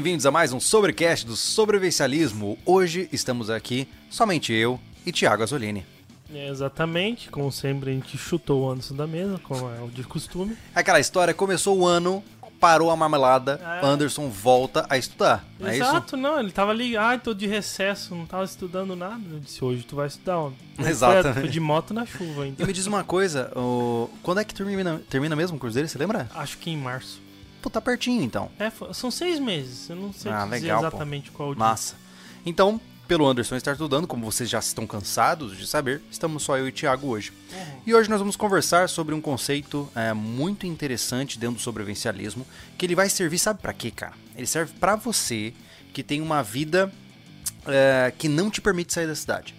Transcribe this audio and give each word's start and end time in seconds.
bem-vindos 0.00 0.26
a 0.26 0.30
mais 0.30 0.52
um 0.52 0.60
Sobrecast 0.60 1.26
do 1.26 1.34
Sobrevivencialismo. 1.34 2.56
Hoje 2.64 3.08
estamos 3.12 3.50
aqui, 3.50 3.88
somente 4.08 4.52
eu 4.52 4.78
e 5.04 5.10
Thiago 5.10 5.42
Azolini. 5.42 5.84
É, 6.32 6.48
exatamente, 6.48 7.28
como 7.30 7.50
sempre 7.50 7.90
a 7.90 7.94
gente 7.94 8.16
chutou 8.16 8.62
o 8.62 8.70
Anderson 8.70 8.94
da 8.94 9.08
mesa, 9.08 9.40
como 9.42 9.68
é 9.68 9.80
o 9.82 9.88
de 9.88 10.04
costume. 10.04 10.56
Aquela 10.72 11.00
história, 11.00 11.34
começou 11.34 11.76
o 11.78 11.84
ano, 11.84 12.22
parou 12.60 12.90
a 12.92 12.96
marmelada, 12.96 13.60
É. 13.82 13.84
Anderson 13.84 14.28
volta 14.28 14.86
a 14.88 14.96
estudar, 14.96 15.44
não 15.58 15.66
é 15.68 15.72
isso? 15.78 15.82
Exato, 15.88 16.16
não, 16.16 16.38
ele 16.38 16.52
tava 16.52 16.70
ali, 16.70 16.96
ai, 16.96 17.18
tô 17.18 17.34
de 17.34 17.48
recesso, 17.48 18.14
não 18.14 18.24
tava 18.24 18.44
estudando 18.44 18.94
nada. 18.94 19.20
Eu 19.32 19.40
disse, 19.40 19.64
hoje 19.64 19.82
tu 19.82 19.96
vai 19.96 20.06
estudar. 20.06 20.36
Foi- 20.76 20.86
Exatamente. 20.88 21.40
Foi 21.40 21.48
de 21.48 21.58
moto 21.60 21.92
na 21.92 22.06
chuva 22.06 22.42
E 22.42 22.44
ainda. 22.50 22.64
me 22.66 22.72
diz 22.72 22.86
uma 22.86 23.02
coisa, 23.02 23.50
o- 23.56 24.08
quando 24.22 24.38
é 24.38 24.44
que 24.44 24.54
termina, 24.54 25.00
termina 25.10 25.34
mesmo 25.34 25.56
o 25.56 25.60
curso 25.60 25.74
dele, 25.74 25.88
você 25.88 25.98
lembra? 25.98 26.30
Acho 26.36 26.56
que 26.58 26.70
em 26.70 26.76
março. 26.76 27.26
Pô, 27.68 27.70
tá 27.70 27.80
pertinho 27.82 28.22
então. 28.22 28.50
É, 28.58 28.72
são 28.94 29.10
seis 29.10 29.38
meses, 29.38 29.90
eu 29.90 29.96
não 29.96 30.10
sei 30.10 30.32
Ah, 30.32 30.44
legal, 30.44 30.80
pô. 30.80 30.86
exatamente 30.86 31.30
qual 31.30 31.50
o 31.50 31.54
dia. 31.54 31.58
Massa. 31.62 31.96
Então, 32.46 32.80
pelo 33.06 33.26
Anderson 33.26 33.56
estar 33.56 33.72
estudando, 33.72 34.06
como 34.06 34.24
vocês 34.24 34.48
já 34.48 34.58
estão 34.58 34.86
cansados 34.86 35.54
de 35.54 35.66
saber, 35.66 36.00
estamos 36.10 36.42
só 36.42 36.56
eu 36.56 36.66
e 36.66 36.72
Thiago 36.72 37.08
hoje. 37.08 37.30
Uhum. 37.52 37.80
E 37.86 37.94
hoje 37.94 38.08
nós 38.08 38.20
vamos 38.20 38.36
conversar 38.36 38.88
sobre 38.88 39.14
um 39.14 39.20
conceito 39.20 39.86
é, 39.94 40.14
muito 40.14 40.66
interessante 40.66 41.38
dentro 41.38 41.56
do 41.56 41.60
sobrevivencialismo, 41.60 42.46
que 42.78 42.86
ele 42.86 42.94
vai 42.94 43.10
servir, 43.10 43.38
sabe 43.38 43.60
pra 43.60 43.74
quê, 43.74 43.90
cara? 43.90 44.14
Ele 44.34 44.46
serve 44.46 44.72
pra 44.80 44.96
você 44.96 45.52
que 45.92 46.02
tem 46.02 46.22
uma 46.22 46.42
vida 46.42 46.90
é, 47.66 48.10
que 48.16 48.28
não 48.28 48.50
te 48.50 48.62
permite 48.62 48.94
sair 48.94 49.06
da 49.06 49.14
cidade, 49.14 49.54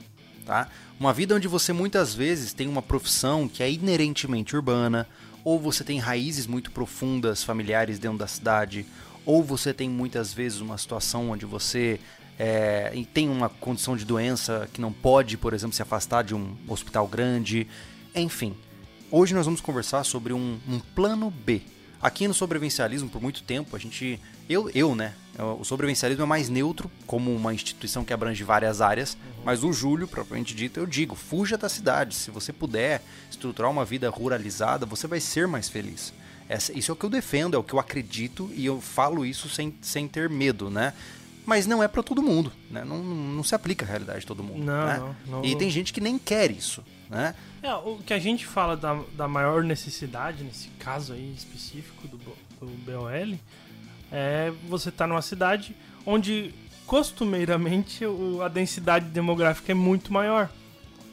tá? 0.48 0.68
Uma 1.00 1.14
vida 1.14 1.36
onde 1.36 1.48
você 1.48 1.72
muitas 1.72 2.16
vezes 2.16 2.54
tem 2.54 2.68
uma 2.68 2.82
profissão 2.82 3.48
que 3.48 3.62
é 3.62 3.72
inerentemente 3.72 4.56
urbana, 4.56 5.08
ou 5.44 5.60
você 5.60 5.84
tem 5.84 6.00
raízes 6.00 6.48
muito 6.48 6.72
profundas 6.72 7.44
familiares 7.44 8.00
dentro 8.00 8.18
da 8.18 8.28
cidade, 8.28 8.86
ou 9.26 9.44
você 9.44 9.74
tem 9.74 9.90
muitas 9.90 10.34
vezes 10.34 10.60
uma 10.60 10.78
situação 10.78 11.30
onde 11.30 11.46
você 11.46 12.00
é, 12.38 12.92
tem 13.14 13.30
uma 13.30 13.50
condição 13.50 13.98
de 13.98 14.06
doença 14.06 14.70
que 14.72 14.80
não 14.80 14.94
pode, 14.94 15.38
por 15.38 15.54
exemplo, 15.54 15.76
se 15.76 15.82
afastar 15.82 16.24
de 16.24 16.34
um 16.34 16.56
hospital 16.68 17.08
grande. 17.08 17.68
Enfim, 18.16 18.56
hoje 19.12 19.36
nós 19.36 19.46
vamos 19.46 19.60
conversar 19.60 20.04
sobre 20.06 20.32
um, 20.32 20.58
um 20.68 20.80
plano 20.80 21.30
B. 21.30 21.62
Aqui 22.02 22.28
no 22.28 22.34
sobrevivencialismo, 22.34 23.10
por 23.10 23.22
muito 23.22 23.44
tempo, 23.44 23.76
a 23.76 23.80
gente. 23.80 24.20
Eu, 24.48 24.70
eu, 24.74 24.96
né? 24.96 25.14
O 25.44 25.64
sobrevivencialismo 25.64 26.24
é 26.24 26.26
mais 26.28 26.50
neutro, 26.50 26.90
como 27.08 27.34
uma 27.34 27.54
instituição 27.54 28.04
que 28.04 28.14
abrange 28.14 28.44
várias 28.44 28.82
áreas. 28.82 29.18
Mas 29.46 29.64
o 29.64 29.72
Júlio, 29.72 30.08
propriamente 30.08 30.54
dito, 30.54 30.80
eu 30.80 30.86
digo: 30.86 31.16
fuja 31.16 31.58
da 31.58 31.70
cidade. 31.70 32.16
Se 32.16 32.30
você 32.32 32.52
puder 32.52 33.02
estruturar 33.30 33.72
uma 33.72 33.86
vida 33.86 34.10
ruralizada, 34.10 34.86
você 34.86 35.08
vai 35.08 35.20
ser 35.20 35.48
mais 35.48 35.70
feliz. 35.70 36.14
Essa- 36.48 36.74
isso 36.78 36.92
é 36.92 36.94
o 36.94 36.96
que 36.96 37.06
eu 37.06 37.10
defendo, 37.10 37.56
é 37.56 37.58
o 37.58 37.64
que 37.64 37.74
eu 37.74 37.80
acredito 37.80 38.50
e 38.56 38.66
eu 38.66 38.82
falo 38.82 39.26
isso 39.26 39.48
sem, 39.50 39.74
sem 39.82 40.08
ter 40.08 40.30
medo, 40.30 40.70
né? 40.70 40.94
Mas 41.46 41.66
não 41.66 41.82
é 41.82 41.88
pra 41.88 42.04
todo 42.04 42.22
mundo, 42.22 42.52
né? 42.70 42.84
Não, 42.84 42.98
não 43.04 43.44
se 43.44 43.56
aplica 43.56 43.86
à 43.86 43.88
realidade 43.88 44.22
de 44.22 44.26
todo 44.28 44.44
mundo. 44.44 44.64
Não, 44.64 44.86
né? 44.86 44.98
não, 45.00 45.16
não. 45.40 45.46
E 45.46 45.56
tem 45.56 45.70
gente 45.70 45.94
que 45.94 46.02
nem 46.02 46.18
quer 46.20 46.52
isso, 46.52 46.84
né? 47.10 47.34
É, 47.64 47.74
o 47.74 47.98
que 48.06 48.14
a 48.14 48.20
gente 48.20 48.46
fala 48.46 48.76
da, 48.78 49.00
da 49.16 49.28
maior 49.28 49.64
necessidade, 49.64 50.44
nesse 50.44 50.70
caso 50.80 51.14
aí 51.14 51.34
específico 51.36 52.08
do, 52.08 52.18
do 52.18 52.66
BOL, 52.86 53.10
é 54.12 54.52
você 54.68 54.90
estar 54.90 55.08
numa 55.08 55.22
cidade 55.22 55.76
onde 56.06 56.54
costumeiramente 56.86 58.04
a 58.44 58.48
densidade 58.48 59.06
demográfica 59.06 59.72
é 59.72 59.76
muito 59.76 60.12
maior. 60.12 60.50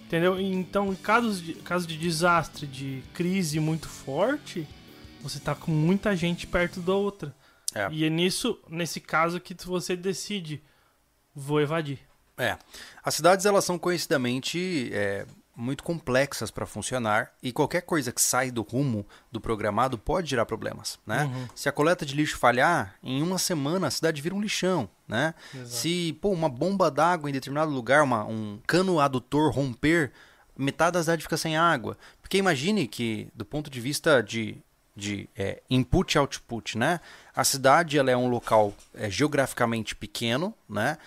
Entendeu? 0.07 0.41
Então, 0.41 0.93
em 0.93 0.97
casos 0.97 1.43
de, 1.43 1.55
casos 1.55 1.87
de 1.87 1.99
desastre, 1.99 2.67
de 2.67 3.03
crise 3.13 3.59
muito 3.59 3.89
forte, 3.89 4.67
você 5.21 5.41
tá 5.41 5.55
com 5.55 5.73
muita 5.73 6.15
gente 6.15 6.47
perto 6.47 6.81
da 6.81 6.95
outra. 6.95 7.35
É. 7.75 7.89
E 7.91 8.05
é 8.05 8.09
nisso, 8.09 8.59
nesse 8.69 9.01
caso 9.01 9.41
que 9.41 9.55
você 9.67 9.97
decide, 9.97 10.63
vou 11.35 11.61
evadir. 11.61 11.99
É. 12.39 12.57
As 13.03 13.15
cidades 13.15 13.45
elas 13.45 13.65
são 13.65 13.79
conhecidamente 13.79 14.91
é, 14.93 15.27
muito 15.57 15.83
complexas 15.83 16.51
para 16.51 16.67
funcionar 16.67 17.33
e 17.43 17.51
qualquer 17.51 17.81
coisa 17.81 18.13
que 18.13 18.21
sai 18.21 18.51
do 18.51 18.61
rumo 18.61 19.07
do 19.33 19.41
programado 19.41 19.97
pode 19.97 20.29
gerar 20.29 20.45
problemas, 20.45 20.99
né? 21.07 21.25
Uhum. 21.25 21.49
Se 21.55 21.67
a 21.69 21.73
coleta 21.73 22.05
de 22.05 22.15
lixo 22.15 22.37
falhar, 22.37 22.95
em 23.03 23.23
uma 23.23 23.39
semana 23.39 23.87
a 23.87 23.91
cidade 23.91 24.21
vira 24.21 24.35
um 24.35 24.41
lixão, 24.41 24.89
né? 25.09 25.35
Exato. 25.55 25.69
Se 25.71 26.13
pô, 26.21 26.29
uma 26.31 26.49
bomba 26.51 26.91
d'água 26.91 27.31
em 27.31 27.33
determinado 27.33 27.71
lugar, 27.71 28.03
uma- 28.03 28.25
um 28.25 28.61
cano 28.67 29.01
adutor 29.01 29.51
romper, 29.51 30.13
metade 30.59 30.93
da 30.93 31.01
cidade 31.01 31.23
fica 31.23 31.37
sem 31.39 31.57
água. 31.57 31.97
Porque 32.21 32.37
imagine 32.37 32.87
que, 32.87 33.29
do 33.35 33.45
ponto 33.45 33.71
de 33.71 33.81
vista 33.81 34.23
de, 34.23 34.59
de 34.95 35.29
é, 35.35 35.63
input 35.71 36.15
e 36.15 36.19
output, 36.19 36.77
né? 36.77 37.01
A 37.35 37.45
cidade 37.45 37.99
ela 37.99 38.11
é 38.11 38.17
um 38.17 38.29
local 38.29 38.75
é, 38.95 39.09
geograficamente 39.11 39.95
pequeno, 39.97 40.55
né? 40.69 40.99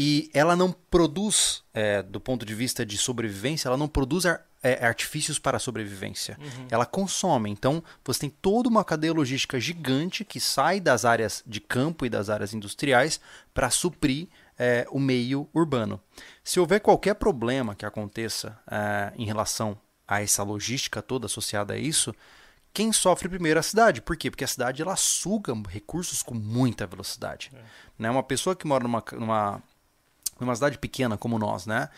E 0.00 0.30
ela 0.32 0.54
não 0.54 0.70
produz, 0.70 1.64
é, 1.74 2.04
do 2.04 2.20
ponto 2.20 2.46
de 2.46 2.54
vista 2.54 2.86
de 2.86 2.96
sobrevivência, 2.96 3.66
ela 3.66 3.76
não 3.76 3.88
produz 3.88 4.24
ar- 4.24 4.46
é, 4.62 4.86
artifícios 4.86 5.40
para 5.40 5.58
sobrevivência. 5.58 6.38
Ela 6.70 6.86
consome. 6.86 7.50
Então, 7.50 7.82
você 8.04 8.20
tem 8.20 8.30
toda 8.30 8.68
uma 8.68 8.84
cadeia 8.84 9.12
logística 9.12 9.58
gigante 9.58 10.24
que 10.24 10.38
sai 10.38 10.78
das 10.78 11.04
áreas 11.04 11.42
de 11.44 11.60
campo 11.60 12.06
e 12.06 12.08
das 12.08 12.30
áreas 12.30 12.54
industriais 12.54 13.20
para 13.52 13.70
suprir 13.70 14.28
é, 14.56 14.86
o 14.92 15.00
meio 15.00 15.48
urbano. 15.52 16.00
Se 16.44 16.60
houver 16.60 16.78
qualquer 16.80 17.14
problema 17.14 17.74
que 17.74 17.84
aconteça 17.84 18.56
é, 18.70 19.12
em 19.16 19.24
relação 19.26 19.76
a 20.06 20.22
essa 20.22 20.44
logística 20.44 21.02
toda 21.02 21.26
associada 21.26 21.74
a 21.74 21.76
isso, 21.76 22.14
quem 22.72 22.92
sofre 22.92 23.28
primeiro 23.28 23.58
é 23.58 23.60
a 23.60 23.64
cidade. 23.64 24.00
Por 24.00 24.16
quê? 24.16 24.30
Porque 24.30 24.44
a 24.44 24.48
cidade 24.48 24.80
ela 24.80 24.94
suga 24.94 25.52
recursos 25.68 26.22
com 26.22 26.34
muita 26.34 26.86
velocidade. 26.86 27.50
Né? 27.98 28.08
Uma 28.08 28.22
pessoa 28.22 28.54
que 28.54 28.64
mora 28.66 28.84
numa, 28.84 29.02
numa, 29.12 29.62
numa 30.40 30.54
cidade 30.54 30.78
pequena 30.78 31.16
como 31.16 31.38
nós, 31.38 31.66
né? 31.66 31.88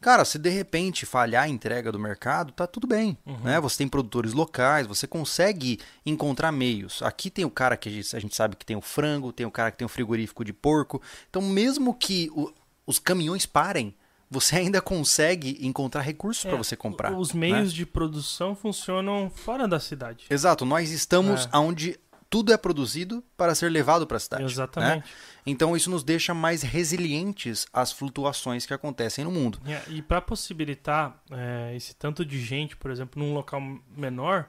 Cara, 0.00 0.24
se 0.24 0.38
de 0.38 0.48
repente 0.48 1.04
falhar 1.04 1.42
a 1.44 1.48
entrega 1.48 1.92
do 1.92 1.98
mercado, 1.98 2.52
tá 2.54 2.66
tudo 2.66 2.86
bem, 2.86 3.18
né? 3.44 3.60
Você 3.60 3.78
tem 3.78 3.88
produtores 3.88 4.32
locais, 4.32 4.86
você 4.86 5.06
consegue 5.06 5.78
encontrar 6.06 6.50
meios. 6.50 7.02
Aqui 7.02 7.28
tem 7.28 7.44
o 7.44 7.50
cara 7.50 7.76
que 7.76 7.88
a 7.88 7.92
gente, 8.18 8.34
sabe 8.34 8.56
que 8.56 8.64
tem 8.64 8.76
o 8.76 8.80
frango, 8.80 9.30
tem 9.30 9.44
o 9.44 9.50
cara 9.50 9.70
que 9.70 9.76
tem 9.76 9.84
o 9.84 9.90
frigorífico 9.90 10.42
de 10.42 10.54
porco. 10.54 11.02
Então, 11.28 11.42
mesmo 11.42 11.92
que 11.92 12.30
o- 12.34 12.50
os 12.86 12.98
caminhões 12.98 13.44
parem, 13.44 13.94
você 14.30 14.56
ainda 14.64 14.80
consegue 14.80 15.58
encontrar 15.60 16.00
recursos 16.00 16.44
para 16.44 16.54
É, 16.54 16.56
você 16.56 16.74
comprar. 16.76 17.12
Os 17.12 17.34
né? 17.34 17.40
meios 17.40 17.70
de 17.70 17.84
produção 17.84 18.56
funcionam 18.56 19.30
fora 19.34 19.68
da 19.68 19.78
cidade. 19.78 20.24
Exato, 20.30 20.64
nós 20.64 20.90
estamos 20.90 21.46
É. 21.52 21.58
onde 21.58 22.00
tudo 22.30 22.52
é 22.52 22.56
produzido 22.56 23.22
para 23.36 23.54
ser 23.56 23.68
levado 23.70 24.06
para 24.06 24.16
a 24.16 24.20
cidade. 24.20 24.44
né? 24.44 24.48
Exatamente. 24.48 25.10
Então 25.44 25.76
isso 25.76 25.90
nos 25.90 26.04
deixa 26.04 26.32
mais 26.32 26.62
resilientes 26.62 27.66
às 27.72 27.90
flutuações 27.92 28.64
que 28.64 28.72
acontecem 28.72 29.24
no 29.24 29.32
mundo. 29.32 29.60
É, 29.66 29.82
E 29.88 30.00
para 30.00 30.20
possibilitar 30.20 31.20
é, 31.30 31.74
esse 31.76 31.94
tanto 31.94 32.24
de 32.24 32.40
gente, 32.40 32.76
por 32.76 32.90
exemplo, 32.90 33.20
num 33.20 33.34
local 33.34 33.60
menor, 33.96 34.48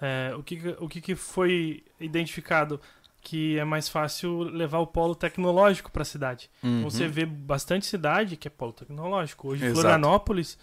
é, 0.00 0.34
o, 0.36 0.42
que, 0.42 0.76
o 0.78 0.86
que, 0.88 1.00
que 1.00 1.14
foi 1.16 1.82
identificado? 1.98 2.78
Que 3.20 3.58
é 3.58 3.64
mais 3.64 3.88
fácil 3.88 4.40
levar 4.42 4.78
o 4.78 4.86
polo 4.86 5.14
tecnológico 5.14 5.90
para 5.90 6.02
a 6.02 6.04
cidade. 6.04 6.50
Uhum. 6.62 6.82
Você 6.84 7.08
vê 7.08 7.26
bastante 7.26 7.86
cidade 7.86 8.36
que 8.36 8.46
é 8.46 8.50
polo 8.50 8.72
tecnológico. 8.72 9.48
Hoje, 9.48 9.64
Exato. 9.64 9.80
Florianópolis, 9.80 10.58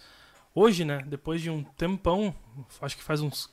hoje, 0.54 0.84
né, 0.84 1.02
depois 1.06 1.42
de 1.42 1.50
um 1.50 1.62
tempão, 1.62 2.34
acho 2.80 2.96
que 2.96 3.02
faz 3.02 3.20
uns 3.20 3.50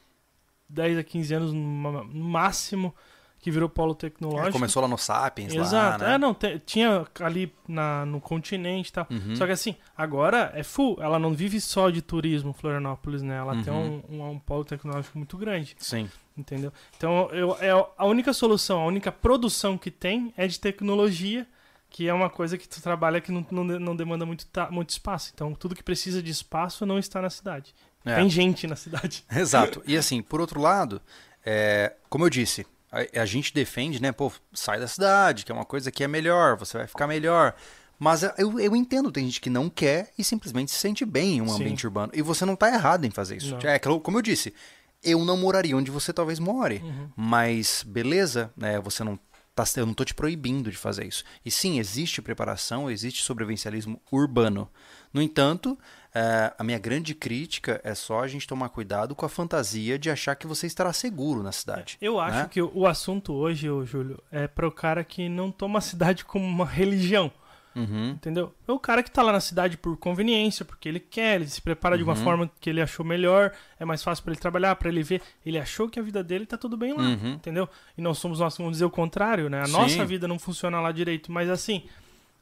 10 0.74 0.98
a 0.98 1.04
15 1.04 1.34
anos 1.34 1.54
no 1.54 2.04
máximo, 2.24 2.94
que 3.40 3.52
virou 3.52 3.68
polo 3.68 3.94
tecnológico. 3.94 4.48
É, 4.48 4.52
começou 4.54 4.82
lá 4.82 4.88
no 4.88 4.98
Sapiens, 4.98 5.54
Exato. 5.54 6.02
lá, 6.02 6.08
né? 6.10 6.16
É, 6.16 6.18
não, 6.18 6.34
tinha 6.66 7.06
ali 7.20 7.54
na, 7.68 8.06
no 8.06 8.22
continente 8.22 8.90
e 8.90 8.94
tal. 8.94 9.06
Uhum. 9.12 9.36
Só 9.36 9.46
que 9.46 9.52
assim, 9.52 9.76
agora 9.98 10.52
é 10.56 10.64
full. 10.64 10.98
Ela 11.02 11.20
não 11.20 11.34
vive 11.34 11.60
só 11.60 11.90
de 11.90 12.02
turismo, 12.02 12.54
Florianópolis, 12.54 13.22
né? 13.22 13.36
Ela 13.38 13.62
tem 13.62 13.74
um, 13.74 14.02
Uhum. 14.10 14.22
um, 14.22 14.30
um 14.32 14.40
polo 14.40 14.64
tecnológico 14.64 15.18
muito 15.18 15.38
grande, 15.38 15.76
Sim. 15.78 16.10
entendeu? 16.38 16.72
Então, 16.96 17.30
eu, 17.32 17.58
é 17.60 17.72
a 17.98 18.06
única 18.06 18.32
solução, 18.32 18.80
a 18.82 18.86
única 18.86 19.12
produção 19.12 19.78
que 19.78 19.92
tem 19.92 20.34
é 20.38 20.48
de 20.48 20.58
tecnologia, 20.58 21.46
que 21.90 22.08
é 22.08 22.14
uma 22.14 22.30
coisa 22.30 22.58
que 22.58 22.68
tu 22.68 22.82
trabalha 22.82 23.20
que 23.20 23.30
não, 23.32 23.46
não, 23.52 23.64
não 23.66 23.96
demanda 23.96 24.26
muito, 24.26 24.48
muito 24.72 24.90
espaço. 24.92 25.32
Então, 25.34 25.54
tudo 25.54 25.76
que 25.76 25.84
precisa 25.84 26.24
de 26.24 26.32
espaço 26.32 26.86
não 26.86 26.98
está 26.98 27.22
na 27.22 27.30
cidade. 27.30 27.76
É. 28.06 28.16
Tem 28.16 28.30
gente 28.30 28.68
na 28.68 28.76
cidade. 28.76 29.24
Exato. 29.36 29.82
E 29.86 29.98
assim, 29.98 30.22
por 30.22 30.42
outro 30.42 30.60
lado, 30.60 31.02
é, 31.46 31.94
como 32.10 32.26
eu 32.26 32.30
disse, 32.30 32.66
a, 32.92 33.22
a 33.22 33.26
gente 33.26 33.54
defende, 33.54 34.02
né? 34.02 34.12
Pô, 34.12 34.32
sai 34.54 34.80
da 34.80 34.88
cidade, 34.88 35.46
que 35.46 35.52
é 35.52 35.56
uma 35.56 35.66
coisa 35.66 35.92
que 35.92 36.04
é 36.04 36.08
melhor, 36.08 36.58
você 36.58 36.78
vai 36.78 36.88
ficar 36.88 37.08
melhor. 37.08 37.56
Mas 38.00 38.24
eu, 38.38 38.60
eu 38.60 38.76
entendo, 38.76 39.12
tem 39.12 39.26
gente 39.26 39.40
que 39.40 39.50
não 39.50 39.70
quer 39.70 40.12
e 40.18 40.24
simplesmente 40.24 40.72
se 40.72 40.78
sente 40.78 41.06
bem 41.06 41.38
em 41.38 41.42
um 41.42 41.48
Sim. 41.48 41.56
ambiente 41.56 41.86
urbano. 41.86 42.12
E 42.14 42.22
você 42.22 42.46
não 42.46 42.56
tá 42.56 42.68
errado 42.68 43.06
em 43.06 43.12
fazer 43.12 43.38
isso. 43.38 43.52
Não. 43.52 43.70
É, 43.70 43.80
como 43.80 44.18
eu 44.18 44.22
disse, 44.22 44.54
eu 45.02 45.24
não 45.24 45.38
moraria 45.38 45.78
onde 45.78 45.92
você 45.92 46.12
talvez 46.12 46.40
more. 46.40 46.78
Uhum. 46.84 47.10
Mas 47.16 47.84
beleza, 47.86 48.52
né? 48.58 48.80
Você 48.80 49.04
não 49.04 49.18
tá, 49.56 49.64
eu 49.78 49.86
não 49.86 49.92
estou 49.92 50.06
te 50.06 50.14
proibindo 50.14 50.72
de 50.72 50.78
fazer 50.78 51.06
isso. 51.06 51.24
E 51.46 51.52
sim, 51.52 51.80
existe 51.80 52.22
preparação, 52.22 52.90
existe 52.90 53.24
sobrevivencialismo 53.24 54.02
urbano. 54.12 54.70
No 55.14 55.22
entanto, 55.22 55.78
é, 56.16 56.54
a 56.58 56.64
minha 56.64 56.78
grande 56.80 57.14
crítica 57.16 57.82
é 57.84 57.96
só 57.96 58.22
a 58.22 58.28
gente 58.28 58.48
tomar 58.48 58.70
cuidado 58.70 59.16
com 59.16 59.26
a 59.26 59.30
fantasia 59.30 59.98
de 59.98 60.10
achar 60.10 60.36
que 60.36 60.46
você 60.48 60.68
estará 60.68 60.94
seguro 60.94 61.42
na 61.42 61.52
cidade. 61.52 61.98
Eu 62.02 62.20
acho 62.20 62.38
né? 62.38 62.48
que 62.52 62.62
o 62.62 62.86
assunto 62.86 63.34
hoje, 63.34 63.70
ô, 63.70 63.84
Júlio, 63.86 64.22
é 64.32 64.48
para 64.48 64.68
o 64.68 64.72
cara 64.72 65.04
que 65.04 65.28
não 65.28 65.52
toma 65.52 65.80
a 65.80 65.82
cidade 65.82 66.24
como 66.24 66.46
uma 66.46 66.66
religião. 66.66 67.32
Uhum. 67.76 68.12
Entendeu? 68.12 68.54
É 68.68 68.72
o 68.72 68.78
cara 68.78 69.02
que 69.02 69.10
tá 69.10 69.24
lá 69.24 69.32
na 69.32 69.40
cidade 69.40 69.78
por 69.78 69.98
conveniência, 69.98 70.64
porque 70.64 70.88
ele 70.88 71.00
quer, 71.00 71.38
ele 71.38 71.48
se 71.48 71.60
prepara 71.60 71.98
de 71.98 72.04
uma 72.04 72.14
Uhum. 72.14 72.24
forma 72.24 72.52
que 72.62 72.70
ele 72.70 72.80
achou 72.80 73.04
melhor, 73.04 73.52
é 73.80 73.84
mais 73.84 74.04
fácil 74.04 74.24
para 74.24 74.34
ele 74.34 74.40
trabalhar, 74.40 74.76
para 74.76 74.90
ele 74.90 75.02
ver. 75.02 75.24
Ele 75.44 75.58
achou 75.58 75.90
que 75.90 76.00
a 76.00 76.04
vida 76.04 76.24
dele 76.24 76.46
tá 76.46 76.56
tudo 76.56 76.78
bem 76.78 76.94
lá, 76.94 77.02
Uhum. 77.02 77.32
entendeu? 77.34 77.68
E 77.98 78.02
não 78.04 78.14
somos 78.14 78.40
nós, 78.40 78.56
vamos 78.56 78.74
dizer 78.74 78.86
o 78.86 78.92
contrário, 78.92 79.50
né? 79.50 79.62
A 79.62 79.66
Sim. 79.66 79.72
nossa 79.72 80.06
vida 80.06 80.28
não 80.28 80.38
funciona 80.38 80.80
lá 80.80 80.92
direito, 80.92 81.32
mas 81.32 81.50
assim, 81.50 81.84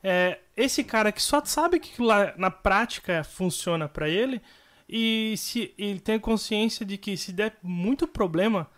é, 0.04 0.40
esse 0.58 0.84
cara 0.84 1.12
que 1.12 1.22
só 1.22 1.44
sabe 1.46 1.80
que 1.80 2.02
lá 2.02 2.34
na 2.38 2.50
prática 2.52 3.24
funciona 3.24 3.88
para 3.88 4.10
ele 4.10 4.42
e 4.90 5.36
se 5.38 5.74
ele 5.78 6.00
tem 6.00 6.20
consciência 6.20 6.86
de 6.86 6.98
que 6.98 7.16
se 7.16 7.32
der 7.32 7.56
muito 7.64 8.08
problema, 8.08 8.70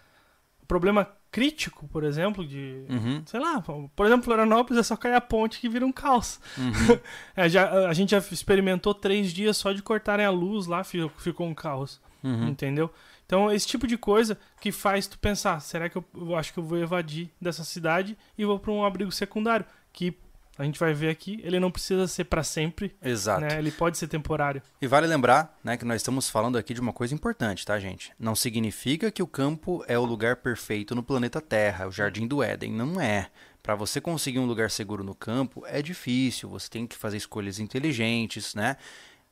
problema 0.68 1.08
crítico, 1.32 1.88
por 1.88 2.04
exemplo, 2.04 2.46
de 2.46 2.86
Uhum. 2.90 3.24
sei 3.26 3.40
lá, 3.40 3.60
por 3.96 4.06
exemplo, 4.06 4.24
Florianópolis 4.26 4.80
é 4.80 4.84
só 4.84 4.96
cair 4.96 5.16
a 5.16 5.22
ponte 5.22 5.60
que 5.60 5.68
vira 5.68 5.86
um 5.86 5.92
caos. 5.92 6.40
Uhum. 6.58 7.00
É, 7.36 7.50
já, 7.50 7.88
a 7.90 7.94
gente 7.94 8.12
já 8.12 8.20
experimentou 8.20 8.94
três 8.94 9.32
dias 9.34 9.58
só 9.58 9.72
de 9.72 9.82
cortarem 9.82 10.26
a 10.26 10.30
luz 10.30 10.68
lá, 10.68 10.84
fi- 10.84 11.10
ficou 11.18 11.48
um 11.48 11.56
caos. 11.56 12.00
Uhum. 12.24 12.50
Entendeu? 12.50 12.92
Então, 13.26 13.52
esse 13.52 13.66
tipo 13.68 13.88
de 13.88 13.98
coisa 13.98 14.38
que 14.62 14.72
faz 14.72 15.08
tu 15.08 15.18
pensar, 15.18 15.60
será 15.60 15.90
que 15.90 15.98
eu, 15.98 16.06
eu 16.16 16.36
acho 16.36 16.54
que 16.54 16.60
eu 16.60 16.64
vou 16.64 16.78
evadir 16.78 17.32
dessa 17.42 17.64
cidade 17.64 18.16
e 18.38 18.46
vou 18.46 18.60
para 18.60 18.72
um 18.72 18.86
abrigo 18.86 19.12
secundário? 19.12 19.66
Que 19.92 20.16
a 20.58 20.64
gente 20.64 20.80
vai 20.80 20.94
ver 20.94 21.10
aqui, 21.10 21.40
ele 21.44 21.60
não 21.60 21.72
precisa 21.72 22.08
ser 22.08 22.26
para 22.26 22.44
sempre, 22.44 22.96
Exato. 23.02 23.42
né? 23.42 23.58
Ele 23.58 23.72
pode 23.72 23.98
ser 23.98 24.08
temporário. 24.08 24.62
E 24.82 24.88
vale 24.88 25.08
lembrar 25.08 25.58
né, 25.64 25.76
que 25.78 25.86
nós 25.86 25.98
estamos 26.02 26.30
falando 26.30 26.58
aqui 26.58 26.74
de 26.74 26.82
uma 26.82 26.94
coisa 26.94 27.14
importante, 27.14 27.66
tá, 27.66 27.80
gente? 27.80 28.12
Não 28.20 28.36
significa 28.36 29.12
que 29.12 29.24
o 29.24 29.28
campo 29.28 29.84
é 29.88 29.98
o 29.98 30.06
lugar 30.06 30.38
perfeito 30.38 30.94
no 30.94 31.02
planeta 31.04 31.42
Terra, 31.42 31.88
o 31.88 31.92
jardim 31.92 32.28
do 32.28 32.44
Éden. 32.44 32.72
Não 32.72 33.02
é. 33.02 33.30
Para 33.64 33.76
você 33.76 34.00
conseguir 34.02 34.40
um 34.40 34.46
lugar 34.46 34.70
seguro 34.70 35.04
no 35.04 35.16
campo 35.16 35.64
é 35.66 35.82
difícil, 35.82 36.50
você 36.50 36.70
tem 36.70 36.86
que 36.86 36.96
fazer 36.98 37.18
escolhas 37.18 37.60
inteligentes, 37.60 38.54
né? 38.54 38.76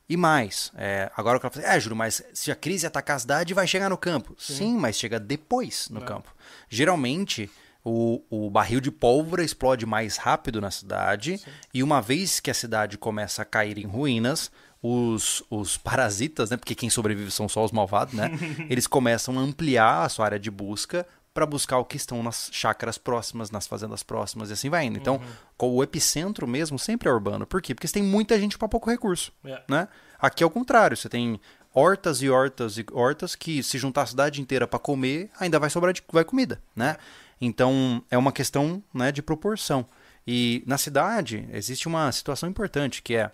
E 0.08 0.16
mais, 0.16 0.72
é, 0.74 1.10
agora 1.16 1.38
o 1.38 1.40
cara 1.40 1.54
fala, 1.54 1.66
é, 1.66 1.78
Júlio, 1.80 1.96
mas 1.96 2.22
se 2.34 2.50
a 2.50 2.56
crise 2.56 2.86
atacar 2.86 3.16
a 3.16 3.18
cidade, 3.20 3.54
vai 3.54 3.66
chegar 3.66 3.88
no 3.88 3.96
campo. 3.96 4.34
Sim, 4.38 4.76
mas 4.76 4.96
chega 4.96 5.20
depois 5.20 5.88
no 5.88 6.00
É. 6.02 6.04
campo. 6.04 6.34
Geralmente, 6.68 7.48
o, 7.84 8.22
o 8.30 8.50
barril 8.50 8.80
de 8.80 8.90
pólvora 8.90 9.42
explode 9.42 9.84
mais 9.86 10.16
rápido 10.16 10.60
na 10.60 10.70
cidade, 10.70 11.40
e 11.74 11.82
uma 11.82 12.00
vez 12.00 12.40
que 12.40 12.50
a 12.50 12.54
cidade 12.54 12.96
começa 12.98 13.42
a 13.42 13.44
cair 13.44 13.78
em 13.78 13.86
ruínas, 13.86 14.50
os, 14.82 15.42
os 15.50 15.76
parasitas, 15.82 16.50
né? 16.50 16.56
Porque 16.56 16.74
quem 16.74 16.90
sobrevive 16.90 17.30
são 17.30 17.48
só 17.48 17.64
os 17.64 17.72
malvados, 17.72 18.14
né? 18.14 18.30
Eles 18.70 18.86
começam 18.86 19.38
a 19.38 19.42
ampliar 19.42 20.04
a 20.04 20.08
sua 20.08 20.24
área 20.26 20.38
de 20.38 20.50
busca 20.50 21.06
para 21.34 21.46
buscar 21.46 21.78
o 21.78 21.84
que 21.84 21.96
estão 21.96 22.22
nas 22.22 22.50
chácaras 22.52 22.98
próximas, 22.98 23.50
nas 23.50 23.66
fazendas 23.66 24.02
próximas 24.02 24.50
e 24.50 24.52
assim 24.52 24.68
vai 24.68 24.84
indo. 24.84 24.98
Então, 24.98 25.18
co- 25.56 25.68
o 25.68 25.82
epicentro 25.82 26.46
mesmo 26.46 26.78
sempre 26.78 27.08
é 27.08 27.12
urbano. 27.12 27.46
Por 27.46 27.62
quê? 27.62 27.74
Porque 27.74 27.86
você 27.88 27.94
tem 27.94 28.02
muita 28.02 28.38
gente 28.38 28.58
para 28.58 28.68
pouco 28.68 28.90
recurso, 28.90 29.32
É. 29.44 29.62
né? 29.66 29.88
Aqui 30.20 30.42
é 30.44 30.46
o 30.46 30.50
contrário, 30.50 30.94
você 30.96 31.08
tem 31.08 31.40
hortas 31.74 32.20
e 32.20 32.28
hortas 32.28 32.76
e 32.76 32.84
hortas 32.92 33.34
que 33.34 33.62
se 33.62 33.78
juntar 33.78 34.02
a 34.02 34.06
cidade 34.06 34.42
inteira 34.42 34.66
para 34.68 34.78
comer, 34.78 35.30
ainda 35.40 35.58
vai 35.58 35.70
sobrar 35.70 35.94
de, 35.94 36.02
vai 36.12 36.22
comida, 36.22 36.60
né? 36.76 36.96
Então, 37.44 38.04
é 38.08 38.16
uma 38.16 38.30
questão, 38.30 38.80
né, 38.94 39.10
de 39.10 39.20
proporção. 39.20 39.84
E 40.24 40.62
na 40.64 40.78
cidade 40.78 41.48
existe 41.52 41.88
uma 41.88 42.12
situação 42.12 42.48
importante 42.48 43.02
que 43.02 43.16
é 43.16 43.32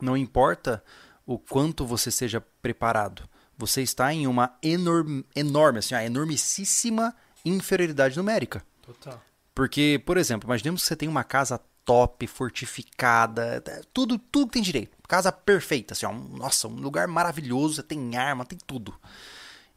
não 0.00 0.16
importa 0.16 0.82
o 1.26 1.36
quanto 1.38 1.84
você 1.84 2.08
seja 2.08 2.40
preparado, 2.62 3.28
você 3.58 3.82
está 3.82 4.12
em 4.14 4.28
uma 4.28 4.56
enorme, 4.62 5.24
enorme 5.34 5.80
assim, 5.80 5.94
uma 5.94 6.04
enormíssima 6.04 7.12
inferioridade 7.44 8.16
numérica. 8.16 8.64
Total. 8.80 9.20
Porque, 9.52 10.00
por 10.06 10.16
exemplo, 10.16 10.46
imaginemos 10.48 10.82
que 10.82 10.86
você 10.88 10.96
tem 10.96 11.08
uma 11.08 11.24
casa 11.24 11.60
top, 11.84 12.24
fortificada, 12.28 13.60
tudo, 13.92 14.18
tudo 14.18 14.46
que 14.46 14.52
tem 14.52 14.62
direito. 14.62 14.96
Casa 15.08 15.32
perfeita, 15.32 15.94
assim, 15.94 16.06
ó, 16.06 16.10
um- 16.10 16.36
nossa, 16.36 16.68
um 16.68 16.76
lugar 16.76 17.08
maravilhoso, 17.08 17.74
você 17.74 17.82
tem 17.82 18.16
arma, 18.16 18.44
tem 18.44 18.58
tudo. 18.64 18.94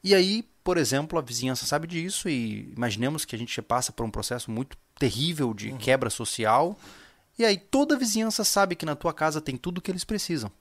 E 0.04 0.14
aí, 0.14 0.48
por 0.66 0.78
exemplo, 0.78 1.18
a 1.18 1.22
vizinhança 1.22 1.66
sabe 1.66 1.88
disso 1.88 2.28
e 2.28 2.74
imaginemos 2.76 3.24
que 3.24 3.36
a 3.36 3.40
gente 3.40 3.62
passa 3.62 3.92
por 3.94 4.04
um 4.06 4.10
processo 4.10 4.50
muito 4.52 4.76
terrível 5.00 5.54
de 5.54 5.72
quebra 5.74 6.10
social. 6.10 6.76
E 7.40 7.46
aí 7.46 7.56
toda 7.58 7.96
a 7.96 7.98
vizinhança 7.98 8.44
sabe 8.44 8.76
que 8.76 8.86
na 8.86 8.96
tua 8.96 9.14
casa 9.14 9.40
tem 9.40 9.56
tudo 9.56 9.80
que 9.80 9.92
eles 9.92 10.04
precisam. 10.04 10.52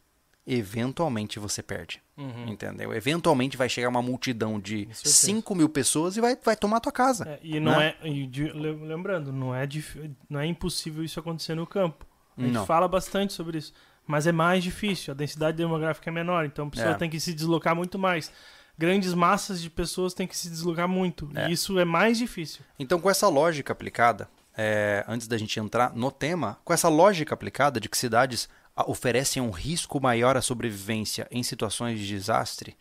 Eventualmente 0.46 1.38
você 1.38 1.62
perde. 1.62 2.02
Uhum. 2.18 2.48
Entendeu? 2.48 2.92
Eventualmente 2.92 3.56
vai 3.56 3.68
chegar 3.68 3.88
uma 3.88 4.02
multidão 4.02 4.60
de 4.60 4.84
certeza. 4.92 5.14
5 5.26 5.54
mil 5.54 5.68
pessoas 5.70 6.16
e 6.16 6.20
vai, 6.20 6.36
vai 6.36 6.54
tomar 6.54 6.76
a 6.76 6.80
tua 6.80 6.92
casa. 6.92 7.26
É, 7.26 7.38
e 7.42 7.58
não 7.58 7.72
né? 7.78 7.94
é. 8.02 8.08
e 8.08 8.26
de- 8.26 8.52
le- 8.52 8.72
lembrando, 8.86 9.32
não 9.32 9.54
é, 9.54 9.66
dif- 9.66 10.10
não 10.28 10.38
é 10.38 10.46
impossível 10.46 11.02
isso 11.02 11.18
acontecer 11.18 11.54
no 11.54 11.66
campo. 11.66 12.06
A 12.36 12.42
gente 12.42 12.52
Não. 12.52 12.66
fala 12.66 12.86
bastante 12.86 13.32
sobre 13.32 13.56
isso. 13.58 13.72
Mas 14.06 14.26
é 14.26 14.32
mais 14.32 14.62
difícil, 14.62 15.12
a 15.12 15.16
densidade 15.16 15.56
demográfica 15.56 16.10
é 16.10 16.12
menor, 16.12 16.44
então 16.44 16.66
a 16.66 16.70
pessoa 16.70 16.90
É. 16.90 16.94
tem 16.94 17.08
que 17.08 17.18
se 17.18 17.32
deslocar 17.32 17.74
muito 17.74 17.98
mais. 17.98 18.30
Grandes 18.76 19.14
massas 19.14 19.60
de 19.62 19.70
pessoas 19.70 20.14
têm 20.14 20.26
que 20.26 20.36
se 20.36 20.48
deslocar 20.48 20.88
muito. 20.88 21.30
É. 21.34 21.48
E 21.48 21.52
isso 21.52 21.78
é 21.78 21.84
mais 21.84 22.18
difícil. 22.18 22.62
Então, 22.78 23.00
com 23.00 23.08
essa 23.08 23.28
lógica 23.28 23.72
aplicada, 23.72 24.28
é, 24.56 25.04
antes 25.06 25.28
da 25.28 25.38
gente 25.38 25.58
entrar 25.58 25.94
no 25.94 26.10
tema, 26.10 26.58
com 26.64 26.72
essa 26.72 26.88
lógica 26.88 27.34
aplicada 27.34 27.80
de 27.80 27.88
que 27.88 27.96
cidades 27.96 28.48
ah, 28.76 28.88
oferecem 28.90 29.42
um 29.42 29.50
risco 29.50 30.00
maior 30.00 30.36
à 30.36 30.42
sobrevivência 30.42 31.26
em 31.30 31.42
situações 31.42 31.98
de 31.98 32.06
desastre, 32.06 32.76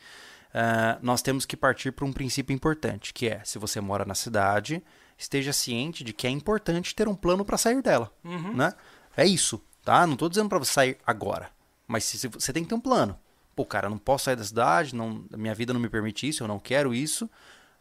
ah, 0.53 0.97
nós 1.01 1.21
temos 1.21 1.45
que 1.45 1.57
partir 1.57 1.91
para 1.91 2.05
um 2.05 2.13
princípio 2.13 2.53
importante, 2.53 3.13
que 3.13 3.27
é, 3.27 3.41
se 3.43 3.57
você 3.57 3.81
mora 3.81 4.05
na 4.05 4.15
cidade, 4.15 4.83
esteja 5.17 5.53
ciente 5.53 6.03
de 6.03 6.13
que 6.13 6.27
é 6.27 6.29
importante 6.29 6.95
ter 6.95 7.07
um 7.07 7.15
plano 7.15 7.43
para 7.45 7.57
sair 7.57 7.81
dela. 7.81 8.11
Né? 8.23 8.73
É 9.15 9.25
isso, 9.25 9.61
tá? 9.83 10.05
Não 10.05 10.13
estou 10.13 10.29
dizendo 10.29 10.49
para 10.49 10.59
você 10.59 10.71
sair 10.73 10.97
agora, 11.05 11.49
mas 11.87 12.03
você 12.33 12.53
tem 12.53 12.63
que 12.63 12.69
ter 12.69 12.75
um 12.75 12.79
plano. 12.79 13.17
Pô, 13.55 13.65
cara, 13.65 13.89
não 13.89 13.97
posso 13.97 14.25
sair 14.25 14.35
da 14.35 14.43
cidade, 14.43 14.95
não, 14.95 15.23
minha 15.37 15.53
vida 15.53 15.73
não 15.73 15.79
me 15.79 15.89
permite 15.89 16.27
isso, 16.27 16.43
eu 16.43 16.47
não 16.47 16.59
quero 16.59 16.93
isso. 16.93 17.29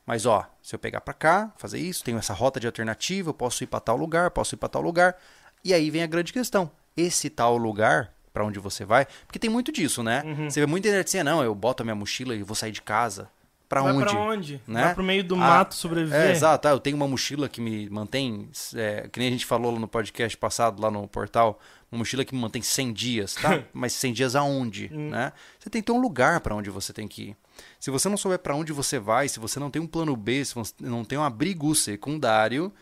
Mas 0.05 0.27
ó, 0.27 0.47
se 0.61 0.75
eu 0.75 0.79
pegar 0.79 1.01
pra 1.01 1.15
cá, 1.15 1.53
fazer 1.57 1.79
isso, 1.79 2.03
tenho 2.03 2.19
essa 2.19 2.35
rota 2.35 2.59
de 2.59 2.67
alternativa, 2.67 3.31
eu 3.31 3.35
posso 3.35 3.63
ir 3.63 3.67
pra 3.69 3.81
tal 3.81 3.97
lugar, 3.97 4.31
posso 4.31 4.55
ir 4.55 4.59
pra 4.59 4.69
tal 4.69 4.83
lugar. 4.83 5.17
E 5.65 5.73
aí 5.73 5.91
vem 5.91 6.03
a 6.03 6.07
grande 6.07 6.33
questão. 6.33 6.71
Esse 6.97 7.31
tal 7.31 7.57
lugar 7.57 8.13
pra 8.35 8.45
onde 8.45 8.59
você 8.59 8.85
vai, 8.85 9.07
porque 9.27 9.39
tem 9.39 9.49
muito 9.51 9.71
disso, 9.71 10.03
né? 10.03 10.23
Você 10.49 10.59
vê 10.61 10.67
muita 10.67 10.89
gente 10.91 11.05
assim, 11.07 11.23
não, 11.23 11.43
eu 11.45 11.55
boto 11.55 11.83
a 11.83 11.85
minha 11.85 11.95
mochila 11.95 12.35
e 12.35 12.43
vou 12.43 12.55
sair 12.57 12.73
de 12.73 12.83
casa. 12.83 13.29
Pra 13.69 13.81
Vai 13.81 13.93
onde? 13.93 14.05
pra 14.05 14.21
onde? 14.21 14.61
Né? 14.67 14.85
Vai 14.85 14.95
pro 14.95 15.03
meio 15.03 15.25
do 15.25 15.35
Ah, 15.35 15.39
mato 15.39 15.75
sobreviver. 15.75 16.21
É, 16.21 16.31
exato. 16.33 16.69
Ah, 16.69 16.73
eu 16.73 16.79
tenho 16.81 16.95
uma 16.95 17.09
mochila 17.09 17.49
que 17.49 17.59
me 17.59 17.89
mantém, 17.89 18.51
é, 18.75 19.09
que 19.11 19.19
nem 19.19 19.29
a 19.29 19.31
gente 19.31 19.47
falou 19.47 19.73
lá 19.73 19.79
no 19.79 19.89
podcast 19.89 20.37
passado, 20.37 20.83
lá 20.83 20.91
no 20.91 21.09
portal, 21.09 21.59
uma 21.93 21.99
mochila 21.99 22.25
que 22.25 22.35
me 22.35 22.41
mantém 22.41 22.63
100 22.63 22.93
dias, 22.93 23.35
tá? 23.35 23.63
Mas 23.73 23.93
100 23.93 24.13
dias 24.15 24.35
aonde, 24.35 24.91
Hum. 24.93 25.11
né? 25.11 25.33
Você 25.61 25.69
tem 25.71 25.83
que 25.83 25.87
ter 25.87 25.93
um 25.93 26.01
lugar 26.01 26.41
para 26.41 26.55
onde 26.57 26.71
você 26.71 26.93
tem 26.93 27.07
que 27.07 27.23
ir. 27.23 27.37
Se 27.79 27.91
você 27.91 28.09
não 28.09 28.17
souber 28.17 28.39
para 28.39 28.57
onde 28.57 28.73
você 28.73 28.99
vai, 28.99 29.29
se 29.29 29.39
você 29.39 29.61
não 29.61 29.71
tem 29.71 29.81
um 29.81 29.87
plano 29.87 30.17
B, 30.17 30.45
se 30.45 30.55
você 30.55 30.73
não 30.81 31.05
tem 31.05 31.19
um 31.19 31.23
abrigo 31.23 31.75
secundário, 31.75 32.73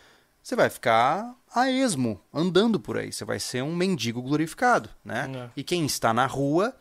você 0.42 0.54
vai 0.56 0.70
ficar 0.70 1.34
a 1.54 1.70
esmo, 1.70 2.20
andando 2.32 2.78
por 2.78 2.96
aí. 2.96 3.12
Você 3.12 3.24
vai 3.24 3.38
ser 3.40 3.62
um 3.62 3.74
mendigo 3.74 4.22
glorificado, 4.22 4.88
né? 5.04 5.28
É. 5.34 5.50
E 5.56 5.64
quem 5.64 5.84
está 5.84 6.14
na 6.14 6.26
rua 6.26 6.74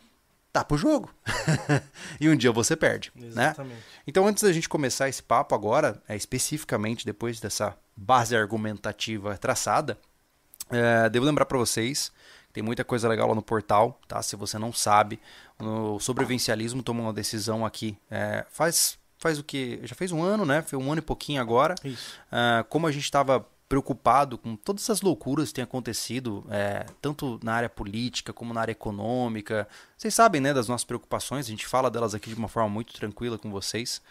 tá 0.54 0.64
pro 0.64 0.78
jogo. 0.78 1.14
e 2.22 2.30
um 2.30 2.36
dia 2.36 2.52
você 2.52 2.76
perde, 2.76 3.12
né? 3.16 3.28
Exatamente. 3.28 3.82
Então, 4.08 4.26
antes 4.28 4.44
da 4.44 4.52
gente 4.54 4.70
começar 4.70 5.10
esse 5.10 5.22
papo 5.22 5.54
agora, 5.56 6.02
é, 6.08 6.16
especificamente 6.16 7.06
depois 7.06 7.40
dessa 7.40 7.76
base 7.96 8.36
argumentativa 8.36 9.38
traçada, 9.38 9.98
é, 10.72 11.10
devo 11.10 11.26
lembrar 11.26 11.46
para 11.46 11.58
vocês 11.58 12.12
tem 12.52 12.64
muita 12.64 12.84
coisa 12.84 13.08
legal 13.08 13.28
lá 13.30 13.36
no 13.36 13.42
portal, 13.42 14.00
tá? 14.08 14.22
Se 14.22 14.36
você 14.36 14.58
não 14.58 14.74
sabe, 14.74 15.20
o 15.60 16.00
sobrevivencialismo 16.00 16.82
tomou 16.82 17.06
uma 17.06 17.14
decisão 17.14 17.66
aqui. 17.66 17.98
é, 18.10 18.46
faz, 18.50 18.98
faz 19.18 19.38
o 19.38 19.44
que? 19.44 19.80
Já 19.84 19.96
fez 19.96 20.12
um 20.12 20.24
ano, 20.24 20.46
né? 20.46 20.62
Foi 20.62 20.78
um 20.78 20.92
ano 20.92 21.00
e 21.00 21.02
pouquinho 21.02 21.42
agora. 21.42 21.76
Ah, 22.32 22.66
como 22.68 22.88
a 22.88 22.92
gente 22.92 23.04
estava 23.04 23.46
preocupado 23.68 24.36
com 24.36 24.56
todas 24.56 24.82
essas 24.82 25.02
loucuras 25.02 25.50
que 25.50 25.56
têm 25.56 25.64
acontecido, 25.64 26.44
é, 26.50 26.88
tanto 27.00 27.40
na 27.44 27.54
área 27.54 27.70
política 27.70 28.34
como 28.34 28.52
na 28.52 28.62
área 28.62 28.72
econômica. 28.72 29.68
Vocês 29.96 30.16
sabem, 30.16 30.42
né, 30.42 30.52
das 30.52 30.68
nossas 30.68 30.84
preocupações, 30.84 31.46
a 31.46 31.50
gente 31.50 31.68
fala 31.68 31.92
delas 31.92 32.16
aqui 32.16 32.30
de 32.32 32.36
uma 32.36 32.48
forma 32.48 32.68
muito 32.68 32.94
tranquila 32.94 33.38
com 33.38 33.52
vocês. 33.52 34.02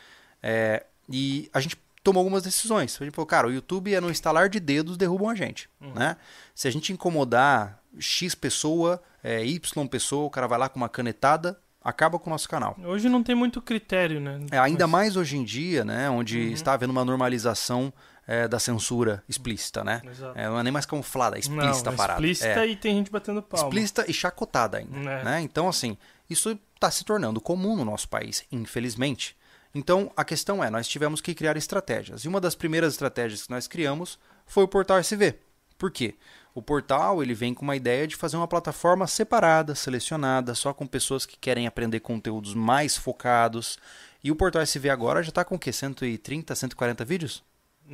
É, 0.41 0.87
e 1.11 1.51
a 1.53 1.59
gente 1.59 1.77
tomou 2.03 2.21
algumas 2.21 2.43
decisões. 2.43 2.97
A 3.01 3.05
gente 3.05 3.15
falou, 3.15 3.27
cara, 3.27 3.47
o 3.49 3.53
YouTube 3.53 3.95
é 3.95 4.01
no 4.01 4.11
instalar 4.11 4.49
de 4.49 4.61
dedos 4.61 4.97
derrubam 4.97 5.29
a 5.29 5.35
gente, 5.35 5.69
né? 5.81 6.17
Se 6.55 6.69
a 6.69 6.71
gente 6.71 6.93
incomodar 6.93 7.81
X 7.99 8.35
pessoa, 8.35 9.03
é, 9.23 9.45
Y 9.45 9.87
pessoa, 9.89 10.27
o 10.27 10.31
cara 10.31 10.47
vai 10.47 10.59
lá 10.59 10.69
com 10.69 10.77
uma 10.79 10.89
canetada, 10.89 11.59
acaba 11.83 12.19
com 12.19 12.29
o 12.29 12.33
nosso 12.33 12.49
canal. 12.49 12.77
Hoje 12.85 13.09
não 13.09 13.23
tem 13.23 13.35
muito 13.35 13.63
critério, 13.63 14.21
né? 14.21 14.41
É, 14.51 14.59
ainda 14.59 14.87
Mas- 14.87 15.03
mais 15.03 15.17
hoje 15.17 15.37
em 15.37 15.45
dia, 15.45 15.85
né, 15.85 16.09
onde 16.11 16.53
está 16.53 16.75
havendo 16.75 16.91
uma 16.91 17.05
normalização 17.05 17.93
é, 18.31 18.47
da 18.47 18.59
censura 18.59 19.25
explícita, 19.27 19.83
né? 19.83 20.03
Exato. 20.05 20.39
É, 20.39 20.47
não 20.47 20.59
é 20.59 20.63
nem 20.63 20.71
mais 20.71 20.85
camuflada, 20.85 21.37
é 21.37 21.41
explícita 21.41 21.89
não, 21.91 21.95
a 21.95 21.97
parada. 21.97 22.21
Explícita 22.21 22.61
É 22.67 22.67
e 22.67 22.77
tem 22.77 22.95
gente 22.97 23.11
batendo 23.11 23.41
palma. 23.43 23.67
explícita 23.67 24.05
e 24.07 24.13
chacotada 24.13 24.77
ainda. 24.77 24.99
É. 24.99 25.25
Né? 25.25 25.41
Então, 25.41 25.67
assim, 25.67 25.97
isso 26.29 26.59
está 26.75 26.91
se 26.91 27.05
tornando 27.07 27.41
comum 27.41 27.75
no 27.75 27.87
nosso 27.87 28.07
país, 28.07 28.45
infelizmente. 28.53 29.35
Então, 29.79 30.11
a 30.17 30.25
questão 30.25 30.63
é, 30.63 30.69
nós 30.69 30.89
tivemos 30.89 31.21
que 31.21 31.33
criar 31.33 31.57
estratégias. 31.57 32.25
E 32.25 32.29
uma 32.29 32.41
das 32.41 32.57
primeiras 32.57 32.95
estratégias 32.95 33.45
que 33.45 33.51
nós 33.51 33.69
criamos 33.69 34.19
foi 34.45 34.65
o 34.65 34.69
Portal 34.69 34.99
SV. 34.99 35.39
Por 35.79 35.93
quê? 35.93 36.17
O 36.53 36.61
portal 36.61 37.23
ele 37.23 37.33
vem 37.33 37.55
com 37.55 37.63
uma 37.63 37.77
ideia 37.77 38.05
de 38.05 38.17
fazer 38.17 38.37
uma 38.37 38.49
plataforma 38.49 39.07
separada, 39.07 39.77
selecionada, 39.77 40.53
só 40.53 40.75
com 40.75 40.85
pessoas 40.85 41.25
que 41.25 41.39
querem 41.39 41.69
aprender 41.69 42.01
conteúdos 42.01 42.55
mais 42.55 42.97
focados. 42.97 43.79
E 44.25 44.33
o 44.33 44.35
Portal 44.35 44.63
SV 44.63 44.91
agora 44.91 45.23
já 45.23 45.29
está 45.29 45.45
com 45.45 45.55
o 45.55 45.59
quê? 45.59 45.73
130, 45.73 46.53
140 46.57 47.05
vídeos? 47.05 47.45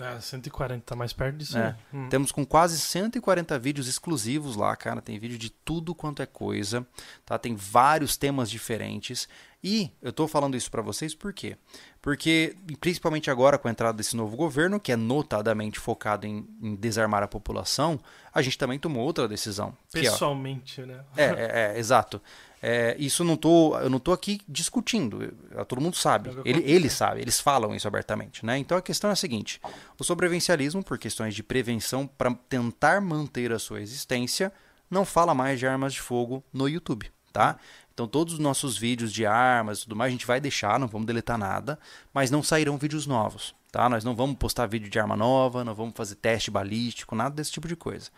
É, 0.01 0.19
140, 0.19 0.83
tá 0.87 0.97
mais 0.97 1.13
perto 1.13 1.37
disso. 1.37 1.59
É. 1.59 1.61
né? 1.61 1.77
Hum. 1.93 2.09
Temos 2.09 2.33
com 2.33 2.47
quase 2.47 2.79
140 2.79 3.59
vídeos 3.59 3.87
exclusivos 3.87 4.57
lá, 4.57 4.75
cara. 4.75 5.03
Tem 5.03 5.19
vídeo 5.19 5.37
de 5.37 5.51
tudo 5.51 5.95
quanto 5.95 6.23
é 6.23 6.27
coisa, 6.27 6.87
tá? 7.27 7.39
Tem 7.39 7.55
vários 7.55 8.17
temas 8.17 8.51
diferentes. 8.51 9.29
E 9.67 9.91
eu 10.03 10.13
tô 10.13 10.29
falando 10.29 10.59
isso 10.59 10.71
para 10.71 10.83
vocês 10.83 11.15
por 11.15 11.33
quê? 11.33 11.57
Porque, 12.03 12.55
principalmente 12.79 13.31
agora 13.31 13.57
com 13.57 13.67
a 13.67 13.71
entrada 13.71 13.97
desse 13.97 14.15
novo 14.15 14.37
governo, 14.37 14.79
que 14.79 14.93
é 14.93 14.97
notadamente 14.97 15.81
focado 15.81 16.27
em, 16.27 16.47
em 16.61 16.75
desarmar 16.75 17.23
a 17.23 17.27
população, 17.27 17.99
a 18.35 18.43
gente 18.43 18.59
também 18.59 18.79
tomou 18.79 19.03
outra 19.03 19.27
decisão. 19.27 19.75
que, 19.91 20.01
ó, 20.01 20.03
Pessoalmente, 20.03 20.83
né? 20.83 21.03
é, 21.17 21.25
é, 21.25 21.51
é, 21.77 21.79
exato. 21.79 22.21
É, 22.61 22.95
isso 22.99 23.25
não 23.25 23.39
tô, 23.39 23.79
eu 23.79 23.89
não 23.89 23.99
tô 23.99 24.13
aqui 24.13 24.43
discutindo. 24.47 25.33
Todo 25.67 25.81
mundo 25.81 25.97
sabe. 25.97 26.29
É 26.29 26.33
Ele, 26.45 26.63
eles 26.71 26.93
sabem, 26.93 27.23
eles 27.23 27.41
falam 27.41 27.75
isso 27.75 27.89
abertamente. 27.89 28.45
Né? 28.45 28.59
Então 28.59 28.77
a 28.77 28.83
questão 28.83 29.09
é 29.09 29.15
a 29.15 29.17
seguinte: 29.17 29.59
o 29.99 30.05
sobrevivencialismo, 30.05 30.85
por 30.85 30.99
questões 30.99 31.35
de 31.35 31.43
prevenção 31.43 32.07
para 32.07 32.35
tentar 32.51 33.01
manter 33.01 33.51
a 33.51 33.59
sua 33.59 33.81
existência, 33.81 34.53
não 34.91 35.07
fala 35.07 35.35
mais 35.35 35.59
de 35.59 35.67
armas 35.67 35.95
de 35.95 36.03
fogo 36.03 36.45
no 36.53 36.69
YouTube. 36.69 37.11
Tá? 37.33 37.59
Então 37.95 38.09
todos 38.09 38.35
os 38.35 38.39
nossos 38.41 38.77
vídeos 38.77 39.13
de 39.13 39.25
armas 39.25 39.79
e 39.79 39.83
tudo 39.85 39.95
mais 39.97 40.09
a 40.09 40.13
gente 40.13 40.27
vai 40.27 40.41
deixar, 40.41 40.79
não 40.81 40.89
vamos 40.89 41.07
deletar 41.07 41.39
nada, 41.39 41.79
mas 42.13 42.29
não 42.31 42.43
sairão 42.43 42.77
vídeos 42.77 43.07
novos. 43.07 43.55
Tá? 43.71 43.89
Nós 43.89 44.05
não 44.05 44.15
vamos 44.17 44.37
postar 44.37 44.67
vídeo 44.67 44.91
de 44.91 44.99
arma 44.99 45.17
nova, 45.17 45.65
não 45.65 45.75
vamos 45.75 45.95
fazer 45.97 46.17
teste 46.17 46.51
balístico, 46.51 47.15
nada 47.15 47.35
desse 47.35 47.53
tipo 47.53 47.69
de 47.69 47.77
coisa. 47.77 48.11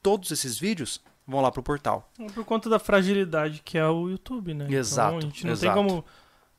Todos 0.00 0.30
esses 0.30 0.56
vídeos 0.58 1.00
vão 1.26 1.40
lá 1.40 1.50
pro 1.50 1.62
portal. 1.62 2.08
Por 2.32 2.44
conta 2.44 2.68
da 2.70 2.78
fragilidade 2.78 3.60
que 3.64 3.76
é 3.76 3.86
o 3.86 4.08
YouTube, 4.08 4.54
né? 4.54 4.66
Exato, 4.72 5.16
Então, 5.16 5.18
a 5.18 5.30
gente 5.32 5.44
não 5.46 5.52
exato. 5.52 5.74
tem 5.74 5.84
como, 5.84 6.04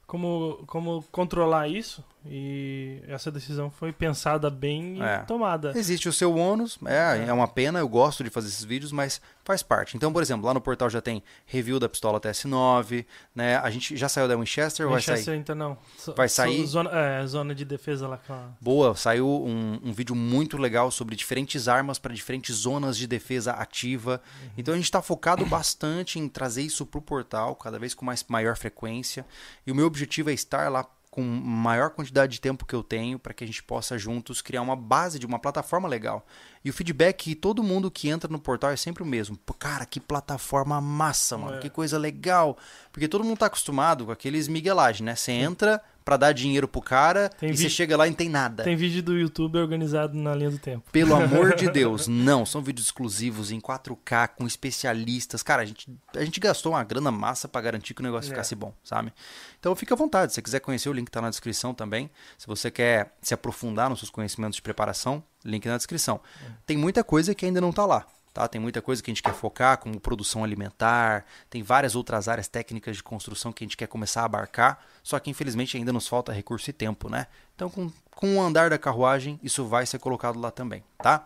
como, 0.06 0.64
como 0.68 1.04
controlar 1.12 1.70
isso. 1.70 2.04
E 2.28 3.02
essa 3.08 3.32
decisão 3.32 3.70
foi 3.70 3.92
pensada 3.94 4.50
bem 4.50 4.98
e 4.98 5.02
É. 5.02 5.20
tomada. 5.20 5.72
Existe 5.76 6.10
o 6.10 6.14
seu 6.14 6.36
ônus, 6.36 6.78
é, 6.86 7.26
é 7.28 7.34
uma 7.34 7.48
pena, 7.48 7.80
eu 7.80 7.88
gosto 7.88 8.24
de 8.24 8.30
fazer 8.30 8.48
esses 8.48 8.64
vídeos, 8.64 8.92
mas 8.92 9.22
faz 9.44 9.62
parte. 9.62 9.96
Então, 9.96 10.12
por 10.12 10.22
exemplo, 10.24 10.46
lá 10.46 10.54
no 10.54 10.60
portal 10.62 10.90
já 10.90 11.02
tem 11.02 11.22
review 11.46 11.80
da 11.80 11.88
pistola 11.88 12.20
TS9, 12.20 13.06
né? 13.34 13.58
A 13.58 13.70
gente 13.70 13.96
já 13.96 14.10
saiu 14.10 14.28
da 14.28 14.36
Winchester 14.36 14.86
ou 14.88 14.92
vai 14.94 15.02
sair? 15.02 15.38
então 15.38 15.56
não. 15.56 15.78
So- 15.98 16.14
Vai 16.16 16.28
so- 16.28 16.36
sair? 16.36 16.66
Zona, 16.66 16.90
é, 16.92 17.26
zona 17.28 17.54
de 17.54 17.64
defesa 17.64 18.08
lá 18.08 18.18
com 18.18 18.34
a... 18.34 18.50
Boa, 18.60 18.96
saiu 18.96 19.28
um, 19.28 19.80
um 19.84 19.94
vídeo 19.94 20.16
muito 20.16 20.58
legal 20.58 20.90
sobre 20.90 21.16
diferentes 21.16 21.68
armas 21.68 22.00
para 22.00 22.14
diferentes 22.14 22.56
zonas 22.56 22.98
de 22.98 23.06
defesa 23.06 23.52
ativa. 23.52 24.20
Então 24.58 24.74
a 24.74 24.78
gente 24.78 24.86
está 24.86 25.02
focado 25.02 25.46
bastante 25.48 26.18
em 26.20 26.28
trazer 26.28 26.64
isso 26.64 26.86
para 26.86 26.98
o 26.98 27.02
portal, 27.02 27.56
cada 27.56 27.78
vez 27.78 27.94
com 27.94 28.04
mais, 28.04 28.26
maior 28.28 28.58
frequência. 28.58 29.26
E 29.66 29.72
o 29.72 29.76
meu 29.76 29.86
objetivo 29.86 30.30
é 30.32 30.34
estar 30.34 30.72
lá 30.72 30.84
com 31.16 31.22
maior 31.22 31.92
quantidade 31.92 32.34
de 32.34 32.42
tempo 32.42 32.66
que 32.66 32.76
eu 32.76 32.84
tenho 32.84 33.18
para 33.18 33.34
que 33.34 33.42
a 33.42 33.48
gente 33.48 33.64
possa 33.64 33.98
juntos 33.98 34.42
criar 34.42 34.62
uma 34.62 34.76
base 34.76 35.18
de 35.18 35.26
uma 35.26 35.40
plataforma 35.40 35.88
legal. 35.88 36.28
E 36.64 36.70
o 36.70 36.74
feedback 36.74 37.24
que 37.24 37.36
todo 37.36 37.64
mundo 37.64 37.90
que 37.90 38.10
entra 38.10 38.30
no 38.30 38.38
portal 38.38 38.72
é 38.72 38.76
sempre 38.76 39.02
o 39.02 39.06
mesmo. 39.06 39.38
Pô, 39.38 39.54
cara, 39.54 39.86
que 39.86 39.98
plataforma 39.98 40.82
massa, 40.82 41.38
mano. 41.38 41.58
É. 41.58 41.60
Que 41.60 41.70
coisa 41.70 41.98
legal. 41.98 42.58
Porque 42.92 43.08
todo 43.08 43.24
mundo 43.24 43.38
tá 43.38 43.46
acostumado 43.46 44.06
com 44.06 44.12
aqueles 44.12 44.50
miguelagem, 44.50 45.06
né? 45.06 45.16
Você 45.16 45.32
entra 45.32 45.82
para 46.06 46.18
dar 46.18 46.32
dinheiro 46.34 46.68
pro 46.68 46.82
cara 46.82 47.30
Tem 47.30 47.50
e 47.50 47.58
você 47.58 47.68
chega 47.68 47.98
lá 47.98 48.06
e 48.06 48.12
não 48.12 48.16
tem 48.16 48.30
nada. 48.30 48.64
Tem 48.64 48.76
vídeo 48.76 49.02
do 49.02 49.18
YouTube 49.18 49.58
organizado 49.58 50.16
na 50.16 50.36
linha 50.36 50.52
do 50.52 50.60
tempo. 50.60 50.84
Pelo 50.92 51.16
amor 51.18 51.56
de 51.56 51.68
Deus, 51.70 52.08
não. 52.08 52.46
São 52.46 52.62
vídeos 52.62 52.86
exclusivos 52.86 53.50
em 53.50 53.60
4K 53.60 54.30
com 54.38 54.46
especialistas. 54.46 55.42
Cara, 55.42 55.64
a 55.64 55.66
gente, 55.66 55.90
a 56.16 56.24
gente 56.24 56.40
gastou 56.40 56.74
uma 56.74 56.84
grana 56.84 57.10
massa 57.10 57.48
pra 57.48 57.60
garantir 57.60 57.96
que 57.96 58.02
o 58.02 58.04
negócio 58.04 58.30
É. 58.30 58.30
ficasse 58.30 58.54
bom, 58.56 58.72
sabe? 58.84 59.12
Então 59.60 59.76
fica 59.76 59.96
à 59.96 59.98
vontade. 59.98 60.32
Se 60.32 60.36
você 60.36 60.42
quiser 60.44 60.60
conhecer, 60.60 60.90
o 60.90 60.94
link 60.94 61.10
tá 61.10 61.20
na 61.22 61.30
descrição 61.32 61.74
também. 61.74 62.10
Se 62.38 62.46
você 62.46 62.70
quer 62.70 63.16
se 63.20 63.34
aprofundar 63.34 63.90
nos 63.90 63.98
seus 64.00 64.12
conhecimentos 64.12 64.58
de 64.58 64.62
preparação, 64.62 65.24
link 65.44 65.66
na 65.68 65.76
descrição. 65.76 66.20
Tem 66.68 66.78
muita 66.78 67.04
coisa 67.04 67.34
que 67.34 67.46
ainda 67.48 67.60
não 67.60 67.72
tá 67.72 67.84
lá. 67.86 68.06
Tá? 68.36 68.50
Tem 68.50 68.60
muita 68.60 68.82
coisa 68.82 69.02
que 69.02 69.10
a 69.10 69.14
gente 69.14 69.24
quer 69.24 69.34
focar, 69.34 69.78
como 69.78 69.98
produção 69.98 70.44
alimentar, 70.44 71.24
tem 71.50 71.64
várias 71.64 71.96
outras 71.96 72.28
áreas 72.28 72.50
técnicas 72.50 72.98
de 72.98 73.02
construção 73.02 73.54
que 73.54 73.64
a 73.64 73.66
gente 73.66 73.78
quer 73.78 73.88
começar 73.88 74.24
a 74.24 74.26
abarcar, 74.26 74.86
só 75.02 75.18
que 75.20 75.30
infelizmente 75.30 75.78
ainda 75.78 75.94
nos 75.94 76.06
falta 76.06 76.34
recurso 76.34 76.70
e 76.70 76.74
tempo, 76.74 77.08
né? 77.08 77.28
Então, 77.56 77.70
com, 77.70 77.90
com 78.12 78.36
o 78.36 78.42
andar 78.42 78.70
da 78.70 78.78
carruagem, 78.78 79.40
isso 79.42 79.64
vai 79.66 79.86
ser 79.86 80.00
colocado 80.00 80.38
lá 80.38 80.52
também, 80.52 80.84
tá? 80.98 81.26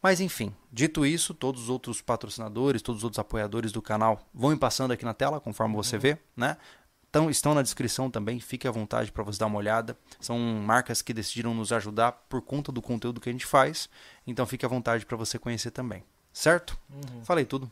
Mas 0.00 0.20
enfim, 0.20 0.54
dito 0.72 1.04
isso, 1.04 1.34
todos 1.34 1.64
os 1.64 1.68
outros 1.68 2.00
patrocinadores, 2.00 2.82
todos 2.82 3.00
os 3.00 3.04
outros 3.04 3.18
apoiadores 3.18 3.72
do 3.72 3.82
canal 3.82 4.20
vão 4.32 4.56
passando 4.56 4.92
aqui 4.92 5.04
na 5.04 5.14
tela, 5.14 5.40
conforme 5.40 5.74
você 5.74 5.98
vê, 5.98 6.18
né? 6.36 6.56
Então, 7.10 7.28
estão 7.28 7.52
na 7.52 7.62
descrição 7.62 8.08
também, 8.08 8.38
fique 8.38 8.68
à 8.68 8.70
vontade 8.70 9.10
para 9.10 9.24
você 9.24 9.40
dar 9.40 9.46
uma 9.46 9.58
olhada. 9.58 9.98
São 10.20 10.38
marcas 10.38 11.02
que 11.02 11.12
decidiram 11.12 11.52
nos 11.52 11.72
ajudar 11.72 12.12
por 12.28 12.40
conta 12.42 12.70
do 12.70 12.80
conteúdo 12.80 13.20
que 13.20 13.28
a 13.28 13.32
gente 13.32 13.46
faz, 13.46 13.88
então 14.24 14.46
fique 14.46 14.64
à 14.64 14.68
vontade 14.68 15.04
para 15.04 15.16
você 15.16 15.36
conhecer 15.36 15.72
também, 15.72 16.04
certo? 16.38 16.78
Falei 17.24 17.44
tudo. 17.44 17.70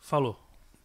Falou. 0.00 0.38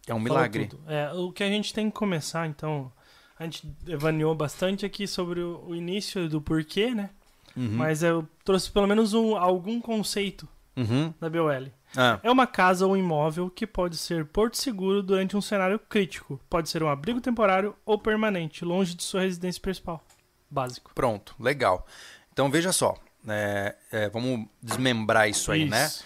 É 0.06 0.14
um 0.14 0.18
milagre. 0.20 0.70
É, 0.88 1.12
o 1.12 1.30
que 1.30 1.44
a 1.44 1.48
gente 1.48 1.72
tem 1.72 1.90
que 1.90 1.96
começar, 1.96 2.46
então. 2.46 2.90
A 3.38 3.44
gente 3.44 3.68
evaneou 3.88 4.34
bastante 4.34 4.86
aqui 4.86 5.06
sobre 5.06 5.40
o, 5.40 5.64
o 5.66 5.74
início 5.74 6.28
do 6.28 6.40
porquê, 6.40 6.94
né? 6.94 7.10
Uhum. 7.56 7.72
Mas 7.72 8.02
eu 8.02 8.26
trouxe 8.44 8.70
pelo 8.70 8.86
menos 8.86 9.14
um, 9.14 9.36
algum 9.36 9.80
conceito 9.80 10.48
Uhum. 10.76 11.12
da 11.20 11.28
BOL. 11.28 11.50
Ah, 11.94 12.18
É 12.22 12.30
uma 12.30 12.46
casa 12.46 12.86
ou 12.86 12.96
imóvel 12.96 13.50
que 13.50 13.66
pode 13.66 13.96
ser 13.98 14.24
porto 14.24 14.56
seguro 14.56 15.02
durante 15.02 15.36
um 15.36 15.40
cenário 15.42 15.78
crítico. 15.78 16.40
Pode 16.48 16.70
ser 16.70 16.82
um 16.82 16.88
abrigo 16.88 17.20
temporário 17.20 17.74
ou 17.84 17.98
permanente, 17.98 18.64
longe 18.64 18.94
de 18.94 19.02
sua 19.02 19.20
residência 19.22 19.60
principal. 19.60 20.02
Básico. 20.48 20.90
pronto, 20.94 21.34
legal. 21.38 21.86
Então 22.32 22.50
veja 22.50 22.72
só, 22.72 22.94
é, 23.28 23.74
é, 23.90 24.08
vamos 24.08 24.46
desmembrar 24.62 25.28
isso 25.28 25.50
aí, 25.52 25.68
né? 25.68 25.86
Isso. 25.86 26.04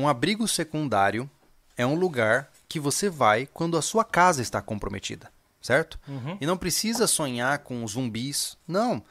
Um 0.00 0.08
abrigo 0.08 0.48
secundário 0.48 1.30
é 1.76 1.84
um 1.84 1.94
lugar 1.94 2.50
que 2.66 2.80
você 2.80 3.10
vai 3.10 3.46
quando 3.52 3.76
a 3.76 3.82
sua 3.82 4.02
casa 4.02 4.40
está 4.40 4.62
comprometida, 4.62 5.30
certo? 5.60 5.98
Uhum. 6.08 6.38
E 6.40 6.46
não 6.46 6.56
precisa 6.56 7.06
sonhar 7.06 7.58
com 7.58 7.86
zumbis. 7.86 8.56
Não. 8.66 9.02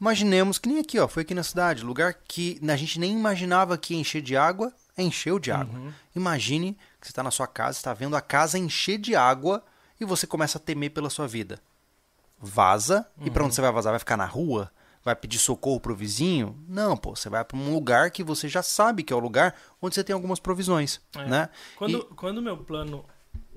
Imaginemos 0.00 0.58
que 0.58 0.68
nem 0.68 0.78
aqui, 0.78 0.96
ó, 1.00 1.08
foi 1.08 1.22
aqui 1.22 1.34
na 1.34 1.42
cidade, 1.42 1.82
lugar 1.82 2.14
que 2.14 2.60
a 2.62 2.76
gente 2.76 3.00
nem 3.00 3.12
imaginava 3.12 3.76
que 3.76 3.94
ia 3.94 4.00
encher 4.00 4.22
de 4.22 4.36
água, 4.36 4.72
encheu 4.96 5.40
de 5.40 5.50
água. 5.50 5.76
Uhum. 5.76 5.92
Imagine 6.14 6.74
que 7.00 7.06
você 7.08 7.10
está 7.10 7.22
na 7.24 7.32
sua 7.32 7.48
casa, 7.48 7.78
está 7.78 7.92
vendo 7.92 8.16
a 8.16 8.20
casa 8.20 8.58
encher 8.58 8.98
de 8.98 9.16
água 9.16 9.64
e 10.00 10.04
você 10.04 10.24
começa 10.24 10.56
a 10.56 10.60
temer 10.60 10.92
pela 10.92 11.10
sua 11.10 11.26
vida. 11.26 11.60
Vaza. 12.40 13.04
E 13.20 13.28
para 13.28 13.44
onde 13.44 13.56
você 13.56 13.60
vai 13.60 13.72
vazar? 13.72 13.90
Vai 13.90 13.98
ficar 13.98 14.16
na 14.16 14.24
rua? 14.24 14.70
Vai 15.08 15.16
pedir 15.16 15.38
socorro 15.38 15.80
pro 15.80 15.94
vizinho? 15.96 16.54
Não, 16.68 16.94
pô, 16.94 17.16
você 17.16 17.30
vai 17.30 17.42
para 17.42 17.56
um 17.56 17.72
lugar 17.72 18.10
que 18.10 18.22
você 18.22 18.46
já 18.46 18.62
sabe 18.62 19.02
que 19.02 19.10
é 19.10 19.16
o 19.16 19.18
lugar 19.18 19.54
onde 19.80 19.94
você 19.94 20.04
tem 20.04 20.12
algumas 20.12 20.38
provisões, 20.38 21.00
É. 21.16 21.24
né? 21.26 21.48
Quando, 21.76 22.04
quando 22.14 22.42
meu 22.42 22.58
plano 22.58 23.02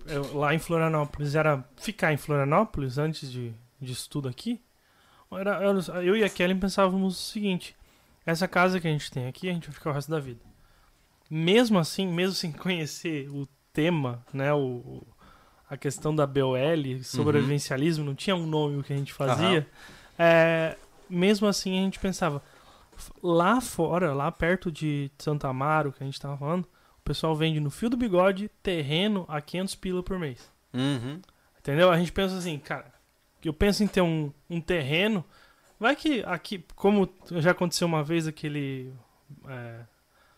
eu- 0.06 0.34
lá 0.38 0.56
em 0.56 0.60
Florianópolis 0.60 1.36
era 1.36 1.62
ficar 1.76 2.14
em 2.14 2.18
Florianópolis 2.18 2.98
antes 2.98 3.30
de, 3.30 3.54
disso 3.82 4.10
tudo 4.10 4.30
aqui, 4.30 4.62
era, 5.30 5.62
eu, 5.62 5.78
eu 6.02 6.16
e 6.16 6.24
a 6.24 6.30
Kelly 6.30 6.56
pensávamos 6.56 7.18
o 7.20 7.32
seguinte: 7.34 7.76
essa 8.26 8.48
casa 8.48 8.80
que 8.80 8.88
a 8.88 8.92
gente 8.92 9.12
tem 9.12 9.28
aqui, 9.28 9.50
a 9.50 9.54
gente 9.54 9.68
vai 9.68 9.74
ficar 9.74 9.90
o 9.90 9.94
resto 9.94 10.10
da 10.10 10.22
vida. 10.22 10.40
Mesmo 11.30 11.78
assim, 11.80 12.08
mesmo 12.08 12.32
sem 12.36 12.50
conhecer 12.54 13.28
o 13.30 13.46
tema, 13.74 14.26
né, 14.34 14.54
o, 14.54 15.04
a 15.70 15.76
questão 15.76 16.16
da 16.16 16.26
BOL, 16.26 16.56
sobrevivencialismo, 17.04 18.06
não 18.06 18.16
tinha 18.16 18.38
um 18.38 18.48
nome 18.48 18.78
o 18.78 18.84
que 18.84 18.94
a 18.94 18.98
gente 18.98 19.12
fazia. 19.12 19.68
é, 20.18 20.78
mesmo 21.12 21.48
assim, 21.48 21.78
a 21.78 21.82
gente 21.82 22.00
pensava 22.00 22.42
lá 23.22 23.60
fora, 23.60 24.14
lá 24.14 24.32
perto 24.32 24.72
de 24.72 25.12
Santa 25.18 25.48
Amaro, 25.48 25.92
que 25.92 26.04
a 26.04 26.06
gente 26.06 26.20
tava 26.20 26.38
falando, 26.38 26.64
o 26.64 27.04
pessoal 27.04 27.36
vende 27.36 27.60
no 27.60 27.70
fio 27.70 27.90
do 27.90 27.98
bigode 27.98 28.50
terreno 28.62 29.26
a 29.28 29.42
500 29.42 29.76
pila 29.76 30.04
por 30.04 30.18
mês. 30.18 30.52
Uhum. 30.74 31.22
Entendeu? 31.60 31.92
A 31.92 31.98
gente 31.98 32.12
pensa 32.12 32.38
assim, 32.38 32.58
cara, 32.58 32.92
eu 33.44 33.54
penso 33.54 33.84
em 33.84 33.88
ter 33.88 34.02
um, 34.02 34.32
um 34.50 34.62
terreno. 34.62 35.24
Vai 35.80 35.96
que 35.96 36.24
aqui, 36.26 36.64
como 36.76 37.12
já 37.38 37.52
aconteceu 37.52 37.88
uma 37.88 38.04
vez 38.04 38.28
aquele 38.28 38.94
é, 39.48 39.82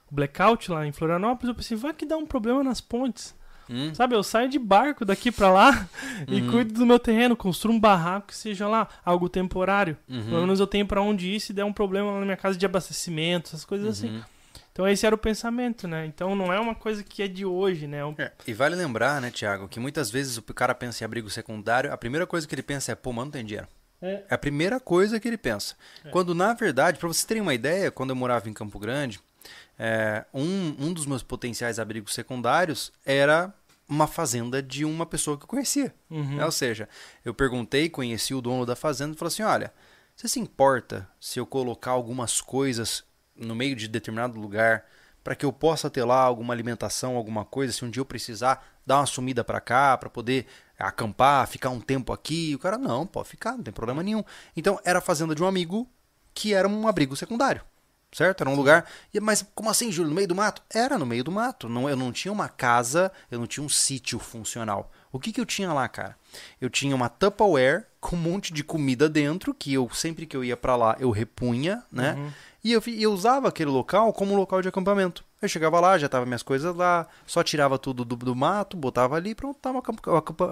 blackout 0.09 0.71
lá 0.71 0.85
em 0.85 0.91
Florianópolis, 0.91 1.49
eu 1.49 1.55
pensei, 1.55 1.77
vai 1.77 1.93
que 1.93 2.05
dá 2.05 2.17
um 2.17 2.25
problema 2.25 2.63
nas 2.63 2.79
pontes. 2.79 3.35
Hum. 3.69 3.93
Sabe, 3.93 4.15
eu 4.15 4.23
saio 4.23 4.49
de 4.49 4.59
barco 4.59 5.05
daqui 5.05 5.31
pra 5.31 5.51
lá 5.51 5.87
e 6.27 6.41
Uhum. 6.41 6.51
cuido 6.51 6.73
do 6.73 6.85
meu 6.85 6.99
terreno, 6.99 7.35
construo 7.35 7.73
um 7.73 7.79
barraco 7.79 8.27
que 8.27 8.35
seja 8.35 8.67
lá, 8.67 8.87
algo 9.05 9.29
temporário. 9.29 9.97
Uhum. 10.09 10.23
Pelo 10.25 10.41
menos 10.41 10.59
eu 10.59 10.67
tenho 10.67 10.85
pra 10.85 11.01
onde 11.01 11.29
ir 11.29 11.39
se 11.39 11.53
der 11.53 11.63
um 11.63 11.73
problema 11.73 12.19
na 12.19 12.25
minha 12.25 12.37
casa 12.37 12.57
de 12.57 12.65
abastecimento, 12.65 13.47
essas 13.47 13.65
coisas 13.65 13.87
assim. 13.87 14.09
Uhum. 14.09 14.21
Então 14.71 14.87
esse 14.87 15.05
era 15.05 15.13
o 15.13 15.17
pensamento, 15.19 15.87
né? 15.87 16.05
Então 16.07 16.35
não 16.35 16.51
é 16.51 16.59
uma 16.59 16.73
coisa 16.73 17.03
que 17.03 17.21
é 17.21 17.27
de 17.27 17.45
hoje, 17.45 17.85
né? 17.87 17.99
É 17.99 18.05
um- 18.05 18.15
É, 18.17 18.31
E 18.47 18.53
vale 18.53 18.75
lembrar, 18.75 19.21
né, 19.21 19.29
Tiago, 19.29 19.67
que 19.67 19.79
muitas 19.79 20.09
vezes 20.09 20.37
o 20.37 20.41
cara 20.41 20.73
pensa 20.73 21.03
em 21.03 21.05
abrigo 21.05 21.29
secundário, 21.29 21.93
a 21.93 21.97
primeira 21.97 22.25
coisa 22.25 22.47
que 22.47 22.55
ele 22.55 22.63
pensa 22.63 22.91
é, 22.91 22.95
pô, 22.95 23.11
mano, 23.13 23.25
não 23.25 23.31
tem 23.31 23.45
dinheiro. 23.45 23.67
É. 24.01 24.23
É 24.29 24.33
a 24.33 24.37
primeira 24.37 24.79
coisa 24.79 25.19
que 25.19 25.27
ele 25.27 25.37
pensa. 25.37 25.75
Quando, 26.11 26.33
na 26.35 26.53
verdade, 26.53 26.97
para 26.99 27.07
vocês 27.07 27.23
terem 27.23 27.41
uma 27.41 27.53
ideia, 27.53 27.89
quando 27.91 28.09
eu 28.09 28.15
morava 28.15 28.49
em 28.49 28.53
Campo 28.53 28.77
Grande, 28.79 29.19
é, 29.77 30.25
um, 30.33 30.75
um 30.79 30.93
dos 30.93 31.05
meus 31.05 31.23
potenciais 31.23 31.79
abrigos 31.79 32.13
secundários 32.13 32.91
era 33.05 33.53
uma 33.87 34.07
fazenda 34.07 34.61
de 34.61 34.85
uma 34.85 35.05
pessoa 35.05 35.37
que 35.37 35.43
eu 35.43 35.47
conhecia. 35.47 35.93
Uhum. 36.09 36.37
Né? 36.37 36.45
Ou 36.45 36.51
seja, 36.51 36.87
eu 37.23 37.33
perguntei, 37.33 37.89
conheci 37.89 38.33
o 38.33 38.41
dono 38.41 38.65
da 38.65 38.75
fazenda 38.75 39.13
e 39.13 39.17
falou 39.17 39.27
assim: 39.27 39.43
olha, 39.43 39.73
você 40.15 40.27
se 40.27 40.39
importa 40.39 41.09
se 41.19 41.39
eu 41.39 41.45
colocar 41.45 41.91
algumas 41.91 42.39
coisas 42.41 43.03
no 43.35 43.55
meio 43.55 43.75
de 43.75 43.87
determinado 43.87 44.39
lugar 44.39 44.85
para 45.23 45.35
que 45.35 45.45
eu 45.45 45.53
possa 45.53 45.89
ter 45.89 46.03
lá 46.03 46.21
alguma 46.21 46.53
alimentação, 46.53 47.15
alguma 47.15 47.45
coisa, 47.45 47.71
se 47.71 47.85
um 47.85 47.89
dia 47.89 48.01
eu 48.01 48.05
precisar 48.05 48.65
dar 48.85 48.97
uma 48.99 49.05
sumida 49.05 49.43
para 49.43 49.61
cá, 49.61 49.97
para 49.97 50.09
poder 50.09 50.45
acampar, 50.77 51.47
ficar 51.47 51.69
um 51.69 51.79
tempo 51.79 52.11
aqui? 52.11 52.51
E 52.51 52.55
o 52.55 52.59
cara, 52.59 52.77
não, 52.77 53.07
pode 53.07 53.29
ficar, 53.29 53.53
não 53.53 53.63
tem 53.63 53.73
problema 53.73 54.03
nenhum. 54.03 54.23
Então, 54.55 54.79
era 54.83 54.99
a 54.99 55.01
fazenda 55.01 55.33
de 55.33 55.41
um 55.41 55.47
amigo 55.47 55.89
que 56.33 56.53
era 56.53 56.67
um 56.67 56.87
abrigo 56.87 57.15
secundário. 57.15 57.61
Certo? 58.13 58.41
Era 58.41 58.49
um 58.49 58.55
lugar. 58.55 58.85
Mas 59.21 59.45
como 59.55 59.69
assim, 59.69 59.91
Júlio? 59.91 60.09
No 60.09 60.15
meio 60.15 60.27
do 60.27 60.35
mato? 60.35 60.61
Era 60.69 60.97
no 60.97 61.05
meio 61.05 61.23
do 61.23 61.31
mato. 61.31 61.67
Não, 61.67 61.89
eu 61.89 61.95
não 61.95 62.11
tinha 62.11 62.31
uma 62.31 62.47
casa, 62.47 63.11
eu 63.29 63.39
não 63.39 63.47
tinha 63.47 63.65
um 63.65 63.69
sítio 63.69 64.19
funcional. 64.19 64.91
O 65.11 65.19
que, 65.19 65.31
que 65.31 65.41
eu 65.41 65.45
tinha 65.45 65.71
lá, 65.73 65.87
cara? 65.87 66.15
Eu 66.59 66.69
tinha 66.69 66.95
uma 66.95 67.09
Tupperware 67.09 67.87
com 67.99 68.15
um 68.15 68.19
monte 68.19 68.53
de 68.53 68.63
comida 68.63 69.07
dentro, 69.07 69.53
que 69.53 69.73
eu 69.73 69.89
sempre 69.93 70.25
que 70.25 70.35
eu 70.35 70.43
ia 70.43 70.57
pra 70.57 70.75
lá 70.75 70.95
eu 70.99 71.09
repunha, 71.11 71.83
né? 71.91 72.13
Uhum. 72.13 72.31
E 72.63 72.71
eu, 72.71 72.81
eu 72.87 73.11
usava 73.11 73.49
aquele 73.49 73.69
local 73.69 74.13
como 74.13 74.35
local 74.35 74.61
de 74.61 74.69
acampamento. 74.69 75.23
Eu 75.41 75.49
chegava 75.49 75.79
lá, 75.79 75.97
já 75.97 76.07
tava 76.07 76.25
minhas 76.25 76.41
coisas 76.41 76.73
lá, 76.73 77.05
só 77.27 77.43
tirava 77.43 77.77
tudo 77.77 78.05
do, 78.05 78.15
do 78.15 78.35
mato, 78.35 78.77
botava 78.77 79.17
ali 79.17 79.35
pronto, 79.35 79.57
tava 79.59 79.81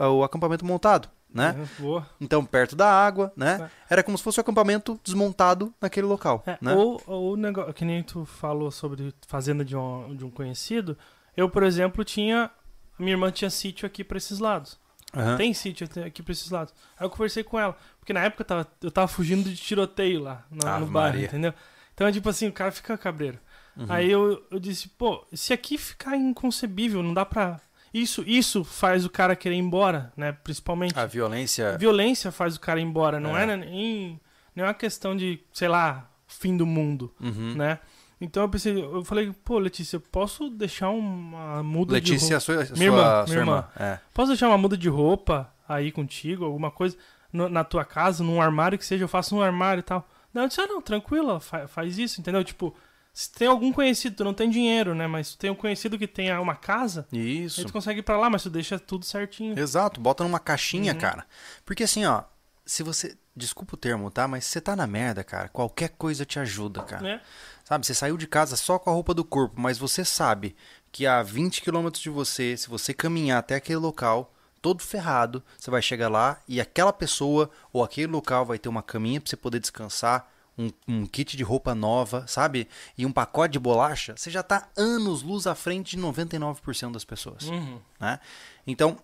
o 0.09 0.23
acampamento 0.23 0.65
montado, 0.65 1.09
né? 1.33 1.55
Uhum, 1.57 1.67
Boa. 1.79 2.09
Então, 2.19 2.43
perto 2.45 2.75
da 2.75 2.89
água, 2.91 3.31
né? 3.35 3.69
Era 3.89 4.03
como 4.03 4.17
se 4.17 4.23
fosse 4.23 4.39
o 4.39 4.41
acampamento 4.41 4.99
desmontado 5.03 5.73
naquele 5.81 6.07
local, 6.07 6.43
É, 6.45 6.57
né? 6.61 6.73
Ou 6.73 7.01
ou 7.07 7.33
o 7.33 7.35
negócio, 7.37 7.73
que 7.73 7.85
nem 7.85 8.03
tu 8.03 8.25
falou 8.25 8.69
sobre 8.71 9.13
fazenda 9.27 9.63
de 9.63 9.75
um, 9.75 10.15
de 10.15 10.25
um 10.25 10.29
conhecido. 10.29 10.97
Eu, 11.35 11.49
por 11.49 11.63
exemplo, 11.63 12.03
tinha. 12.03 12.51
A 12.99 13.01
minha 13.03 13.13
irmã 13.13 13.31
tinha 13.31 13.49
sítio 13.49 13.85
aqui 13.87 14.03
pra 14.03 14.17
esses 14.17 14.39
lados. 14.39 14.79
Aham. 15.15 15.35
Tem 15.37 15.53
sítio 15.53 15.87
aqui 16.05 16.21
pra 16.21 16.31
esses 16.31 16.49
lados. 16.51 16.73
Aí 16.97 17.05
eu 17.05 17.09
conversei 17.09 17.43
com 17.43 17.59
ela. 17.59 17.75
Porque 17.99 18.13
na 18.13 18.21
época 18.23 18.41
eu 18.43 18.45
tava, 18.47 18.67
eu 18.81 18.91
tava 18.91 19.07
fugindo 19.07 19.49
de 19.49 19.55
tiroteio 19.55 20.21
lá 20.21 20.45
no, 20.51 20.79
no 20.79 20.87
Maria. 20.87 21.25
entendeu? 21.25 21.53
Então 21.93 22.07
é 22.07 22.11
tipo 22.11 22.29
assim, 22.29 22.47
o 22.47 22.53
cara 22.53 22.71
fica 22.71 22.97
cabreiro. 22.97 23.39
Uhum. 23.75 23.85
Aí 23.89 24.09
eu, 24.11 24.45
eu 24.51 24.59
disse, 24.59 24.87
pô, 24.89 25.25
se 25.33 25.51
aqui 25.53 25.77
ficar 25.77 26.15
inconcebível, 26.17 27.01
não 27.01 27.13
dá 27.13 27.25
pra. 27.25 27.59
Isso, 27.93 28.23
isso 28.25 28.63
faz 28.63 29.05
o 29.05 29.09
cara 29.09 29.35
querer 29.35 29.55
ir 29.55 29.59
embora, 29.59 30.11
né? 30.15 30.31
Principalmente. 30.31 30.97
A 30.97 31.05
violência. 31.05 31.77
Violência 31.77 32.31
faz 32.31 32.55
o 32.55 32.59
cara 32.59 32.79
ir 32.79 32.83
embora, 32.83 33.19
não 33.19 33.37
É. 33.37 33.43
é, 33.43 33.57
nem, 33.57 34.19
nem 34.55 34.65
uma 34.65 34.73
questão 34.73 35.15
de, 35.15 35.39
sei 35.51 35.67
lá, 35.67 36.09
fim 36.27 36.55
do 36.55 36.65
mundo, 36.65 37.13
Uhum. 37.19 37.53
né? 37.55 37.79
Então 38.23 38.43
eu 38.43 38.49
pensei, 38.49 38.71
eu 38.81 39.03
falei, 39.03 39.33
pô, 39.43 39.57
Letícia, 39.57 39.99
posso 39.99 40.49
deixar 40.49 40.89
uma 40.91 41.61
muda 41.63 41.99
de 41.99 42.11
Letícia, 42.11 42.37
roupa? 42.37 42.39
sua, 42.39 42.65
sua, 42.67 42.75
Minha 42.77 42.87
irmã, 42.89 43.01
sua 43.01 43.25
minha 43.27 43.39
irmã. 43.39 43.67
É. 43.75 43.99
Posso 44.13 44.27
deixar 44.29 44.47
uma 44.47 44.57
muda 44.59 44.77
de 44.77 44.87
roupa 44.87 45.51
aí 45.67 45.91
contigo, 45.91 46.45
alguma 46.45 46.69
coisa 46.69 46.95
no- 47.33 47.49
na 47.49 47.63
tua 47.63 47.83
casa, 47.83 48.23
num 48.23 48.39
armário 48.39 48.77
que 48.77 48.85
seja, 48.85 49.03
eu 49.03 49.07
faço 49.07 49.35
um 49.35 49.41
armário 49.41 49.79
e 49.79 49.83
tal. 49.83 50.07
Não, 50.33 50.43
eu 50.43 50.47
disse, 50.47 50.61
ah, 50.61 50.67
não, 50.67 50.81
tranquilo, 50.81 51.39
fa- 51.39 51.67
faz 51.67 51.97
isso, 51.97 52.21
entendeu? 52.21 52.43
Tipo, 52.43 52.73
se 53.13 53.31
tem 53.31 53.47
algum 53.47 53.71
conhecido, 53.73 54.15
tu 54.15 54.23
não 54.23 54.33
tem 54.33 54.49
dinheiro, 54.49 54.95
né? 54.95 55.05
Mas 55.07 55.31
tu 55.31 55.37
tem 55.37 55.49
um 55.49 55.55
conhecido 55.55 55.97
que 55.99 56.07
tenha 56.07 56.39
uma 56.39 56.55
casa, 56.55 57.07
Isso. 57.11 57.59
aí 57.59 57.65
tu 57.67 57.73
consegue 57.73 57.99
ir 57.99 58.03
pra 58.03 58.17
lá, 58.17 58.29
mas 58.29 58.43
tu 58.43 58.49
deixa 58.49 58.79
tudo 58.79 59.05
certinho. 59.05 59.57
Exato, 59.59 59.99
bota 59.99 60.23
numa 60.23 60.39
caixinha, 60.39 60.93
Uhum. 60.93 60.99
cara. 60.99 61.25
Porque 61.65 61.83
assim, 61.83 62.05
ó, 62.05 62.23
se 62.65 62.83
você. 62.83 63.17
Desculpa 63.33 63.75
o 63.75 63.77
termo, 63.77 64.11
tá? 64.11 64.27
Mas 64.27 64.43
se 64.43 64.51
você 64.51 64.59
tá 64.59 64.75
na 64.75 64.85
merda, 64.85 65.23
cara, 65.23 65.47
qualquer 65.47 65.87
coisa 65.91 66.25
te 66.25 66.37
ajuda, 66.37 66.83
cara. 66.83 67.01
Né? 67.01 67.21
Sabe, 67.63 67.85
você 67.85 67.93
saiu 67.93 68.17
de 68.17 68.27
casa 68.27 68.57
só 68.57 68.77
com 68.77 68.89
a 68.89 68.93
roupa 68.93 69.13
do 69.13 69.23
corpo, 69.23 69.55
mas 69.59 69.77
você 69.77 70.03
sabe 70.03 70.53
que 70.91 71.07
a 71.07 71.23
20 71.23 71.61
quilômetros 71.61 72.03
de 72.03 72.09
você, 72.09 72.57
se 72.57 72.67
você 72.67 72.93
caminhar 72.93 73.39
até 73.39 73.55
aquele 73.55 73.77
local, 73.77 74.33
todo 74.61 74.83
ferrado, 74.83 75.41
você 75.57 75.71
vai 75.71 75.81
chegar 75.81 76.09
lá 76.09 76.41
e 76.45 76.59
aquela 76.59 76.91
pessoa 76.91 77.49
ou 77.71 77.81
aquele 77.85 78.07
local 78.11 78.45
vai 78.45 78.59
ter 78.59 78.67
uma 78.67 78.83
caminha 78.83 79.21
pra 79.21 79.29
você 79.29 79.37
poder 79.37 79.59
descansar, 79.61 80.29
um, 80.57 80.69
um 80.87 81.05
kit 81.05 81.35
de 81.35 81.43
roupa 81.43 81.73
nova, 81.73 82.25
sabe? 82.27 82.67
E 82.97 83.05
um 83.05 83.11
pacote 83.11 83.53
de 83.53 83.59
bolacha, 83.59 84.13
você 84.15 84.29
já 84.29 84.43
tá 84.43 84.69
anos 84.75 85.23
luz 85.23 85.47
à 85.47 85.55
frente 85.55 85.95
de 85.95 86.01
99% 86.01 86.91
das 86.91 87.05
pessoas 87.05 87.47
Uhum. 87.47 87.79
né? 87.99 88.19
Então, 88.65 88.97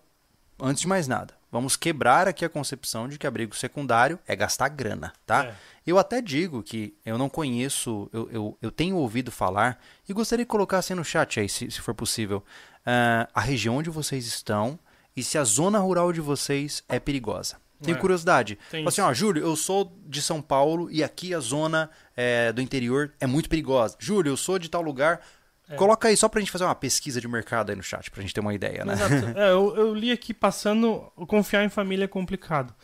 antes 0.60 0.82
de 0.82 0.88
mais 0.88 1.08
nada, 1.08 1.34
vamos 1.50 1.76
quebrar 1.76 2.28
aqui 2.28 2.44
a 2.44 2.48
concepção 2.48 3.08
de 3.08 3.18
que 3.18 3.26
abrigo 3.26 3.56
secundário 3.56 4.18
é 4.26 4.36
gastar 4.36 4.68
grana, 4.68 5.12
tá? 5.26 5.46
É. 5.46 5.54
Eu 5.86 5.98
até 5.98 6.20
digo 6.20 6.62
que 6.62 6.94
eu 7.04 7.16
não 7.16 7.28
conheço, 7.28 8.08
eu, 8.12 8.28
eu, 8.30 8.58
eu 8.60 8.70
tenho 8.70 8.96
ouvido 8.96 9.32
falar, 9.32 9.80
e 10.08 10.12
gostaria 10.12 10.44
de 10.44 10.48
colocar 10.48 10.78
assim 10.78 10.94
no 10.94 11.04
chat 11.04 11.40
aí, 11.40 11.48
se, 11.48 11.70
se 11.70 11.80
for 11.80 11.94
possível, 11.94 12.44
ah, 12.84 13.28
a 13.32 13.40
região 13.40 13.76
onde 13.76 13.90
vocês 13.90 14.26
estão 14.26 14.78
e 15.16 15.22
se 15.22 15.38
a 15.38 15.44
zona 15.44 15.78
rural 15.78 16.12
de 16.12 16.20
vocês 16.20 16.84
é 16.88 17.00
perigosa. 17.00 17.56
Tenho 17.82 17.96
É. 17.96 18.00
curiosidade. 18.00 18.58
Tem 18.70 18.86
assim, 18.86 19.00
ó, 19.00 19.12
Júlio, 19.12 19.42
eu 19.42 19.54
sou 19.56 19.96
de 20.06 20.20
São 20.20 20.42
Paulo 20.42 20.90
e 20.90 21.02
aqui 21.04 21.32
a 21.34 21.40
zona 21.40 21.88
eh, 22.16 22.52
do 22.52 22.60
interior 22.60 23.12
é 23.20 23.26
muito 23.26 23.48
perigosa. 23.48 23.96
Júlio, 23.98 24.30
eu 24.30 24.36
sou 24.36 24.58
de 24.58 24.68
tal 24.68 24.82
lugar. 24.82 25.20
É. 25.68 25.76
Coloca 25.76 26.08
aí 26.08 26.16
só 26.16 26.28
pra 26.28 26.40
gente 26.40 26.50
fazer 26.50 26.64
uma 26.64 26.74
pesquisa 26.74 27.20
de 27.20 27.28
mercado 27.28 27.70
aí 27.70 27.76
no 27.76 27.82
chat, 27.82 28.10
pra 28.10 28.22
gente 28.22 28.32
ter 28.34 28.40
uma 28.40 28.54
ideia, 28.54 28.84
né? 28.84 28.94
Exato. 28.94 29.14
É, 29.38 29.50
eu, 29.50 29.76
eu 29.76 29.94
li 29.94 30.10
aqui 30.10 30.32
passando. 30.34 31.12
Confiar 31.28 31.62
em 31.64 31.68
família 31.68 32.04
é 32.04 32.08
complicado. 32.08 32.74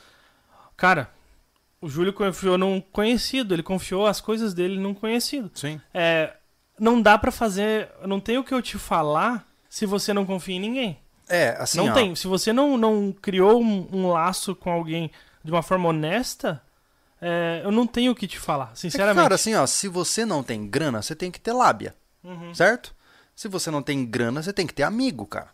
Cara, 0.76 1.10
o 1.80 1.88
Júlio 1.88 2.12
confiou 2.12 2.56
num 2.58 2.80
conhecido, 2.80 3.54
ele 3.54 3.62
confiou 3.62 4.06
as 4.06 4.20
coisas 4.20 4.54
dele 4.54 4.78
num 4.78 4.94
conhecido. 4.94 5.50
Sim. 5.54 5.80
É, 5.92 6.34
não 6.78 7.00
dá 7.00 7.16
pra 7.18 7.30
fazer. 7.32 7.88
Não 8.06 8.20
tem 8.20 8.38
o 8.38 8.44
que 8.44 8.52
eu 8.54 8.60
te 8.62 8.76
falar 8.78 9.46
se 9.68 9.86
você 9.86 10.12
não 10.12 10.24
confia 10.26 10.56
em 10.56 10.60
ninguém. 10.60 10.98
É, 11.28 11.56
assim, 11.58 11.78
não 11.78 11.88
ó, 11.88 11.92
tem. 11.92 12.14
Se 12.14 12.26
você 12.26 12.52
não, 12.52 12.76
não 12.76 13.12
criou 13.12 13.62
um, 13.62 13.88
um 13.92 14.08
laço 14.08 14.54
com 14.54 14.70
alguém 14.70 15.10
de 15.42 15.50
uma 15.50 15.62
forma 15.62 15.88
honesta, 15.88 16.62
é, 17.20 17.62
eu 17.64 17.70
não 17.72 17.86
tenho 17.86 18.12
o 18.12 18.14
que 18.14 18.26
te 18.26 18.38
falar, 18.38 18.68
É 18.68 18.72
que, 18.72 18.80
sinceramente. 18.80 19.22
cara, 19.22 19.34
assim, 19.34 19.54
ó, 19.54 19.66
se 19.66 19.88
você 19.88 20.24
não 20.26 20.42
tem 20.42 20.66
grana, 20.66 21.00
você 21.02 21.14
tem 21.14 21.30
que 21.30 21.40
ter 21.40 21.52
lábia, 21.52 21.94
Uhum. 22.22 22.54
certo? 22.54 22.94
Se 23.34 23.48
você 23.48 23.70
não 23.70 23.82
tem 23.82 24.04
grana, 24.06 24.42
você 24.42 24.52
tem 24.52 24.66
que 24.66 24.74
ter 24.74 24.82
amigo, 24.84 25.26
cara. 25.26 25.48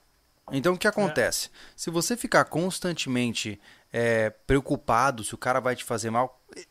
Então 0.52 0.74
o 0.74 0.78
que 0.78 0.88
acontece? 0.88 1.48
Se 1.76 1.90
você 1.90 2.16
ficar 2.16 2.44
constantemente 2.46 3.60
é, 3.92 4.30
preocupado 4.30 5.22
se 5.24 5.34
o 5.34 5.38
cara 5.38 5.60
vai 5.60 5.76
te 5.76 5.84
fazer 5.84 6.10
mal, 6.10 6.40
eh, 6.56 6.64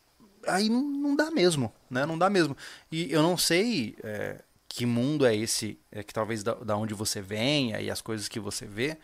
aí 0.47 0.69
não, 0.69 0.81
não 0.81 1.15
dá 1.15 1.31
mesmo, 1.31 1.71
né? 1.89 2.05
Não 2.05 2.17
dá 2.17 2.29
mesmo. 2.29 2.55
E 2.91 3.11
eu 3.11 3.23
não 3.23 3.37
sei 3.37 3.95
é, 4.03 4.41
que 4.69 4.85
mundo 4.85 5.25
é 5.25 5.35
esse, 5.35 5.77
é, 5.91 6.03
que 6.03 6.13
talvez 6.13 6.43
da, 6.43 6.53
da 6.53 6.77
onde 6.77 6.93
você 6.93 7.21
venha 7.21 7.81
e 7.81 7.89
as 7.89 8.01
coisas 8.01 8.27
que 8.29 8.39
você 8.39 8.65
vê, 8.65 8.97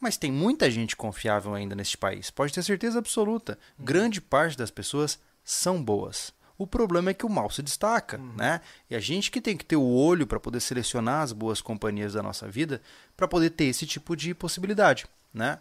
mas 0.00 0.16
tem 0.18 0.30
muita 0.30 0.70
gente 0.70 0.96
confiável 0.96 1.54
ainda 1.54 1.74
neste 1.74 1.96
país. 1.96 2.30
Pode 2.30 2.52
ter 2.52 2.62
certeza 2.62 2.98
absoluta. 2.98 3.56
Grande 3.78 4.20
parte 4.20 4.58
das 4.58 4.70
pessoas 4.70 5.18
são 5.42 5.82
boas. 5.82 6.34
O 6.58 6.66
problema 6.66 7.10
é 7.10 7.14
que 7.14 7.24
o 7.24 7.28
mal 7.30 7.48
se 7.50 7.62
destaca, 7.62 8.18
né? 8.18 8.60
E 8.90 8.94
a 8.94 9.00
gente 9.00 9.30
que 9.30 9.40
tem 9.40 9.56
que 9.56 9.64
ter 9.64 9.76
o 9.76 9.82
olho 9.94 10.26
para 10.26 10.38
poder 10.38 10.60
selecionar 10.60 11.22
as 11.22 11.32
boas 11.32 11.60
companhias 11.60 12.12
da 12.12 12.22
nossa 12.22 12.48
vida 12.48 12.82
para 13.16 13.26
poder 13.26 13.50
ter 13.50 13.64
esse 13.64 13.86
tipo 13.86 14.14
de 14.16 14.34
possibilidade, 14.34 15.06
né? 15.32 15.58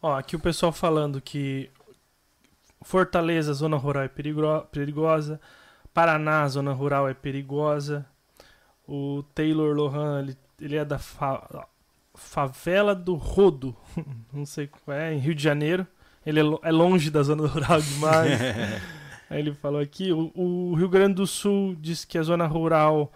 Ó, 0.00 0.16
aqui 0.16 0.34
o 0.34 0.40
pessoal 0.40 0.72
falando 0.72 1.20
que 1.20 1.70
Fortaleza, 2.82 3.52
zona 3.52 3.76
rural 3.76 4.04
é 4.04 4.08
perigro- 4.08 4.66
perigosa. 4.72 5.40
Paraná, 5.94 6.48
zona 6.48 6.72
rural 6.72 7.08
é 7.08 7.14
perigosa. 7.14 8.04
O 8.86 9.22
Taylor 9.34 9.74
Lohan, 9.74 10.20
ele, 10.22 10.36
ele 10.60 10.76
é 10.76 10.84
da 10.84 10.98
fa- 10.98 11.66
favela 12.14 12.94
do 12.94 13.14
Rodo. 13.14 13.76
Não 14.32 14.44
sei 14.44 14.66
qual 14.66 14.96
é, 14.96 15.14
em 15.14 15.18
Rio 15.18 15.34
de 15.34 15.42
Janeiro. 15.42 15.86
Ele 16.24 16.40
é, 16.40 16.42
lo- 16.42 16.60
é 16.62 16.70
longe 16.70 17.10
da 17.10 17.22
zona 17.22 17.46
rural 17.46 17.80
demais. 17.80 18.40
Aí 19.30 19.38
ele 19.38 19.54
falou 19.54 19.80
aqui, 19.80 20.12
o, 20.12 20.30
o 20.34 20.74
Rio 20.74 20.88
Grande 20.88 21.14
do 21.14 21.26
Sul 21.26 21.74
diz 21.80 22.04
que 22.04 22.18
a 22.18 22.22
zona 22.22 22.46
rural 22.46 23.10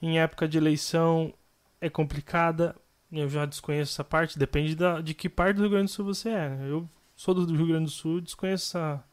em 0.00 0.18
época 0.18 0.48
de 0.48 0.56
eleição 0.56 1.32
é 1.80 1.90
complicada. 1.90 2.74
Eu 3.12 3.28
já 3.28 3.44
desconheço 3.44 3.92
essa 3.92 4.04
parte, 4.04 4.38
depende 4.38 4.74
da, 4.74 5.00
de 5.00 5.14
que 5.14 5.28
parte 5.28 5.56
do 5.56 5.62
Rio 5.62 5.70
Grande 5.70 5.86
do 5.86 5.90
Sul 5.90 6.04
você 6.06 6.30
é. 6.30 6.48
né? 6.48 6.70
Eu 6.70 6.88
sou 7.16 7.34
do 7.34 7.44
Rio 7.54 7.66
Grande 7.66 7.84
do 7.84 7.90
Sul, 7.90 8.20
desconheço 8.20 8.76
essa, 8.78 9.04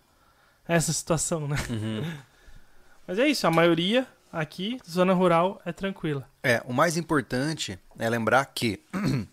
essa 0.68 0.94
situação, 0.94 1.48
né? 1.48 1.56
Mas 3.08 3.20
é 3.20 3.28
isso, 3.28 3.46
a 3.46 3.52
maioria 3.52 4.08
aqui, 4.36 4.78
zona 4.90 5.14
rural, 5.14 5.62
é 5.66 5.72
tranquila. 5.72 6.28
É, 6.44 6.62
o 6.66 6.74
mais 6.74 6.98
importante 6.98 7.80
é 7.98 8.10
lembrar 8.10 8.46
que 8.46 8.84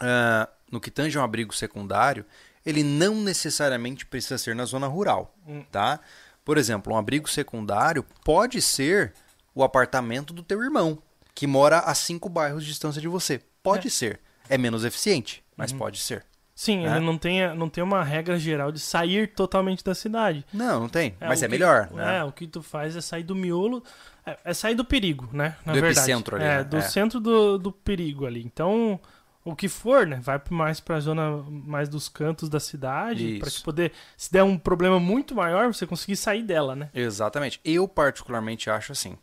ah, 0.00 0.48
no 0.70 0.80
que 0.80 0.90
tange 0.90 1.18
um 1.18 1.22
abrigo 1.22 1.54
secundário, 1.54 2.24
ele 2.64 2.82
não 2.82 3.14
necessariamente 3.16 4.06
precisa 4.06 4.38
ser 4.38 4.54
na 4.54 4.64
zona 4.64 4.86
rural, 4.86 5.34
Hum. 5.46 5.62
tá? 5.70 6.00
Por 6.44 6.58
exemplo, 6.58 6.92
um 6.92 6.96
abrigo 6.96 7.28
secundário 7.28 8.04
pode 8.24 8.60
ser 8.60 9.12
o 9.54 9.62
apartamento 9.62 10.32
do 10.34 10.42
teu 10.42 10.62
irmão, 10.62 10.98
que 11.34 11.46
mora 11.46 11.78
a 11.80 11.94
cinco 11.94 12.28
bairros 12.28 12.62
de 12.64 12.70
distância 12.70 13.00
de 13.00 13.08
você. 13.08 13.40
Pode 13.62 13.88
É. 13.88 13.90
ser. 13.90 14.20
É 14.48 14.58
menos 14.58 14.84
eficiente, 14.84 15.42
mas 15.56 15.72
Uhum. 15.72 15.78
pode 15.78 15.98
ser. 16.00 16.24
Sim, 16.54 16.86
É. 16.86 16.96
ele 16.96 17.04
não 17.04 17.16
tem, 17.18 17.54
não 17.56 17.68
tem 17.68 17.82
uma 17.82 18.04
regra 18.04 18.38
geral 18.38 18.70
de 18.70 18.78
sair 18.78 19.28
totalmente 19.34 19.82
da 19.82 19.94
cidade. 19.94 20.44
Não, 20.52 20.80
não 20.80 20.88
tem. 20.88 21.16
mas 21.20 21.40
o 21.40 21.44
é 21.44 21.48
que- 21.48 21.52
melhor, 21.52 21.90
né? 21.92 22.18
É, 22.18 22.24
o 22.24 22.30
que 22.30 22.46
tu 22.46 22.62
faz 22.62 22.94
é 22.94 23.00
sair 23.00 23.22
do 23.24 23.34
miolo, 23.34 23.82
é, 24.26 24.38
é 24.44 24.54
sair 24.54 24.74
do 24.74 24.84
perigo, 24.84 25.28
né? 25.32 25.56
Na 25.64 25.72
Do 25.72 25.80
verdade. 25.80 25.98
epicentro 25.98 26.36
ali, 26.36 26.44
É, 26.44 26.58
né? 26.58 26.64
do 26.64 26.76
É. 26.78 26.80
centro 26.82 27.20
do, 27.20 27.58
do 27.58 27.70
perigo 27.72 28.26
ali. 28.26 28.42
Então, 28.44 28.98
o 29.44 29.54
que 29.54 29.68
for, 29.68 30.06
né? 30.06 30.18
Vai 30.22 30.40
mais 30.50 30.80
pra 30.80 30.98
zona 31.00 31.42
mais 31.48 31.88
dos 31.88 32.08
cantos 32.08 32.48
da 32.48 32.58
cidade, 32.60 33.38
para 33.38 33.50
poder, 33.62 33.92
se 34.16 34.32
der 34.32 34.42
um 34.42 34.56
problema 34.58 34.98
muito 34.98 35.34
maior, 35.34 35.66
você 35.72 35.86
conseguir 35.86 36.16
sair 36.16 36.42
dela, 36.42 36.74
né? 36.74 36.88
Exatamente. 36.94 37.60
Eu 37.64 37.86
particularmente 37.86 38.70
acho 38.70 38.92
assim. 38.92 39.16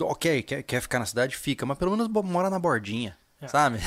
Ok, 0.00 0.42
quer, 0.42 0.62
quer 0.62 0.80
ficar 0.80 0.98
na 1.00 1.06
cidade? 1.06 1.36
Fica, 1.36 1.66
mas 1.66 1.76
pelo 1.76 1.90
menos 1.90 2.06
mora 2.08 2.48
na 2.48 2.58
bordinha, 2.58 3.16
É. 3.40 3.46
sabe? 3.46 3.78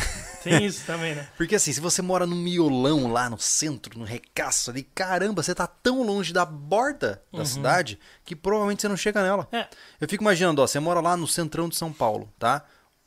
Tem 0.44 0.66
isso 0.66 0.86
também, 0.86 1.14
né? 1.14 1.28
Porque 1.36 1.56
assim, 1.56 1.74
se 1.74 1.82
você 1.82 2.02
mora 2.02 2.26
no 2.26 2.36
miolão 2.36 3.12
lá 3.12 3.30
no 3.30 3.38
centro, 3.38 4.00
no 4.00 4.06
recaço 4.06 4.72
ali, 4.72 4.84
caramba, 4.84 5.44
você 5.44 5.54
tá 5.54 5.68
tão 5.68 6.04
longe 6.04 6.32
da 6.32 6.46
borda 6.46 7.22
da 7.34 7.46
cidade 7.46 8.00
que 8.24 8.36
provavelmente 8.36 8.82
você 8.82 8.88
não 8.88 8.98
chega 8.98 9.22
nela. 9.22 9.48
É. 9.52 9.68
Eu 10.00 10.08
fico 10.08 10.24
imaginando, 10.24 10.62
ó, 10.62 10.68
você 10.68 10.80
mora 10.80 11.02
lá 11.02 11.18
no 11.18 11.28
centrão 11.28 11.68
de 11.68 11.76
São 11.76 11.92
Paulo, 11.92 12.32
tá? 12.40 12.64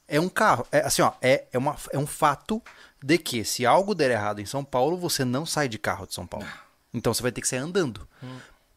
É 0.07 0.20
um 0.20 0.28
carro, 0.28 0.66
é 0.70 0.80
assim, 0.80 1.00
ó, 1.00 1.12
é, 1.22 1.46
é, 1.50 1.57
uma, 1.57 1.76
é 1.90 1.98
um 1.98 2.07
fato 2.07 2.62
de 3.02 3.16
que 3.16 3.42
se 3.42 3.64
algo 3.64 3.94
der 3.94 4.11
errado 4.11 4.40
em 4.40 4.46
São 4.46 4.62
Paulo, 4.62 4.98
você 4.98 5.24
não 5.24 5.46
sai 5.46 5.66
de 5.66 5.78
carro 5.78 6.07
de 6.07 6.14
São 6.14 6.26
Paulo. 6.26 6.46
Então 6.92 7.12
você 7.12 7.22
vai 7.22 7.33
ter 7.33 7.40
que 7.40 7.48
sair 7.48 7.61
andando. 7.61 8.07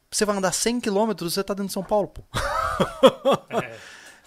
Você 0.09 0.23
vai 0.23 0.37
andar 0.37 0.53
100 0.53 0.79
km, 0.79 1.11
você 1.19 1.43
tá 1.43 1.53
dentro 1.53 1.67
de 1.67 1.73
São 1.73 1.83
Paulo, 1.83 2.07
pô. 2.07 2.23
É. 3.49 3.75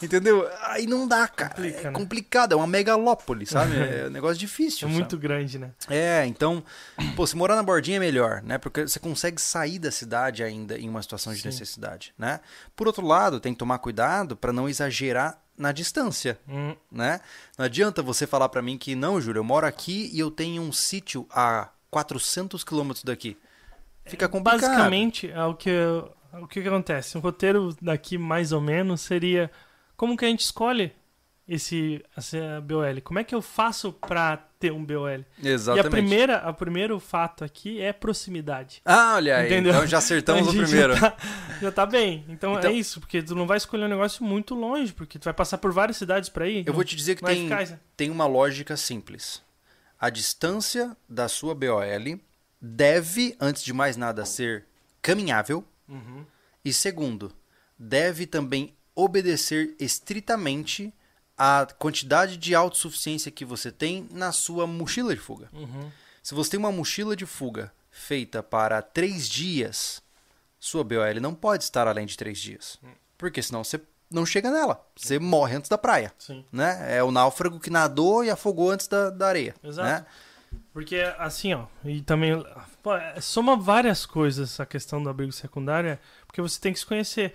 Entendeu? 0.02 0.48
Aí 0.62 0.86
não 0.86 1.06
dá, 1.06 1.28
cara. 1.28 1.54
Complica, 1.54 1.80
é 1.80 1.84
né? 1.84 1.92
complicado, 1.92 2.52
é 2.52 2.56
uma 2.56 2.66
megalópole, 2.66 3.46
sabe? 3.46 3.70
É 3.80 4.06
um 4.06 4.10
negócio 4.10 4.38
difícil. 4.38 4.86
É 4.86 4.90
sabe? 4.90 4.94
muito 4.94 5.18
grande, 5.18 5.58
né? 5.58 5.72
É, 5.88 6.24
então, 6.26 6.62
pô, 7.16 7.26
se 7.26 7.36
morar 7.36 7.56
na 7.56 7.62
bordinha 7.62 7.96
é 7.96 8.00
melhor, 8.00 8.42
né? 8.42 8.56
Porque 8.58 8.82
você 8.82 8.98
consegue 8.98 9.40
sair 9.40 9.78
da 9.78 9.90
cidade 9.90 10.42
ainda 10.42 10.78
em 10.78 10.88
uma 10.88 11.02
situação 11.02 11.32
de 11.32 11.40
Sim. 11.40 11.48
necessidade, 11.48 12.14
né? 12.18 12.40
Por 12.76 12.86
outro 12.86 13.04
lado, 13.06 13.40
tem 13.40 13.52
que 13.52 13.58
tomar 13.58 13.78
cuidado 13.78 14.36
para 14.36 14.52
não 14.52 14.68
exagerar 14.68 15.40
na 15.56 15.72
distância, 15.72 16.38
Hum, 16.48 16.74
né? 16.90 17.20
Não 17.58 17.66
adianta 17.66 18.02
você 18.02 18.26
falar 18.26 18.48
para 18.48 18.62
mim 18.62 18.78
que 18.78 18.94
não, 18.94 19.20
Júlio, 19.20 19.40
eu 19.40 19.44
moro 19.44 19.66
aqui 19.66 20.08
e 20.12 20.18
eu 20.18 20.30
tenho 20.30 20.62
um 20.62 20.72
sítio 20.72 21.26
a 21.30 21.68
400 21.90 22.64
quilômetros 22.64 23.04
daqui. 23.04 23.36
Fica 24.06 24.28
complicado. 24.28 24.60
Basicamente, 24.62 25.30
é 25.30 25.44
o 25.44 25.54
que, 25.54 25.70
o 26.40 26.46
que 26.46 26.62
que 26.62 26.68
acontece? 26.68 27.18
O 27.18 27.20
roteiro 27.20 27.76
daqui, 27.80 28.16
mais 28.16 28.52
ou 28.52 28.60
menos, 28.60 29.02
seria 29.02 29.50
como 30.00 30.16
que 30.16 30.24
a 30.24 30.28
gente 30.28 30.40
escolhe 30.40 30.94
esse, 31.46 32.02
essa 32.16 32.58
BOL? 32.62 33.02
Como 33.04 33.18
é 33.18 33.24
que 33.24 33.34
eu 33.34 33.42
faço 33.42 33.92
pra 33.92 34.38
ter 34.58 34.72
um 34.72 34.82
BOL? 34.82 35.22
Exatamente. 35.44 35.84
E 35.84 35.86
a 35.86 35.90
primeira, 35.90 36.36
a 36.38 36.52
primeiro 36.54 36.98
fato 36.98 37.44
aqui 37.44 37.78
é 37.82 37.92
proximidade. 37.92 38.80
Ah, 38.82 39.16
olha 39.16 39.36
aí, 39.36 39.44
Entendeu? 39.52 39.74
então 39.74 39.86
já 39.86 39.98
acertamos 39.98 40.48
o 40.48 40.52
primeiro. 40.56 40.96
Já 40.96 41.10
tá, 41.10 41.16
já 41.60 41.70
tá 41.70 41.84
bem. 41.84 42.24
Então, 42.30 42.56
Então- 42.56 42.70
é 42.70 42.72
isso, 42.72 42.98
porque 42.98 43.22
tu 43.22 43.34
não 43.34 43.46
vai 43.46 43.58
escolher 43.58 43.84
um 43.84 43.88
negócio 43.88 44.24
muito 44.24 44.54
longe, 44.54 44.90
porque 44.90 45.18
tu 45.18 45.24
vai 45.24 45.34
passar 45.34 45.58
por 45.58 45.70
várias 45.70 45.98
cidades 45.98 46.30
pra 46.30 46.48
ir. 46.48 46.66
Eu 46.66 46.72
vou 46.72 46.82
te 46.82 46.96
dizer 46.96 47.14
que 47.16 47.22
tem, 47.22 47.40
eficaz, 47.40 47.72
né? 47.72 47.78
tem 47.94 48.08
uma 48.08 48.24
lógica 48.24 48.78
simples. 48.78 49.42
A 50.00 50.08
distância 50.08 50.96
da 51.06 51.28
sua 51.28 51.54
BOL 51.54 51.82
deve, 52.58 53.36
antes 53.38 53.62
de 53.62 53.74
mais 53.74 53.98
nada, 53.98 54.24
ser 54.24 54.64
caminhável. 55.02 55.62
Uhum. 55.86 56.24
E 56.64 56.72
segundo, 56.72 57.30
deve 57.78 58.24
também 58.24 58.74
obedecer 58.94 59.74
estritamente 59.78 60.92
à 61.36 61.66
quantidade 61.78 62.36
de 62.36 62.54
autossuficiência 62.54 63.30
que 63.30 63.44
você 63.44 63.72
tem 63.72 64.06
na 64.10 64.32
sua 64.32 64.66
mochila 64.66 65.14
de 65.14 65.20
fuga. 65.20 65.48
Uhum. 65.52 65.90
Se 66.22 66.34
você 66.34 66.50
tem 66.50 66.60
uma 66.60 66.72
mochila 66.72 67.16
de 67.16 67.24
fuga 67.26 67.72
feita 67.90 68.42
para 68.42 68.82
três 68.82 69.28
dias, 69.28 70.02
sua 70.58 70.84
BOL 70.84 71.20
não 71.20 71.34
pode 71.34 71.64
estar 71.64 71.88
além 71.88 72.06
de 72.06 72.16
três 72.16 72.38
dias. 72.38 72.78
Porque 73.16 73.42
senão 73.42 73.64
você 73.64 73.80
não 74.10 74.26
chega 74.26 74.50
nela. 74.50 74.84
Você 74.96 75.18
morre 75.18 75.56
antes 75.56 75.68
da 75.68 75.78
praia. 75.78 76.12
Sim. 76.18 76.44
Né? 76.52 76.96
É 76.96 77.02
o 77.02 77.10
náufrago 77.10 77.60
que 77.60 77.70
nadou 77.70 78.24
e 78.24 78.30
afogou 78.30 78.70
antes 78.70 78.88
da, 78.88 79.08
da 79.10 79.28
areia. 79.28 79.54
Exato. 79.62 79.88
Né? 79.88 80.06
Porque, 80.72 80.96
assim, 81.18 81.54
ó, 81.54 81.66
e 81.84 82.00
também 82.00 82.44
pô, 82.82 82.94
é, 82.94 83.20
soma 83.20 83.56
várias 83.56 84.04
coisas 84.04 84.58
a 84.58 84.66
questão 84.66 85.02
do 85.02 85.08
abrigo 85.08 85.32
secundário, 85.32 85.90
é 85.90 85.98
porque 86.26 86.40
você 86.40 86.60
tem 86.60 86.72
que 86.72 86.78
se 86.78 86.86
conhecer. 86.86 87.34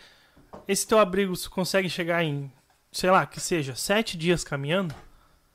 Esse 0.68 0.88
teu 0.88 1.00
abrigo 1.00 1.34
consegue 1.50 1.90
chegar 1.90 2.24
em, 2.24 2.52
sei 2.92 3.10
lá, 3.12 3.26
que 3.26 3.40
seja, 3.40 3.76
sete 3.76 4.18
dias 4.18 4.44
caminhando? 4.44 4.94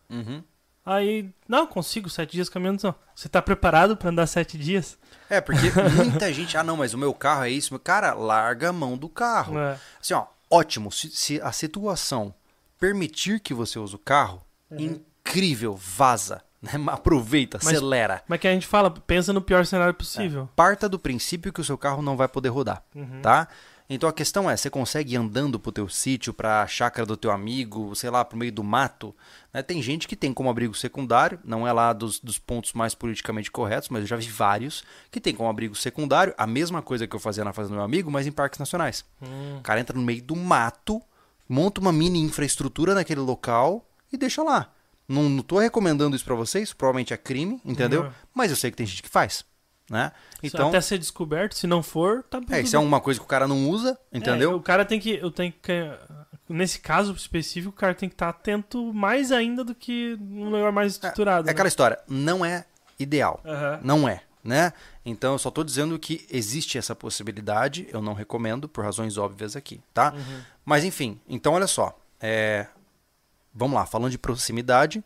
Uhum. 0.09 0.43
Aí, 0.85 1.31
não, 1.49 1.67
consigo 1.67 2.09
sete 2.09 2.33
dias 2.33 2.49
caminhando, 2.49 2.83
não. 2.83 2.95
Você 3.15 3.29
tá 3.29 3.41
preparado 3.43 3.97
pra 3.97 4.09
andar 4.11 4.27
sete 4.27 4.57
dias? 4.59 4.99
É, 5.29 5.41
porque 5.41 5.71
muita 5.97 6.33
gente, 6.33 6.57
ah 6.57 6.65
não, 6.65 6.77
mas 6.77 6.95
o 6.95 6.99
meu 6.99 7.13
carro 7.15 7.45
é 7.45 7.51
isso. 7.51 7.79
Cara, 7.79 8.15
larga 8.15 8.71
a 8.71 8.73
mão 8.73 8.97
do 8.97 9.09
carro. 9.09 9.59
É. 9.59 9.79
Assim, 10.01 10.15
ó, 10.15 10.27
ótimo. 10.51 10.91
Se, 10.91 11.11
se 11.11 11.41
a 11.41 11.53
situação 11.53 12.35
permitir 12.79 13.41
que 13.41 13.53
você 13.55 13.79
use 13.79 13.95
o 13.95 13.99
carro, 13.99 14.43
incrível, 14.71 15.77
vaza. 15.77 16.43
Né? 16.63 16.73
Aproveita, 16.89 17.59
Mas- 17.63 17.75
acelera. 17.77 18.23
Mas 18.27 18.41
que 18.41 18.49
a 18.49 18.53
gente 18.53 18.67
fala, 18.67 18.91
pensa 18.91 19.33
no 19.33 19.41
pior 19.43 19.65
cenário 19.67 19.95
possível. 19.95 20.49
Parta 20.57 20.89
do 20.89 20.99
princípio 20.99 21.53
que 21.53 21.61
o 21.61 21.65
seu 21.65 21.79
carro 21.79 22.03
não 22.03 22.17
vai 22.17 22.27
poder 22.29 22.49
rodar, 22.49 22.83
Uhum. 22.95 23.21
tá? 23.23 23.49
Então 23.93 24.09
a 24.09 24.13
questão 24.13 24.49
é, 24.49 24.57
você 24.57 24.71
consegue 24.71 25.15
ir 25.15 25.17
andando 25.17 25.59
pro 25.59 25.73
teu 25.73 25.89
sítio, 25.89 26.33
pra 26.33 26.65
chácara 26.69 27.05
do 27.05 27.17
teu 27.17 27.33
amigo, 27.33 27.93
sei 27.97 28.09
lá, 28.09 28.25
pro 28.25 28.39
meio 28.39 28.53
do 28.53 28.63
mato? 28.63 29.13
né? 29.53 29.63
Tem 29.63 29.83
gente 29.83 30.07
que 30.07 30.17
tem 30.17 30.33
como 30.33 30.49
abrigo 30.49 30.75
secundário, 30.75 31.39
não 31.45 31.67
é 31.67 31.73
lá 31.73 31.93
dos, 31.93 32.21
dos 32.21 32.39
pontos 32.39 32.73
mais 32.73 32.95
politicamente 32.95 33.51
corretos, 33.51 33.89
mas 33.89 34.03
eu 34.03 34.07
já 34.07 34.17
vi 34.17 34.29
vários 34.29 34.85
que 35.11 35.21
tem 35.21 35.35
como 35.35 35.49
abrigo 35.49 35.75
secundário 35.75 36.33
a 36.39 36.47
mesma 36.47 36.81
coisa 36.81 37.07
que 37.07 37.15
eu 37.15 37.21
fazia 37.21 37.45
na 37.45 37.53
fazenda 37.53 37.75
do 37.75 37.77
meu 37.79 37.85
amigo, 37.85 38.11
mas 38.11 38.27
em 38.27 38.33
parques 38.33 38.59
nacionais. 38.59 39.05
Hum. 39.21 39.59
O 39.59 39.63
cara 39.63 39.81
entra 39.81 39.97
no 39.97 40.05
meio 40.05 40.23
do 40.23 40.37
mato, 40.37 41.03
monta 41.49 41.81
uma 41.81 41.93
mini 41.93 42.21
infraestrutura 42.21 42.95
naquele 42.95 43.21
local 43.21 43.85
e 44.13 44.17
deixa 44.17 44.43
lá. 44.43 44.73
Não, 45.09 45.29
não 45.29 45.43
tô 45.43 45.59
recomendando 45.59 46.15
isso 46.15 46.25
pra 46.25 46.37
vocês, 46.37 46.73
provavelmente 46.73 47.13
é 47.13 47.17
crime, 47.17 47.61
entendeu? 47.65 48.05
Uhum. 48.05 48.11
Mas 48.33 48.51
eu 48.51 48.57
sei 48.57 48.71
que 48.71 48.77
tem 48.77 48.87
gente 48.87 49.03
que 49.03 49.09
faz, 49.09 49.45
né? 49.91 50.13
Então, 50.43 50.69
Até 50.69 50.81
ser 50.81 50.97
descoberto, 50.99 51.55
se 51.55 51.67
não 51.67 51.83
for, 51.83 52.23
tá 52.23 52.41
é, 52.51 52.61
isso 52.61 52.77
é 52.77 52.79
bem. 52.79 52.87
uma 52.87 53.01
coisa 53.01 53.19
que 53.19 53.27
o 53.27 53.29
cara 53.29 53.49
não 53.49 53.69
usa, 53.69 53.99
É, 54.13 54.17
entendeu? 54.19 54.55
o 54.55 54.63
cara 54.63 54.85
tem 54.85 55.01
que. 55.01 55.17
Eu 55.17 55.31
tenho 55.33 55.53
que. 55.53 55.91
Nesse 56.49 56.79
caso 56.81 57.13
específico, 57.13 57.73
o 57.73 57.77
cara 57.79 57.95
tem 57.95 58.09
que 58.09 58.15
estar 58.15 58.29
atento 58.29 58.93
mais 58.95 59.31
ainda 59.33 59.63
do 59.65 59.75
que 59.75 60.17
num 60.21 60.49
lugar 60.51 60.73
mais 60.73 60.93
estruturado. 60.93 61.43
É 61.43 61.47
né? 61.47 61.51
aquela 61.53 61.69
história, 61.69 61.99
não 62.09 62.45
é 62.45 62.65
ideal. 62.99 63.41
Aham. 63.45 63.81
Não 63.83 64.09
é, 64.09 64.23
né? 64.43 64.73
Então 65.05 65.33
eu 65.33 65.39
só 65.39 65.51
tô 65.51 65.63
dizendo 65.65 65.99
que 65.99 66.27
existe 66.31 66.77
essa 66.79 66.95
possibilidade, 66.95 67.89
eu 67.93 68.01
não 68.03 68.15
recomendo, 68.15 68.69
por 68.69 68.85
razões 68.85 69.17
óbvias 69.19 69.55
aqui, 69.57 69.81
tá? 69.95 70.13
Uhum. 70.13 70.41
Mas 70.65 70.85
enfim, 70.85 71.21
então 71.29 71.53
olha 71.55 71.67
só. 71.67 71.99
é, 72.21 72.67
Vamos 73.53 73.75
lá, 73.75 73.85
falando 73.87 74.11
de 74.13 74.19
proximidade, 74.19 75.03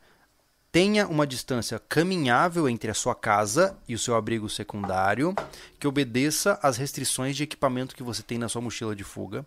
tenha 0.75 1.07
uma 1.07 1.25
distância 1.25 1.79
caminhável 1.79 2.69
entre 2.69 2.91
a 2.91 2.95
sua 2.95 3.15
casa 3.15 3.79
e 3.89 3.95
o 3.95 3.99
seu 3.99 4.17
abrigo 4.17 4.51
secundário, 4.51 5.33
que 5.79 5.87
obedeça 5.87 6.59
às 6.61 6.77
restrições 6.77 7.37
de 7.37 7.45
equipamento 7.45 7.95
que 7.95 8.03
você 8.03 8.25
tem 8.25 8.39
na 8.39 8.49
sua 8.49 8.61
mochila 8.61 8.97
de 8.97 9.05
fuga 9.05 9.47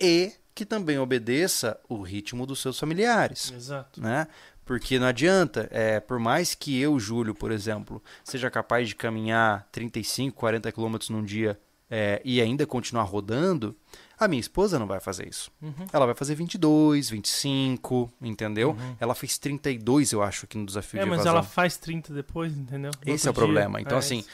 e 0.00 0.32
que 0.52 0.66
também 0.66 0.98
obedeça 0.98 1.78
o 1.88 2.02
ritmo 2.02 2.46
dos 2.46 2.60
seus 2.60 2.80
familiares 2.80 3.52
Exato. 3.52 4.02
né? 4.02 4.26
Porque 4.64 4.98
não 4.98 5.06
adianta, 5.06 5.68
é, 5.70 6.00
por 6.00 6.18
mais 6.18 6.52
que 6.52 6.80
eu, 6.80 6.98
Júlio, 6.98 7.32
por 7.32 7.52
exemplo, 7.52 8.02
seja 8.24 8.50
capaz 8.50 8.88
de 8.88 8.96
caminhar 8.96 9.68
35, 9.70 10.36
40 10.36 10.72
quilômetros 10.72 11.10
num 11.10 11.24
dia 11.24 11.56
é, 11.88 12.20
e 12.24 12.40
ainda 12.40 12.66
continuar 12.66 13.04
rodando, 13.04 13.76
a 14.20 14.28
minha 14.28 14.40
esposa 14.40 14.78
não 14.78 14.86
vai 14.86 15.00
fazer 15.00 15.26
isso. 15.28 15.50
Uhum. 15.62 15.86
Ela 15.92 16.06
vai 16.06 16.14
fazer 16.14 16.34
22, 16.34 17.08
25, 17.10 18.12
entendeu? 18.20 18.76
Ela 19.00 19.14
fez 19.14 19.38
32, 19.38 20.12
eu 20.12 20.22
acho, 20.22 20.44
aqui 20.44 20.58
no 20.58 20.66
desafio 20.66 21.00
É, 21.00 21.04
de 21.04 21.08
mas 21.10 21.20
evasão. 21.20 21.32
ela 21.32 21.42
faz 21.42 21.76
30 21.76 22.12
depois, 22.12 22.56
entendeu? 22.56 22.90
No 23.06 23.12
Esse 23.14 23.26
é 23.26 23.30
o 23.30 23.32
dia. 23.32 23.42
problema. 23.42 23.80
Então, 23.80 23.96
É 23.96 23.98
assim, 23.98 24.24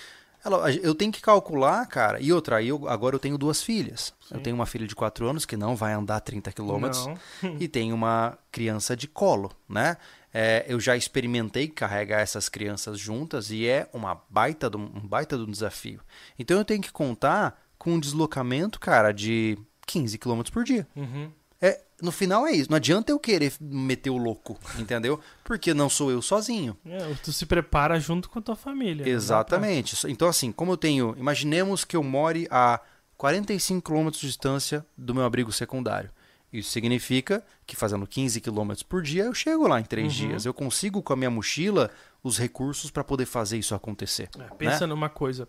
ela- 0.44 0.70
eu 0.72 0.94
tenho 0.94 1.10
que 1.12 1.20
calcular, 1.20 1.84
cara. 1.86 2.20
E 2.20 2.32
outra, 2.32 2.62
eu, 2.62 2.88
agora 2.88 3.14
eu 3.16 3.20
tenho 3.20 3.38
duas 3.38 3.62
filhas. 3.62 4.12
Eu 4.30 4.38
Sim. 4.38 4.42
tenho 4.42 4.56
uma 4.56 4.66
filha 4.66 4.86
de 4.86 4.94
4 4.94 5.28
anos 5.28 5.44
que 5.44 5.56
não 5.56 5.74
vai 5.76 5.92
andar 5.92 6.20
30 6.20 6.50
quilômetros 6.52 7.06
e 7.60 7.68
tem 7.68 7.92
uma 7.92 8.36
criança 8.50 8.96
de 8.96 9.06
colo, 9.06 9.50
né? 9.68 9.96
É, 10.38 10.66
eu 10.68 10.78
já 10.78 10.94
experimentei 10.94 11.66
carregar 11.66 12.20
essas 12.20 12.48
crianças 12.48 12.98
juntas 12.98 13.50
e 13.50 13.66
é 13.66 13.88
uma 13.92 14.20
baita 14.28 14.68
do, 14.68 14.76
um 14.76 15.06
baita 15.06 15.34
um 15.36 15.50
desafio. 15.50 16.00
Então 16.38 16.58
eu 16.58 16.64
tenho 16.64 16.82
que 16.82 16.92
contar 16.92 17.58
com 17.78 17.92
um 17.94 18.00
deslocamento, 18.00 18.78
cara, 18.78 19.12
de 19.12 19.56
15 19.86 20.18
km 20.18 20.42
por 20.52 20.64
dia. 20.64 20.86
Uhum. 20.96 21.30
É, 21.60 21.80
no 22.02 22.12
final 22.12 22.46
é 22.46 22.52
isso. 22.52 22.70
Não 22.70 22.76
adianta 22.76 23.10
eu 23.10 23.18
querer 23.18 23.52
meter 23.60 24.10
o 24.10 24.16
louco, 24.18 24.58
entendeu? 24.78 25.18
Porque 25.42 25.72
não 25.72 25.88
sou 25.88 26.10
eu 26.10 26.20
sozinho. 26.20 26.76
É, 26.84 27.14
tu 27.22 27.32
se 27.32 27.46
prepara 27.46 27.98
junto 27.98 28.28
com 28.28 28.38
a 28.38 28.42
tua 28.42 28.56
família. 28.56 29.04
dá 29.04 29.10
Exatamente. 29.10 29.96
Então, 30.08 30.28
assim, 30.28 30.52
como 30.52 30.72
eu 30.72 30.76
tenho. 30.76 31.14
Imaginemos 31.18 31.84
que 31.84 31.96
eu 31.96 32.02
more 32.02 32.46
a 32.50 32.78
45 33.16 33.80
quilômetros 33.90 34.20
de 34.20 34.26
distância 34.26 34.84
do 34.96 35.14
meu 35.14 35.24
abrigo 35.24 35.50
secundário. 35.50 36.10
Isso 36.52 36.70
significa 36.70 37.42
que 37.66 37.74
fazendo 37.74 38.06
15 38.06 38.40
quilômetros 38.40 38.82
por 38.82 39.02
dia, 39.02 39.24
eu 39.24 39.34
chego 39.34 39.66
lá 39.66 39.80
em 39.80 39.84
três 39.84 40.12
Uhum. 40.20 40.28
dias. 40.28 40.44
Eu 40.46 40.54
consigo, 40.54 41.02
com 41.02 41.12
a 41.12 41.16
minha 41.16 41.30
mochila, 41.30 41.90
os 42.22 42.38
recursos 42.38 42.90
para 42.90 43.02
poder 43.02 43.26
fazer 43.26 43.58
isso 43.58 43.74
acontecer. 43.74 44.28
É, 44.38 44.54
pensa 44.54 44.86
numa 44.86 45.08
coisa. 45.08 45.48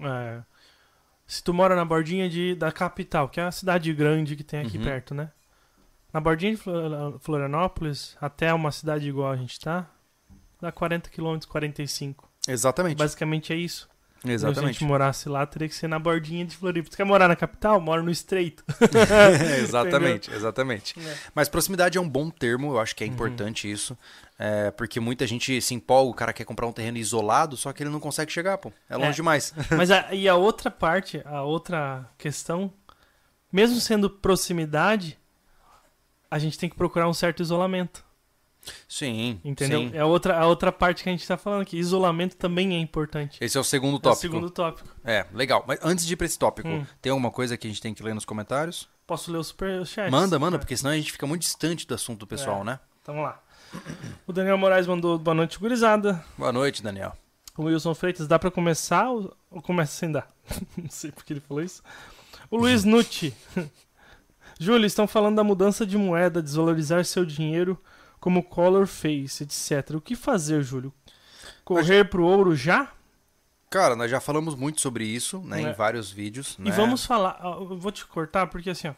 É, 0.00 0.40
se 1.28 1.44
tu 1.44 1.54
mora 1.54 1.76
na 1.76 1.84
bordinha 1.84 2.28
de, 2.28 2.54
da 2.56 2.72
capital, 2.72 3.28
que 3.28 3.38
é 3.38 3.44
a 3.44 3.52
cidade 3.52 3.92
grande 3.92 4.34
que 4.34 4.42
tem 4.42 4.60
aqui 4.60 4.78
Uhum. 4.78 4.84
perto, 4.84 5.14
né? 5.14 5.30
Na 6.12 6.20
bordinha 6.20 6.52
de 6.52 6.56
Flor- 6.56 7.18
Florianópolis, 7.20 8.16
até 8.20 8.52
uma 8.54 8.72
cidade 8.72 9.06
igual 9.08 9.30
a 9.30 9.36
gente 9.36 9.60
tá, 9.60 9.88
dá 10.60 10.72
40 10.72 11.10
km, 11.10 11.38
45. 11.46 12.26
Exatamente. 12.48 12.96
Basicamente 12.96 13.52
é 13.52 13.56
isso. 13.56 13.88
Se 14.22 14.28
a 14.30 14.32
Exatamente. 14.32 14.72
gente 14.80 14.84
morasse 14.84 15.28
lá, 15.28 15.46
teria 15.46 15.68
que 15.68 15.74
ser 15.74 15.86
na 15.88 15.98
bordinha 15.98 16.44
de 16.44 16.56
Floripa. 16.56 16.90
Tu 16.90 16.96
quer 16.96 17.04
morar 17.04 17.28
na 17.28 17.36
capital? 17.36 17.80
Mora 17.80 18.02
no 18.02 18.10
estreito. 18.10 18.64
exatamente, 19.60 20.30
exatamente. 20.32 20.98
É. 20.98 21.16
Mas 21.34 21.48
proximidade 21.48 21.96
é 21.98 22.00
um 22.00 22.08
bom 22.08 22.28
termo, 22.30 22.72
eu 22.72 22.80
acho 22.80 22.94
que 22.96 23.04
é 23.04 23.06
Uhum. 23.06 23.12
importante 23.12 23.70
isso. 23.70 23.96
É, 24.38 24.70
porque 24.72 25.00
muita 25.00 25.26
gente 25.26 25.60
se 25.60 25.74
empolga, 25.74 26.10
o 26.10 26.14
cara 26.14 26.32
quer 26.32 26.44
comprar 26.44 26.66
um 26.66 26.72
terreno 26.72 26.98
isolado, 26.98 27.56
só 27.56 27.72
que 27.72 27.82
ele 27.82 27.90
não 27.90 28.00
consegue 28.00 28.32
chegar, 28.32 28.58
pô. 28.58 28.72
É 28.88 28.96
longe 28.96 29.10
É. 29.10 29.14
demais. 29.14 29.52
Mas 29.76 29.90
a, 29.90 30.12
e 30.14 30.28
a 30.28 30.34
outra 30.34 30.70
parte, 30.70 31.22
a 31.24 31.42
outra 31.42 32.04
questão, 32.16 32.72
mesmo 33.52 33.80
sendo 33.80 34.08
proximidade, 34.10 35.18
a 36.30 36.38
gente 36.38 36.58
tem 36.58 36.68
que 36.68 36.76
procurar 36.76 37.08
um 37.08 37.14
certo 37.14 37.40
isolamento. 37.42 38.04
Sim, 38.88 39.40
Entendeu? 39.44 39.80
sim. 39.80 39.90
É 39.94 40.00
a 40.00 40.06
outra, 40.06 40.38
a 40.38 40.46
outra 40.46 40.70
parte 40.72 41.02
que 41.02 41.08
a 41.08 41.12
gente 41.12 41.26
tá 41.26 41.36
falando 41.36 41.62
aqui. 41.62 41.76
Isolamento 41.78 42.36
também 42.36 42.74
é 42.74 42.78
importante. 42.78 43.38
Esse 43.40 43.56
é 43.56 43.60
o 43.60 43.64
segundo 43.64 43.94
É 43.94 43.96
o 43.96 44.00
tópico. 44.00 44.20
segundo 44.20 44.50
tópico. 44.50 44.88
É, 45.04 45.26
legal. 45.32 45.64
Mas 45.66 45.78
antes 45.82 46.06
de 46.06 46.12
ir 46.12 46.16
pra 46.16 46.26
esse 46.26 46.38
tópico, 46.38 46.68
Hum. 46.68 46.84
tem 47.02 47.10
alguma 47.10 47.30
coisa 47.30 47.56
que 47.56 47.66
a 47.66 47.70
gente 47.70 47.80
tem 47.82 47.92
que 47.94 48.02
ler 48.02 48.14
nos 48.14 48.24
comentários? 48.24 48.88
Posso 49.06 49.30
ler 49.32 49.38
o 49.38 49.44
superchat? 49.44 50.10
Manda, 50.10 50.38
manda, 50.38 50.58
porque 50.58 50.76
senão 50.76 50.90
a 50.90 50.96
gente 50.96 51.12
fica 51.12 51.26
muito 51.26 51.42
distante 51.42 51.86
do 51.86 51.94
assunto 51.94 52.20
do 52.20 52.26
pessoal, 52.26 52.60
É. 52.60 52.64
né? 52.64 52.80
Vamos 53.06 53.22
lá. 53.22 53.42
O 54.26 54.32
Daniel 54.32 54.58
Moraes 54.58 54.86
mandou 54.86 55.18
boa 55.18 55.34
noite, 55.34 55.58
gurizada. 55.58 56.24
Boa 56.36 56.52
noite, 56.52 56.82
Daniel. 56.82 57.16
O 57.56 57.64
Wilson 57.64 57.94
Freitas, 57.94 58.28
dá 58.28 58.38
pra 58.38 58.50
começar 58.50 59.08
ou, 59.10 59.34
ou 59.50 59.60
começa 59.60 59.92
sem 59.92 60.12
dar? 60.12 60.28
Não 60.76 60.88
sei 60.90 61.10
porque 61.10 61.32
ele 61.32 61.40
falou 61.40 61.62
isso. 61.62 61.82
O 62.50 62.56
Luiz 62.56 62.84
Nucci. 62.84 63.34
Júlio, 64.60 64.86
estão 64.86 65.06
falando 65.06 65.36
da 65.36 65.44
mudança 65.44 65.86
de 65.86 65.96
moeda, 65.96 66.42
desvalorizar 66.42 67.04
seu 67.04 67.24
dinheiro, 67.24 67.78
como 68.20 68.40
o 68.40 68.42
Collor 68.42 68.86
fez, 68.86 69.40
etc. 69.40 69.96
O 69.96 70.00
que 70.00 70.14
fazer, 70.16 70.62
Júlio? 70.62 70.92
Correr 71.64 72.04
pro 72.08 72.24
ouro 72.24 72.54
já? 72.56 72.90
Cara, 73.70 73.94
nós 73.94 74.10
já 74.10 74.20
falamos 74.20 74.54
muito 74.54 74.80
sobre 74.80 75.04
isso, 75.04 75.40
né, 75.40 75.62
É. 75.62 75.70
em 75.70 75.72
vários 75.74 76.10
vídeos. 76.10 76.56
E 76.58 76.62
né? 76.62 76.70
vamos 76.70 77.04
falar, 77.04 77.38
eu 77.42 77.76
vou 77.78 77.92
te 77.92 78.06
cortar 78.06 78.46
porque 78.46 78.70
assim, 78.70 78.88
ó, 78.88 78.94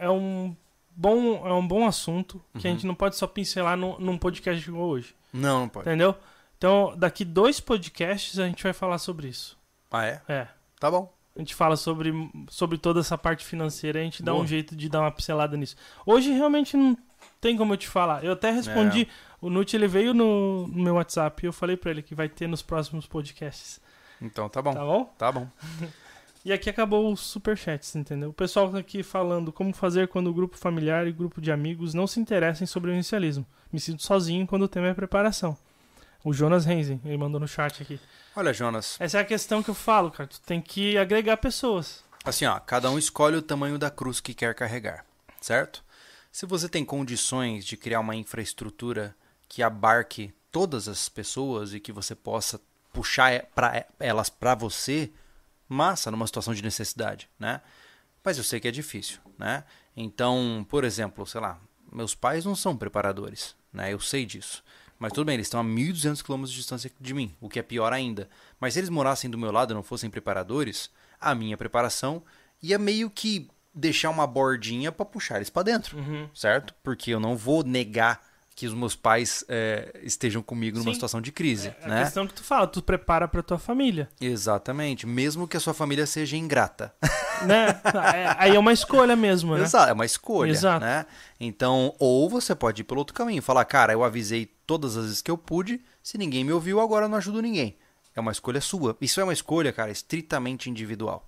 é 0.00 0.08
um 0.08 0.56
bom, 0.96 1.46
é 1.46 1.52
um 1.52 1.66
bom 1.66 1.86
assunto 1.86 2.42
que 2.58 2.66
a 2.66 2.70
Uhum. 2.70 2.76
gente 2.76 2.86
não 2.86 2.94
pode 2.94 3.16
só 3.16 3.26
pincelar 3.26 3.76
num, 3.76 3.98
num 3.98 4.16
podcast 4.16 4.66
igual 4.68 4.88
hoje, 4.88 5.14
Não, 5.32 5.60
não 5.60 5.68
pode. 5.68 5.86
entendeu? 5.88 6.14
Então, 6.56 6.94
daqui 6.96 7.24
dois 7.24 7.60
podcasts 7.60 8.38
a 8.38 8.46
gente 8.46 8.62
vai 8.62 8.72
falar 8.72 8.96
sobre 8.98 9.28
isso. 9.28 9.58
Ah, 9.90 10.06
é? 10.06 10.22
É. 10.28 10.48
Tá 10.80 10.90
bom. 10.90 11.12
A 11.36 11.38
gente 11.40 11.54
fala 11.54 11.76
sobre, 11.76 12.12
sobre 12.48 12.78
toda 12.78 13.00
essa 13.00 13.18
parte 13.18 13.44
financeira 13.44 13.98
e 13.98 14.02
a 14.02 14.04
gente 14.04 14.22
dá 14.22 14.32
Boa. 14.32 14.44
um 14.44 14.46
jeito 14.46 14.76
de 14.76 14.88
dar 14.88 15.00
uma 15.00 15.10
pincelada 15.10 15.56
nisso. 15.56 15.76
Hoje 16.06 16.30
realmente 16.30 16.76
não 16.76 16.96
tem 17.42 17.56
como 17.56 17.74
eu 17.74 17.76
te 17.76 17.88
falar. 17.88 18.24
Eu 18.24 18.32
até 18.32 18.50
respondi, 18.52 19.08
o 19.40 19.50
Nut 19.50 19.74
ele 19.76 19.88
veio 19.88 20.14
no, 20.14 20.68
no 20.68 20.82
meu 20.82 20.94
WhatsApp 20.94 21.44
e 21.44 21.48
eu 21.48 21.52
falei 21.52 21.76
pra 21.76 21.90
ele 21.90 22.00
que 22.00 22.14
vai 22.14 22.28
ter 22.28 22.46
nos 22.46 22.62
próximos 22.62 23.04
podcasts. 23.06 23.80
Então 24.20 24.48
tá 24.48 24.62
bom. 24.62 24.72
Tá 24.72 24.84
bom? 24.84 25.04
Tá 25.18 25.32
bom. 25.32 25.48
E 26.44 26.52
aqui 26.52 26.68
acabou 26.68 27.12
os 27.12 27.20
superchats, 27.20 27.94
entendeu? 27.94 28.30
O 28.30 28.32
pessoal 28.32 28.68
tá 28.68 28.76
aqui 28.78 29.04
falando 29.04 29.52
como 29.52 29.72
fazer 29.72 30.08
quando 30.08 30.26
o 30.26 30.34
grupo 30.34 30.58
familiar 30.58 31.06
e 31.06 31.12
grupo 31.12 31.40
de 31.40 31.52
amigos 31.52 31.94
não 31.94 32.04
se 32.04 32.18
interessem 32.18 32.66
sobre 32.66 32.90
o 32.90 32.92
inicialismo. 32.92 33.46
Me 33.72 33.78
sinto 33.78 34.02
sozinho 34.02 34.44
quando 34.44 34.62
o 34.62 34.68
tema 34.68 34.88
é 34.88 34.92
preparação. 34.94 35.56
O 36.24 36.32
Jonas 36.32 36.64
Renzen, 36.64 37.00
ele 37.04 37.16
mandou 37.16 37.40
no 37.40 37.46
chat 37.46 37.80
aqui. 37.80 38.00
Olha, 38.34 38.52
Jonas, 38.52 38.96
Essa 38.98 39.18
é 39.18 39.20
a 39.20 39.24
questão 39.24 39.62
que 39.62 39.70
eu 39.70 39.74
falo, 39.74 40.10
cara. 40.10 40.28
Tu 40.28 40.40
tem 40.40 40.60
que 40.60 40.98
agregar 40.98 41.36
pessoas. 41.36 42.02
assim, 42.24 42.44
ó, 42.44 42.58
cada 42.58 42.90
um 42.90 42.98
escolhe 42.98 43.36
o 43.36 43.42
tamanho 43.42 43.78
da 43.78 43.88
cruz 43.88 44.18
que 44.18 44.34
quer 44.34 44.52
carregar, 44.52 45.06
certo? 45.40 45.84
Se 46.32 46.46
você 46.46 46.66
tem 46.66 46.82
condições 46.82 47.62
de 47.62 47.76
criar 47.76 48.00
uma 48.00 48.16
infraestrutura 48.16 49.14
que 49.46 49.62
abarque 49.62 50.32
todas 50.50 50.88
as 50.88 51.06
pessoas 51.06 51.74
e 51.74 51.78
que 51.78 51.92
você 51.92 52.14
possa 52.14 52.58
puxar 52.90 53.44
pra 53.54 53.84
elas 54.00 54.30
para 54.30 54.54
você, 54.54 55.12
massa 55.68 56.10
numa 56.10 56.26
situação 56.26 56.54
de 56.54 56.62
necessidade, 56.62 57.28
né? 57.38 57.60
Mas 58.24 58.38
eu 58.38 58.44
sei 58.44 58.60
que 58.60 58.66
é 58.66 58.70
difícil, 58.70 59.20
né? 59.36 59.62
Então, 59.94 60.64
por 60.70 60.84
exemplo, 60.84 61.26
sei 61.26 61.42
lá, 61.42 61.60
meus 61.92 62.14
pais 62.14 62.46
não 62.46 62.56
são 62.56 62.74
preparadores, 62.74 63.54
né? 63.70 63.92
Eu 63.92 64.00
sei 64.00 64.24
disso. 64.24 64.64
Mas 64.98 65.12
tudo 65.12 65.26
bem, 65.26 65.34
eles 65.34 65.48
estão 65.48 65.60
a 65.60 65.64
1.200 65.64 66.22
km 66.22 66.44
de 66.44 66.54
distância 66.54 66.90
de 66.98 67.12
mim, 67.12 67.34
o 67.42 67.48
que 67.48 67.58
é 67.58 67.62
pior 67.62 67.92
ainda. 67.92 68.26
Mas 68.58 68.72
se 68.72 68.80
eles 68.80 68.88
morassem 68.88 69.28
do 69.28 69.36
meu 69.36 69.52
lado 69.52 69.72
e 69.72 69.74
não 69.74 69.82
fossem 69.82 70.08
preparadores, 70.08 70.90
a 71.20 71.34
minha 71.34 71.58
preparação 71.58 72.22
ia 72.62 72.78
meio 72.78 73.10
que 73.10 73.50
deixar 73.74 74.10
uma 74.10 74.26
bordinha 74.26 74.90
para 74.92 75.04
puxar 75.04 75.36
eles 75.36 75.50
para 75.50 75.62
dentro, 75.62 75.96
Uhum. 75.98 76.28
certo? 76.34 76.74
Porque 76.82 77.10
eu 77.10 77.20
não 77.20 77.36
vou 77.36 77.62
negar 77.64 78.20
que 78.54 78.66
os 78.66 78.74
meus 78.74 78.94
pais 78.94 79.42
é, 79.48 79.98
estejam 80.02 80.42
comigo 80.42 80.76
numa 80.78 80.90
Sim. 80.90 80.94
situação 80.94 81.22
de 81.22 81.32
crise, 81.32 81.68
É 81.80 81.84
a 81.84 81.88
né? 81.88 82.02
questão 82.04 82.26
que 82.26 82.34
tu 82.34 82.44
fala, 82.44 82.66
tu 82.66 82.82
prepara 82.82 83.26
pra 83.26 83.42
tua 83.42 83.58
família, 83.58 84.10
Exatamente, 84.20 85.06
mesmo 85.06 85.48
que 85.48 85.56
a 85.56 85.60
sua 85.60 85.72
família 85.72 86.04
seja 86.06 86.36
ingrata. 86.36 86.94
né? 87.46 87.80
É- 88.14 88.34
aí 88.38 88.54
é 88.54 88.58
uma 88.58 88.72
escolha 88.74 89.16
mesmo, 89.16 89.56
né? 89.56 89.62
Exato, 89.62 89.88
é 89.90 89.92
uma 89.94 90.04
escolha, 90.04 90.50
Exato. 90.50 90.84
né? 90.84 91.06
Então, 91.40 91.94
ou 91.98 92.28
você 92.28 92.54
pode 92.54 92.82
ir 92.82 92.84
pelo 92.84 92.98
outro 93.00 93.14
caminho, 93.14 93.40
falar, 93.40 93.64
cara, 93.64 93.94
eu 93.94 94.04
avisei 94.04 94.44
todas 94.66 94.98
as 94.98 95.04
vezes 95.04 95.22
que 95.22 95.30
eu 95.30 95.38
pude, 95.38 95.80
se 96.02 96.18
ninguém 96.18 96.44
me 96.44 96.52
ouviu, 96.52 96.78
agora 96.78 97.06
eu 97.06 97.08
não 97.08 97.16
ajudo 97.16 97.40
ninguém. 97.40 97.76
É 98.14 98.20
uma 98.20 98.32
escolha 98.32 98.60
sua. 98.60 98.94
Isso 99.00 99.18
é 99.18 99.24
uma 99.24 99.32
escolha, 99.32 99.72
cara, 99.72 99.90
estritamente 99.90 100.68
individual. 100.68 101.26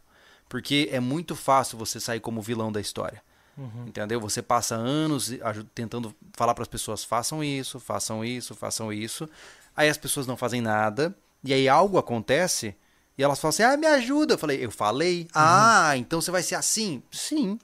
Porque 0.48 0.88
é 0.92 1.00
muito 1.00 1.35
fácil 1.35 1.78
você 1.78 1.98
sair 1.98 2.20
como 2.20 2.40
vilão 2.42 2.70
da 2.70 2.80
história. 2.80 3.22
Uhum. 3.57 3.87
Entendeu? 3.87 4.20
Você 4.20 4.42
passa 4.42 4.74
anos 4.74 5.30
tentando 5.74 6.14
falar 6.33 6.54
para 6.54 6.62
as 6.62 6.68
pessoas: 6.68 7.04
façam 7.04 7.42
isso, 7.42 7.78
façam 7.78 8.24
isso, 8.24 8.54
façam 8.54 8.92
isso. 8.92 9.28
Aí 9.76 9.88
as 9.88 9.96
pessoas 9.98 10.26
não 10.26 10.37
fazem 10.37 10.61
nada. 10.61 11.14
E 11.42 11.52
aí 11.52 11.68
algo 11.68 11.98
acontece 11.98 12.74
e 13.16 13.22
elas 13.22 13.38
falam 13.38 13.50
assim: 13.50 13.62
ah, 13.62 13.76
me 13.76 13.87
ajuda. 13.87 14.35
Eu 14.35 14.38
falei: 14.38 14.64
eu 14.64 14.70
falei. 14.70 15.28
Ah, 15.35 15.96
então 15.96 16.20
você 16.20 16.30
vai 16.30 16.42
ser 16.42 16.57
assim? 16.57 17.02
Sim. 17.11 17.59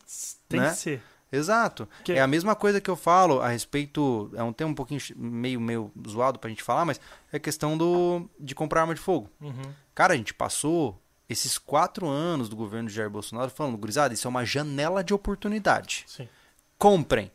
Tem 0.49 0.61
né? 0.61 0.71
que 0.71 0.77
ser. 0.77 1.03
Exato. 1.33 1.89
Que- 2.05 2.13
É 2.13 2.21
a 2.21 2.27
mesma 2.27 2.55
coisa 2.57 2.81
que 2.81 2.91
eu 2.91 2.97
falo 2.97 3.41
a 3.41 3.49
respeito. 3.49 4.31
É 4.35 4.43
um 4.43 4.53
tema 4.53 4.71
um 4.71 4.75
pouquinho 4.75 5.01
meio, 5.17 5.61
meio 5.61 5.91
zoado 6.09 6.39
pra 6.39 6.51
gente 6.51 6.63
falar, 6.63 6.85
mas 6.85 7.01
é 7.33 7.37
a 7.37 7.41
questão 7.41 7.77
do, 7.79 8.29
de 8.39 8.55
comprar 8.55 8.83
arma 8.83 8.95
de 8.95 9.01
fogo. 9.01 9.31
Uhum. 9.41 9.63
Cara, 9.95 10.15
a 10.15 10.17
gente 10.17 10.35
passou 10.35 11.01
esses 11.31 11.57
quatro 11.57 12.07
anos 12.09 12.49
do 12.49 12.57
governo 12.57 12.89
de 12.89 12.95
Jair 12.95 13.09
Bolsonaro 13.09 13.51
falando, 13.51 13.79
gurizada, 13.79 14.13
isso 14.13 14.27
é 14.27 14.31
uma 14.31 14.45
janela 14.45 15.03
de 15.05 15.15
oportunidade. 15.15 16.05
Sim. 16.07 16.29
Comprem. 16.79 17.31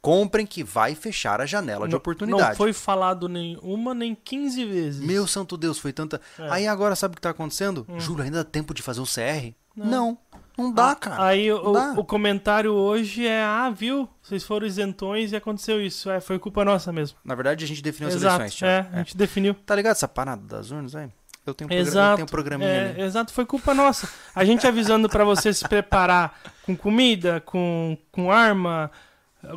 Comprem 0.00 0.46
que 0.46 0.62
vai 0.62 0.94
fechar 0.94 1.40
a 1.40 1.46
janela 1.46 1.86
de 1.86 1.92
Não- 1.92 1.98
oportunidade. 1.98 2.50
Não 2.50 2.56
foi 2.56 2.72
falado 2.72 3.28
nem 3.28 3.58
uma 3.62 3.92
nem 3.94 4.14
15 4.14 4.64
vezes. 4.64 5.00
Meu 5.04 5.26
santo 5.26 5.56
Deus, 5.56 5.78
foi 5.78 5.92
tanta. 5.92 6.20
É. 6.38 6.42
Hum. 6.42 6.52
Aí 6.52 6.66
agora 6.68 6.94
sabe 6.94 7.12
o 7.12 7.16
que 7.16 7.20
tá 7.22 7.30
acontecendo? 7.30 7.84
Júlio, 7.98 8.22
ainda 8.22 8.44
dá 8.44 8.48
tempo 8.50 8.72
de 8.72 8.80
fazer 8.82 9.00
o 9.00 9.04
CR? 9.04 9.52
Não. 9.74 9.86
Não. 9.86 10.18
Não, 10.56 10.72
dá, 10.72 10.90
Ah, 10.90 10.94
cara. 10.96 11.24
Aí 11.24 11.52
o, 11.52 11.70
dá. 11.72 11.94
o 11.96 12.04
comentário 12.04 12.72
hoje 12.72 13.24
é: 13.24 13.42
ah, 13.44 13.70
viu? 13.70 14.08
Vocês 14.20 14.42
foram 14.42 14.66
isentões 14.66 15.30
e 15.30 15.36
aconteceu 15.36 15.80
isso. 15.80 16.10
É, 16.10 16.20
foi 16.20 16.36
culpa 16.38 16.64
nossa 16.64 16.92
mesmo. 16.92 17.16
Na 17.24 17.36
verdade, 17.36 17.64
a 17.64 17.68
gente 17.68 17.80
definiu 17.80 18.08
as 18.08 18.16
Exato. 18.16 18.40
eleições, 18.40 18.62
é, 18.68 18.82
Thiago. 18.82 18.96
a 18.96 18.98
gente 18.98 19.16
definiu. 19.16 19.54
Tá 19.54 19.76
ligado 19.76 19.92
essa 19.92 20.08
parada 20.08 20.42
das 20.42 20.72
urnas 20.72 20.96
aí? 20.96 21.08
Eu 21.50 21.54
tenho 21.54 21.70
um, 21.70 21.74
eu 21.74 21.80
Exato. 21.80 22.16
tenho 22.16 22.24
um 22.26 22.30
programinha 22.30 22.68
é, 22.70 22.90
ali. 22.90 23.02
Exato, 23.02 23.32
foi 23.32 23.44
culpa 23.46 23.72
nossa. 23.74 24.08
A 24.34 24.44
gente 24.44 24.66
avisando 24.66 25.08
pra 25.08 25.24
você 25.24 25.52
se 25.52 25.66
preparar 25.68 26.38
com 26.64 26.76
comida, 26.76 27.40
com, 27.40 27.96
com 28.12 28.30
arma, 28.30 28.90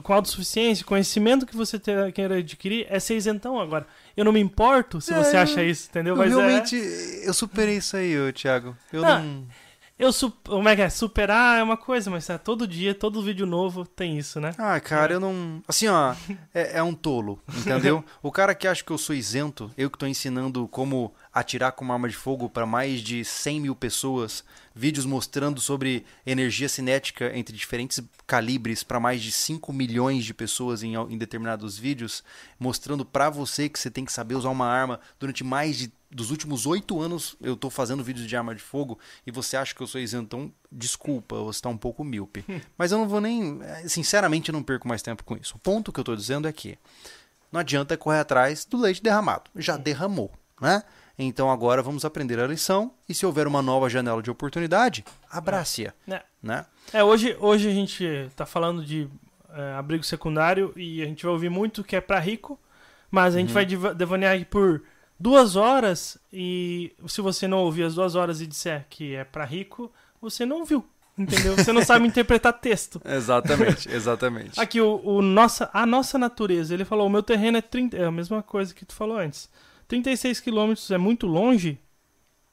com 0.04 0.14
autossuficiência, 0.14 0.86
conhecimento 0.86 1.46
que 1.46 1.56
você 1.56 1.78
ter, 1.80 2.12
queira 2.14 2.36
adquirir, 2.38 2.86
é 2.90 3.00
ser 3.00 3.16
isentão 3.16 3.60
agora. 3.60 3.86
Eu 4.16 4.24
não 4.26 4.32
me 4.32 4.40
importo 4.40 5.02
se 5.02 5.14
É, 5.14 5.18
você 5.24 5.38
acha 5.38 5.64
isso, 5.64 5.88
entendeu? 5.90 6.14
Eu 6.14 6.18
Mas 6.18 6.32
é- 6.32 6.36
realmente, 6.36 6.76
eu 7.24 7.34
superei 7.34 7.78
isso 7.78 7.96
aí, 7.98 8.18
ô, 8.20 8.32
Thiago. 8.32 8.76
Eu 8.94 9.04
Ah, 9.06 9.20
não... 9.20 9.46
eu 9.98 10.12
su- 10.14 10.32
como 10.46 10.68
é 10.70 10.76
que 10.76 10.82
é? 10.84 10.90
Superar 10.90 11.60
é 11.60 11.64
uma 11.64 11.78
coisa, 11.78 12.10
mas 12.12 12.30
é, 12.30 12.38
todo 12.38 12.68
dia, 12.68 12.94
todo 12.94 13.22
vídeo 13.24 13.46
novo 13.46 13.86
tem 13.86 14.18
isso, 14.18 14.40
né? 14.40 14.52
Ah, 14.58 14.80
cara, 14.80 15.14
eu 15.14 15.20
não. 15.20 15.62
Assim, 15.68 15.88
ó, 15.88 16.14
é, 16.54 16.78
é 16.78 16.84
um 16.84 16.94
tolo, 16.94 17.40
entendeu? 17.58 18.04
o 18.22 18.32
cara 18.32 18.54
que 18.56 18.68
acha 18.68 18.84
que 18.84 18.92
eu 18.92 18.98
sou 18.98 19.16
isento, 19.16 19.72
eu 19.78 19.90
que 19.90 19.98
tô 19.98 20.06
ensinando 20.06 20.68
como 20.68 21.14
atirar 21.34 21.72
com 21.72 21.86
uma 21.86 21.94
arma 21.94 22.10
de 22.10 22.16
fogo 22.16 22.50
para 22.50 22.66
mais 22.66 23.02
de 23.02 23.24
100 23.24 23.62
mil 23.62 23.76
pessoas, 23.76 24.44
vídeos 24.76 25.06
mostrando 25.06 25.62
sobre 25.62 26.06
energia 26.26 26.68
cinética 26.68 27.32
entre 27.38 27.56
diferentes 27.56 28.02
calibres 28.28 28.84
para 28.84 29.00
mais 29.00 29.22
de 29.22 29.32
5 29.32 29.72
milhões 29.72 30.26
de 30.26 30.34
pessoas 30.34 30.84
em, 30.84 30.96
em 30.96 31.18
determinados 31.18 31.78
vídeos, 31.78 32.24
mostrando 32.60 33.06
para 33.06 33.30
você 33.30 33.70
que 33.70 33.80
você 33.80 33.90
tem 33.90 34.04
que 34.04 34.12
saber 34.12 34.36
usar 34.36 34.50
uma 34.50 34.68
arma 34.68 35.00
durante 35.20 35.44
mais 35.44 35.78
de 35.78 35.92
dos 36.14 36.30
últimos 36.30 36.66
oito 36.66 37.00
anos 37.00 37.38
eu 37.40 37.56
tô 37.56 37.70
fazendo 37.70 38.04
vídeos 38.04 38.28
de 38.28 38.36
arma 38.36 38.54
de 38.54 38.62
fogo 38.62 39.00
e 39.26 39.32
você 39.32 39.56
acha 39.56 39.74
que 39.74 39.80
eu 39.82 39.88
sou 39.88 40.02
isento, 40.02 40.24
então 40.24 40.54
desculpa, 40.70 41.38
você 41.38 41.60
está 41.60 41.70
um 41.70 41.78
pouco 41.78 42.04
míope. 42.04 42.44
Mas 42.78 42.92
eu 42.92 42.98
não 42.98 43.08
vou 43.08 43.22
nem. 43.22 43.60
eh, 43.64 43.88
Sinceramente, 43.88 44.50
eu 44.50 44.54
não 44.54 44.62
perco 44.62 44.90
mais 44.90 45.02
tempo 45.02 45.24
com 45.24 45.38
isso. 45.38 45.56
O 45.56 45.60
ponto 45.60 45.90
que 45.90 45.98
eu 45.98 46.04
tô 46.04 46.14
dizendo 46.14 46.50
é 46.50 46.52
que 46.52 46.78
não 47.50 47.62
adianta 47.62 47.96
correr 47.96 48.20
atrás 48.20 48.66
do 48.66 48.78
leite 48.78 49.02
derramado. 49.02 49.50
Já 49.56 49.78
derramou, 49.78 50.30
né? 50.60 50.84
Então 51.24 51.52
agora 51.52 51.84
vamos 51.84 52.04
aprender 52.04 52.40
a 52.40 52.48
lição 52.48 52.92
e 53.08 53.14
se 53.14 53.26
houver 53.26 53.46
uma 53.46 53.62
nova 53.62 53.88
janela 53.90 54.22
de 54.24 54.32
oportunidade, 54.32 55.06
abrace-a, 55.30 55.94
né? 56.08 56.22
né? 56.42 56.66
É, 56.92 57.04
hoje, 57.04 57.38
hoje 57.40 57.70
a 57.70 57.74
gente 57.74 58.30
tá 58.36 58.46
falando 58.46 58.84
de 58.84 59.08
é, 59.54 59.74
abrigo 59.74 60.04
secundário 60.04 60.74
e 60.76 61.02
a 61.02 61.06
gente 61.06 61.24
vai 61.24 61.32
ouvir 61.32 61.50
muito 61.50 61.84
que 61.84 61.96
é 61.96 62.02
pra 62.02 62.20
rico, 62.20 62.60
mas 63.12 63.36
a 63.36 63.40
gente 63.40 63.54
vai 63.54 63.66
diva- 63.66 63.94
devanear 63.94 64.44
por 64.46 64.82
duas 65.20 65.56
horas 65.56 66.18
e 66.34 66.92
se 67.08 67.22
você 67.22 67.48
não 67.48 67.60
ouvir 67.60 67.84
as 67.84 67.94
duas 67.96 68.16
horas 68.16 68.42
e 68.42 68.48
disser 68.48 68.88
que 68.90 69.14
é 69.14 69.24
pra 69.24 69.46
rico, 69.46 69.92
você 70.20 70.44
não 70.44 70.66
viu, 70.66 70.84
entendeu? 71.16 71.56
Você 71.56 71.72
não 71.72 71.84
sabe 71.86 72.08
interpretar 72.08 72.54
texto. 72.54 73.00
Exatamente, 73.06 73.88
exatamente. 73.94 74.60
Aqui, 74.60 74.82
o, 74.82 75.00
o 75.04 75.22
nossa, 75.22 75.70
a 75.72 75.86
nossa 75.86 76.18
natureza, 76.18 76.74
ele 76.74 76.84
falou, 76.86 77.06
o 77.06 77.10
meu 77.12 77.22
terreno 77.22 77.58
é 77.58 77.62
30, 77.62 77.96
é 77.96 78.06
a 78.06 78.12
mesma 78.12 78.42
coisa 78.42 78.74
que 78.74 78.86
tu 78.86 78.96
falou 78.96 79.18
antes. 79.18 79.48
36 79.92 80.40
quilômetros 80.40 80.90
é 80.90 80.98
muito 80.98 81.28
longe? 81.28 81.78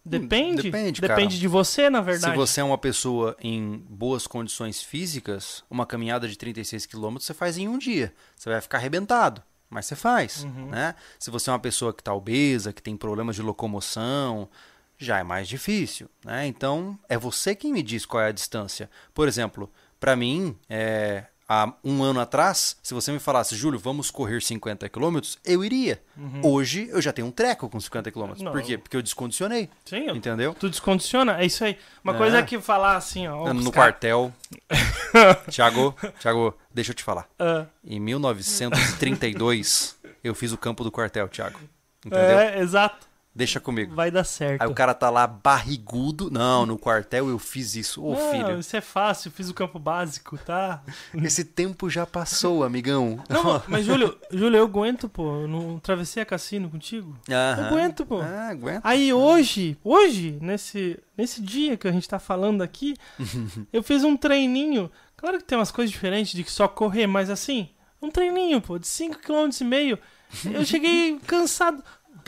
Depende. 0.04 0.62
depende, 0.62 1.00
cara. 1.00 1.14
Depende 1.14 1.38
de 1.38 1.46
você, 1.46 1.88
na 1.88 2.00
Se 2.00 2.04
verdade. 2.04 2.36
você 2.36 2.60
é 2.60 2.64
uma 2.64 2.78
pessoa 2.78 3.36
em 3.40 3.84
boas 3.88 4.26
condições 4.26 4.82
físicas, 4.82 5.62
uma 5.70 5.86
caminhada 5.86 6.26
de 6.26 6.36
36 6.36 6.86
km 6.86 7.14
você 7.14 7.32
faz 7.32 7.56
em 7.56 7.68
um 7.68 7.78
dia. 7.78 8.12
Você 8.34 8.50
vai 8.50 8.60
ficar 8.60 8.78
arrebentado, 8.78 9.40
mas 9.70 9.86
você 9.86 9.94
faz. 9.94 10.42
Uhum. 10.42 10.70
Né? 10.70 10.96
Se 11.16 11.30
você 11.30 11.48
é 11.48 11.52
uma 11.52 11.60
pessoa 11.60 11.94
que 11.94 12.00
está 12.00 12.12
obesa, 12.12 12.72
que 12.72 12.82
tem 12.82 12.96
problemas 12.96 13.36
de 13.36 13.42
locomoção, 13.42 14.48
já 14.96 15.18
é 15.18 15.22
mais 15.22 15.46
difícil. 15.46 16.08
Né? 16.24 16.44
Então, 16.48 16.98
é 17.08 17.16
você 17.16 17.54
quem 17.54 17.72
me 17.72 17.84
diz 17.84 18.04
qual 18.04 18.22
é 18.22 18.28
a 18.28 18.32
distância. 18.32 18.90
Por 19.14 19.28
exemplo, 19.28 19.70
para 20.00 20.16
mim, 20.16 20.56
é, 20.68 21.26
há 21.48 21.72
um 21.82 22.02
ano 22.02 22.20
atrás, 22.20 22.76
se 22.82 22.92
você 22.92 23.10
me 23.10 23.18
falasse, 23.18 23.56
Júlio, 23.56 23.78
vamos 23.78 24.10
correr 24.10 24.42
50 24.42 24.88
km, 24.88 25.18
eu 25.44 25.64
iria. 25.64 26.00
Hoje, 26.42 26.88
eu 26.92 27.00
já 27.00 27.12
tenho 27.12 27.26
um 27.28 27.30
treco 27.30 27.68
com 27.68 27.80
50 27.80 28.10
km. 28.10 28.20
Uhum. 28.20 28.34
Não, 28.40 28.52
Por 28.52 28.60
quê? 28.62 28.76
Porque 28.76 28.96
eu 28.96 29.02
descondicionei. 29.02 29.70
Sim, 29.84 30.06
eu- 30.06 30.14
Entendeu? 30.16 30.54
tu 30.58 30.68
descondiciona, 30.68 31.40
é 31.40 31.46
isso 31.46 31.64
aí. 31.64 31.78
Uma 32.04 32.14
É. 32.14 32.18
coisa 32.18 32.38
é 32.38 32.42
que 32.42 32.60
falar 32.60 32.96
assim, 32.96 33.26
ó. 33.26 33.52
no 33.54 33.72
cara- 33.72 33.92
quartel. 33.92 34.32
Tiago, 35.50 35.94
Tiago, 36.20 36.54
deixa 36.72 36.90
eu 36.90 36.94
te 36.94 37.02
falar. 37.02 37.26
Ah, 37.38 37.64
Em 37.84 37.98
1932, 37.98 39.96
eu 40.22 40.34
fiz 40.34 40.52
o 40.52 40.58
campo 40.58 40.84
do 40.84 40.90
quartel, 40.92 41.28
Tiago. 41.28 41.58
Entendeu? 42.04 42.38
é, 42.38 42.60
exato. 42.60 43.07
Deixa 43.34 43.60
comigo. 43.60 43.94
Vai 43.94 44.10
dar 44.10 44.24
certo. 44.24 44.62
Aí 44.62 44.68
o 44.68 44.74
cara 44.74 44.92
tá 44.92 45.08
lá 45.10 45.26
barrigudo. 45.26 46.30
Não, 46.30 46.66
no 46.66 46.76
quartel 46.76 47.28
eu 47.28 47.38
fiz 47.38 47.76
isso. 47.76 48.04
Ô, 48.04 48.14
Não, 48.14 48.30
filho, 48.32 48.58
isso 48.58 48.76
é 48.76 48.80
fácil, 48.80 49.30
fiz 49.30 49.48
o 49.48 49.54
campo 49.54 49.78
básico, 49.78 50.36
tá? 50.38 50.82
esse 51.22 51.44
tempo 51.44 51.88
já 51.88 52.04
passou, 52.04 52.64
amigão. 52.64 53.22
Não, 53.28 53.62
mas 53.68 53.86
Júlio, 53.86 54.18
Júlio, 54.30 54.58
eu 54.58 54.64
aguento, 54.64 55.08
pô. 55.08 55.42
Eu 55.42 55.48
não 55.48 55.78
travessei 55.78 56.22
a 56.22 56.26
cassino 56.26 56.68
contigo. 56.68 57.16
Aham. 57.30 57.60
Eu 57.60 57.66
aguento, 57.66 58.04
pô. 58.04 58.20
Ah, 58.20 58.48
aguenta. 58.48 58.80
Aí 58.82 59.12
hoje, 59.12 59.78
hoje, 59.84 60.36
nesse, 60.40 60.98
nesse 61.16 61.40
dia 61.40 61.76
que 61.76 61.86
a 61.86 61.92
gente 61.92 62.08
tá 62.08 62.18
falando 62.18 62.62
aqui, 62.62 62.96
eu 63.72 63.82
fiz 63.82 64.02
um 64.02 64.16
treininho. 64.16 64.90
Claro 65.16 65.38
que 65.38 65.44
tem 65.44 65.56
umas 65.56 65.70
coisas 65.70 65.92
diferentes 65.92 66.32
de 66.32 66.42
que 66.42 66.50
só 66.50 66.66
correr, 66.66 67.06
mas 67.06 67.30
assim, 67.30 67.70
um 68.00 68.10
treininho, 68.10 68.60
pô, 68.60 68.78
de 68.78 68.86
5 68.86 69.18
km 69.18 69.48
e 69.60 69.64
meio. 69.64 69.98
Eu 70.44 70.64
cheguei 70.64 71.18
cansado. 71.26 71.82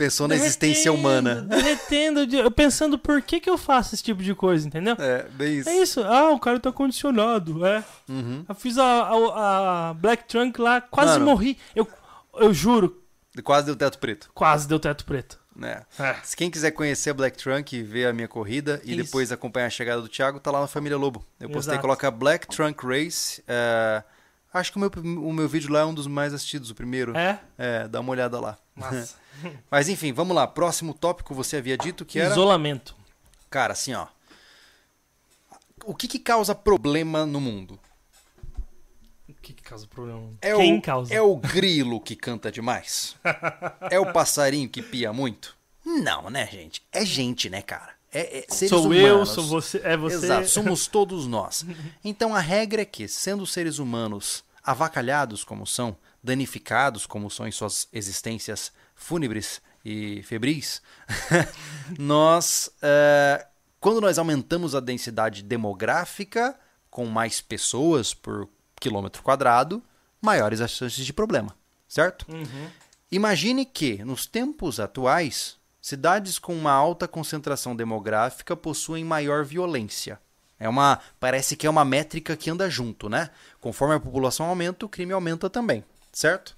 Pensou 0.05 0.27
na 0.27 0.35
existência 0.35 0.91
humana. 0.91 1.41
Derretendo, 1.41 2.25
de- 2.25 2.49
pensando 2.51 2.97
por 2.97 3.21
que, 3.21 3.39
que 3.39 3.49
eu 3.49 3.57
faço 3.57 3.93
esse 3.93 4.03
tipo 4.03 4.23
de 4.23 4.33
coisa, 4.33 4.67
entendeu? 4.67 4.95
É, 4.97 5.23
bem 5.29 5.59
isso. 5.59 5.69
É 5.69 5.75
isso. 5.77 6.01
Ah, 6.03 6.31
o 6.31 6.39
cara 6.39 6.59
tá 6.59 6.71
condicionado, 6.71 7.65
é. 7.65 7.83
Uhum. 8.09 8.43
Eu 8.49 8.55
fiz 8.55 8.77
a, 8.77 8.83
a, 8.83 9.89
a 9.89 9.93
Black 9.93 10.23
Trunk 10.27 10.59
lá, 10.59 10.81
quase 10.81 11.13
Mano. 11.13 11.25
morri. 11.25 11.57
Eu, 11.75 11.87
eu 12.35 12.53
juro, 12.53 12.97
Quase 13.43 13.65
deu 13.67 13.75
teto 13.75 13.97
preto. 13.99 14.29
quase 14.33 14.67
deu 14.67 14.79
teto 14.79 15.05
preto. 15.05 15.39
né? 15.55 15.83
É. 15.99 16.15
Se 16.23 16.35
quem 16.35 16.49
quiser 16.51 16.71
conhecer 16.71 17.11
a 17.11 17.13
Black 17.13 17.37
Trunk 17.37 17.75
e 17.77 17.83
ver 17.83 18.07
a 18.07 18.13
minha 18.13 18.27
corrida 18.27 18.81
e 18.83 18.93
Isso. 18.95 19.03
depois 19.03 19.31
acompanhar 19.31 19.67
a 19.67 19.69
chegada 19.69 20.01
do 20.01 20.09
Thiago, 20.09 20.39
tá 20.39 20.49
lá 20.51 20.61
na 20.61 20.67
Família 20.67 20.97
Lobo. 20.97 21.23
Eu 21.39 21.49
postei, 21.49 21.73
Exato. 21.73 21.81
coloca 21.81 22.09
Black 22.11 22.47
Trunk 22.47 22.85
Race. 22.85 23.41
é, 23.47 24.03
acho 24.53 24.71
que 24.71 24.77
o 24.77 24.81
meu, 24.81 24.91
o 25.21 25.33
meu 25.33 25.47
vídeo 25.47 25.71
lá 25.71 25.81
é 25.81 25.85
um 25.85 25.93
dos 25.93 26.07
mais 26.07 26.33
assistidos, 26.33 26.69
o 26.69 26.75
primeiro. 26.75 27.15
É? 27.15 27.39
É, 27.57 27.87
dá 27.87 27.99
uma 27.99 28.11
olhada 28.11 28.39
lá. 28.39 28.57
Massa. 28.75 29.15
Mas 29.69 29.89
enfim, 29.89 30.11
vamos 30.11 30.35
lá. 30.35 30.47
Próximo 30.47 30.93
tópico 30.93 31.33
você 31.33 31.57
havia 31.57 31.77
dito 31.77 32.05
que 32.05 32.19
era. 32.19 32.31
Isolamento. 32.31 32.95
Cara, 33.49 33.73
assim, 33.73 33.93
ó. 33.93 34.07
O 35.83 35.95
que, 35.95 36.07
que 36.07 36.19
causa 36.19 36.53
problema 36.53 37.25
no 37.25 37.41
mundo? 37.41 37.79
O 39.27 39.33
que, 39.41 39.53
que 39.53 39.63
causa 39.63 39.87
problema? 39.87 40.33
É 40.41 40.55
Quem 40.55 40.77
o, 40.77 40.81
causa? 40.81 41.13
É 41.13 41.21
o 41.21 41.35
grilo 41.35 41.99
que 41.99 42.15
canta 42.15 42.51
demais? 42.51 43.15
é 43.89 43.99
o 43.99 44.13
passarinho 44.13 44.69
que 44.69 44.81
pia 44.81 45.11
muito? 45.11 45.57
Não, 45.83 46.29
né, 46.29 46.45
gente? 46.45 46.83
É 46.91 47.03
gente, 47.03 47.49
né, 47.49 47.61
cara? 47.61 47.95
É, 48.11 48.39
é 48.39 48.67
Sou 48.67 48.85
humanos. 48.85 49.01
eu, 49.01 49.25
sou 49.25 49.43
você, 49.45 49.81
é 49.83 49.95
você. 49.95 50.15
Exato, 50.15 50.47
somos 50.49 50.85
todos 50.87 51.27
nós. 51.27 51.65
Então 52.03 52.35
a 52.35 52.39
regra 52.39 52.81
é 52.81 52.85
que, 52.85 53.07
sendo 53.07 53.47
seres 53.47 53.79
humanos 53.79 54.43
avacalhados 54.63 55.43
como 55.43 55.65
são, 55.65 55.95
danificados 56.21 57.05
como 57.05 57.29
são 57.29 57.47
em 57.47 57.51
suas 57.51 57.87
existências 57.91 58.71
fúnebres 58.93 59.61
e 59.83 60.21
febris, 60.23 60.81
nós, 61.97 62.69
eh, 62.81 63.47
quando 63.79 64.01
nós 64.01 64.19
aumentamos 64.19 64.75
a 64.75 64.79
densidade 64.79 65.41
demográfica 65.41 66.55
com 66.89 67.05
mais 67.05 67.41
pessoas 67.41 68.13
por 68.13 68.47
quilômetro 68.79 69.23
quadrado, 69.23 69.81
maiores 70.21 70.61
as 70.61 70.71
chances 70.71 71.05
de 71.05 71.13
problema, 71.13 71.55
certo? 71.87 72.25
Uhum. 72.29 72.67
Imagine 73.11 73.65
que, 73.65 74.03
nos 74.03 74.25
tempos 74.25 74.79
atuais, 74.79 75.57
cidades 75.81 76.37
com 76.37 76.55
uma 76.55 76.71
alta 76.71 77.07
concentração 77.07 77.75
demográfica 77.75 78.55
possuem 78.55 79.03
maior 79.03 79.43
violência. 79.43 80.19
É 80.59 80.69
uma, 80.69 80.99
parece 81.19 81.55
que 81.55 81.65
é 81.65 81.69
uma 81.69 81.83
métrica 81.83 82.37
que 82.37 82.49
anda 82.49 82.69
junto, 82.69 83.09
né? 83.09 83.31
Conforme 83.59 83.95
a 83.95 83.99
população 83.99 84.45
aumenta, 84.45 84.85
o 84.85 84.89
crime 84.89 85.11
aumenta 85.11 85.49
também, 85.49 85.83
certo? 86.13 86.55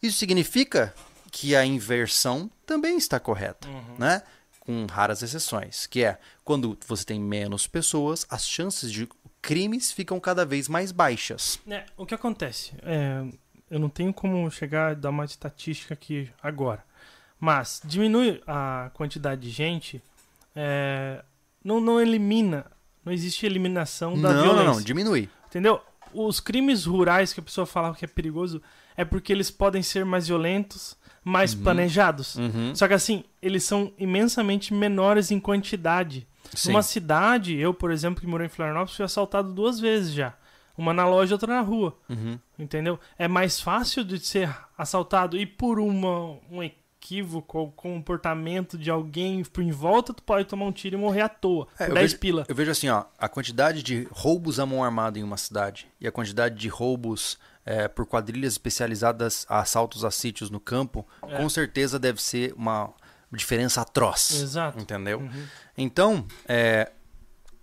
Isso 0.00 0.16
significa 0.16 0.94
que 1.32 1.56
a 1.56 1.66
inversão 1.66 2.48
também 2.64 2.96
está 2.96 3.18
correta, 3.18 3.66
né? 3.98 4.22
Com 4.60 4.86
raras 4.86 5.22
exceções, 5.22 5.86
que 5.86 6.04
é 6.04 6.18
quando 6.44 6.78
você 6.86 7.04
tem 7.04 7.18
menos 7.18 7.66
pessoas, 7.66 8.24
as 8.30 8.46
chances 8.46 8.92
de 8.92 9.08
crimes 9.40 9.90
ficam 9.90 10.20
cada 10.20 10.46
vez 10.46 10.68
mais 10.68 10.92
baixas. 10.92 11.58
É, 11.68 11.84
o 11.96 12.06
que 12.06 12.14
acontece? 12.14 12.72
É, 12.82 13.24
eu 13.68 13.80
não 13.80 13.88
tenho 13.88 14.14
como 14.14 14.48
chegar 14.52 14.92
a 14.92 14.94
dar 14.94 15.10
uma 15.10 15.24
estatística 15.24 15.94
aqui 15.94 16.30
agora. 16.40 16.84
Mas 17.42 17.82
diminui 17.84 18.40
a 18.46 18.92
quantidade 18.94 19.40
de 19.40 19.50
gente, 19.50 20.00
é, 20.54 21.24
não, 21.64 21.80
não 21.80 22.00
elimina, 22.00 22.66
não 23.04 23.12
existe 23.12 23.44
eliminação 23.44 24.12
da 24.14 24.32
não, 24.32 24.42
violência. 24.44 24.64
não, 24.64 24.74
não, 24.74 24.80
diminui. 24.80 25.28
Entendeu? 25.48 25.80
Os 26.14 26.38
crimes 26.38 26.84
rurais 26.84 27.32
que 27.32 27.40
a 27.40 27.42
pessoa 27.42 27.66
fala 27.66 27.96
que 27.96 28.04
é 28.04 28.08
perigoso 28.08 28.62
é 28.96 29.04
porque 29.04 29.32
eles 29.32 29.50
podem 29.50 29.82
ser 29.82 30.04
mais 30.04 30.28
violentos, 30.28 30.96
mais 31.24 31.52
planejados. 31.52 32.36
Uhum. 32.36 32.76
Só 32.76 32.86
que 32.86 32.94
assim, 32.94 33.24
eles 33.42 33.64
são 33.64 33.92
imensamente 33.98 34.72
menores 34.72 35.32
em 35.32 35.40
quantidade. 35.40 36.28
Sim. 36.54 36.68
Numa 36.68 36.82
cidade, 36.82 37.56
eu, 37.56 37.74
por 37.74 37.90
exemplo, 37.90 38.20
que 38.20 38.26
morei 38.28 38.46
em 38.46 38.50
Florianópolis, 38.50 38.94
fui 38.94 39.04
assaltado 39.04 39.52
duas 39.52 39.80
vezes 39.80 40.12
já. 40.12 40.32
Uma 40.78 40.94
na 40.94 41.08
loja 41.08 41.34
outra 41.34 41.52
na 41.52 41.60
rua. 41.60 41.98
Uhum. 42.08 42.38
Entendeu? 42.56 43.00
É 43.18 43.26
mais 43.26 43.60
fácil 43.60 44.04
de 44.04 44.20
ser 44.20 44.48
assaltado 44.78 45.36
e 45.36 45.44
por 45.44 45.80
uma, 45.80 46.38
um 46.48 46.62
equívoco 47.06 47.58
ou 47.58 47.72
comportamento 47.72 48.78
de 48.78 48.90
alguém 48.90 49.42
por 49.44 49.62
em 49.62 49.70
volta, 49.72 50.14
tu 50.14 50.22
pode 50.22 50.46
tomar 50.46 50.66
um 50.66 50.72
tiro 50.72 50.96
e 50.96 50.98
morrer 50.98 51.22
à 51.22 51.28
toa. 51.28 51.66
É, 51.78 51.84
por 51.86 51.88
eu 51.90 51.94
10 51.94 52.10
vejo- 52.12 52.20
pila. 52.20 52.44
Eu 52.48 52.54
vejo 52.54 52.70
assim, 52.70 52.88
ó, 52.88 53.04
a 53.18 53.28
quantidade 53.28 53.82
de 53.82 54.06
roubos 54.12 54.60
à 54.60 54.64
mão 54.66 54.82
armada 54.84 55.18
em 55.18 55.22
uma 55.22 55.36
cidade 55.36 55.88
e 56.00 56.06
a 56.06 56.12
quantidade 56.12 56.54
de 56.56 56.68
roubos 56.68 57.38
é, 57.66 57.88
por 57.88 58.06
quadrilhas 58.06 58.52
especializadas 58.54 59.44
a 59.48 59.60
assaltos 59.60 60.04
a 60.04 60.10
sítios 60.10 60.50
no 60.50 60.60
campo, 60.60 61.06
É. 61.26 61.36
com 61.36 61.48
certeza 61.48 61.98
deve 61.98 62.22
ser 62.22 62.52
uma 62.56 62.92
diferença 63.32 63.80
atroz. 63.80 64.30
Exato. 64.40 64.78
Entendeu? 64.80 65.20
Uhum. 65.20 65.44
Então, 65.76 66.24
é, 66.46 66.90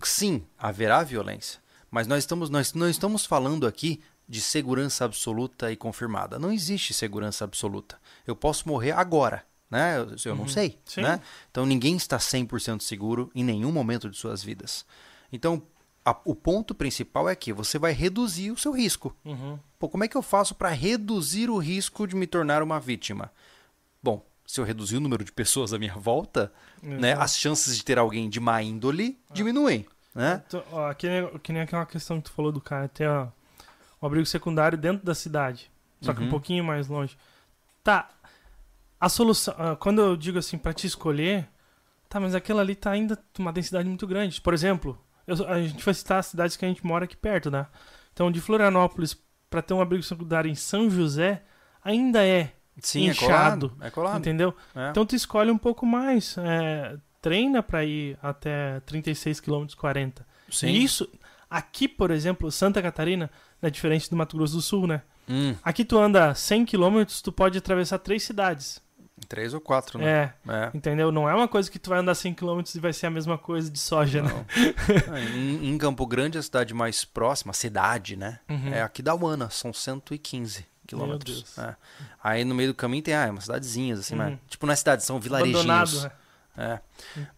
sim, 0.02 0.44
haverá 0.58 1.02
violência. 1.02 1.60
Mas 1.90 2.06
nós 2.06 2.18
estamos, 2.20 2.48
nós 2.50 2.72
não 2.72 2.88
estamos 2.88 3.26
falando 3.26 3.66
aqui 3.66 4.00
de 4.30 4.40
segurança 4.40 5.04
absoluta 5.04 5.72
e 5.72 5.76
confirmada. 5.76 6.38
Não 6.38 6.52
existe 6.52 6.94
segurança 6.94 7.42
absoluta. 7.44 7.98
Eu 8.26 8.36
posso 8.36 8.68
morrer 8.68 8.92
agora. 8.92 9.44
né? 9.68 9.98
Eu, 9.98 10.16
eu 10.32 10.34
não 10.36 10.48
sei, 10.48 10.68
Uhum. 10.70 10.76
Sim. 10.84 11.02
né? 11.02 11.20
Então 11.50 11.64
ninguém 11.66 11.96
está 11.96 12.16
100% 12.18 12.80
seguro 12.80 13.30
em 13.34 13.44
nenhum 13.44 13.70
momento 13.72 14.08
de 14.10 14.16
suas 14.16 14.42
vidas. 14.42 14.84
Então, 15.32 15.62
a- 16.04 16.16
o 16.24 16.34
ponto 16.34 16.74
principal 16.74 17.28
é 17.28 17.36
que 17.36 17.52
você 17.52 17.78
vai 17.78 17.92
reduzir 17.92 18.50
o 18.50 18.56
seu 18.58 18.72
risco. 18.72 19.14
Uhum. 19.24 19.58
Pô, 19.78 19.88
como 19.88 20.02
é 20.04 20.08
que 20.08 20.16
eu 20.16 20.22
faço 20.22 20.54
para 20.56 20.70
reduzir 20.70 21.48
o 21.50 21.58
risco 21.58 22.04
de 22.06 22.16
me 22.16 22.26
tornar 22.26 22.62
uma 22.64 22.80
vítima? 22.80 23.30
Bom, 24.02 24.24
se 24.46 24.60
eu 24.60 24.64
reduzir 24.64 24.96
o 24.96 25.00
número 25.00 25.22
de 25.24 25.30
pessoas 25.32 25.72
à 25.72 25.78
minha 25.78 25.94
volta, 25.94 26.52
né, 26.82 27.12
as 27.12 27.36
chances 27.38 27.76
de 27.76 27.84
ter 27.84 27.96
alguém 27.98 28.28
de 28.28 28.40
má 28.40 28.60
índole 28.62 29.18
diminuem, 29.32 29.86
né? 30.14 30.42
Então, 30.48 30.64
ó, 30.72 30.92
que, 30.94 31.08
nem, 31.08 31.38
que 31.38 31.52
nem 31.52 31.62
aquela 31.62 31.86
questão 31.86 32.18
que 32.20 32.28
tu 32.28 32.32
falou 32.34 32.50
do 32.50 32.60
cara 32.60 32.88
ter 32.88 33.08
ó, 33.08 33.28
um 34.00 34.06
abrigo 34.06 34.26
secundário 34.26 34.76
dentro 34.78 35.04
da 35.04 35.14
cidade, 35.14 35.70
só 36.00 36.12
que 36.14 36.20
um 36.20 36.24
Uhum. 36.24 36.30
pouquinho 36.30 36.64
mais 36.64 36.88
longe. 36.88 37.16
Tá. 37.84 38.08
A 39.00 39.08
solução, 39.08 39.54
ah, 39.58 39.76
quando 39.76 40.00
eu 40.00 40.16
digo 40.16 40.38
assim 40.38 40.58
pra 40.58 40.72
te 40.74 40.86
escolher, 40.86 41.48
tá, 42.08 42.20
mas 42.20 42.34
aquilo 42.34 42.58
ali 42.58 42.74
tá 42.74 42.90
ainda 42.90 43.18
uma 43.38 43.52
densidade 43.52 43.88
muito 43.88 44.06
grande. 44.06 44.40
Por 44.40 44.52
exemplo, 44.52 44.98
eu- 45.26 45.46
a 45.48 45.60
gente 45.62 45.82
vai 45.84 45.94
citar 45.94 46.18
as 46.18 46.26
cidades 46.26 46.56
que 46.56 46.64
a 46.64 46.68
gente 46.68 46.84
mora 46.84 47.04
aqui 47.04 47.16
perto, 47.16 47.50
né? 47.50 47.66
Então, 48.12 48.30
de 48.30 48.40
Florianópolis 48.40 49.16
pra 49.48 49.62
ter 49.62 49.72
um 49.74 49.80
abrigo 49.80 50.02
secundário 50.02 50.50
em 50.50 50.54
São 50.54 50.90
José 50.90 51.42
ainda 51.82 52.24
é, 52.26 52.52
Sim, 52.78 53.08
é 53.08 53.10
Inchado, 53.10 53.70
colado. 53.70 53.76
É 53.86 53.90
colado. 53.90 54.18
entendeu? 54.18 54.54
é. 54.74 54.90
Então 54.90 55.04
tu 55.06 55.14
escolhe 55.16 55.50
um 55.50 55.58
pouco 55.58 55.84
mais, 55.86 56.36
é, 56.38 56.96
treina 57.22 57.62
pra 57.62 57.84
ir 57.84 58.18
até 58.22 58.80
36 58.80 59.40
km 59.40 59.66
40. 59.76 60.26
Sim. 60.50 60.68
E 60.68 60.84
isso, 60.84 61.08
aqui, 61.48 61.88
por 61.88 62.10
exemplo, 62.10 62.50
Santa 62.50 62.80
Catarina, 62.82 63.30
é 63.62 63.70
diferente 63.70 64.08
do 64.10 64.16
Mato 64.16 64.36
Grosso 64.36 64.54
do 64.54 64.62
Sul, 64.62 64.86
né? 64.86 65.02
Hum, 65.28 65.54
Aqui 65.62 65.84
tu 65.84 65.98
anda 65.98 66.34
100 66.34 66.64
km, 66.66 67.04
tu 67.22 67.30
pode 67.32 67.56
atravessar 67.58 67.98
três 67.98 68.22
cidades. 68.22 68.80
três 69.28 69.52
ou 69.54 69.60
quatro, 69.60 69.98
né? 69.98 70.06
É, 70.48 70.52
É. 70.52 70.70
entendeu? 70.74 71.12
Não 71.12 71.28
é 71.28 71.34
uma 71.34 71.46
coisa 71.46 71.70
que 71.70 71.78
tu 71.78 71.90
vai 71.90 71.98
andar 72.00 72.14
100 72.14 72.34
km 72.34 72.62
e 72.74 72.78
vai 72.80 72.92
ser 72.92 73.06
a 73.06 73.10
mesma 73.10 73.36
coisa 73.38 73.70
de 73.70 73.78
soja, 73.78 74.22
né? 74.22 74.30
Não. 74.32 75.14
É, 75.16 75.24
em, 75.36 75.68
em 75.70 75.78
Campo 75.78 76.04
Grande, 76.06 76.38
a 76.38 76.42
cidade 76.42 76.72
mais 76.74 77.04
próxima, 77.04 77.50
a 77.50 77.54
cidade, 77.54 78.16
né? 78.16 78.40
Uhum. 78.48 78.72
É 78.72 78.82
aqui 78.82 79.02
da 79.02 79.14
Uana, 79.14 79.50
são 79.50 79.72
115 79.72 80.66
quilômetros. 80.86 81.56
É. 81.58 81.76
Aí 82.24 82.44
no 82.44 82.54
meio 82.54 82.70
do 82.70 82.74
caminho 82.74 83.02
tem, 83.02 83.14
ah, 83.14 83.26
é 83.26 83.30
umas 83.30 83.44
cidadezinhas, 83.44 84.00
assim, 84.00 84.14
Uhum. 84.16 84.30
mas, 84.30 84.38
tipo, 84.48 84.66
não 84.66 84.72
é 84.72 84.76
cidade, 84.76 85.04
são 85.04 85.20
vilarejinhos. 85.20 86.02
Né? 86.04 86.10
É. 86.56 86.80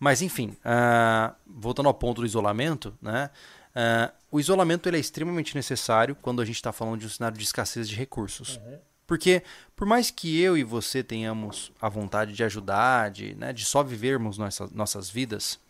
Mas 0.00 0.22
enfim, 0.22 0.56
ah, 0.64 1.34
voltando 1.46 1.86
ao 1.88 1.94
ponto 1.94 2.20
do 2.22 2.26
isolamento, 2.26 2.94
né? 3.02 3.28
ah, 3.74 4.10
o 4.32 4.40
isolamento 4.40 4.88
ele 4.88 4.96
é 4.96 5.00
extremamente 5.00 5.54
necessário 5.54 6.16
quando 6.16 6.40
a 6.40 6.44
gente 6.44 6.56
está 6.56 6.72
falando 6.72 6.98
de 6.98 7.06
um 7.06 7.10
cenário 7.10 7.36
de 7.36 7.44
escassez 7.44 7.86
de 7.86 7.94
recursos. 7.94 8.58
Porque, 9.06 9.42
por 9.76 9.86
mais 9.86 10.10
que 10.10 10.40
eu 10.40 10.56
e 10.56 10.64
você 10.64 11.02
tenhamos 11.02 11.70
a 11.78 11.86
vontade 11.86 12.32
de 12.32 12.42
ajudar, 12.42 13.10
de, 13.10 13.34
né, 13.34 13.52
de 13.52 13.62
só 13.62 13.82
vivermos 13.82 14.38
nossas, 14.38 14.70
nossas 14.70 15.10
vidas, 15.10 15.60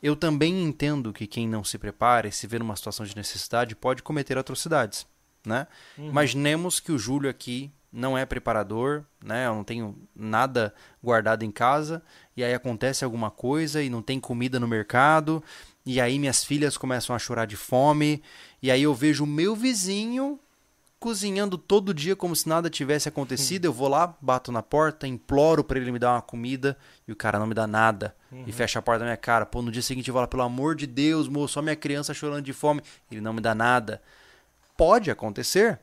eu 0.00 0.14
também 0.14 0.62
entendo 0.62 1.12
que 1.12 1.26
quem 1.26 1.48
não 1.48 1.64
se 1.64 1.76
prepara 1.76 2.28
e 2.28 2.32
se 2.32 2.46
vê 2.46 2.56
numa 2.56 2.76
situação 2.76 3.04
de 3.04 3.16
necessidade 3.16 3.74
pode 3.74 4.00
cometer 4.00 4.38
atrocidades. 4.38 5.04
Né? 5.44 5.66
Imaginemos 5.98 6.78
que 6.78 6.92
o 6.92 6.98
Júlio 6.98 7.28
aqui 7.28 7.72
não 7.92 8.16
é 8.16 8.24
preparador, 8.24 9.04
né? 9.22 9.46
Eu 9.46 9.54
não 9.54 9.62
tenho 9.62 9.96
nada 10.16 10.74
guardado 11.02 11.44
em 11.44 11.50
casa 11.50 12.02
e 12.36 12.42
aí 12.42 12.52
acontece 12.52 13.04
alguma 13.04 13.30
coisa 13.30 13.82
e 13.82 13.88
não 13.88 14.02
tem 14.02 14.18
comida 14.18 14.58
no 14.58 14.66
mercado 14.66 15.42
e 15.86 16.00
aí 16.00 16.18
minhas 16.18 16.42
filhas 16.42 16.76
começam 16.76 17.14
a 17.14 17.18
chorar 17.18 17.46
de 17.46 17.56
fome 17.56 18.22
e 18.62 18.70
aí 18.70 18.82
eu 18.82 18.94
vejo 18.94 19.24
o 19.24 19.26
meu 19.26 19.54
vizinho 19.54 20.38
cozinhando 21.04 21.58
todo 21.58 21.92
dia 21.92 22.16
como 22.16 22.34
se 22.34 22.48
nada 22.48 22.70
tivesse 22.70 23.06
acontecido. 23.10 23.66
Eu 23.66 23.72
vou 23.74 23.88
lá, 23.88 24.16
bato 24.22 24.50
na 24.50 24.62
porta, 24.62 25.06
imploro 25.06 25.62
para 25.62 25.78
ele 25.78 25.92
me 25.92 25.98
dar 25.98 26.12
uma 26.14 26.22
comida 26.22 26.78
e 27.06 27.12
o 27.12 27.16
cara 27.16 27.38
não 27.38 27.46
me 27.46 27.52
dá 27.52 27.66
nada 27.66 28.16
e 28.46 28.52
fecha 28.52 28.78
a 28.78 28.82
porta 28.82 29.00
na 29.00 29.04
minha 29.06 29.16
cara. 29.18 29.44
Pô, 29.44 29.60
no 29.60 29.70
dia 29.70 29.82
seguinte 29.82 30.08
eu 30.08 30.14
vou 30.14 30.22
lá, 30.22 30.26
pelo 30.26 30.42
amor 30.42 30.74
de 30.74 30.86
Deus, 30.86 31.28
moço, 31.28 31.52
só 31.52 31.62
minha 31.62 31.76
criança 31.76 32.14
chorando 32.14 32.42
de 32.42 32.54
fome, 32.54 32.80
ele 33.12 33.20
não 33.20 33.34
me 33.34 33.42
dá 33.42 33.54
nada. 33.54 34.00
Pode 34.78 35.10
acontecer 35.10 35.78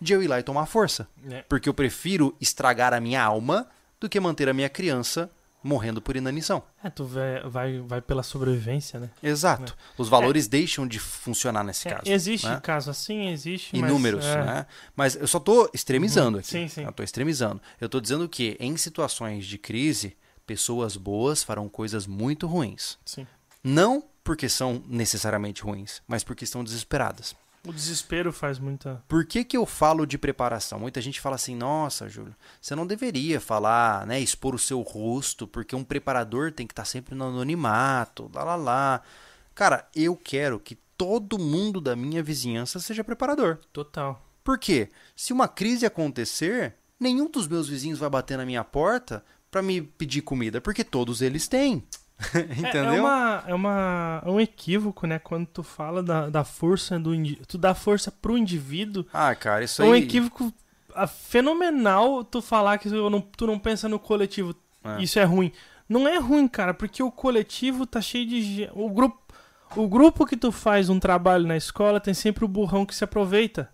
de 0.00 0.14
eu 0.14 0.22
ir 0.22 0.26
lá 0.26 0.40
e 0.40 0.42
tomar 0.42 0.64
força. 0.64 1.06
É. 1.30 1.42
Porque 1.42 1.68
eu 1.68 1.74
prefiro 1.74 2.34
estragar 2.40 2.94
a 2.94 3.00
minha 3.00 3.22
alma 3.22 3.68
do 4.00 4.08
que 4.08 4.18
manter 4.18 4.48
a 4.48 4.54
minha 4.54 4.70
criança 4.70 5.30
morrendo 5.62 6.00
por 6.02 6.16
inanição. 6.16 6.62
É, 6.82 6.90
tu 6.90 7.04
vai, 7.04 7.40
vai, 7.48 7.78
vai 7.80 8.00
pela 8.00 8.22
sobrevivência, 8.22 8.98
né? 9.00 9.10
Exato. 9.22 9.76
Os 9.96 10.08
valores 10.08 10.46
deixam 10.48 10.86
de 10.86 10.98
funcionar 10.98 11.62
nesse 11.62 11.88
É, 11.88 11.92
caso. 11.94 12.02
existe 12.10 12.46
né? 12.48 12.60
caso 12.62 12.90
assim, 12.90 13.28
existe. 13.28 13.76
mas, 13.78 13.90
Inúmeros, 13.90 14.24
é, 14.24 14.44
né? 14.44 14.66
Mas 14.96 15.14
eu 15.16 15.26
só 15.26 15.38
tô 15.38 15.70
extremizando 15.72 16.36
Uhum. 16.36 16.40
aqui. 16.40 16.48
Sim, 16.50 16.68
sim. 16.68 16.82
Eu 16.84 16.92
tô 16.92 17.02
extremizando. 17.02 17.60
Eu 17.80 17.88
tô 17.88 18.00
dizendo 18.00 18.28
que 18.28 18.56
em 18.58 18.76
situações 18.76 19.46
de 19.46 19.58
crise, 19.58 20.16
pessoas 20.46 20.96
boas 20.96 21.42
farão 21.42 21.68
coisas 21.68 22.06
muito 22.06 22.46
ruins. 22.46 22.98
Sim. 23.04 23.26
Não 23.62 24.04
porque 24.24 24.48
são 24.48 24.82
necessariamente 24.88 25.62
ruins, 25.62 26.00
mas 26.06 26.22
porque 26.24 26.44
estão 26.44 26.62
desesperadas. 26.62 27.34
O 27.66 27.72
desespero 27.72 28.32
faz 28.32 28.58
muita. 28.58 29.02
Por 29.06 29.24
que, 29.24 29.44
que 29.44 29.56
eu 29.56 29.64
falo 29.64 30.04
de 30.04 30.18
preparação? 30.18 30.80
Muita 30.80 31.00
gente 31.00 31.20
fala 31.20 31.36
assim, 31.36 31.54
nossa, 31.54 32.08
Júlio, 32.08 32.34
você 32.60 32.74
não 32.74 32.86
deveria 32.86 33.40
falar, 33.40 34.04
né, 34.04 34.18
expor 34.18 34.54
o 34.54 34.58
seu 34.58 34.80
rosto, 34.80 35.46
porque 35.46 35.76
um 35.76 35.84
preparador 35.84 36.50
tem 36.50 36.66
que 36.66 36.72
estar 36.72 36.84
sempre 36.84 37.14
no 37.14 37.26
anonimato, 37.26 38.28
lá 38.34 38.42
lá 38.42 38.56
lá. 38.56 39.02
Cara, 39.54 39.88
eu 39.94 40.16
quero 40.16 40.58
que 40.58 40.74
todo 40.96 41.38
mundo 41.38 41.80
da 41.80 41.94
minha 41.94 42.22
vizinhança 42.22 42.80
seja 42.80 43.04
preparador. 43.04 43.58
Total. 43.72 44.20
Por 44.42 44.58
quê? 44.58 44.90
Se 45.14 45.32
uma 45.32 45.46
crise 45.46 45.86
acontecer, 45.86 46.74
nenhum 46.98 47.30
dos 47.30 47.46
meus 47.46 47.68
vizinhos 47.68 48.00
vai 48.00 48.10
bater 48.10 48.36
na 48.36 48.44
minha 48.44 48.64
porta 48.64 49.24
para 49.52 49.62
me 49.62 49.82
pedir 49.82 50.22
comida, 50.22 50.60
porque 50.60 50.82
todos 50.82 51.22
eles 51.22 51.46
têm. 51.46 51.84
É- 52.34 52.40
Entendeu? 52.40 52.92
É, 52.94 53.00
uma, 53.00 53.44
é 53.48 53.54
uma, 53.54 54.22
é 54.24 54.30
um 54.30 54.40
equívoco, 54.40 55.06
né? 55.06 55.18
Quando 55.18 55.46
tu 55.46 55.62
fala 55.62 56.02
da, 56.02 56.28
da 56.28 56.44
força 56.44 56.98
do. 56.98 57.12
Tu 57.46 57.58
dá 57.58 57.74
força 57.74 58.10
pro 58.10 58.38
indivíduo. 58.38 59.04
Ah, 59.12 59.34
cara, 59.34 59.64
isso 59.64 59.82
É 59.82 59.84
aí. 59.84 59.90
um 59.90 59.94
equívoco 59.94 60.52
ah, 60.94 61.06
fenomenal 61.06 62.22
tu 62.24 62.40
falar 62.42 62.78
que 62.78 62.88
tu 62.88 63.10
não, 63.10 63.20
tu 63.20 63.46
não 63.46 63.58
pensa 63.58 63.88
no 63.88 63.98
coletivo. 63.98 64.54
É. 64.84 65.02
Isso 65.02 65.18
é 65.18 65.24
ruim. 65.24 65.52
Não 65.88 66.08
é 66.08 66.18
ruim, 66.18 66.48
cara, 66.48 66.72
porque 66.72 67.02
o 67.02 67.10
coletivo 67.10 67.84
tá 67.86 68.00
cheio 68.00 68.26
de. 68.26 68.68
O 68.74 68.88
grupo, 68.88 69.20
o 69.76 69.86
grupo 69.88 70.24
que 70.24 70.36
tu 70.36 70.50
faz 70.52 70.88
um 70.88 70.98
trabalho 70.98 71.46
na 71.46 71.56
escola 71.56 72.00
tem 72.00 72.14
sempre 72.14 72.44
o 72.44 72.48
burrão 72.48 72.86
que 72.86 72.94
se 72.94 73.04
aproveita. 73.04 73.68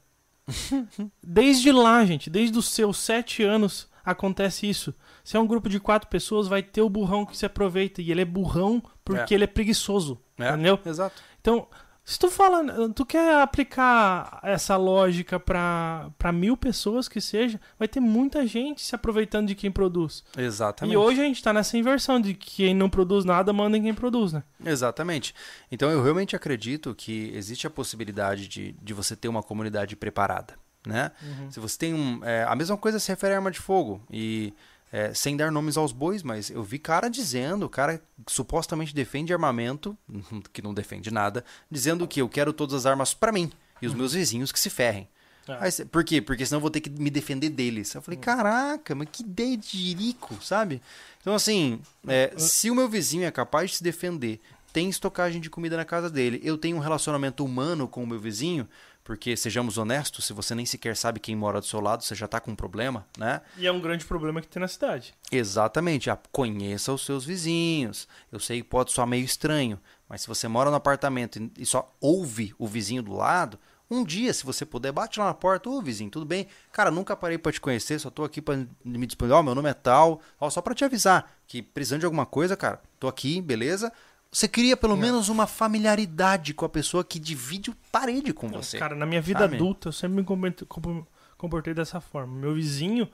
Desde 1.23 1.71
lá, 1.73 2.05
gente, 2.05 2.31
desde 2.31 2.59
os 2.59 2.69
seus 2.69 2.97
sete 2.99 3.43
anos 3.43 3.87
acontece 4.11 4.69
isso. 4.69 4.95
Se 5.23 5.37
é 5.37 5.41
um 5.41 5.47
grupo 5.47 5.69
de 5.69 5.79
quatro 5.81 6.09
pessoas, 6.09 6.49
vai 6.49 6.63
ter 6.63 6.83
o 6.83 6.89
burrão 6.89 7.25
que 7.27 7.37
se 7.37 7.47
aproveita. 7.47 8.01
E 8.03 8.11
ele 8.11 8.23
é 8.23 8.25
burrão 8.25 8.83
porque 9.05 9.35
É. 9.35 9.37
ele 9.37 9.45
é 9.45 9.49
preguiçoso. 9.49 10.21
É, 10.39 10.49
Entendeu? 10.51 10.79
Exato. 10.85 11.21
Então, 11.41 11.67
se 12.05 12.19
tu 12.19 12.31
fala, 12.31 12.89
tu 12.95 13.05
quer 13.05 13.43
aplicar 13.43 14.41
essa 14.43 14.77
lógica 14.79 15.39
pra 15.39 16.11
pra 16.17 16.33
mil 16.33 16.57
pessoas 16.57 17.07
que 17.07 17.21
seja, 17.21 17.61
vai 17.79 17.87
ter 17.87 18.01
muita 18.01 18.47
gente 18.47 18.81
se 18.81 18.95
aproveitando 18.95 19.49
de 19.49 19.55
quem 19.55 19.71
produz. 19.71 20.25
Exatamente. 20.37 20.95
E 20.95 20.97
hoje 20.97 21.21
a 21.21 21.25
gente 21.25 21.43
tá 21.43 21.53
nessa 21.53 21.77
inversão 21.77 22.19
de 22.21 22.33
que 22.35 22.57
quem 22.57 22.75
não 22.75 22.89
produz 22.89 23.25
nada 23.27 23.53
manda 23.53 23.77
em 23.77 23.83
quem 23.83 23.93
produz, 23.95 24.33
né? 24.33 24.43
Exatamente. 24.65 25.35
Então 25.71 25.91
eu 25.91 26.03
realmente 26.03 26.35
acredito 26.35 26.95
que 26.95 27.31
existe 27.35 27.67
a 27.67 27.71
possibilidade 27.71 28.49
de, 28.49 28.73
de 28.83 28.95
você 28.95 29.15
ter 29.15 29.29
uma 29.29 29.43
comunidade 29.43 29.95
preparada, 29.95 30.55
né? 30.87 31.13
Se 31.51 31.61
você 31.61 31.79
tem 31.79 31.95
um, 31.95 32.25
é, 32.25 32.45
a 32.45 32.55
mesma 32.55 32.77
coisa 32.77 32.99
se 32.99 33.09
refere 33.09 33.35
à 33.35 33.37
arma 33.37 33.51
de 33.51 33.59
fogo 33.59 34.03
e 34.11 34.53
é, 34.93 35.13
sem 35.13 35.37
dar 35.37 35.53
nomes 35.53 35.77
aos 35.77 35.93
bois, 35.93 36.23
mas 36.23 36.51
eu 36.51 36.63
vi 36.63 36.79
cara 36.79 37.09
dizendo, 37.09 37.69
cara 37.69 38.03
que 38.25 38.33
supostamente 38.33 38.95
defende 38.95 39.33
armamento, 39.33 39.97
que 40.53 40.63
não 40.63 40.73
defende 40.73 41.11
nada, 41.11 41.45
dizendo 41.71 42.07
que 42.09 42.21
eu 42.21 42.29
quero 42.29 42.53
todas 42.53 42.75
as 42.75 42.87
armas 42.87 43.13
pra 43.13 43.33
mim 43.33 43.51
e 43.81 43.87
os 43.87 43.95
meus 43.95 44.13
vizinhos 44.13 44.51
que 44.51 44.59
se 44.59 44.71
ferrem. 44.71 45.09
É. 45.47 45.59
Aí 45.61 45.85
por 45.87 46.05
quê? 46.05 46.21
Porque 46.21 46.45
senão 46.45 46.59
eu 46.59 46.63
vou 46.63 46.71
ter 46.71 46.81
que 46.81 46.91
me 46.91 47.11
defender 47.11 47.49
deles. 47.49 47.95
Eu 47.95 48.03
falei, 48.03 48.19
caraca, 48.19 48.95
mas 48.95 49.09
que 49.11 49.23
ideia 49.23 49.57
de 49.57 49.79
jirico, 49.79 50.35
sabe? 50.43 50.83
Então, 51.21 51.35
assim, 51.35 51.81
é, 52.07 52.35
se 52.37 52.71
o 52.71 52.75
meu 52.75 52.89
vizinho 52.89 53.25
é 53.25 53.31
capaz 53.31 53.71
de 53.71 53.77
se 53.79 53.83
defender, 53.83 54.41
tem 54.73 54.89
estocagem 54.89 55.41
de 55.41 55.49
comida 55.49 55.77
na 55.77 55.85
casa 55.85 56.11
dele, 56.11 56.41
eu 56.45 56.59
tenho 56.59 56.77
um 56.77 56.81
relacionamento 56.81 57.45
humano 57.45 57.89
com 57.89 58.05
o 58.05 58.07
meu 58.07 58.21
vizinho, 58.21 58.69
porque, 59.09 59.35
sejamos 59.39 59.79
honestos, 59.79 60.27
se 60.27 60.35
você 60.35 60.55
nem 60.55 60.67
sequer 60.67 60.95
sabe 60.95 61.19
quem 61.19 61.35
mora 61.35 61.61
do 61.61 61.67
seu 61.67 61.81
lado, 61.81 62.05
você 62.05 62.15
já 62.15 62.29
tá 62.29 62.39
com 62.39 62.51
um 62.51 62.55
problema, 62.55 63.07
né? 63.17 63.41
E 63.57 63.67
é 63.67 63.73
um 63.73 63.81
grande 63.81 64.05
problema 64.05 64.39
que 64.43 64.47
tem 64.47 64.61
na 64.61 64.69
cidade. 64.69 65.15
Exatamente, 65.33 66.11
ah, 66.11 66.19
conheça 66.31 66.93
os 66.93 67.07
seus 67.07 67.25
vizinhos. 67.25 68.07
Eu 68.31 68.39
sei 68.39 68.61
que 68.61 68.69
pode 68.69 68.93
soar 68.93 69.07
meio 69.07 69.25
estranho, 69.25 69.81
mas 70.07 70.21
se 70.21 70.29
você 70.29 70.47
mora 70.47 70.69
no 70.69 70.77
apartamento 70.77 71.41
e- 71.57 71.65
só 71.65 71.91
ouve 71.99 72.55
o 72.59 72.67
vizinho 72.67 73.03
do 73.03 73.15
lado, 73.15 73.59
um 73.91 74.05
dia, 74.05 74.31
se 74.35 74.45
você 74.45 74.67
puder, 74.67 74.93
bate 74.93 75.19
lá 75.19 75.25
na 75.25 75.33
porta, 75.33 75.71
ô 75.71 75.81
vizinho, 75.81 76.11
tudo 76.11 76.27
bem? 76.27 76.47
Cara, 76.71 76.91
nunca 76.91 77.17
parei 77.17 77.39
pra 77.39 77.51
te 77.51 77.63
conhecer, 77.63 77.99
só 77.99 78.11
tô 78.11 78.25
aqui 78.25 78.43
pra 78.43 78.57
me 78.85 79.07
disponibilizar, 79.07 79.39
ó, 79.39 79.43
meu 79.43 79.55
nome 79.55 79.71
é 79.71 79.75
tal, 79.75 80.21
ó, 80.39 80.51
só 80.51 80.61
pra 80.61 80.75
te 80.75 80.85
avisar 80.85 81.33
que 81.47 81.63
precisando 81.63 82.01
de 82.01 82.05
alguma 82.05 82.27
coisa, 82.27 82.55
cara, 82.59 82.83
tô 83.01 83.09
aqui, 83.09 83.41
beleza? 83.41 83.91
Você 84.31 84.47
cria 84.47 84.77
pelo 84.77 84.97
menos 84.97 85.29
uma 85.29 85.47
familiaridade 85.47 86.53
com 86.53 86.65
a 86.65 86.69
pessoa 86.69 87.03
que 87.03 87.19
divide 87.19 87.73
parede 87.91 88.33
com 88.35 88.49
você. 88.49 88.79
Cara, 88.79 88.95
na 88.95 89.07
minha 89.07 89.21
vida 89.23 89.41
sabe? 89.41 89.57
adulta, 89.57 89.89
eu 89.89 89.93
sempre 89.93 90.17
me 90.19 90.25
comportei, 90.25 90.67
compo- 90.67 91.07
comportei 91.39 91.73
dessa 91.73 91.99
forma. 92.01 92.35
Meu 92.39 92.55
vizinho 92.55 93.09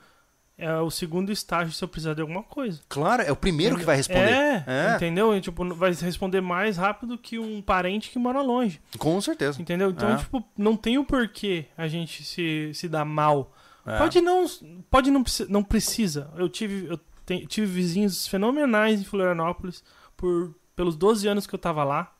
é 0.58 0.72
o 0.80 0.90
segundo 0.90 1.30
estágio 1.30 1.72
se 1.72 1.82
eu 1.84 1.88
precisar 1.88 2.14
de 2.14 2.20
alguma 2.20 2.42
coisa. 2.42 2.80
Claro, 2.88 3.22
é 3.22 3.30
o 3.30 3.36
primeiro 3.36 3.76
que 3.76 3.84
vai 3.84 3.94
responder. 3.96 4.28
É, 4.32 4.64
É. 4.66 4.96
entendeu? 4.96 5.34
E, 5.36 5.40
tipo, 5.40 5.72
vai 5.74 5.92
responder 5.92 6.40
mais 6.40 6.76
rápido 6.76 7.16
que 7.16 7.38
um 7.38 7.62
parente 7.62 8.10
que 8.10 8.18
mora 8.18 8.40
longe. 8.42 8.80
Com 8.98 9.20
certeza. 9.20 9.60
Entendeu? 9.62 9.90
Então, 9.90 10.10
É. 10.14 10.16
tipo, 10.16 10.44
não 10.58 10.76
tem 10.76 10.98
o 10.98 11.04
porquê 11.04 11.66
a 11.76 11.86
gente 11.86 12.24
se, 12.24 12.72
se 12.74 12.88
dar 12.88 13.04
mal. 13.04 13.52
É. 13.86 13.98
Pode 13.98 14.20
não, 14.20 14.46
pode 14.90 15.10
não, 15.12 15.22
não 15.48 15.62
precisa. 15.62 16.30
Eu 16.36 16.48
tive, 16.48 16.86
eu 16.88 16.98
te- 17.24 17.46
tive 17.46 17.66
vizinhos 17.66 18.26
fenomenais 18.26 19.00
em 19.00 19.04
Florianópolis 19.04 19.82
por 20.16 20.54
pelos 20.76 20.96
12 20.96 21.26
anos 21.28 21.46
que 21.46 21.54
eu 21.54 21.58
tava 21.58 21.84
lá. 21.84 22.12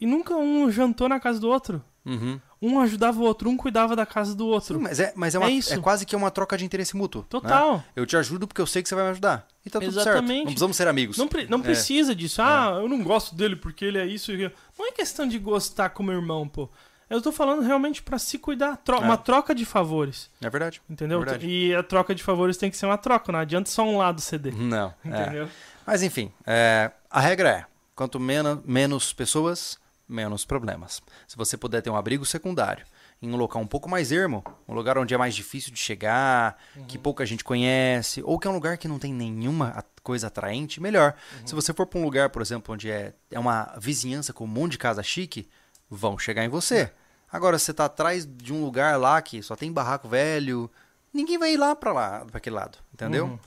E 0.00 0.06
nunca 0.06 0.34
um 0.34 0.70
jantou 0.70 1.08
na 1.08 1.20
casa 1.20 1.38
do 1.38 1.48
outro. 1.48 1.82
Uhum. 2.06 2.40
Um 2.62 2.80
ajudava 2.80 3.18
o 3.20 3.22
outro, 3.22 3.48
um 3.50 3.56
cuidava 3.56 3.94
da 3.94 4.06
casa 4.06 4.34
do 4.34 4.46
outro. 4.46 4.76
Sim, 4.76 4.82
mas 4.82 4.98
é, 5.00 5.12
mas 5.14 5.34
é, 5.34 5.38
uma, 5.38 5.48
É 5.48 5.50
isso. 5.50 5.72
é 5.74 5.78
quase 5.78 6.06
que 6.06 6.16
uma 6.16 6.30
troca 6.30 6.56
de 6.56 6.64
interesse 6.64 6.96
mútuo. 6.96 7.20
né? 7.22 7.26
Total. 7.28 7.84
Eu 7.94 8.06
te 8.06 8.16
ajudo 8.16 8.46
porque 8.48 8.60
eu 8.60 8.66
sei 8.66 8.82
que 8.82 8.88
você 8.88 8.94
vai 8.94 9.04
me 9.04 9.10
ajudar. 9.10 9.46
E 9.64 9.68
tá 9.70 9.78
tudo 9.78 9.92
certo. 9.92 10.08
Exatamente. 10.08 10.38
Não 10.38 10.44
precisamos 10.46 10.76
ser 10.76 10.88
amigos. 10.88 11.18
Não, 11.18 11.28
pre- 11.28 11.46
não 11.46 11.58
É. 11.58 11.62
precisa 11.62 12.14
disso. 12.14 12.40
Ah, 12.40 12.78
eu 12.80 12.88
não 12.88 13.02
gosto 13.02 13.34
dele 13.34 13.56
porque 13.56 13.84
ele 13.84 13.98
é 13.98 14.06
isso. 14.06 14.32
Não 14.78 14.88
é 14.88 14.92
questão 14.92 15.26
de 15.26 15.38
gostar 15.38 15.90
como 15.90 16.10
irmão, 16.10 16.48
pô. 16.48 16.68
Eu 17.10 17.20
tô 17.20 17.32
falando 17.32 17.62
realmente 17.62 18.02
pra 18.02 18.18
se 18.18 18.38
cuidar. 18.38 18.76
Tro- 18.78 18.96
É. 18.96 19.00
Uma 19.00 19.16
troca 19.18 19.54
de 19.54 19.64
favores. 19.66 20.30
É 20.40 20.48
verdade. 20.48 20.80
Entendeu? 20.88 21.20
É 21.20 21.24
verdade. 21.24 21.46
e 21.46 21.74
a 21.74 21.82
troca 21.82 22.14
de 22.14 22.22
favores 22.22 22.56
tem 22.56 22.70
que 22.70 22.76
ser 22.76 22.86
uma 22.86 22.96
troca. 22.98 23.30
Não 23.32 23.38
adianta 23.40 23.68
só 23.68 23.82
um 23.84 23.98
lado 23.98 24.20
ceder. 24.20 24.54
Não. 24.56 24.94
é. 25.04 25.08
Entendeu? 25.22 25.48
Mas 25.86 26.02
enfim, 26.02 26.30
é, 26.46 26.90
a 27.10 27.20
regra 27.20 27.48
é: 27.50 27.66
quanto 27.94 28.20
menos, 28.20 28.60
menos 28.64 29.12
pessoas, 29.12 29.78
menos 30.08 30.44
problemas. 30.44 31.02
Se 31.26 31.36
você 31.36 31.56
puder 31.56 31.82
ter 31.82 31.90
um 31.90 31.96
abrigo 31.96 32.24
secundário 32.24 32.86
em 33.22 33.30
um 33.30 33.36
local 33.36 33.60
um 33.60 33.66
pouco 33.66 33.88
mais 33.88 34.10
ermo, 34.10 34.42
um 34.66 34.72
lugar 34.72 34.96
onde 34.96 35.12
é 35.12 35.18
mais 35.18 35.34
difícil 35.34 35.72
de 35.72 35.78
chegar, 35.78 36.56
que 36.88 36.96
pouca 36.96 37.26
gente 37.26 37.44
conhece, 37.44 38.22
ou 38.24 38.38
que 38.38 38.48
é 38.48 38.50
um 38.50 38.54
lugar 38.54 38.78
que 38.78 38.88
não 38.88 38.98
tem 38.98 39.12
nenhuma 39.12 39.84
coisa 40.02 40.28
atraente, 40.28 40.80
melhor. 40.80 41.14
Se 41.44 41.54
você 41.54 41.74
for 41.74 41.86
para 41.86 41.98
um 41.98 42.04
lugar, 42.04 42.30
por 42.30 42.40
exemplo, 42.40 42.72
onde 42.74 42.90
é, 42.90 43.12
é 43.30 43.38
uma 43.38 43.74
vizinhança 43.78 44.32
com 44.32 44.44
um 44.44 44.48
monte 44.48 44.72
de 44.72 44.78
casa 44.78 45.02
chique, 45.02 45.50
vão 45.90 46.18
chegar 46.18 46.44
em 46.44 46.48
você. 46.48 46.90
Agora, 47.30 47.58
se 47.58 47.66
você 47.66 47.74
tá 47.74 47.84
atrás 47.84 48.26
de 48.26 48.54
um 48.54 48.64
lugar 48.64 48.98
lá 48.98 49.20
que 49.20 49.42
só 49.42 49.54
tem 49.54 49.70
barraco 49.70 50.08
velho, 50.08 50.70
ninguém 51.12 51.38
vai 51.38 51.52
ir 51.52 51.58
lá 51.58 51.76
para 51.76 51.92
lá, 51.92 52.24
para 52.24 52.38
aquele 52.38 52.56
lado, 52.56 52.78
entendeu? 52.92 53.26
Uhum. 53.26 53.38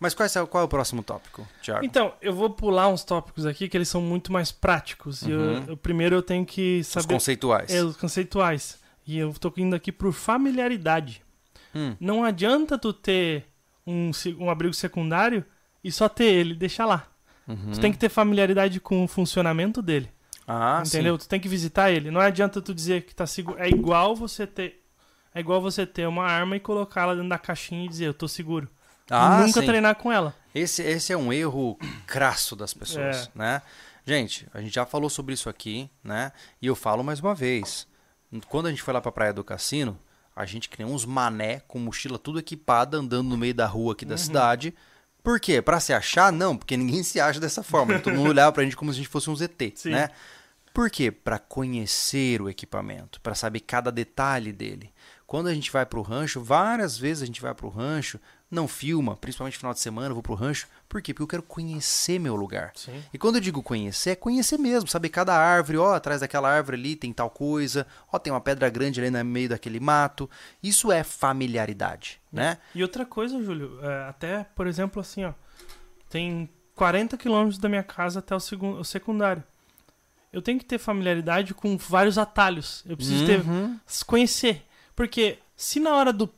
Mas 0.00 0.14
qual 0.14 0.26
é, 0.26 0.46
qual 0.46 0.62
é 0.62 0.64
o 0.64 0.68
próximo 0.68 1.02
tópico, 1.02 1.46
Thiago? 1.62 1.84
Então, 1.84 2.14
eu 2.22 2.32
vou 2.32 2.48
pular 2.50 2.88
uns 2.88 3.04
tópicos 3.04 3.44
aqui 3.44 3.68
que 3.68 3.76
eles 3.76 3.88
são 3.88 4.00
muito 4.00 4.32
mais 4.32 4.50
práticos. 4.50 5.20
E 5.22 5.30
eu- 5.30 5.38
Uhum. 5.38 5.64
eu, 5.68 5.76
primeiro 5.76 6.16
eu 6.16 6.22
tenho 6.22 6.44
que 6.46 6.78
Os 6.80 6.86
saber 6.86 7.12
conceituais. 7.14 7.70
é, 7.70 7.84
os 7.84 7.96
conceituais. 7.98 8.78
E 9.06 9.18
eu 9.18 9.32
tô 9.34 9.52
indo 9.58 9.76
aqui 9.76 9.92
por 9.92 10.10
familiaridade. 10.12 11.22
Hum. 11.74 11.94
Não 12.00 12.24
adianta 12.24 12.78
tu 12.78 12.92
ter 12.92 13.44
um, 13.86 14.10
um 14.38 14.50
abrigo 14.50 14.72
secundário 14.74 15.44
e 15.84 15.92
só 15.92 16.08
ter 16.08 16.24
ele, 16.24 16.54
deixar 16.54 16.86
lá. 16.86 17.06
Uhum. 17.46 17.72
Tu 17.72 17.80
tem 17.80 17.92
que 17.92 17.98
ter 17.98 18.08
familiaridade 18.08 18.80
com 18.80 19.04
o 19.04 19.08
funcionamento 19.08 19.82
dele. 19.82 20.08
Ah, 20.46 20.82
entendeu? 20.84 21.16
Tu 21.18 21.28
tem 21.28 21.38
que 21.38 21.48
visitar 21.48 21.90
ele. 21.90 22.10
Não 22.10 22.20
adianta 22.20 22.60
tu 22.60 22.74
dizer 22.74 23.02
que 23.04 23.14
tá 23.14 23.26
seguro. 23.26 23.58
É 23.60 23.68
igual 23.68 24.16
você 24.16 24.46
ter. 24.46 24.82
É 25.34 25.38
igual 25.40 25.60
você 25.60 25.86
ter 25.86 26.08
uma 26.08 26.24
arma 26.24 26.56
e 26.56 26.60
colocar 26.60 27.02
ela 27.02 27.14
dentro 27.14 27.28
da 27.28 27.38
caixinha 27.38 27.84
e 27.84 27.88
dizer, 27.88 28.06
eu 28.06 28.14
tô 28.14 28.26
seguro. 28.26 28.68
Ah, 29.10 29.40
Nunca 29.40 29.60
sim. 29.60 29.66
treinar 29.66 29.96
com 29.96 30.10
ela. 30.12 30.34
Esse, 30.54 30.82
esse 30.82 31.12
é 31.12 31.16
um 31.16 31.32
erro 31.32 31.76
crasso 32.06 32.54
das 32.56 32.72
pessoas, 32.72 33.26
É. 33.26 33.38
né? 33.38 33.62
Gente, 34.06 34.46
a 34.54 34.60
gente 34.60 34.74
já 34.74 34.86
falou 34.86 35.10
sobre 35.10 35.34
isso 35.34 35.48
aqui, 35.48 35.90
né? 36.02 36.32
E 36.62 36.66
eu 36.66 36.74
falo 36.74 37.04
mais 37.04 37.20
uma 37.20 37.34
vez. 37.34 37.86
Quando 38.48 38.66
a 38.66 38.70
gente 38.70 38.82
foi 38.82 38.94
lá 38.94 39.00
pra 39.00 39.12
Praia 39.12 39.32
do 39.32 39.44
Cassino, 39.44 39.98
a 40.34 40.46
gente 40.46 40.68
criou 40.68 40.90
uns 40.90 41.04
mané 41.04 41.60
com 41.68 41.78
mochila 41.78 42.18
tudo 42.18 42.38
equipada, 42.38 42.96
andando 42.96 43.28
no 43.28 43.36
meio 43.36 43.54
da 43.54 43.66
rua 43.66 43.92
aqui 43.92 44.04
da 44.04 44.16
cidade. 44.16 44.74
Por 45.22 45.38
quê? 45.38 45.60
Pra 45.60 45.78
se 45.80 45.92
achar? 45.92 46.32
Não, 46.32 46.56
porque 46.56 46.76
ninguém 46.76 47.02
se 47.02 47.20
acha 47.20 47.38
dessa 47.38 47.62
forma. 47.62 47.98
Todo 47.98 48.14
mundo 48.16 48.30
olhava 48.30 48.52
pra 48.52 48.62
gente 48.64 48.76
como 48.76 48.90
se 48.92 48.96
a 48.98 49.02
gente 49.02 49.10
fosse 49.10 49.28
um 49.28 49.36
ZT, 49.36 49.72
Sim. 49.76 49.90
né? 49.90 50.08
Por 50.72 50.88
quê? 50.88 51.10
Pra 51.10 51.38
conhecer 51.38 52.40
o 52.40 52.48
equipamento, 52.48 53.20
pra 53.20 53.34
saber 53.34 53.60
cada 53.60 53.90
detalhe 53.92 54.52
dele. 54.52 54.92
Quando 55.30 55.46
a 55.46 55.54
gente 55.54 55.70
vai 55.70 55.86
pro 55.86 56.02
rancho, 56.02 56.42
várias 56.42 56.98
vezes 56.98 57.22
a 57.22 57.26
gente 57.26 57.40
vai 57.40 57.54
pro 57.54 57.68
rancho, 57.68 58.18
não 58.50 58.66
filma, 58.66 59.16
principalmente 59.16 59.54
no 59.54 59.58
final 59.60 59.72
de 59.72 59.78
semana, 59.78 60.08
eu 60.08 60.14
vou 60.14 60.24
pro 60.24 60.34
rancho. 60.34 60.66
Por 60.88 61.00
quê? 61.00 61.14
Porque 61.14 61.22
eu 61.22 61.26
quero 61.28 61.42
conhecer 61.44 62.18
meu 62.18 62.34
lugar. 62.34 62.72
Sim. 62.74 63.00
E 63.14 63.16
quando 63.16 63.36
eu 63.36 63.40
digo 63.40 63.62
conhecer, 63.62 64.10
é 64.10 64.16
conhecer 64.16 64.58
mesmo, 64.58 64.88
saber 64.90 65.08
cada 65.08 65.32
árvore, 65.32 65.78
ó, 65.78 65.94
atrás 65.94 66.20
daquela 66.20 66.50
árvore 66.52 66.76
ali 66.78 66.96
tem 66.96 67.12
tal 67.12 67.30
coisa, 67.30 67.86
ó, 68.12 68.18
tem 68.18 68.32
uma 68.32 68.40
pedra 68.40 68.68
grande 68.68 69.00
ali 69.00 69.08
no 69.08 69.24
meio 69.24 69.48
daquele 69.50 69.78
mato. 69.78 70.28
Isso 70.60 70.90
é 70.90 71.04
familiaridade, 71.04 72.20
né? 72.32 72.58
E 72.74 72.82
outra 72.82 73.06
coisa, 73.06 73.40
Júlio, 73.40 73.78
é, 73.84 74.08
até, 74.08 74.42
por 74.56 74.66
exemplo, 74.66 75.00
assim, 75.00 75.24
ó, 75.24 75.32
tem 76.08 76.50
40 76.74 77.16
quilômetros 77.16 77.56
da 77.58 77.68
minha 77.68 77.84
casa 77.84 78.18
até 78.18 78.34
o, 78.34 78.38
o 78.80 78.84
secundário. 78.84 79.44
Eu 80.32 80.42
tenho 80.42 80.58
que 80.58 80.64
ter 80.64 80.78
familiaridade 80.78 81.54
com 81.54 81.76
vários 81.76 82.18
atalhos. 82.18 82.82
Eu 82.84 82.96
preciso 82.96 83.24
ter, 83.26 83.40
Uhum. 83.46 83.78
s- 83.86 84.04
conhecer. 84.04 84.64
Porque 84.94 85.38
se 85.56 85.80
na 85.80 85.94
hora 85.94 86.12
do 86.12 86.28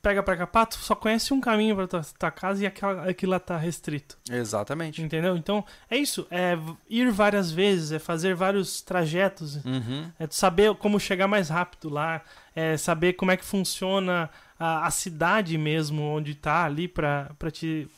pega 0.00 0.22
pra 0.22 0.36
capar, 0.36 0.66
tu 0.66 0.76
só 0.76 0.94
conhece 0.94 1.34
um 1.34 1.40
caminho 1.40 1.76
pra 1.76 1.86
tua, 1.86 2.02
tua 2.18 2.30
casa 2.30 2.62
e 2.62 2.66
aquela, 2.66 3.08
aquilo 3.08 3.32
lá 3.32 3.40
tá 3.40 3.56
restrito. 3.56 4.16
Exatamente. 4.30 5.02
Entendeu? 5.02 5.36
Então, 5.36 5.64
é 5.90 5.96
isso. 5.96 6.26
É 6.30 6.56
ir 6.88 7.10
várias 7.10 7.50
vezes, 7.50 7.92
é 7.92 7.98
fazer 7.98 8.34
vários 8.34 8.80
trajetos. 8.80 9.56
Uhum. 9.64 10.10
É 10.18 10.26
saber 10.30 10.74
como 10.76 10.98
chegar 10.98 11.28
mais 11.28 11.48
rápido 11.48 11.90
lá, 11.90 12.22
é 12.54 12.76
saber 12.76 13.14
como 13.14 13.30
é 13.30 13.36
que 13.36 13.44
funciona 13.44 14.30
a, 14.58 14.86
a 14.86 14.90
cidade 14.90 15.58
mesmo, 15.58 16.02
onde 16.02 16.34
tá 16.34 16.64
ali 16.64 16.88
pra, 16.88 17.30
pra 17.38 17.50
te 17.50 17.88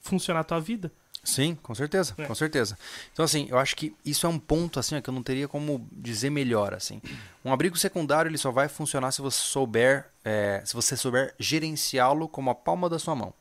funcionar 0.00 0.40
a 0.40 0.44
tua 0.44 0.60
vida. 0.60 0.92
Sim, 1.26 1.56
com 1.62 1.74
certeza, 1.74 2.14
É. 2.16 2.24
com 2.24 2.34
certeza. 2.34 2.78
Então, 3.12 3.24
assim, 3.24 3.46
eu 3.50 3.58
acho 3.58 3.74
que 3.74 3.94
isso 4.04 4.26
é 4.26 4.28
um 4.30 4.38
ponto, 4.38 4.78
assim, 4.78 4.96
ó, 4.96 5.00
que 5.00 5.10
eu 5.10 5.14
não 5.14 5.22
teria 5.22 5.48
como 5.48 5.86
dizer 5.92 6.30
melhor, 6.30 6.72
assim. 6.72 7.02
Um 7.44 7.52
abrigo 7.52 7.76
secundário, 7.76 8.28
ele 8.28 8.38
só 8.38 8.50
vai 8.52 8.68
funcionar 8.68 9.10
se 9.10 9.20
você 9.20 9.38
souber, 9.38 10.06
é, 10.24 10.62
se 10.64 10.72
você 10.74 10.96
souber 10.96 11.34
gerenciá-lo 11.38 12.28
como 12.28 12.48
a 12.50 12.54
palma 12.54 12.88
da 12.88 12.98
sua 12.98 13.14
mão. 13.14 13.34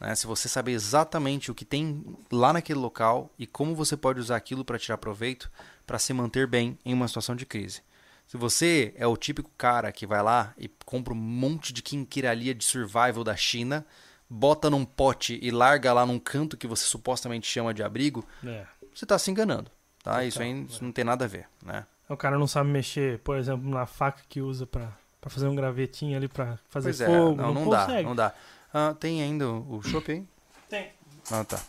né? 0.00 0.14
Se 0.14 0.26
você 0.26 0.48
saber 0.48 0.72
exatamente 0.72 1.50
o 1.50 1.54
que 1.54 1.64
tem 1.64 2.02
lá 2.32 2.54
naquele 2.54 2.78
local 2.78 3.30
e 3.38 3.46
como 3.46 3.74
você 3.74 3.98
pode 3.98 4.18
usar 4.18 4.36
aquilo 4.36 4.64
para 4.64 4.78
tirar 4.78 4.96
proveito, 4.96 5.50
para 5.86 5.98
se 5.98 6.14
manter 6.14 6.46
bem 6.46 6.78
em 6.86 6.94
uma 6.94 7.06
situação 7.06 7.36
de 7.36 7.44
crise. 7.44 7.82
Se 8.26 8.38
você 8.38 8.94
é 8.96 9.06
o 9.06 9.14
típico 9.16 9.50
cara 9.58 9.92
que 9.92 10.06
vai 10.06 10.22
lá 10.22 10.54
e 10.56 10.70
compra 10.86 11.12
um 11.12 11.16
monte 11.16 11.70
de 11.72 11.82
quinquilharia 11.82 12.54
de 12.54 12.64
survival 12.64 13.22
da 13.22 13.36
China, 13.36 13.84
bota 14.30 14.70
num 14.70 14.84
pote 14.84 15.38
e 15.42 15.50
larga 15.50 15.92
lá 15.92 16.06
num 16.06 16.18
canto 16.18 16.56
que 16.56 16.66
você 16.68 16.84
supostamente 16.84 17.46
chama 17.48 17.74
de 17.74 17.82
abrigo, 17.82 18.24
É. 18.46 18.64
você 18.94 19.04
está 19.04 19.18
se 19.18 19.30
enganando. 19.30 19.70
Tá? 20.02 20.12
Total, 20.12 20.26
isso 20.26 20.40
aí 20.40 20.50
é. 20.52 20.54
isso 20.60 20.84
não 20.84 20.92
tem 20.92 21.04
nada 21.04 21.24
a 21.24 21.28
ver. 21.28 21.46
Né? 21.64 21.84
O 22.08 22.16
cara 22.16 22.38
não 22.38 22.46
sabe 22.46 22.70
mexer, 22.70 23.18
por 23.18 23.36
exemplo, 23.36 23.68
na 23.68 23.84
faca 23.86 24.22
que 24.28 24.40
usa 24.40 24.66
pra, 24.66 24.92
pra 25.20 25.28
fazer 25.30 25.46
um 25.48 25.54
gravetinho 25.54 26.16
ali 26.16 26.28
pra 26.28 26.58
fazer 26.68 26.88
Pois 26.90 27.00
é, 27.00 27.06
fogo. 27.06 27.36
não, 27.36 27.52
não, 27.52 27.64
não 27.64 27.70
dá, 27.70 28.02
não 28.02 28.16
dá. 28.16 28.32
Ah, 28.72 28.94
tem 28.98 29.20
ainda 29.22 29.48
o 29.48 29.78
o 29.78 29.82
chopp 29.82 30.10
aí? 30.10 30.24
Tem. 30.68 30.92
Ah, 31.30 31.44
tá. 31.44 31.60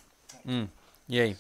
Hum. 0.46 0.68
E 1.10 1.20
aí? 1.20 1.36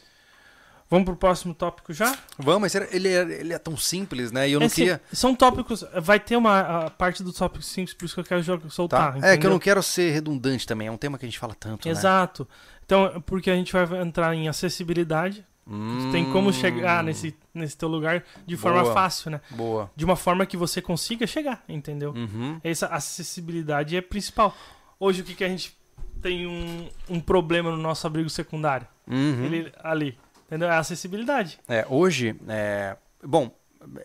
Vamos 0.92 1.06
pro 1.06 1.16
próximo 1.16 1.54
tópico 1.56 1.94
já? 1.94 2.14
Vamos, 2.38 2.62
mas 2.64 2.76
ele 2.76 3.08
é, 3.08 3.22
ele 3.40 3.54
é 3.54 3.58
tão 3.58 3.78
simples, 3.78 4.30
né? 4.30 4.50
E 4.50 4.52
eu 4.52 4.60
não 4.60 4.68
Esse- 4.68 4.76
queria. 4.76 5.02
São 5.14 5.34
tópicos. 5.34 5.86
Vai 6.02 6.20
ter 6.20 6.36
uma 6.36 6.60
a 6.86 6.90
parte 6.90 7.24
do 7.24 7.32
tópico 7.32 7.64
simples, 7.64 7.94
por 7.96 8.04
isso 8.04 8.14
que 8.14 8.20
eu 8.20 8.26
quero 8.26 8.44
jo- 8.44 8.70
soltar. 8.70 9.18
Tá? 9.18 9.26
É 9.30 9.38
que 9.38 9.46
eu 9.48 9.50
não 9.50 9.58
quero 9.58 9.82
ser 9.82 10.12
redundante 10.12 10.68
também. 10.68 10.88
É 10.90 10.92
um 10.92 10.98
tema 10.98 11.18
que 11.18 11.26
a 11.26 11.30
gente 11.30 11.40
fala 11.40 11.56
tanto, 11.58 11.88
né? 11.88 11.92
Exato. 11.94 12.46
Então, 12.86 13.24
porque 13.26 13.50
a 13.50 13.56
gente 13.56 13.72
vai 13.72 14.02
entrar 14.02 14.36
em 14.36 14.50
acessibilidade. 14.50 15.46
Hum, 15.66 16.10
Tem 16.12 16.30
como 16.34 16.52
chegar 16.52 17.02
nesse, 17.04 17.34
nesse 17.54 17.78
teu 17.78 17.88
lugar 17.88 18.26
de 18.46 18.58
forma 18.58 18.82
Boa. 18.82 18.94
fácil, 18.94 19.32
né? 19.32 19.40
Boa. 19.52 19.90
De 19.96 20.04
uma 20.04 20.18
forma 20.18 20.46
que 20.46 20.58
você 20.58 20.82
consiga 20.82 21.26
chegar, 21.26 21.64
entendeu? 21.70 22.12
Uhum. 22.14 22.60
Essa 22.64 22.88
acessibilidade 22.88 23.96
é 23.96 24.02
principal. 24.02 24.54
Hoje, 25.00 25.22
o 25.22 25.24
que, 25.24 25.36
que 25.36 25.44
a 25.44 25.48
gente 25.48 25.78
tem 26.22 26.46
um, 26.48 26.90
um 27.10 27.20
problema 27.22 27.72
no 27.72 27.78
nosso 27.78 28.06
abrigo 28.06 28.30
secundário? 28.30 28.86
Uhum. 29.08 29.46
Ele 29.46 29.72
ali. 29.82 30.18
Entendeu? 30.52 30.68
É 30.68 30.72
a 30.76 30.80
acessibilidade. 30.80 31.58
É, 31.68 31.86
hoje, 31.90 32.36
é, 32.50 32.98
bom, 33.24 33.50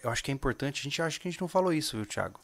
eu 0.02 0.10
acho 0.10 0.22
que 0.22 0.30
é 0.30 0.34
importante, 0.34 0.80
a 0.80 0.84
gente 0.84 1.02
acha 1.02 1.18
que 1.18 1.26
a 1.26 1.30
gente 1.30 1.40
não 1.40 1.48
falou 1.48 1.72
isso, 1.72 1.96
viu, 1.96 2.06
Thiago? 2.06 2.38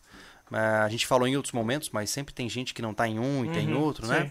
É, 0.53 0.57
a 0.59 0.89
gente 0.89 1.07
falou 1.07 1.29
em 1.29 1.37
outros 1.37 1.53
momentos, 1.53 1.89
mas 1.91 2.11
sempre 2.11 2.35
tem 2.35 2.49
gente 2.49 2.75
que 2.75 2.83
não 2.83 2.93
tá 2.93 3.07
em 3.07 3.19
um 3.21 3.45
e 3.45 3.51
tem 3.51 3.65
em 3.71 3.73
Uhum, 3.73 3.81
outro, 3.81 4.07
né? 4.07 4.25
sim. 4.25 4.31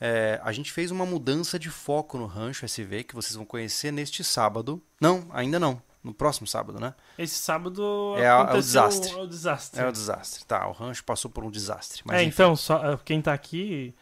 É, 0.00 0.40
a 0.42 0.50
gente 0.50 0.72
fez 0.72 0.90
uma 0.90 1.04
mudança 1.04 1.58
de 1.58 1.68
foco 1.68 2.16
no 2.16 2.24
Rancho 2.24 2.64
SV 2.64 3.04
que 3.04 3.14
vocês 3.14 3.34
vão 3.36 3.44
conhecer 3.44 3.92
neste 3.92 4.24
sábado. 4.24 4.82
Não, 4.98 5.26
ainda 5.30 5.60
não. 5.60 5.80
No 6.02 6.14
próximo 6.14 6.46
sábado, 6.46 6.80
né? 6.80 6.94
Esse 7.18 7.34
sábado 7.34 8.14
É 8.16 8.26
a- 8.26 8.48
é 8.50 8.54
o 8.54 8.56
desastre. 8.56 9.14
o 9.16 9.26
desastre. 9.26 9.80
É 9.82 9.86
o 9.86 9.92
desastre. 9.92 10.46
Tá, 10.46 10.66
o 10.66 10.72
Rancho 10.72 11.04
passou 11.04 11.30
por 11.30 11.44
um 11.44 11.50
desastre. 11.50 12.00
Mas 12.06 12.16
é, 12.16 12.22
enfim. 12.22 12.32
então, 12.32 12.56
só, 12.56 12.82
eh, 12.94 12.98
quem 13.04 13.20
tá 13.20 13.34
aqui, 13.34 13.94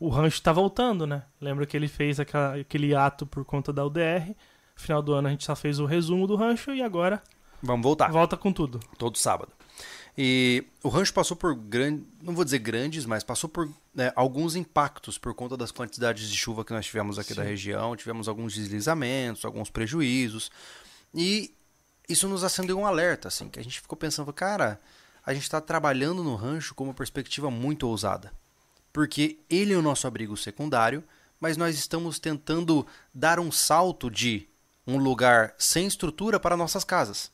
o 0.00 0.08
rancho 0.08 0.42
tá 0.42 0.52
voltando, 0.52 1.06
né? 1.06 1.22
Lembra 1.40 1.64
que 1.64 1.76
ele 1.76 1.86
fez 1.86 2.18
aquela- 2.18 2.56
aquele 2.56 2.92
ato 2.92 3.24
por 3.24 3.44
conta 3.44 3.72
da 3.72 3.86
UDR. 3.86 4.34
Final 4.76 5.02
do 5.02 5.14
ano 5.14 5.28
a 5.28 5.30
gente 5.30 5.44
só 5.44 5.54
fez 5.54 5.78
o 5.78 5.86
resumo 5.86 6.26
do 6.26 6.36
rancho 6.36 6.72
e 6.72 6.82
agora 6.82 7.22
Vamos 7.62 7.82
voltar. 7.82 8.10
volta 8.10 8.36
com 8.36 8.52
tudo. 8.52 8.80
Todo 8.98 9.16
sábado. 9.16 9.52
E 10.16 10.64
o 10.82 10.88
rancho 10.88 11.12
passou 11.12 11.36
por 11.36 11.54
grandes, 11.56 12.04
não 12.22 12.34
vou 12.34 12.44
dizer 12.44 12.58
grandes, 12.58 13.04
mas 13.04 13.24
passou 13.24 13.50
por 13.50 13.68
né, 13.92 14.12
alguns 14.14 14.54
impactos 14.54 15.18
por 15.18 15.34
conta 15.34 15.56
das 15.56 15.72
quantidades 15.72 16.30
de 16.30 16.36
chuva 16.36 16.64
que 16.64 16.72
nós 16.72 16.86
tivemos 16.86 17.18
aqui 17.18 17.30
Sim. 17.30 17.34
da 17.36 17.42
região. 17.42 17.96
Tivemos 17.96 18.28
alguns 18.28 18.54
deslizamentos, 18.54 19.44
alguns 19.44 19.70
prejuízos. 19.70 20.50
E 21.12 21.52
isso 22.08 22.28
nos 22.28 22.44
acendeu 22.44 22.78
um 22.78 22.86
alerta, 22.86 23.28
assim, 23.28 23.48
que 23.48 23.58
a 23.58 23.64
gente 23.64 23.80
ficou 23.80 23.96
pensando, 23.96 24.32
cara, 24.32 24.80
a 25.24 25.32
gente 25.32 25.44
está 25.44 25.60
trabalhando 25.60 26.22
no 26.22 26.36
rancho 26.36 26.74
com 26.74 26.84
uma 26.84 26.94
perspectiva 26.94 27.50
muito 27.50 27.88
ousada. 27.88 28.32
Porque 28.92 29.40
ele 29.50 29.72
é 29.72 29.76
o 29.76 29.82
nosso 29.82 30.06
abrigo 30.06 30.36
secundário, 30.36 31.02
mas 31.40 31.56
nós 31.56 31.76
estamos 31.76 32.20
tentando 32.20 32.86
dar 33.12 33.40
um 33.40 33.50
salto 33.50 34.08
de 34.08 34.48
um 34.86 34.98
lugar 34.98 35.54
sem 35.58 35.86
estrutura 35.86 36.38
para 36.38 36.56
nossas 36.56 36.84
casas. 36.84 37.30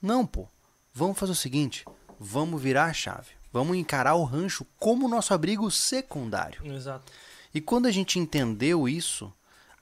Não, 0.00 0.26
pô. 0.26 0.48
Vamos 0.92 1.18
fazer 1.18 1.32
o 1.32 1.36
seguinte: 1.36 1.84
vamos 2.18 2.60
virar 2.60 2.86
a 2.86 2.92
chave. 2.92 3.32
Vamos 3.52 3.76
encarar 3.76 4.14
o 4.14 4.24
rancho 4.24 4.64
como 4.78 5.08
nosso 5.08 5.34
abrigo 5.34 5.70
secundário. 5.70 6.64
Exato. 6.64 7.12
E 7.52 7.60
quando 7.60 7.86
a 7.86 7.90
gente 7.90 8.18
entendeu 8.18 8.88
isso, 8.88 9.32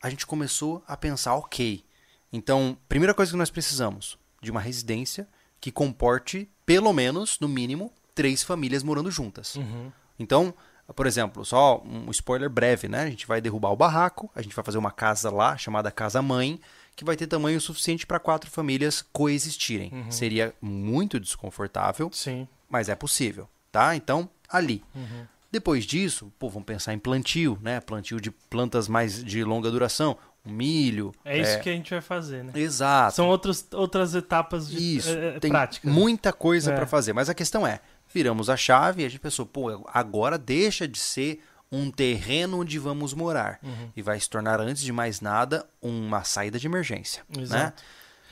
a 0.02 0.08
gente 0.08 0.26
começou 0.26 0.82
a 0.86 0.96
pensar, 0.96 1.34
ok. 1.34 1.84
Então, 2.32 2.76
primeira 2.88 3.12
coisa 3.12 3.32
que 3.32 3.38
nós 3.38 3.50
precisamos 3.50 4.18
de 4.40 4.50
uma 4.50 4.60
residência 4.60 5.28
que 5.60 5.70
comporte 5.70 6.48
pelo 6.64 6.92
menos, 6.92 7.38
no 7.40 7.48
mínimo, 7.48 7.92
três 8.14 8.42
famílias 8.42 8.82
morando 8.82 9.10
juntas. 9.10 9.56
Uhum. 9.56 9.90
Então, 10.18 10.54
por 10.94 11.06
exemplo, 11.06 11.44
só 11.44 11.82
um 11.84 12.10
spoiler 12.10 12.48
breve, 12.48 12.88
né? 12.88 13.02
A 13.02 13.10
gente 13.10 13.26
vai 13.26 13.40
derrubar 13.40 13.70
o 13.70 13.76
barraco, 13.76 14.30
a 14.34 14.42
gente 14.42 14.54
vai 14.54 14.64
fazer 14.64 14.78
uma 14.78 14.90
casa 14.90 15.30
lá 15.30 15.56
chamada 15.56 15.90
casa 15.90 16.22
mãe, 16.22 16.60
que 16.98 17.04
vai 17.04 17.14
ter 17.14 17.28
tamanho 17.28 17.60
suficiente 17.60 18.04
para 18.04 18.18
quatro 18.18 18.50
famílias 18.50 19.04
coexistirem. 19.12 19.88
Uhum. 19.92 20.10
Seria 20.10 20.52
muito 20.60 21.20
desconfortável, 21.20 22.10
Sim. 22.12 22.48
mas 22.68 22.88
é 22.88 22.96
possível, 22.96 23.48
tá? 23.70 23.94
Então, 23.94 24.28
ali. 24.48 24.82
Uhum. 24.96 25.24
Depois 25.50 25.84
disso, 25.84 26.32
pô, 26.40 26.48
vamos 26.48 26.66
pensar 26.66 26.92
em 26.92 26.98
plantio, 26.98 27.56
né? 27.62 27.78
Plantio 27.80 28.20
de 28.20 28.32
plantas 28.32 28.88
mais 28.88 29.22
de 29.22 29.44
longa 29.44 29.70
duração, 29.70 30.18
milho. 30.44 31.14
É 31.24 31.38
isso 31.38 31.60
que 31.60 31.70
a 31.70 31.72
gente 31.72 31.88
vai 31.92 32.00
fazer, 32.00 32.42
né? 32.42 32.50
Exato. 32.56 33.14
São 33.14 33.28
outros, 33.28 33.64
outras 33.72 34.16
etapas 34.16 34.68
de 34.68 34.96
Isso, 34.96 35.10
é, 35.10 35.36
é, 35.36 35.40
tem 35.40 35.52
práticas. 35.52 35.90
muita 35.92 36.32
coisa 36.32 36.72
É. 36.72 36.76
pra 36.76 36.86
fazer. 36.86 37.12
Mas 37.12 37.28
a 37.30 37.34
questão 37.34 37.64
é, 37.64 37.80
viramos 38.12 38.50
a 38.50 38.56
chave 38.56 39.02
e 39.02 39.06
a 39.06 39.08
gente 39.08 39.20
pensou, 39.20 39.46
pô, 39.46 39.88
agora 39.94 40.36
deixa 40.36 40.88
de 40.88 40.98
ser 40.98 41.40
um 41.70 41.90
terreno 41.90 42.60
onde 42.60 42.78
vamos 42.78 43.12
morar. 43.14 43.58
Uhum. 43.62 43.90
E 43.96 44.02
vai 44.02 44.18
se 44.18 44.28
tornar, 44.28 44.60
antes 44.60 44.82
de 44.82 44.92
mais 44.92 45.20
nada, 45.20 45.68
uma 45.82 46.24
saída 46.24 46.58
de 46.58 46.66
emergência. 46.66 47.22
Né? 47.28 47.42
Exato. 47.42 47.82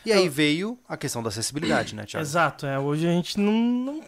E 0.04 0.12
aí 0.12 0.26
Eu- 0.26 0.32
veio 0.32 0.78
a 0.88 0.96
questão 0.96 1.22
da 1.22 1.28
acessibilidade, 1.28 1.94
né, 1.94 2.04
Thiago? 2.06 2.24
Exato, 2.24 2.64
é. 2.66 2.78
Hoje 2.78 3.06
a 3.06 3.10
gente 3.10 3.38
não, 3.38 3.52
não, 3.52 4.04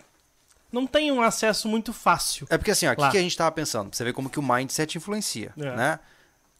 não 0.73 0.87
tem 0.87 1.11
um 1.13 1.21
acesso 1.21 1.69
muito 1.69 1.93
fácil. 1.93 2.47
É 2.51 2.57
porque 2.57 2.71
assim, 2.71 2.87
o 2.87 2.97
que, 2.97 3.11
que 3.11 3.19
a 3.19 3.23
gente 3.23 3.37
tava 3.37 3.51
pensando? 3.53 3.89
Pra 3.91 3.97
você 3.97 4.05
ver 4.05 4.13
como 4.13 4.31
que 4.31 4.39
o 4.39 4.43
mindset 4.43 4.97
influencia, 4.97 5.53
É. 5.59 5.77
né? 5.77 5.99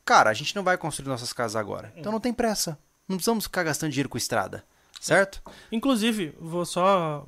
Cara, 0.05 0.31
a 0.31 0.35
gente 0.35 0.57
não 0.57 0.63
vai 0.65 0.77
construir 0.77 1.09
nossas 1.09 1.33
casas 1.33 1.55
agora. 1.57 1.93
Então 1.97 2.11
não 2.11 2.21
tem 2.21 2.33
pressa. 2.33 2.79
Não 3.07 3.17
precisamos 3.17 3.45
ficar 3.45 3.63
gastando 3.63 3.91
dinheiro 3.91 4.09
com 4.09 4.19
estrada. 4.19 4.65
Certo? 5.01 5.41
Inclusive, 5.71 6.35
vou 6.41 6.65
só 6.67 7.25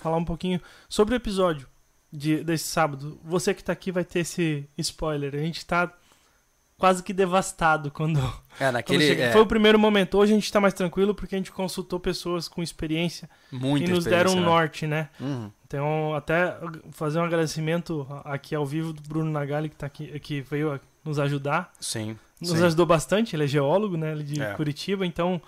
falar 0.00 0.16
um 0.16 0.24
pouquinho 0.24 0.60
sobre 0.88 1.14
o 1.14 1.16
episódio 1.16 1.68
de, 2.12 2.42
desse 2.44 2.64
sábado. 2.68 3.18
Você 3.24 3.52
que 3.54 3.62
tá 3.62 3.72
aqui 3.72 3.90
vai 3.92 4.04
ter 4.04 4.20
esse 4.20 4.68
spoiler. 4.78 5.34
A 5.34 5.38
gente 5.38 5.64
tá 5.66 5.92
quase 6.76 7.02
que 7.02 7.12
devastado 7.12 7.90
quando, 7.90 8.18
É, 8.20 8.58
quando 8.58 8.72
naquele. 8.74 9.06
chega. 9.06 9.24
é, 9.24 9.32
Foi 9.32 9.40
o 9.42 9.46
primeiro 9.46 9.78
momento. 9.78 10.16
Hoje 10.18 10.32
a 10.32 10.34
gente 10.36 10.50
tá 10.52 10.60
mais 10.60 10.74
tranquilo 10.74 11.14
porque 11.14 11.34
a 11.34 11.38
gente 11.38 11.50
consultou 11.52 11.98
pessoas 11.98 12.46
com 12.48 12.62
experiência 12.62 13.28
muita 13.50 13.90
e 13.90 13.92
nos 13.94 14.04
deram 14.04 14.32
um 14.32 14.36
né? 14.36 14.40
norte, 14.42 14.86
né? 14.86 15.08
Uhum. 15.20 15.50
Então, 15.66 16.14
até 16.14 16.56
fazer 16.92 17.18
um 17.18 17.24
agradecimento 17.24 18.06
aqui 18.24 18.54
ao 18.54 18.64
vivo 18.64 18.92
do 18.92 19.02
Bruno 19.02 19.30
Nagali, 19.30 19.68
que, 19.68 19.76
tá 19.76 19.86
aqui, 19.86 20.18
que 20.20 20.40
veio 20.40 20.80
nos 21.04 21.18
ajudar. 21.18 21.70
Sim. 21.78 22.16
Nos 22.40 22.50
sim. 22.58 22.64
ajudou 22.64 22.86
bastante, 22.86 23.34
ele 23.36 23.44
é 23.44 23.46
geólogo, 23.46 23.96
né? 23.96 24.12
Ele 24.12 24.22
de 24.24 24.40
É. 24.40 24.54
Curitiba, 24.54 25.04
então 25.04 25.42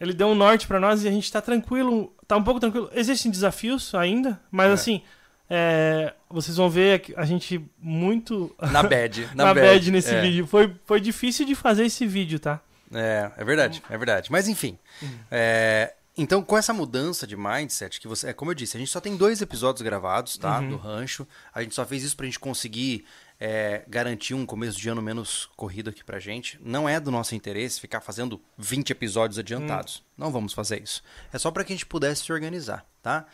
ele 0.00 0.12
deu 0.14 0.26
um 0.28 0.34
norte 0.34 0.66
pra 0.66 0.80
nós 0.80 1.04
e 1.04 1.08
a 1.08 1.10
gente 1.12 1.30
tá 1.30 1.40
tranquilo, 1.42 2.12
tá 2.26 2.36
um 2.36 2.42
pouco 2.42 2.58
tranquilo. 2.58 2.90
Existem 2.92 3.30
desafios 3.30 3.94
ainda, 3.94 4.40
mas 4.50 4.70
É. 4.70 4.72
assim, 4.72 5.02
é, 5.52 6.14
vocês 6.28 6.56
vão 6.56 6.70
ver 6.70 7.12
a 7.16 7.24
gente 7.24 7.60
muito 7.76 8.54
Na 8.70 8.84
bad. 8.84 9.28
Na, 9.34 9.46
na, 9.46 9.54
bad, 9.54 9.66
bad 9.66 9.90
nesse 9.90 10.14
é. 10.14 10.20
vídeo. 10.20 10.46
Foi, 10.46 10.72
foi 10.84 11.00
difícil 11.00 11.44
de 11.44 11.56
fazer 11.56 11.84
esse 11.84 12.06
vídeo, 12.06 12.38
tá? 12.38 12.60
É, 12.94 13.32
é 13.36 13.44
verdade, 13.44 13.82
é 13.90 13.98
verdade. 13.98 14.30
Mas 14.30 14.46
enfim. 14.46 14.78
é, 15.28 15.92
então, 16.16 16.42
com 16.42 16.56
essa 16.56 16.72
mudança 16.72 17.26
de 17.26 17.36
mindset, 17.36 18.00
que 18.00 18.06
você. 18.06 18.28
É 18.28 18.32
como 18.32 18.52
eu 18.52 18.54
disse, 18.54 18.76
a 18.76 18.80
gente 18.80 18.92
só 18.92 19.00
tem 19.00 19.16
dois 19.16 19.42
episódios 19.42 19.82
gravados, 19.82 20.38
tá? 20.38 20.60
Uhum. 20.60 20.68
Do 20.70 20.76
rancho. 20.76 21.26
A 21.52 21.62
gente 21.62 21.74
só 21.74 21.84
fez 21.84 22.04
isso 22.04 22.16
pra 22.16 22.26
gente 22.26 22.38
conseguir 22.38 23.04
é, 23.40 23.82
garantir 23.88 24.34
um 24.34 24.46
começo 24.46 24.78
de 24.78 24.88
ano 24.88 25.02
menos 25.02 25.48
corrido 25.56 25.90
aqui 25.90 26.04
pra 26.04 26.20
gente. 26.20 26.60
Não 26.62 26.88
é 26.88 27.00
do 27.00 27.10
nosso 27.10 27.34
interesse 27.34 27.80
ficar 27.80 28.00
fazendo 28.00 28.40
20 28.56 28.90
episódios 28.90 29.38
adiantados. 29.38 30.02
Não 30.16 30.30
vamos 30.30 30.52
fazer 30.52 30.80
isso. 30.80 31.02
É 31.32 31.38
só 31.38 31.50
pra 31.50 31.64
que 31.64 31.72
a 31.72 31.76
gente 31.76 31.86
pudesse 31.86 32.24
se 32.24 32.32
organizar, 32.32 32.84
tá? 33.02 33.26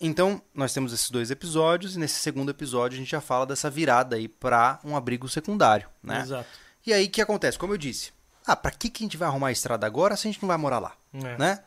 Então, 0.00 0.40
nós 0.54 0.72
temos 0.72 0.92
esses 0.92 1.10
dois 1.10 1.30
episódios, 1.30 1.96
e 1.96 1.98
nesse 1.98 2.20
segundo 2.20 2.50
episódio 2.50 2.96
a 2.96 2.98
gente 2.98 3.10
já 3.10 3.20
fala 3.20 3.46
dessa 3.46 3.70
virada 3.70 4.16
aí 4.16 4.28
pra 4.28 4.78
um 4.84 4.96
abrigo 4.96 5.28
secundário, 5.28 5.88
né? 6.02 6.20
Exato. 6.20 6.48
E 6.86 6.92
aí 6.92 7.06
o 7.06 7.10
que 7.10 7.22
acontece? 7.22 7.58
Como 7.58 7.72
eu 7.72 7.78
disse, 7.78 8.12
ah, 8.46 8.54
pra 8.54 8.70
que, 8.70 8.88
que 8.90 9.02
a 9.02 9.06
gente 9.06 9.16
vai 9.16 9.26
arrumar 9.28 9.48
a 9.48 9.52
estrada 9.52 9.86
agora 9.86 10.16
se 10.16 10.28
a 10.28 10.30
gente 10.30 10.40
não 10.42 10.48
vai 10.48 10.56
morar 10.56 10.78
lá, 10.78 10.92
É. 11.14 11.38
né? 11.38 11.62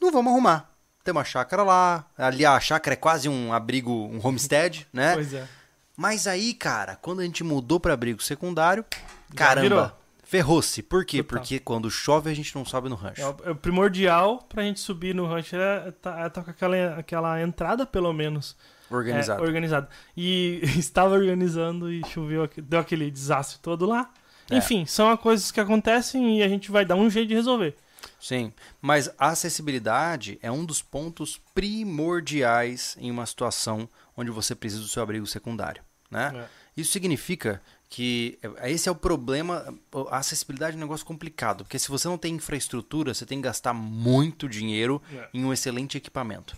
Não 0.00 0.10
vamos 0.10 0.32
arrumar. 0.32 0.70
Tem 1.04 1.12
uma 1.12 1.24
chácara 1.24 1.62
lá, 1.62 2.04
ali 2.16 2.44
a 2.44 2.58
chácara 2.60 2.94
é 2.94 2.96
quase 2.96 3.28
um 3.28 3.52
abrigo, 3.52 3.90
um 3.92 4.20
homestead, 4.26 4.86
né? 4.92 5.14
Pois 5.14 5.32
é. 5.34 5.46
Mas 5.96 6.26
aí, 6.26 6.54
cara, 6.54 6.96
quando 6.96 7.20
a 7.20 7.24
gente 7.24 7.42
mudou 7.42 7.80
pra 7.80 7.94
abrigo 7.94 8.22
secundário, 8.22 8.84
Já 9.36 9.54
virou. 9.56 9.90
Ferrou-se. 10.28 10.82
Por 10.82 11.06
quê? 11.06 11.22
Total. 11.22 11.38
Porque 11.38 11.58
quando 11.58 11.90
chove 11.90 12.30
a 12.30 12.34
gente 12.34 12.54
não 12.54 12.64
sobe 12.64 12.90
no 12.90 12.94
rancho. 12.94 13.20
É 13.20 13.26
o, 13.26 13.36
é 13.44 13.50
o 13.50 13.56
primordial 13.56 14.42
pra 14.42 14.62
gente 14.62 14.78
subir 14.78 15.14
no 15.14 15.26
rancho 15.26 15.56
é 15.56 15.90
tá, 15.90 16.20
é 16.20 16.28
tá 16.28 16.42
com 16.42 16.50
aquela, 16.50 16.98
aquela 16.98 17.42
entrada, 17.42 17.86
pelo 17.86 18.12
menos. 18.12 18.54
Organizado. 18.90 19.42
É, 19.42 19.46
organizado. 19.46 19.88
E 20.14 20.60
estava 20.76 21.14
organizando 21.14 21.90
e 21.90 22.06
choveu, 22.06 22.48
deu 22.58 22.78
aquele 22.78 23.10
desastre 23.10 23.58
todo 23.60 23.86
lá. 23.86 24.12
É. 24.50 24.58
Enfim, 24.58 24.84
são 24.84 25.10
as 25.10 25.18
coisas 25.18 25.50
que 25.50 25.60
acontecem 25.60 26.38
e 26.38 26.42
a 26.42 26.48
gente 26.48 26.70
vai 26.70 26.84
dar 26.84 26.96
um 26.96 27.08
jeito 27.08 27.28
de 27.28 27.34
resolver. 27.34 27.74
Sim, 28.20 28.52
mas 28.80 29.10
a 29.18 29.30
acessibilidade 29.30 30.38
é 30.42 30.50
um 30.50 30.64
dos 30.64 30.82
pontos 30.82 31.40
primordiais 31.54 32.96
em 33.00 33.10
uma 33.10 33.24
situação 33.26 33.88
onde 34.16 34.30
você 34.30 34.54
precisa 34.54 34.82
do 34.82 34.88
seu 34.88 35.02
abrigo 35.02 35.26
secundário, 35.26 35.82
né? 36.10 36.32
É. 36.34 36.58
Isso 36.80 36.92
significa 36.92 37.60
que 37.88 38.38
é, 38.60 38.70
esse 38.70 38.88
é 38.88 38.92
o 38.92 38.94
problema, 38.94 39.74
a 40.10 40.18
acessibilidade 40.18 40.74
é 40.74 40.76
um 40.76 40.80
negócio 40.82 41.06
complicado, 41.06 41.64
porque 41.64 41.78
se 41.78 41.88
você 41.88 42.06
não 42.06 42.18
tem 42.18 42.34
infraestrutura, 42.34 43.14
você 43.14 43.24
tem 43.24 43.38
que 43.38 43.44
gastar 43.44 43.72
muito 43.72 44.48
dinheiro 44.48 45.00
É. 45.14 45.28
em 45.32 45.44
um 45.44 45.52
excelente 45.52 45.96
equipamento. 45.96 46.56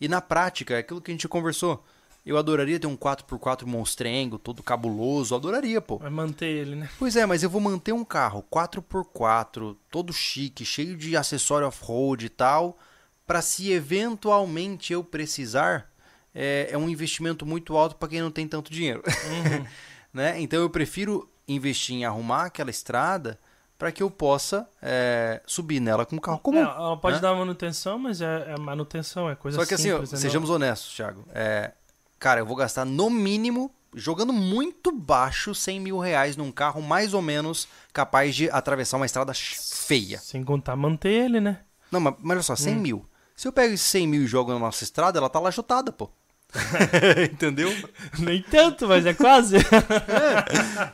E 0.00 0.06
na 0.06 0.20
prática, 0.20 0.74
é 0.74 0.78
aquilo 0.78 1.00
que 1.00 1.10
a 1.10 1.14
gente 1.14 1.26
conversou. 1.28 1.84
Eu 2.24 2.36
adoraria 2.36 2.78
ter 2.78 2.86
um 2.86 2.96
4x4 2.96 3.64
monstrengo, 3.66 4.38
todo 4.38 4.62
cabuloso, 4.62 5.34
adoraria, 5.34 5.80
pô. 5.80 5.96
Vai 5.98 6.10
manter 6.10 6.46
ele, 6.46 6.76
né? 6.76 6.88
Pois 6.98 7.16
é, 7.16 7.24
mas 7.26 7.42
eu 7.42 7.48
vou 7.50 7.60
manter 7.60 7.92
um 7.92 8.04
carro 8.04 8.44
4x4, 8.52 9.74
todo 9.90 10.12
chique, 10.12 10.64
cheio 10.64 10.96
de 10.96 11.16
acessório 11.16 11.66
off-road 11.66 12.26
e 12.26 12.28
tal, 12.28 12.78
para 13.26 13.40
se 13.42 13.72
eventualmente 13.72 14.92
eu 14.92 15.02
precisar, 15.02 15.90
é, 16.34 16.68
é 16.70 16.78
um 16.78 16.88
investimento 16.88 17.44
muito 17.46 17.76
alto 17.76 17.96
para 17.96 18.08
quem 18.08 18.20
não 18.20 18.30
tem 18.30 18.46
tanto 18.46 18.70
dinheiro. 18.72 19.02
Uhum. 19.06 19.66
né? 20.12 20.40
Então 20.40 20.60
eu 20.60 20.70
prefiro 20.70 21.28
investir 21.46 21.96
em 21.96 22.04
arrumar 22.04 22.44
aquela 22.46 22.70
estrada 22.70 23.38
para 23.78 23.92
que 23.92 24.02
eu 24.02 24.10
possa 24.10 24.68
é, 24.82 25.40
subir 25.46 25.78
nela 25.80 26.04
com 26.04 26.18
carro 26.18 26.38
comum. 26.40 26.58
É, 26.58 26.62
ela 26.62 26.96
pode 26.96 27.16
né? 27.16 27.22
dar 27.22 27.34
manutenção, 27.34 27.98
mas 27.98 28.20
é, 28.20 28.52
é 28.54 28.58
manutenção, 28.58 29.30
é 29.30 29.36
coisa 29.36 29.58
Só 29.58 29.64
que 29.64 29.74
assim, 29.74 29.90
ó, 29.92 29.94
simples. 29.96 30.12
né? 30.12 30.18
sejamos 30.18 30.50
honestos, 30.50 30.94
Thiago. 30.94 31.24
É, 31.32 31.72
cara, 32.18 32.40
eu 32.40 32.46
vou 32.46 32.56
gastar 32.56 32.84
no 32.84 33.08
mínimo, 33.08 33.70
jogando 33.94 34.32
muito 34.32 34.90
baixo, 34.90 35.54
100 35.54 35.80
mil 35.80 35.98
reais 35.98 36.36
num 36.36 36.50
carro 36.50 36.82
mais 36.82 37.14
ou 37.14 37.22
menos 37.22 37.68
capaz 37.92 38.34
de 38.34 38.50
atravessar 38.50 38.96
uma 38.96 39.06
estrada 39.06 39.32
feia. 39.34 40.18
Sem 40.18 40.42
contar 40.42 40.74
manter 40.74 41.10
ele, 41.10 41.40
né? 41.40 41.60
Não, 41.90 42.00
mas, 42.00 42.14
mas 42.18 42.36
olha 42.36 42.42
só, 42.42 42.54
Hum. 42.54 42.56
100 42.56 42.74
mil. 42.76 43.06
Se 43.36 43.46
eu 43.46 43.52
pego 43.52 43.72
esses 43.72 43.86
100 43.86 44.08
mil 44.08 44.22
e 44.24 44.26
jogo 44.26 44.52
na 44.52 44.58
nossa 44.58 44.82
estrada, 44.82 45.18
ela 45.20 45.28
tá 45.30 45.38
lajotada, 45.38 45.92
pô. 45.92 46.10
Entendeu? 47.32 47.70
Nem 48.18 48.42
tanto, 48.42 48.86
mas 48.88 49.04
é 49.06 49.12
quase. 49.14 49.56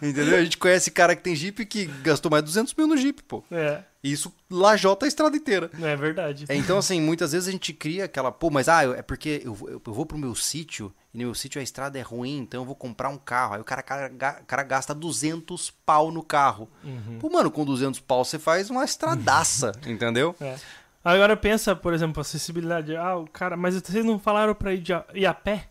Entendeu? 0.03 0.37
A 0.39 0.43
gente 0.45 0.59
conhece 0.59 0.91
cara 0.91 1.15
que 1.15 1.23
tem 1.23 1.35
Jeep 1.35 1.65
que 1.67 1.87
gastou 2.03 2.31
mais 2.31 2.43
de 2.43 2.49
200 2.51 2.75
mil 2.75 2.87
no 2.87 2.97
Jeep, 2.97 3.23
pô. 3.23 3.45
é, 3.51 3.83
E 4.03 4.11
isso 4.13 4.33
lajota 4.51 5.07
a 5.07 5.09
estrada 5.09 5.37
inteira. 5.37 5.71
é 5.81 5.97
verdade. 5.97 6.45
É, 6.49 6.57
então, 6.57 6.77
assim, 6.79 7.01
muitas 7.01 7.33
vezes 7.33 7.49
a 7.49 7.53
gente 7.53 7.73
cria 7.73 8.05
aquela, 8.07 8.33
pô, 8.33 8.51
mas 8.51 8.69
ah, 8.69 8.83
é 8.97 9.03
porque 9.03 9.43
eu, 9.45 9.55
vou- 9.55 9.71
eu, 9.71 9.81
eu 9.87 9.93
vou 9.93 10.05
pro 10.05 10.19
meu 10.19 10.35
sítio 10.35 10.93
e 11.13 11.19
no 11.19 11.25
meu 11.27 11.35
sítio 11.35 11.61
a 11.61 11.63
estrada 11.65 11.99
é 11.99 12.03
ruim, 12.03 12.39
então 12.39 12.63
eu 12.63 12.67
vou 12.67 12.75
comprar 12.75 13.09
um 13.09 13.17
carro. 13.17 13.55
Aí 13.55 13.61
o 13.61 13.65
cara, 13.65 13.83
cara, 13.83 14.11
cara 14.47 14.63
gasta 14.65 14.93
200 14.95 15.71
pau 15.87 16.11
no 16.11 16.23
carro. 16.23 16.69
Uhum. 16.83 17.19
Pô, 17.21 17.31
mano, 17.31 17.51
com 17.51 17.65
200 17.65 18.01
pau 18.01 18.25
você 18.25 18.39
faz 18.39 18.71
uma 18.71 18.85
estradaça, 18.85 19.73
entendeu? 19.87 20.35
É. 20.41 20.57
Agora 21.05 21.37
pensa, 21.37 21.77
por 21.77 21.93
exemplo, 21.93 22.21
acessibilidade. 22.21 22.97
Ah, 22.97 23.17
o 23.17 23.27
cara, 23.29 23.57
mas 23.57 23.75
vocês 23.75 24.05
não 24.05 24.19
falaram 24.19 24.55
pra 24.55 24.73
ir, 24.73 24.79
de 24.81 24.95
a, 24.95 25.05
ir 25.13 25.27
a 25.27 25.35
pé? 25.35 25.69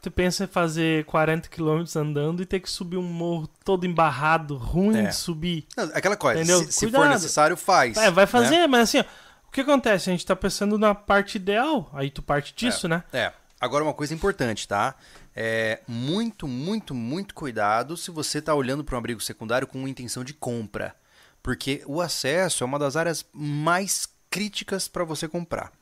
Tu 0.00 0.10
pensa 0.10 0.44
em 0.44 0.46
fazer 0.46 1.04
40 1.06 1.48
km 1.48 1.82
andando 1.96 2.40
e 2.42 2.46
ter 2.46 2.60
que 2.60 2.70
subir 2.70 2.96
um 2.96 3.02
morro 3.02 3.48
todo 3.64 3.84
embarrado, 3.84 4.56
ruim 4.56 4.96
É. 4.96 5.02
de 5.08 5.14
subir. 5.16 5.66
Não, 5.76 5.84
Aquela 5.92 6.16
coisa, 6.16 6.40
Entendeu? 6.40 6.60
se, 6.64 6.72
se 6.72 6.90
for 6.90 7.08
necessário, 7.08 7.56
faz. 7.56 7.96
É, 7.96 8.10
vai 8.10 8.22
né? 8.22 8.26
fazer, 8.26 8.66
mas 8.68 8.82
assim, 8.82 9.00
ó, 9.00 9.04
o 9.48 9.50
que 9.50 9.60
acontece? 9.60 10.08
A 10.08 10.12
gente 10.12 10.24
tá 10.24 10.36
pensando 10.36 10.78
na 10.78 10.94
parte 10.94 11.34
ideal, 11.36 11.90
aí 11.92 12.10
tu 12.10 12.22
parte 12.22 12.54
disso, 12.54 12.86
né? 12.88 13.02
É. 13.12 13.32
Agora 13.60 13.82
uma 13.82 13.92
coisa 13.92 14.14
importante, 14.14 14.68
tá? 14.68 14.94
É 15.34 15.80
muito, 15.88 16.46
muito, 16.46 16.94
muito 16.94 17.34
cuidado 17.34 17.96
se 17.96 18.10
você 18.12 18.40
tá 18.40 18.54
olhando 18.54 18.84
para 18.84 18.94
um 18.94 18.98
abrigo 18.98 19.20
secundário 19.20 19.66
com 19.66 19.86
intenção 19.88 20.22
de 20.22 20.32
compra, 20.32 20.94
porque 21.42 21.82
o 21.86 22.00
acesso 22.00 22.62
é 22.62 22.66
uma 22.66 22.78
das 22.78 22.94
áreas 22.94 23.26
mais 23.32 24.08
críticas 24.30 24.86
para 24.88 25.04
você 25.04 25.26
comprar. 25.26 25.72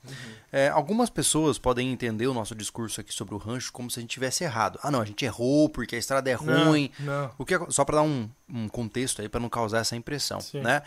É, 0.52 0.68
algumas 0.68 1.10
pessoas 1.10 1.58
podem 1.58 1.90
entender 1.92 2.26
o 2.26 2.34
nosso 2.34 2.54
discurso 2.54 3.00
aqui 3.00 3.12
sobre 3.12 3.34
o 3.34 3.38
rancho 3.38 3.72
como 3.72 3.90
se 3.90 3.98
a 3.98 4.02
gente 4.02 4.10
tivesse 4.10 4.44
errado. 4.44 4.78
Ah, 4.82 4.90
não, 4.90 5.00
a 5.00 5.04
gente 5.04 5.24
errou 5.24 5.68
porque 5.68 5.96
a 5.96 5.98
estrada 5.98 6.30
é 6.30 6.36
Não, 6.40 6.66
ruim. 6.68 6.90
Não. 7.00 7.30
O 7.38 7.44
que 7.44 7.54
é- 7.54 7.66
só 7.70 7.84
para 7.84 7.96
dar 7.96 8.02
um, 8.02 8.28
um 8.48 8.68
contexto 8.68 9.20
aí 9.20 9.28
para 9.28 9.40
não 9.40 9.48
causar 9.48 9.78
essa 9.80 9.96
impressão, 9.96 10.40
Sim. 10.40 10.60
né? 10.60 10.82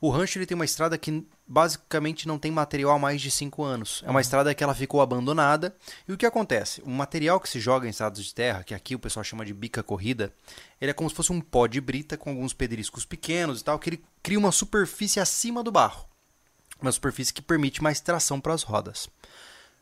O 0.00 0.10
rancho 0.10 0.36
ele 0.36 0.46
tem 0.46 0.56
uma 0.56 0.64
estrada 0.64 0.98
que 0.98 1.24
basicamente 1.46 2.26
não 2.26 2.36
tem 2.36 2.50
material 2.50 2.90
há 2.90 2.98
mais 2.98 3.20
de 3.20 3.30
5 3.30 3.62
anos. 3.62 4.00
É 4.02 4.06
Uhum. 4.06 4.10
uma 4.12 4.20
estrada 4.20 4.52
que 4.52 4.64
ela 4.64 4.74
ficou 4.74 5.00
abandonada. 5.00 5.76
E 6.08 6.12
o 6.12 6.16
que 6.16 6.26
acontece? 6.26 6.82
O 6.84 6.90
material 6.90 7.38
que 7.38 7.48
se 7.48 7.60
joga 7.60 7.86
em 7.86 7.90
estradas 7.90 8.24
de 8.24 8.34
terra, 8.34 8.64
que 8.64 8.74
aqui 8.74 8.96
o 8.96 8.98
pessoal 8.98 9.22
chama 9.22 9.44
de 9.44 9.54
bica 9.54 9.80
corrida, 9.80 10.32
ele 10.80 10.90
é 10.90 10.94
como 10.94 11.08
se 11.08 11.14
fosse 11.14 11.30
um 11.30 11.40
pó 11.40 11.68
de 11.68 11.80
brita 11.80 12.16
com 12.16 12.30
alguns 12.30 12.52
pedriscos 12.52 13.04
pequenos 13.04 13.60
e 13.60 13.64
tal, 13.64 13.78
que 13.78 13.90
ele 13.90 14.04
cria 14.20 14.38
uma 14.40 14.50
superfície 14.50 15.20
acima 15.20 15.62
do 15.62 15.70
barro. 15.70 16.08
Uma 16.82 16.92
superfície 16.92 17.32
que 17.32 17.40
permite 17.40 17.82
mais 17.82 18.00
tração 18.00 18.40
para 18.40 18.52
as 18.54 18.62
rodas. 18.62 19.08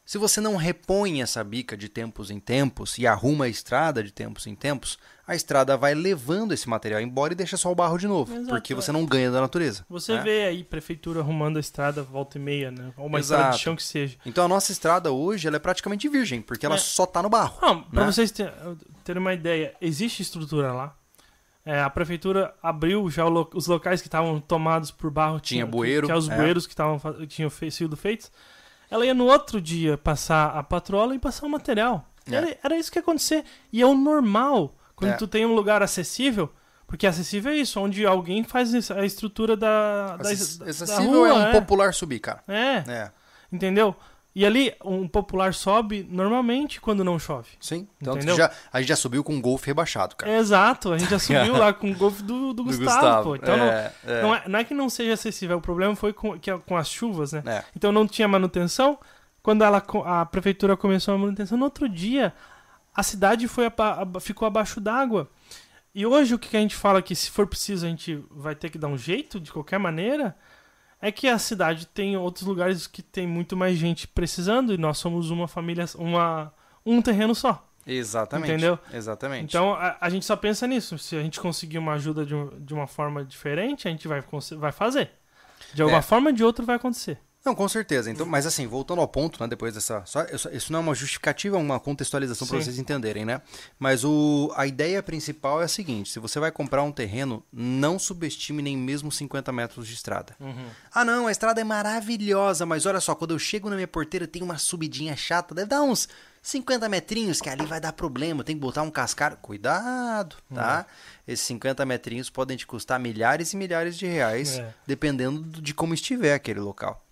Se 0.05 0.18
você 0.18 0.40
não 0.40 0.57
repõe 0.57 1.22
essa 1.22 1.42
bica 1.44 1.76
de 1.76 1.88
tempos 1.88 2.30
em 2.30 2.40
tempos 2.40 2.98
e 2.98 3.07
arruma 3.07 3.44
a 3.44 3.48
estrada 3.48 4.03
de 4.03 4.11
tempos 4.11 4.44
em 4.46 4.57
tempos, 4.57 4.98
a 5.24 5.36
estrada 5.36 5.76
vai 5.76 5.94
levando 5.94 6.51
esse 6.53 6.68
material 6.68 7.01
embora 7.01 7.32
e 7.32 7.36
deixa 7.36 7.57
só 7.57 7.70
o 7.70 7.74
barro 7.76 7.96
de 7.96 8.09
novo, 8.09 8.34
Exato, 8.34 8.48
porque 8.48 8.74
você 8.74 8.90
é. 8.90 8.92
não 8.92 9.07
ganha 9.07 9.30
da 9.30 9.40
natureza. 9.40 9.84
Você 9.88 10.14
né? 10.14 10.22
vê 10.22 10.42
aí 10.46 10.64
prefeitura 10.64 11.20
arrumando 11.20 11.59
a 11.59 11.61
estrada 11.61 12.03
volta 12.03 12.38
e 12.38 12.40
meia, 12.40 12.72
né? 12.72 12.92
Ou 12.96 13.07
uma 13.07 13.20
estrada 13.20 13.42
Exato. 13.44 13.57
de 13.59 13.62
chão 13.62 13.76
que 13.76 13.84
seja. 13.84 14.16
Então 14.26 14.44
a 14.44 14.48
nossa 14.48 14.72
estrada 14.72 15.12
hoje 15.12 15.46
ela 15.46 15.57
é 15.57 15.61
praticamente 15.61 16.09
virgem, 16.09 16.42
porque 16.42 16.66
ela 16.66 16.74
É. 16.74 16.78
só 16.78 17.07
tá 17.07 17.22
no 17.22 17.28
barro. 17.30 17.57
Não, 17.62 17.86
né? 17.92 18.05
vocês 18.07 18.32
ter- 18.32 18.53
terem 19.05 19.20
uma 19.22 19.32
ideia, 19.32 19.74
existe 19.80 20.22
estrutura 20.22 20.72
lá. 20.72 20.96
É, 21.65 21.81
a 21.83 21.91
prefeitura 21.91 22.55
abriu 22.63 23.09
já 23.11 23.25
lo- 23.27 23.49
os 23.55 23.67
locais 23.67 24.01
que 24.01 24.09
estavam 24.09 24.41
tomados 24.41 24.91
por 24.91 25.11
barro. 25.11 25.39
Tinha 25.41 25.65
que- 25.65 25.71
bueiro, 25.71 26.07
Que, 26.07 26.13
é 26.13 26.17
os 26.17 26.29
é. 26.29 26.35
bueiros 26.37 26.67
que, 26.67 26.75
tavam, 26.75 26.99
que 26.99 27.27
tinham 27.27 27.51
fe- 27.51 27.71
sido 27.71 27.97
feitos. 27.97 28.31
Ela 28.91 29.05
ia 29.07 29.15
no 29.15 29.27
outro 29.27 29.61
dia 29.61 29.97
passar 29.99 30.57
a 30.57 30.63
patrola 30.63 31.15
e 31.15 31.19
passar 31.19 31.47
o 31.47 31.51
material. 31.51 32.05
É. 32.31 32.35
Era, 32.35 32.59
era 32.65 32.77
isso 32.79 32.91
que 32.91 32.99
ia 32.99 33.03
acontecer. 33.03 33.45
E 33.73 33.81
é 33.83 33.87
o 33.87 33.95
normal. 33.95 34.75
Quando 34.97 35.13
É. 35.13 35.17
tu 35.17 35.27
tem 35.29 35.45
um 35.47 35.55
lugar 35.55 35.83
acessível, 35.83 36.51
porque 36.87 37.07
acessível 37.07 37.53
é 37.53 37.57
isso, 37.57 37.79
onde 37.81 38.05
alguém 38.05 38.43
faz 38.43 38.91
a 38.91 39.05
estrutura 39.05 39.57
da, 39.57 40.17
da, 40.17 40.23
Acess- 40.31 40.59
da 40.59 40.67
Acessível 40.71 41.11
rua, 41.11 41.29
é 41.29 41.33
um 41.33 41.43
é. 41.43 41.53
popular 41.53 41.95
subir, 41.95 42.19
cara. 42.21 42.43
É, 42.49 42.77
É, 42.91 43.11
entendeu? 43.53 43.95
E 44.41 44.47
ali, 44.47 44.74
um 44.82 45.07
popular 45.07 45.53
sobe 45.53 46.03
normalmente 46.11 46.80
quando 46.80 47.05
não 47.05 47.18
chove. 47.18 47.51
sim. 47.61 47.86
Que 47.99 48.36
já, 48.38 48.51
a 48.72 48.80
gente 48.80 48.88
já 48.88 48.97
subiu 48.97 49.22
com 49.22 49.34
um 49.34 49.41
golfe 49.41 49.66
rebaixado, 49.66 50.16
cara. 50.16 50.32
Exato, 50.32 50.95
a 50.95 50.97
gente 50.97 51.11
já 51.11 51.18
subiu 51.20 51.59
lá 51.59 51.74
com 51.74 51.91
o 51.91 51.95
golfe 51.95 52.22
do, 52.22 52.55
do, 52.55 52.64
Gustavo, 52.64 53.22
pô. 53.22 53.36
Então 53.36 53.55
não, 53.55 53.66
é, 53.66 53.93
é, 54.07 54.22
não, 54.22 54.34
é, 54.34 54.43
não 54.49 54.59
é 54.59 54.64
que 54.64 54.72
não 54.72 54.88
seja 54.88 55.12
acessível, 55.12 55.59
o 55.59 55.61
problema 55.61 55.95
foi 55.95 56.14
com, 56.14 56.38
que, 56.38 56.51
com 56.61 56.74
as 56.74 56.88
chuvas, 56.88 57.32
né? 57.32 57.43
é. 57.45 57.62
Então 57.76 57.93
não 57.93 58.09
tinha 58.09 58.26
manutenção. 58.26 58.99
Quando 59.43 59.62
ela, 59.62 59.84
a 60.07 60.24
prefeitura 60.24 60.74
começou 60.74 61.12
a 61.12 61.18
manutenção, 61.18 61.59
no 61.59 61.64
outro 61.64 61.86
dia 61.86 62.32
a 62.95 63.03
cidade 63.03 63.47
foi 63.47 63.66
aba- 63.66 64.20
ficou 64.20 64.49
abaixo 64.49 64.80
d'água. 64.80 65.28
E 65.95 66.07
hoje 66.07 66.34
o 66.34 66.38
que 66.38 66.57
a 66.57 66.61
gente 66.61 66.74
fala 66.74 67.03
que 67.03 67.14
se 67.14 67.30
for 67.30 67.47
preciso 67.47 67.84
a 67.84 67.91
gente 67.91 68.24
vai 68.30 68.55
ter 68.55 68.70
que 68.70 68.78
dar 68.78 68.88
um 68.88 68.97
jeito 68.97 69.38
de 69.38 69.53
qualquer 69.53 69.78
maneira 69.78 70.34
é 71.01 71.11
que 71.12 71.28
a 71.28 71.38
cidade 71.38 71.86
tem 71.86 72.16
outros 72.16 72.46
lugares 72.46 72.86
que 72.86 73.03
tem 73.03 73.26
muito 73.26 73.57
mais 73.57 73.76
gente 73.78 74.07
precisando 74.09 74.72
e 74.74 74.78
nós 74.78 74.98
somos 74.98 75.30
uma 75.30 75.48
família, 75.48 75.84
uma 75.96 76.53
um 76.84 77.01
terreno 77.03 77.34
só. 77.34 77.66
Exatamente. 77.86 78.51
Entendeu? 78.53 78.78
Exatamente. 78.92 79.44
Então 79.57 79.72
a, 79.74 79.96
a 80.01 80.09
gente 80.11 80.24
só 80.26 80.36
pensa 80.36 80.66
nisso. 80.66 80.98
Se 80.98 81.16
a 81.16 81.22
gente 81.22 81.40
conseguir 81.40 81.78
uma 81.78 81.94
ajuda 81.94 82.24
de, 82.26 82.34
um- 82.34 82.51
de 82.61 82.74
uma 82.74 82.86
forma 82.86 83.24
diferente, 83.24 83.88
a 83.88 83.90
gente 83.90 84.07
vai, 84.07 84.22
vai 84.59 84.70
fazer. 84.72 85.11
De 85.74 85.82
alguma 85.82 85.98
É. 86.01 86.03
forma 86.03 86.30
ou 86.30 86.36
de 86.36 86.44
outra 86.44 86.64
vai 86.64 86.76
acontecer. 86.76 87.18
Não, 87.45 87.55
com 87.55 87.66
certeza. 87.68 88.11
Então, 88.11 88.26
mas 88.26 88.45
assim, 88.45 88.66
voltando 88.66 89.01
ao 89.01 89.09
ponto, 89.09 89.41
né, 89.43 89.49
depois 89.49 89.72
dessa, 89.74 90.03
só, 90.05 90.24
isso, 90.53 90.70
não 90.70 90.80
é 90.80 90.82
uma 90.82 90.95
justificativa, 90.95 91.57
é 91.57 91.59
uma 91.61 91.80
contextualização 91.80 92.47
para 92.47 92.59
vocês 92.61 92.78
entenderem, 92.78 93.24
né? 93.24 93.41
Mas 93.78 94.05
o, 94.05 94.53
a 94.57 94.66
ideia 94.66 95.03
principal 95.03 95.62
é 95.62 95.64
a 95.64 95.68
seguinte: 95.68 96.11
se 96.11 96.18
você 96.18 96.38
vai 96.38 96.53
comprar 96.53 96.82
um 96.82 96.93
terreno, 96.93 97.43
não 97.51 97.99
subestime 97.99 98.61
nem 98.62 98.76
mesmo 98.76 99.11
50 99.11 99.51
metros 99.53 99.88
de 99.88 99.95
estrada. 99.95 100.36
Ah, 100.93 101.03
não, 101.05 101.26
a 101.28 101.32
estrada 101.32 101.61
é 101.61 101.64
maravilhosa, 101.64 102.66
mas 102.66 102.84
olha 102.84 103.01
só, 103.01 103.14
quando 103.14 103.30
eu 103.32 103.38
chego 103.38 103.70
na 103.70 103.76
minha 103.76 103.88
porteira 103.88 104.26
tem 104.26 104.43
uma 104.43 104.59
subidinha 104.59 105.16
chata, 105.16 105.55
deve 105.55 105.68
dar 105.68 105.80
uns 105.82 106.09
50 106.43 106.88
metrinhos, 106.91 107.41
que 107.41 107.49
ali 107.49 107.64
vai 107.64 107.80
dar 107.80 107.93
problema, 107.95 108.45
tem 108.45 108.55
que 108.55 108.61
botar 108.61 108.82
um 108.82 108.91
cascalho. 108.91 109.36
Cuidado, 109.38 110.36
tá? 110.55 110.84
Esses 111.26 111.47
50 111.47 111.84
metrinhos 111.86 112.28
podem 112.28 112.57
te 112.57 112.66
custar 112.66 113.01
milhares 113.01 113.53
e 113.53 113.57
milhares 113.57 113.97
de 113.97 114.07
reais, 114.07 114.59
É. 114.59 114.74
dependendo 114.86 115.41
do- 115.41 115.62
de 115.62 115.72
como 115.72 115.95
estiver 115.95 116.34
aquele 116.34 116.61
local. 116.61 117.03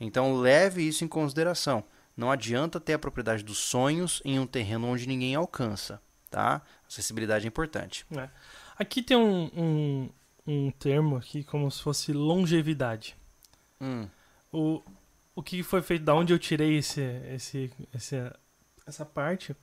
Então 0.00 0.36
leve 0.36 0.86
isso 0.86 1.04
em 1.04 1.08
consideração. 1.08 1.84
Não 2.16 2.30
adianta 2.30 2.80
ter 2.80 2.94
a 2.94 2.98
propriedade 2.98 3.42
dos 3.42 3.58
sonhos 3.58 4.22
em 4.24 4.38
um 4.38 4.46
terreno 4.46 4.86
onde 4.86 5.06
ninguém 5.06 5.34
alcança, 5.34 6.00
tá? 6.30 6.62
Acessibilidade 6.88 7.44
é 7.44 7.48
importante. 7.48 8.06
né? 8.10 8.30
Aqui 8.78 9.02
tem 9.02 9.16
um, 9.16 9.50
um, 9.54 10.10
um 10.46 10.70
termo 10.70 11.16
aqui 11.16 11.44
como 11.44 11.70
se 11.70 11.82
fosse 11.82 12.12
longevidade. 12.12 13.16
Hum, 13.80 14.08
O, 14.52 14.82
o 15.34 15.42
que 15.42 15.62
foi 15.62 15.82
feito, 15.82 16.04
da 16.04 16.14
onde 16.14 16.32
eu 16.32 16.38
tirei 16.38 16.78
esse, 16.78 17.00
esse, 17.34 17.70
esse, 17.94 18.16
essa 18.86 19.04
parte, 19.04 19.54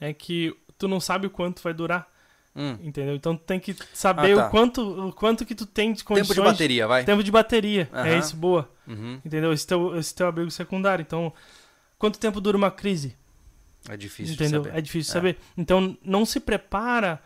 é 0.00 0.12
que 0.12 0.56
tu 0.76 0.88
não 0.88 0.98
sabe 1.00 1.26
o 1.28 1.30
quanto 1.30 1.62
vai 1.62 1.72
durar, 1.72 2.08
hum. 2.54 2.78
entendeu? 2.82 3.14
Então 3.14 3.36
tu 3.36 3.44
tem 3.44 3.58
que 3.60 3.76
saber 3.92 4.32
Ah, 4.38 4.42
tá. 4.42 4.46
o, 4.46 4.50
quanto, 4.50 5.08
o 5.08 5.12
quanto 5.12 5.44
que 5.44 5.54
tu 5.54 5.66
tem 5.66 5.92
de 5.92 6.04
condições... 6.04 6.28
Tempo 6.28 6.40
de 6.46 6.52
bateria, 6.52 6.86
vai. 6.86 7.04
Tempo 7.04 7.22
de 7.24 7.30
bateria, 7.30 7.88
é 7.92 7.98
Aham. 7.98 8.18
isso, 8.18 8.36
boa. 8.36 8.70
Uhum. 8.86 9.20
Entendeu? 9.24 9.52
Esse 9.52 9.66
teu, 9.66 9.96
esse 9.98 10.14
teu 10.14 10.26
abrigo 10.26 10.50
secundário. 10.50 11.02
Então, 11.02 11.32
quanto 11.98 12.18
tempo 12.18 12.40
dura 12.40 12.56
uma 12.56 12.70
crise? 12.70 13.16
É 13.88 13.96
difícil 13.96 14.34
entendeu? 14.34 14.62
de 14.62 14.68
saber. 14.68 14.78
É 14.78 14.80
difícil 14.80 15.10
É. 15.10 15.12
saber. 15.14 15.38
Então, 15.56 15.96
não 16.02 16.24
se 16.24 16.40
prepara 16.40 17.20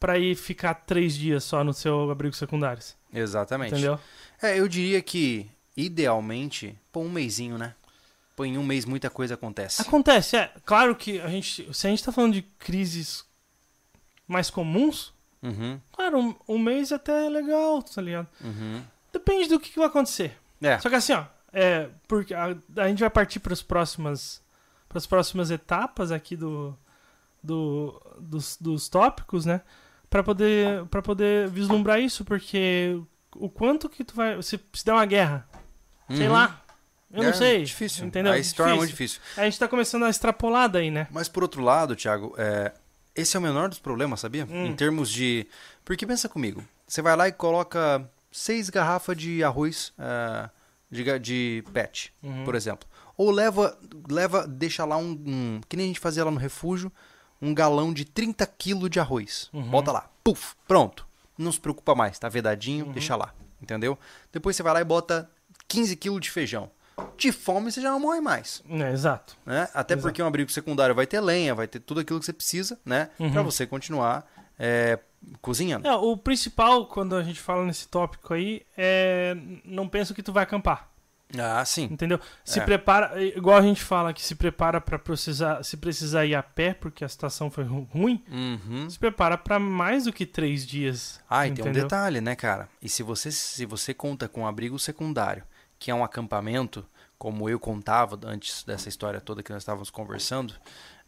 pra 0.00 0.18
ir 0.18 0.34
ficar 0.34 0.74
três 0.74 1.14
dias 1.14 1.44
só 1.44 1.62
no 1.62 1.72
seu 1.72 2.10
abrigo 2.10 2.34
secundário. 2.34 2.82
Exatamente. 3.14 3.72
Entendeu? 3.72 3.98
É, 4.42 4.58
eu 4.58 4.66
diria 4.66 5.00
que, 5.00 5.46
idealmente, 5.76 6.76
pô, 6.90 7.00
um 7.00 7.10
mêsinho, 7.10 7.56
né? 7.56 7.74
Pô, 8.34 8.44
em 8.44 8.56
um 8.58 8.64
mês 8.64 8.84
muita 8.84 9.10
coisa 9.10 9.34
acontece. 9.34 9.82
Acontece, 9.82 10.36
é. 10.36 10.50
Claro 10.64 10.96
que 10.96 11.20
a 11.20 11.28
gente. 11.28 11.68
Se 11.72 11.86
a 11.86 11.90
gente 11.90 12.02
tá 12.02 12.10
falando 12.10 12.32
de 12.32 12.42
crises 12.42 13.24
mais 14.28 14.50
comuns, 14.50 15.12
Uhum, 15.42 15.80
claro, 15.90 16.18
um, 16.20 16.34
um 16.48 16.56
mês 16.58 16.92
até 16.92 17.26
é 17.26 17.28
legal, 17.28 17.82
tá 17.82 18.00
ligado? 18.00 18.28
uhum. 18.40 18.80
Depende 19.12 19.48
do 19.48 19.58
que, 19.58 19.70
que 19.70 19.78
vai 19.78 19.88
acontecer. 19.88 20.38
É, 20.62 20.78
Só 20.78 20.88
que 20.88 20.94
assim, 20.94 21.12
ó, 21.14 21.24
é, 21.52 21.88
porque 22.06 22.32
a, 22.32 22.56
a 22.76 22.86
gente 22.88 23.00
vai 23.00 23.10
partir 23.10 23.40
para 23.40 23.52
as 23.52 23.60
próximas 23.60 24.40
próximas 25.08 25.50
etapas 25.50 26.12
aqui 26.12 26.36
do, 26.36 26.78
do 27.42 28.00
dos, 28.20 28.56
dos 28.60 28.88
tópicos, 28.88 29.44
né? 29.44 29.62
Para 30.08 30.22
poder 30.22 30.84
poder 31.02 31.48
vislumbrar 31.48 31.98
isso, 31.98 32.24
porque 32.24 33.00
o 33.34 33.48
quanto 33.48 33.88
que 33.88 34.04
tu 34.04 34.14
vai 34.14 34.40
se, 34.42 34.60
se 34.72 34.84
der 34.84 34.92
uma 34.92 35.06
guerra, 35.06 35.48
sei 36.08 36.26
Uhum. 36.28 36.32
lá, 36.34 36.60
eu 37.10 37.22
É 37.22 37.26
não 37.26 37.34
sei, 37.34 37.64
Difícil. 37.64 38.06
entendeu? 38.06 38.32
Aí 38.32 38.44
se 38.44 38.54
torna 38.54 38.74
Difícil. 38.74 38.78
muito 38.78 38.90
difícil. 39.18 39.42
A 39.42 39.44
gente 39.44 39.58
tá 39.58 39.66
começando 39.66 40.04
a 40.04 40.08
extrapolar 40.10 40.68
daí, 40.68 40.90
né? 40.90 41.08
Mas 41.10 41.28
por 41.28 41.42
outro 41.42 41.62
lado, 41.62 41.96
Thiago, 41.96 42.34
é, 42.38 42.72
esse 43.14 43.36
é 43.36 43.40
o 43.40 43.42
menor 43.42 43.68
dos 43.68 43.78
problemas, 43.78 44.20
sabia? 44.20 44.46
Hum. 44.50 44.66
Em 44.66 44.74
termos 44.76 45.10
de. 45.10 45.46
Porque 45.84 46.06
pensa 46.06 46.28
comigo, 46.28 46.64
você 46.86 47.02
vai 47.02 47.16
lá 47.16 47.28
e 47.28 47.32
coloca 47.32 48.08
seis 48.30 48.70
garrafas 48.70 49.16
de 49.16 49.42
arroz 49.44 49.92
é, 49.98 50.48
de, 50.90 51.18
de 51.18 51.64
pet, 51.72 52.12
Uhum. 52.22 52.44
por 52.44 52.54
exemplo. 52.54 52.88
Ou 53.16 53.30
leva, 53.30 53.78
leva, 54.10 54.46
deixa 54.46 54.84
lá 54.84 54.96
um, 54.96 55.10
um- 55.26 55.60
Que 55.68 55.76
nem 55.76 55.84
a 55.84 55.88
gente 55.88 56.00
fazia 56.00 56.24
lá 56.24 56.30
no 56.30 56.38
refúgio, 56.38 56.90
um 57.40 57.52
galão 57.54 57.92
de 57.92 58.04
30 58.04 58.46
quilos 58.46 58.88
de 58.90 58.98
arroz. 59.00 59.50
Uhum. 59.52 59.68
Bota 59.70 59.92
lá, 59.92 60.08
puf, 60.24 60.54
pronto. 60.66 61.06
Não 61.36 61.50
se 61.52 61.60
preocupa 61.60 61.94
mais, 61.94 62.18
tá 62.18 62.28
vedadinho, 62.28 62.86
Uhum. 62.86 62.92
deixa 62.92 63.16
lá. 63.16 63.34
Entendeu? 63.60 63.98
Depois 64.32 64.56
você 64.56 64.62
vai 64.62 64.72
lá 64.74 64.80
e 64.80 64.84
bota 64.84 65.30
15 65.68 65.94
quilos 65.96 66.20
de 66.20 66.30
feijão. 66.30 66.70
De 67.16 67.32
fome 67.32 67.70
você 67.70 67.80
já 67.80 67.90
não 67.90 68.00
morre 68.00 68.20
mais 68.20 68.62
É, 68.68 68.90
exato. 68.92 69.36
né? 69.46 69.68
Até 69.74 69.94
Exato. 69.94 70.02
porque 70.08 70.22
um 70.22 70.26
abrigo 70.26 70.50
secundário 70.50 70.94
vai 70.94 71.06
ter 71.06 71.20
lenha, 71.20 71.54
vai 71.54 71.66
ter 71.66 71.80
tudo 71.80 72.00
aquilo 72.00 72.18
que 72.20 72.26
você 72.26 72.32
precisa, 72.32 72.78
né? 72.84 73.10
Uhum. 73.18 73.32
Pra 73.32 73.42
você 73.42 73.66
continuar 73.66 74.26
é, 74.58 74.98
cozinhando. 75.40 75.86
É, 75.88 75.94
o 75.94 76.16
principal 76.16 76.86
quando 76.86 77.16
a 77.16 77.22
gente 77.22 77.40
fala 77.40 77.64
nesse 77.64 77.88
tópico 77.88 78.34
aí 78.34 78.62
é 78.76 79.36
não 79.64 79.88
pensa 79.88 80.12
que 80.14 80.22
tu 80.22 80.32
vai 80.32 80.42
acampar. 80.44 80.88
Ah, 81.38 81.64
sim. 81.64 81.84
Entendeu? 81.84 82.20
Se 82.44 82.60
É. 82.60 82.62
prepara, 82.62 83.22
igual 83.22 83.56
a 83.56 83.62
gente 83.62 83.82
fala 83.82 84.12
que 84.12 84.22
se 84.22 84.34
prepara 84.34 84.78
pra 84.82 84.98
precisar, 84.98 85.62
se 85.64 85.78
precisar 85.78 86.26
ir 86.26 86.34
a 86.34 86.42
pé 86.42 86.74
porque 86.74 87.02
a 87.02 87.08
situação 87.08 87.50
foi 87.50 87.64
ru- 87.64 87.88
ruim, 87.90 88.22
Uhum. 88.30 88.90
se 88.90 88.98
prepara 88.98 89.38
pra 89.38 89.58
mais 89.58 90.04
do 90.04 90.12
que 90.12 90.26
três 90.26 90.66
dias. 90.66 91.20
Ah, 91.30 91.46
e 91.46 91.52
tem 91.52 91.66
um 91.66 91.72
detalhe, 91.72 92.20
né, 92.20 92.36
cara? 92.36 92.68
E 92.82 92.88
se 92.88 93.02
você, 93.02 93.32
se 93.32 93.64
você 93.64 93.94
conta 93.94 94.28
com 94.28 94.42
um 94.42 94.46
abrigo 94.46 94.78
secundário, 94.78 95.42
que 95.82 95.90
é 95.90 95.94
um 95.94 96.04
acampamento, 96.04 96.86
como 97.18 97.50
eu 97.50 97.58
contava 97.58 98.16
antes 98.24 98.62
dessa 98.62 98.88
história 98.88 99.20
toda 99.20 99.42
que 99.42 99.52
nós 99.52 99.62
estávamos 99.62 99.90
conversando, 99.90 100.54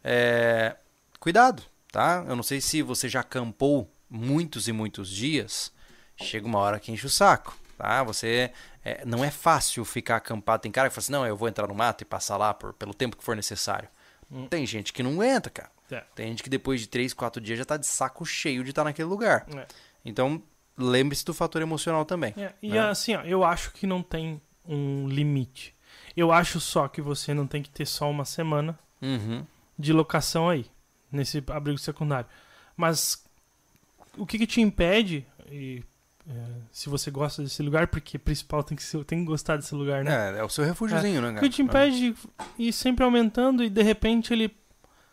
é... 0.03 0.75
cuidado, 1.17 1.63
tá? 1.89 2.25
Eu 2.27 2.35
não 2.35 2.43
sei 2.43 2.59
se 2.59 2.81
você 2.81 3.07
já 3.07 3.21
acampou 3.21 3.89
muitos 4.09 4.67
e 4.67 4.73
muitos 4.73 5.09
dias, 5.09 5.71
chega 6.17 6.45
uma 6.45 6.59
hora 6.59 6.77
que 6.77 6.91
enche 6.91 7.05
o 7.05 7.09
saco, 7.09 7.57
tá? 7.77 8.03
Você 8.03 8.51
é, 8.83 9.05
não 9.05 9.23
é 9.23 9.31
fácil 9.31 9.85
ficar 9.85 10.17
acampado. 10.17 10.63
Tem 10.63 10.71
cara 10.73 10.89
que 10.89 10.95
fala 10.95 11.03
assim, 11.03 11.13
não, 11.13 11.25
eu 11.25 11.37
vou 11.37 11.47
entrar 11.47 11.67
no 11.67 11.73
mato 11.73 12.01
e 12.01 12.05
passar 12.05 12.35
lá 12.35 12.53
por, 12.53 12.73
pelo 12.73 12.93
tempo 12.93 13.15
que 13.15 13.23
for 13.23 13.33
necessário. 13.33 13.87
Hum. 14.29 14.45
Tem 14.47 14.65
gente 14.65 14.91
que 14.91 15.01
não 15.01 15.13
aguenta, 15.13 15.49
cara. 15.49 15.71
É. 15.89 16.03
Tem 16.13 16.27
gente 16.27 16.43
que 16.43 16.49
depois 16.49 16.81
de 16.81 16.89
três, 16.89 17.13
quatro 17.13 17.41
dias 17.41 17.57
já 17.57 17.63
tá 17.63 17.77
de 17.77 17.87
saco 17.87 18.25
cheio 18.25 18.61
de 18.61 18.71
estar 18.71 18.83
naquele 18.83 19.07
lugar. 19.07 19.45
É. 19.55 19.65
Então, 20.03 20.43
lembre-se 20.77 21.23
do 21.23 21.33
fator 21.33 21.61
emocional 21.61 22.03
também. 22.03 22.33
É, 22.35 22.51
e 22.61 22.71
né? 22.71 22.89
assim, 22.89 23.15
ó, 23.15 23.21
eu 23.21 23.41
acho 23.45 23.71
que 23.71 23.87
não 23.87 24.03
tem 24.03 24.41
um 24.67 25.07
limite. 25.07 25.73
Eu 26.15 26.31
acho 26.31 26.59
só 26.59 26.87
que 26.87 27.01
você 27.01 27.33
não 27.33 27.45
tem 27.47 27.61
que 27.61 27.69
ter 27.69 27.85
só 27.85 28.09
uma 28.09 28.25
semana 28.25 28.77
Uhum. 29.01 29.45
de 29.77 29.91
locação 29.93 30.49
aí, 30.49 30.65
nesse 31.11 31.43
abrigo 31.47 31.77
secundário. 31.77 32.27
Mas 32.75 33.23
o 34.17 34.25
que, 34.25 34.37
que 34.37 34.47
te 34.47 34.61
impede, 34.61 35.25
e, 35.51 35.83
é, 36.29 36.33
se 36.71 36.89
você 36.89 37.11
gosta 37.11 37.43
desse 37.43 37.61
lugar, 37.61 37.87
porque 37.87 38.17
principal 38.17 38.63
tem 38.63 38.75
que, 38.77 38.83
ser, 38.83 39.03
tem 39.03 39.19
que 39.19 39.25
gostar 39.25 39.57
desse 39.57 39.75
lugar, 39.75 40.03
né? 40.03 40.35
É, 40.35 40.39
é 40.39 40.43
o 40.43 40.49
seu 40.49 40.63
refúgiozinho, 40.65 41.21
né, 41.21 41.29
O 41.31 41.33
cara? 41.35 41.39
que 41.47 41.53
te 41.53 41.61
impede 41.61 42.11
de 42.11 42.15
ir 42.57 42.71
sempre 42.73 43.03
aumentando 43.03 43.63
e 43.63 43.69
de 43.69 43.83
repente 43.83 44.31
ele, 44.33 44.55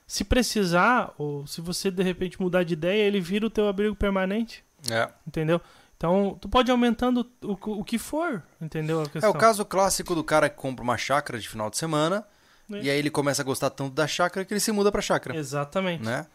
se 0.06 0.24
precisar, 0.24 1.12
ou 1.18 1.46
se 1.46 1.60
você 1.60 1.90
de 1.90 2.02
repente 2.02 2.40
mudar 2.40 2.62
de 2.62 2.74
ideia, 2.74 3.02
ele 3.02 3.20
vira 3.20 3.46
o 3.46 3.50
teu 3.50 3.66
abrigo 3.68 3.94
permanente, 3.96 4.64
É. 4.90 5.08
entendeu? 5.26 5.60
Então, 6.02 6.36
tu 6.40 6.48
pode 6.48 6.68
ir 6.68 6.72
aumentando 6.72 7.24
o, 7.40 7.52
o 7.78 7.84
que 7.84 7.96
for, 7.96 8.42
entendeu? 8.60 9.04
É 9.22 9.28
o 9.28 9.32
caso 9.32 9.64
clássico 9.64 10.16
do 10.16 10.24
cara 10.24 10.48
que 10.50 10.56
compra 10.56 10.82
uma 10.82 10.98
chácara 10.98 11.38
de 11.38 11.48
final 11.48 11.70
de 11.70 11.76
semana 11.76 12.26
É. 12.72 12.78
e 12.82 12.90
aí 12.90 12.98
ele 12.98 13.08
começa 13.08 13.40
a 13.40 13.44
gostar 13.44 13.70
tanto 13.70 13.94
da 13.94 14.04
chácara 14.08 14.44
que 14.44 14.52
ele 14.52 14.58
se 14.58 14.72
muda 14.72 14.90
pra 14.90 15.00
chácara, 15.00 15.36
Exatamente. 15.38 16.02
né? 16.04 16.26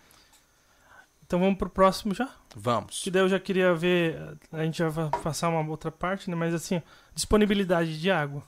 Então 1.26 1.38
vamos 1.38 1.57
pro 1.57 1.70
próximo 1.70 2.13
já? 2.15 2.30
Vamos. 2.55 3.01
Que 3.03 3.11
daí 3.11 3.22
eu 3.24 3.28
já 3.28 3.41
queria 3.41 3.74
ver, 3.76 4.38
a 4.53 4.63
gente 4.63 4.78
já 4.78 4.88
vai 4.88 5.09
passar 5.22 5.49
uma 5.49 5.70
outra 5.70 5.91
parte, 5.91 6.30
né? 6.30 6.36
Mas 6.38 6.53
assim, 6.53 6.82
disponibilidade 7.13 7.99
de 7.99 8.09
água. 8.09 8.41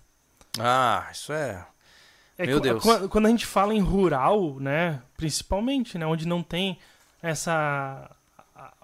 Ah, 0.58 1.06
isso 1.12 1.34
é... 1.34 1.68
É 2.38 2.46
Meu 2.46 2.62
Deus. 2.62 2.82
qu- 2.82 3.10
Quando 3.10 3.26
a 3.26 3.30
gente 3.30 3.46
fala 3.46 3.74
em 3.74 3.82
rural, 3.82 4.58
né? 4.62 5.02
Principalmente, 5.18 5.98
né? 5.98 6.06
Onde 6.06 6.26
não 6.26 6.42
tem 6.42 6.80
essa... 7.22 8.10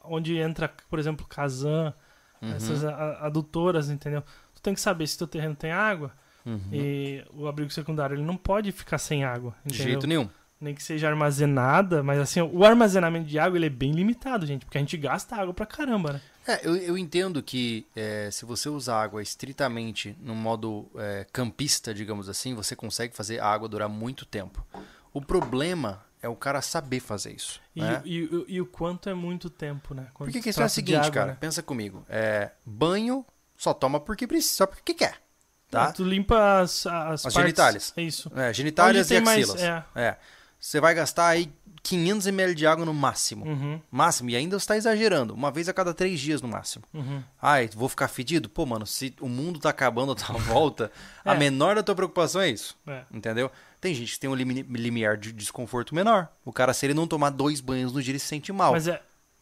Onde 0.03 0.35
entra, 0.37 0.67
por 0.89 0.99
exemplo, 0.99 1.25
Kazan, 1.25 1.93
Uhum, 2.41 2.53
essas 2.53 2.83
adutoras, 2.83 3.89
entendeu? 3.89 4.23
Tu 4.53 4.61
tem 4.61 4.73
que 4.73 4.81
saber 4.81 5.07
se 5.07 5.17
teu 5.17 5.27
terreno 5.27 5.55
tem 5.55 5.71
água 5.71 6.11
uhum. 6.45 6.59
e 6.71 7.23
o 7.33 7.47
abrigo 7.47 7.71
secundário 7.71 8.15
ele 8.15 8.23
não 8.23 8.37
pode 8.37 8.71
ficar 8.71 8.97
sem 8.97 9.23
água, 9.23 9.55
De 9.65 9.73
entendeu? 9.73 9.91
jeito 9.91 10.07
nenhum. 10.07 10.29
Nem 10.59 10.73
que 10.73 10.81
seja 10.81 11.09
armazenada, 11.09 12.01
mas 12.01 12.17
assim, 12.17 12.41
o 12.41 12.63
armazenamento 12.63 13.27
de 13.27 13.37
água 13.37 13.57
ele 13.57 13.65
é 13.65 13.69
bem 13.69 13.91
limitado, 13.91 14.45
gente, 14.45 14.65
porque 14.65 14.77
a 14.77 14.81
gente 14.81 14.95
gasta 14.95 15.35
água 15.35 15.53
pra 15.53 15.65
caramba, 15.65 16.13
né? 16.13 16.21
É, 16.47 16.65
eu, 16.65 16.75
eu 16.77 16.97
entendo 16.97 17.41
que 17.41 17.85
é, 17.95 18.29
se 18.31 18.45
você 18.45 18.69
usar 18.69 19.01
água 19.01 19.21
estritamente 19.21 20.15
no 20.21 20.35
modo 20.35 20.87
é, 20.95 21.25
campista, 21.33 21.93
digamos 21.93 22.29
assim, 22.29 22.53
você 22.53 22.75
consegue 22.75 23.15
fazer 23.15 23.39
a 23.39 23.47
água 23.47 23.67
durar 23.67 23.89
muito 23.89 24.25
tempo. 24.25 24.65
O 25.11 25.21
problema 25.21 26.04
é 26.21 26.27
o 26.29 26.35
cara 26.35 26.61
saber 26.61 26.99
fazer 26.99 27.33
isso. 27.33 27.61
E, 27.75 27.81
né? 27.81 28.01
e- 28.05 28.23
e- 28.23 28.45
e 28.55 28.61
o 28.61 28.65
quanto 28.65 29.09
é 29.09 29.13
muito 29.13 29.49
tempo, 29.49 29.93
né? 29.93 30.07
Quando 30.13 30.27
Porque 30.27 30.39
a 30.39 30.43
questão 30.43 30.63
é 30.63 30.65
a 30.65 30.69
seguinte, 30.69 30.97
água, 30.97 31.11
cara, 31.11 31.25
né? 31.31 31.37
pensa 31.39 31.61
comigo. 31.61 32.05
É, 32.09 32.51
banho 32.65 33.25
só 33.57 33.73
toma 33.73 33.99
porque 33.99 34.25
precisa, 34.27 34.55
só 34.55 34.65
porque 34.67 34.93
quer. 34.93 35.15
Tá? 35.69 35.91
Tu 35.91 36.03
limpa 36.03 36.59
as, 36.61 36.85
as, 36.85 37.25
As 37.25 37.33
genitálias. 37.33 37.93
É 37.97 38.01
isso. 38.01 38.31
É, 38.35 38.53
genitálias 38.53 39.07
e 39.09 39.15
tem 39.15 39.21
mais- 39.23 39.49
axilas. 39.49 39.61
é. 39.63 39.85
É. 39.95 40.17
Você 40.59 40.79
vai 40.79 40.93
gastar 40.95 41.27
aí 41.27 41.51
500 41.83 42.25
ml 42.27 42.55
de 42.55 42.65
água 42.65 42.85
no 42.85 42.93
máximo. 42.93 43.45
Uhum, 43.45 43.79
Máximo. 43.91 44.29
E 44.31 44.35
ainda 44.35 44.57
você 44.57 44.63
está 44.63 44.77
exagerando. 44.77 45.33
Uma 45.33 45.51
vez 45.51 45.69
a 45.69 45.73
cada 45.73 45.93
três 45.93 46.19
dias 46.19 46.41
no 46.41 46.47
máximo. 46.47 46.83
uhum. 46.93 47.21
Ai, 47.39 47.69
vou 47.75 47.87
ficar 47.89 48.07
fedido? 48.07 48.49
Pô, 48.49 48.65
mano, 48.65 48.85
se 48.87 49.13
o 49.19 49.27
mundo 49.29 49.59
tá 49.59 49.69
acabando 49.69 50.13
à 50.13 50.15
tua 50.15 50.35
volta, 50.39 50.91
a 51.23 51.35
É. 51.35 51.37
menor 51.37 51.75
da 51.75 51.83
tua 51.83 51.93
preocupação 51.93 52.41
é 52.41 52.49
isso. 52.49 52.75
É. 52.87 53.03
Entendeu? 53.11 53.51
Tem 53.85 53.93
gente 53.93 54.13
que 54.13 54.19
tem 54.19 54.27
um 54.27 54.33
limi- 54.33 54.63
limiar 54.63 55.15
de 55.15 55.31
desconforto 55.31 55.93
menor. 55.93 56.27
O 56.43 56.51
cara, 56.51 56.73
se 56.73 56.87
ele 56.87 56.95
não 56.95 57.05
tomar 57.05 57.29
dois 57.29 57.61
banhos 57.61 57.93
no 57.93 58.01
dia, 58.01 58.13
ele 58.13 58.17
se 58.19 58.25
sente 58.25 58.51
mal. 58.51 58.71
Mas 58.71 58.87
é, 58.87 58.99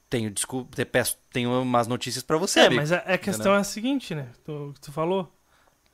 Tenho, 0.10 0.30
desculpa, 0.30 0.86
peço, 0.86 1.18
tenho 1.32 1.62
umas 1.62 1.88
notícias 1.88 2.22
pra 2.26 2.38
você, 2.38 2.60
é, 2.60 2.66
amigo. 2.66 2.82
mas 2.82 2.92
a, 2.92 2.98
a 2.98 3.18
questão 3.18 3.56
é 3.56 3.60
a 3.60 3.64
seguinte, 3.64 4.14
né? 4.14 4.28
Tu, 4.44 4.72
que 4.74 4.82
tu 4.82 4.92
falou 4.92 5.34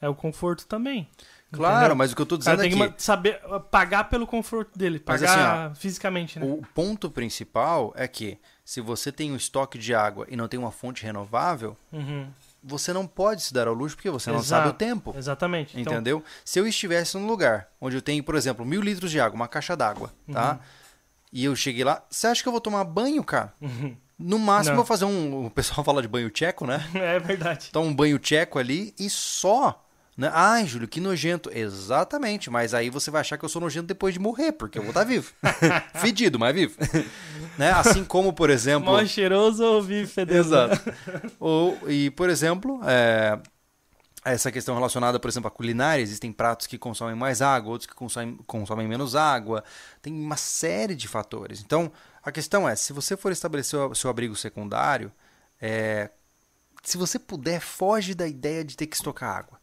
é 0.01 0.09
o 0.09 0.15
conforto 0.15 0.65
também. 0.65 1.07
Claro, 1.51 1.77
entendeu? 1.77 1.95
mas 1.95 2.11
o 2.11 2.15
que 2.15 2.21
eu 2.23 2.25
tô 2.25 2.37
dizendo 2.37 2.63
é 2.63 2.67
tem 2.69 2.91
que 2.91 3.03
saber 3.03 3.39
uh, 3.45 3.59
pagar 3.59 4.05
pelo 4.09 4.25
conforto 4.25 4.75
dele, 4.77 4.99
pagar 4.99 5.75
fisicamente, 5.75 6.39
né? 6.39 6.45
o 6.45 6.63
ponto 6.73 7.09
principal 7.11 7.93
é 7.95 8.07
que 8.07 8.39
se 8.65 8.81
você 8.81 9.11
tem 9.11 9.31
um 9.31 9.35
estoque 9.35 9.77
de 9.77 9.93
água 9.93 10.25
e 10.27 10.35
não 10.35 10.47
tem 10.47 10.59
uma 10.59 10.71
fonte 10.71 11.03
renovável, 11.03 11.77
Uhum, 11.93 12.27
você 12.63 12.91
não 12.93 13.07
pode 13.07 13.41
se 13.41 13.53
dar 13.53 13.67
ao 13.67 13.73
luxo 13.73 13.95
porque 13.95 14.09
você 14.09 14.29
não 14.29 14.39
Exato. 14.39 14.63
sabe 14.63 14.69
o 14.69 14.73
tempo. 14.73 15.13
Exatamente. 15.17 15.79
Então, 15.79 15.93
Entendeu? 15.93 16.23
Se 16.43 16.59
eu 16.59 16.67
estivesse 16.67 17.17
num 17.17 17.27
lugar 17.27 17.69
onde 17.79 17.95
eu 17.95 18.01
tenho, 18.01 18.23
por 18.23 18.35
exemplo, 18.35 18.65
mil 18.65 18.81
litros 18.81 19.11
de 19.11 19.19
água, 19.19 19.35
uma 19.35 19.47
caixa 19.47 19.75
d'água, 19.75 20.11
tá? 20.31 20.53
Uhum. 20.53 20.59
E 21.31 21.45
eu 21.45 21.55
cheguei 21.55 21.83
lá, 21.83 22.03
você 22.09 22.27
acha 22.27 22.41
que 22.41 22.47
eu 22.47 22.51
vou 22.51 22.61
tomar 22.61 22.83
banho, 22.83 23.23
cara? 23.23 23.53
Uhum. 23.61 23.95
No 24.17 24.37
máximo, 24.37 24.71
Não. 24.71 24.73
eu 24.73 24.77
vou 24.77 24.85
fazer 24.85 25.05
um. 25.05 25.45
O 25.45 25.49
pessoal 25.49 25.81
fala 25.85 26.01
de 26.01 26.07
banho 26.07 26.29
tcheco, 26.29 26.65
né? 26.65 26.85
é 26.93 27.19
verdade. 27.19 27.67
Então, 27.69 27.83
um 27.83 27.93
banho 27.93 28.19
tcheco 28.19 28.59
ali 28.59 28.93
e 28.99 29.09
só. 29.09 29.85
Né? 30.19 30.29
Ai, 30.33 30.65
Júlio, 30.65 30.85
que 30.85 30.99
nojento. 30.99 31.49
Exatamente, 31.53 32.49
mas 32.49 32.73
aí 32.73 32.89
você 32.89 33.09
vai 33.09 33.21
achar 33.21 33.37
que 33.37 33.45
eu 33.45 33.47
sou 33.47 33.61
nojento 33.61 33.87
depois 33.87 34.13
de 34.13 34.19
morrer, 34.19 34.51
porque 34.51 34.77
eu 34.77 34.81
vou 34.81 34.89
estar 34.89 35.05
vivo. 35.05 35.31
Fedido, 35.95 36.37
mas 36.37 36.53
vivo. 36.53 36.75
né? 37.57 37.71
Assim 37.71 38.03
como, 38.03 38.33
por 38.33 38.49
exemplo. 38.49 38.91
Mó 38.91 39.05
cheiroso 39.05 39.63
ou 39.63 39.81
vive 39.81 40.07
fedendo? 40.07 40.37
Exato. 40.37 40.93
Ou, 41.39 41.79
e, 41.87 42.11
por 42.11 42.29
exemplo, 42.29 42.81
é, 42.83 43.39
essa 44.25 44.51
questão 44.51 44.75
relacionada, 44.75 45.17
por 45.21 45.29
exemplo, 45.29 45.47
à 45.47 45.51
culinária, 45.51 46.03
existem 46.03 46.33
pratos 46.33 46.67
que 46.67 46.77
consomem 46.77 47.15
mais 47.15 47.41
água, 47.41 47.71
outros 47.71 47.87
que 47.87 47.95
consomem, 47.95 48.37
consomem 48.45 48.89
menos 48.89 49.15
água. 49.15 49.63
Tem 50.01 50.11
uma 50.11 50.35
série 50.35 50.95
de 50.95 51.07
fatores. 51.07 51.61
Então, 51.61 51.89
a 52.21 52.29
questão 52.29 52.67
é, 52.67 52.75
se 52.75 52.91
você 52.91 53.15
for 53.15 53.31
estabelecer 53.31 53.79
o 53.79 53.95
seu 53.95 54.09
abrigo 54.09 54.35
secundário, 54.35 55.13
é, 55.61 56.09
se 56.83 56.97
você 56.97 57.17
puder, 57.17 57.61
foge 57.61 58.13
da 58.13 58.27
ideia 58.27 58.65
de 58.65 58.75
ter 58.75 58.85
que 58.85 58.97
estocar 58.97 59.33
água. 59.33 59.59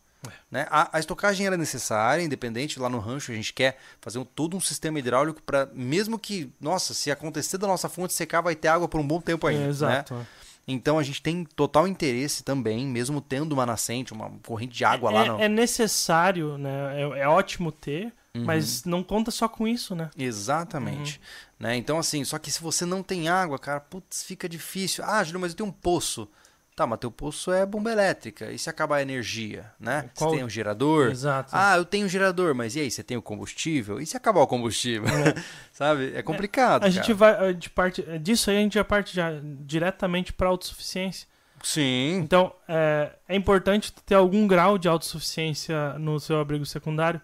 Né? 0.51 0.67
A, 0.71 0.97
a 0.97 1.01
estocagem 1.01 1.47
era 1.47 1.57
necessária, 1.57 2.23
independente, 2.23 2.79
lá 2.79 2.89
no 2.89 2.99
rancho 2.99 3.33
a 3.33 3.35
gente 3.35 3.53
quer 3.53 3.79
fazer 4.01 4.19
um- 4.19 4.25
todo 4.25 4.57
um 4.57 4.61
sistema 4.61 4.99
hidráulico 4.99 5.43
para, 5.43 5.69
mesmo 5.75 6.19
que, 6.19 6.53
nossa, 6.61 6.95
se 6.95 7.11
acontecer 7.11 7.59
da 7.59 7.67
nossa 7.67 7.89
fonte 7.89 8.13
secar, 8.15 8.41
vai 8.41 8.55
ter 8.55 8.69
água 8.69 8.89
por 8.89 9.01
um 9.01 9.07
bom 9.07 9.21
tempo 9.21 9.47
ainda. 9.47 9.63
É, 9.63 9.67
né? 9.67 9.69
exato. 9.71 10.27
Então 10.69 10.99
a 10.99 11.03
gente 11.05 11.23
tem 11.23 11.45
total 11.45 11.87
interesse 11.87 12.43
também, 12.43 12.85
mesmo 12.87 13.21
tendo 13.21 13.53
uma 13.53 13.65
nascente, 13.65 14.13
uma 14.13 14.29
corrente 14.45 14.75
de 14.77 14.85
água 14.85 15.11
lá. 15.13 15.25
é, 15.25 15.29
No... 15.29 15.41
é 15.43 15.49
necessário, 15.49 16.59
né? 16.59 17.01
É, 17.01 17.21
é 17.21 17.29
ótimo 17.29 17.71
ter, 17.71 18.13
Uhum. 18.35 18.45
mas 18.45 18.85
não 18.85 19.03
conta 19.03 19.31
só 19.31 19.49
com 19.49 19.67
isso, 19.67 19.95
né? 19.95 20.11
Exatamente. 20.19 21.21
Né? 21.59 21.77
Então, 21.77 21.99
assim, 21.99 22.23
só 22.25 22.39
que 22.39 22.51
se 22.51 22.61
você 22.61 22.85
não 22.85 23.03
tem 23.03 23.29
água, 23.29 23.59
cara, 23.59 23.81
putz, 23.81 24.23
fica 24.25 24.49
difícil. 24.49 25.05
Ah, 25.07 25.23
Júlio, 25.25 25.41
mas 25.41 25.53
eu 25.53 25.57
tenho 25.57 25.69
um 25.69 25.73
poço. 25.73 26.29
Tá, 26.77 26.87
mas 26.87 26.99
teu 26.99 27.11
poço 27.11 27.51
é 27.51 27.65
bomba 27.65 27.91
elétrica. 27.91 28.53
E 28.53 28.59
se 28.59 28.69
acabar 28.69 28.97
a 28.97 29.03
energia, 29.03 29.73
né? 29.81 30.11
Qual- 30.15 30.29
Você 30.31 30.37
tem 30.37 30.45
um 30.45 30.49
gerador. 30.51 31.11
Exato. 31.11 31.49
Ah, 31.53 31.75
eu 31.79 31.87
tenho 31.87 32.05
um 32.05 32.09
gerador, 32.09 32.55
mas 32.55 32.77
e 32.77 32.81
aí, 32.81 32.91
você 32.91 33.03
tem 33.03 33.17
o 33.17 33.23
combustível? 33.23 33.99
E 33.99 34.05
se 34.05 34.15
acabar 34.15 34.41
o 34.43 34.47
combustível? 34.47 35.09
Sabe? 35.73 36.13
É 36.15 36.23
complicado. 36.23 36.85
a 36.85 36.91
gente 36.91 37.15
cara. 37.15 37.37
vai 37.39 37.55
de 37.55 37.71
parte 37.71 38.03
disso 38.19 38.51
aí 38.51 38.59
a 38.59 38.61
gente 38.61 38.75
já 38.75 38.85
parte 38.85 39.17
já 39.17 39.31
diretamente 39.61 40.35
para 40.35 40.49
autossuficiência. 40.49 41.27
Sim. 41.63 42.17
Então 42.19 42.53
é, 42.69 43.11
é 43.27 43.35
importante 43.35 43.91
ter 44.05 44.15
algum 44.15 44.47
grau 44.47 44.77
de 44.77 44.87
autossuficiência 44.87 45.95
no 45.99 46.21
seu 46.21 46.39
abrigo 46.39 46.67
secundário. 46.67 47.21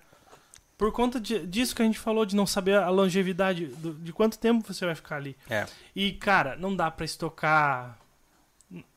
Por 0.78 0.90
conta 0.92 1.20
de- 1.20 1.46
disso 1.46 1.76
que 1.76 1.82
a 1.82 1.84
gente 1.84 1.98
falou, 1.98 2.24
de 2.24 2.34
não 2.34 2.46
saber 2.46 2.76
a 2.78 2.88
longevidade, 2.88 3.66
do- 3.66 3.92
de 3.94 4.12
quanto 4.14 4.38
tempo 4.38 4.66
você 4.72 4.86
vai 4.86 4.94
ficar 4.94 5.16
ali. 5.16 5.36
É. 5.50 5.66
E, 5.94 6.12
cara, 6.12 6.56
não 6.56 6.74
dá 6.74 6.90
pra 6.90 7.04
estocar. 7.04 7.98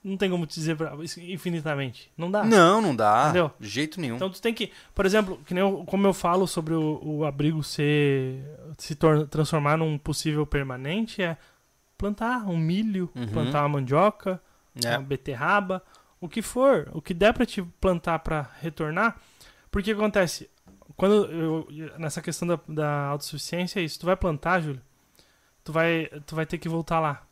Não 0.03 0.15
tem 0.15 0.29
como 0.29 0.45
te 0.45 0.53
dizer 0.55 0.77
pra- 0.77 0.93
infinitamente. 1.17 2.09
Não 2.17 2.31
dá. 2.31 2.43
Não, 2.45 2.81
não 2.81 2.95
dá. 2.95 3.23
Entendeu? 3.25 3.51
De 3.59 3.67
jeito 3.67 3.99
nenhum. 3.99 4.15
Então 4.15 4.29
tu 4.29 4.41
tem 4.41 4.53
que, 4.53 4.71
por 4.93 5.05
exemplo, 5.05 5.37
que 5.45 5.53
nem 5.53 5.61
eu- 5.61 5.83
como 5.85 6.07
eu 6.07 6.13
falo 6.13 6.47
sobre 6.47 6.73
o, 6.73 6.99
o 7.03 7.25
abrigo 7.25 7.61
ser 7.61 8.41
se 8.77 8.95
tor- 8.95 9.27
transformar 9.27 9.77
num 9.77 9.97
possível 9.97 10.45
permanente 10.45 11.21
é 11.21 11.37
plantar 11.97 12.45
um 12.47 12.57
milho, 12.57 13.09
Uhum. 13.15 13.27
plantar 13.27 13.61
uma 13.63 13.69
mandioca, 13.79 14.41
É. 14.83 14.97
uma 14.97 15.03
beterraba, 15.05 15.83
o 16.21 16.29
que 16.29 16.41
for, 16.41 16.89
o 16.93 17.01
que 17.01 17.13
der 17.13 17.33
pra 17.33 17.45
te 17.45 17.61
plantar 17.81 18.19
pra 18.19 18.49
retornar, 18.61 19.17
Porque 19.71 19.91
acontece, 19.91 20.49
quando 20.95 21.25
eu, 21.25 21.67
nessa 21.99 22.21
questão 22.21 22.47
da, 22.47 22.57
da 22.65 23.07
autossuficiência 23.07 23.81
é 23.81 23.83
isso, 23.83 23.99
tu 23.99 24.05
vai 24.05 24.15
plantar, 24.15 24.61
Júlio, 24.61 24.81
tu 25.65 25.73
vai, 25.73 26.07
tu 26.25 26.33
vai 26.33 26.45
ter 26.45 26.57
que 26.57 26.69
voltar 26.69 27.01
lá. 27.01 27.24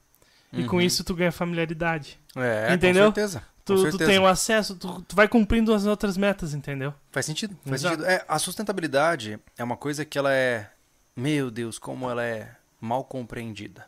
E 0.53 0.65
com 0.65 0.75
Uhum. 0.77 0.81
isso 0.81 1.03
tu 1.03 1.15
ganha 1.15 1.31
familiaridade. 1.31 2.19
É, 2.35 2.73
Entendeu? 2.73 3.07
com 3.11 3.15
certeza. 3.15 3.43
Tu, 3.65 3.91
tu 3.91 3.97
tem 3.97 4.19
o 4.19 4.27
acesso, 4.27 4.75
tu, 4.75 5.01
tu 5.03 5.15
vai 5.15 5.27
cumprindo 5.27 5.73
as 5.73 5.85
outras 5.85 6.17
metas, 6.17 6.53
entendeu? 6.53 6.93
Faz 7.11 7.25
sentido, 7.25 7.57
faz 7.65 7.81
Exato. 7.81 7.95
sentido. 8.01 8.09
É, 8.11 8.25
a 8.27 8.37
sustentabilidade 8.37 9.39
é 9.57 9.63
uma 9.63 9.77
coisa 9.77 10.03
que 10.03 10.17
ela 10.17 10.33
é, 10.33 10.69
meu 11.15 11.49
Deus, 11.49 11.79
como 11.79 12.09
ela 12.09 12.23
é 12.25 12.55
mal 12.79 13.05
compreendida. 13.05 13.85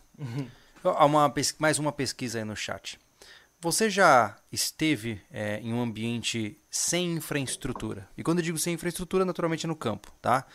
Há 0.84 1.06
uma 1.06 1.32
mais 1.60 1.78
uma 1.78 1.92
pesquisa 1.92 2.38
aí 2.40 2.46
no 2.46 2.56
chat. 2.56 2.98
Você 3.60 3.90
já 3.90 4.36
esteve 4.52 5.20
é, 5.32 5.60
em 5.60 5.74
um 5.74 5.82
ambiente 5.82 6.58
sem 6.70 7.14
infraestrutura? 7.14 8.08
E 8.18 8.24
quando 8.24 8.38
eu 8.40 8.44
digo 8.44 8.58
sem 8.58 8.76
infraestrutura, 8.76 9.26
naturalmente 9.26 9.66
é 9.66 9.68
no 9.68 9.76
campo, 9.76 10.10
tá? 10.22 10.46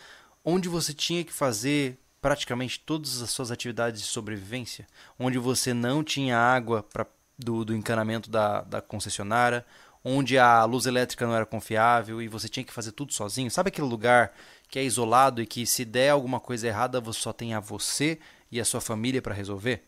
Onde 0.43 0.67
você 0.67 0.93
tinha 0.93 1.23
que 1.23 1.31
fazer 1.33 1.99
praticamente 2.21 2.79
todas 2.79 3.21
as 3.21 3.31
suas 3.31 3.51
atividades 3.51 4.01
de 4.01 4.07
sobrevivência, 4.07 4.87
onde 5.17 5.39
você 5.39 5.73
não 5.73 6.03
tinha 6.03 6.37
água 6.37 6.83
pra, 6.83 7.05
do, 7.37 7.65
do 7.65 7.75
encanamento 7.75 8.29
da, 8.29 8.61
da 8.61 8.81
concessionária, 8.81 9.65
onde 10.03 10.37
a 10.37 10.63
luz 10.63 10.85
elétrica 10.85 11.25
não 11.25 11.35
era 11.35 11.45
confiável 11.45 12.21
e 12.21 12.27
você 12.27 12.47
tinha 12.47 12.63
que 12.63 12.73
fazer 12.73 12.91
tudo 12.91 13.13
sozinho. 13.13 13.49
Sabe 13.49 13.69
aquele 13.69 13.87
lugar 13.87 14.33
que 14.69 14.79
é 14.79 14.83
isolado 14.83 15.41
e 15.41 15.45
que 15.45 15.65
se 15.65 15.83
der 15.83 16.09
alguma 16.09 16.39
coisa 16.39 16.67
errada, 16.67 17.01
você 17.01 17.19
só 17.19 17.33
tem 17.33 17.53
a 17.53 17.59
você 17.59 18.19
e 18.51 18.59
a 18.59 18.65
sua 18.65 18.81
família 18.81 19.21
para 19.21 19.33
resolver? 19.33 19.83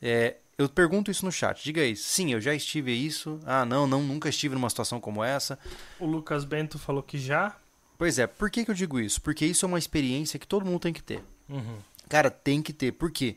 É, 0.00 0.36
eu 0.56 0.68
pergunto 0.68 1.10
isso 1.10 1.24
no 1.24 1.32
chat. 1.32 1.62
Diga 1.64 1.80
aí, 1.80 1.96
sim, 1.96 2.32
eu 2.32 2.40
já 2.40 2.54
estive 2.54 2.92
isso. 2.92 3.40
Ah, 3.44 3.64
não, 3.64 3.86
não, 3.86 4.02
nunca 4.02 4.28
estive 4.28 4.54
numa 4.54 4.68
situação 4.68 5.00
como 5.00 5.24
essa. 5.24 5.58
O 5.98 6.06
Lucas 6.06 6.44
Bento 6.44 6.78
falou 6.78 7.02
que 7.02 7.18
já. 7.18 7.56
Pois 7.98 8.18
é, 8.18 8.26
por 8.26 8.50
que, 8.50 8.64
que 8.64 8.70
eu 8.70 8.74
digo 8.74 9.00
isso? 9.00 9.20
Porque 9.20 9.44
isso 9.44 9.64
é 9.64 9.68
uma 9.68 9.78
experiência 9.78 10.38
que 10.38 10.46
todo 10.46 10.64
mundo 10.64 10.80
tem 10.80 10.92
que 10.92 11.02
ter. 11.02 11.22
Uhum. 11.50 11.76
Cara, 12.08 12.30
tem 12.30 12.62
que 12.62 12.72
ter. 12.72 12.92
Por 12.92 13.10
quê? 13.10 13.36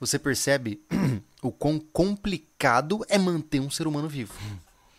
Você 0.00 0.18
percebe 0.18 0.80
o 1.42 1.50
quão 1.50 1.78
complicado 1.78 3.04
é 3.08 3.18
manter 3.18 3.60
um 3.60 3.70
ser 3.70 3.86
humano 3.86 4.08
vivo. 4.08 4.34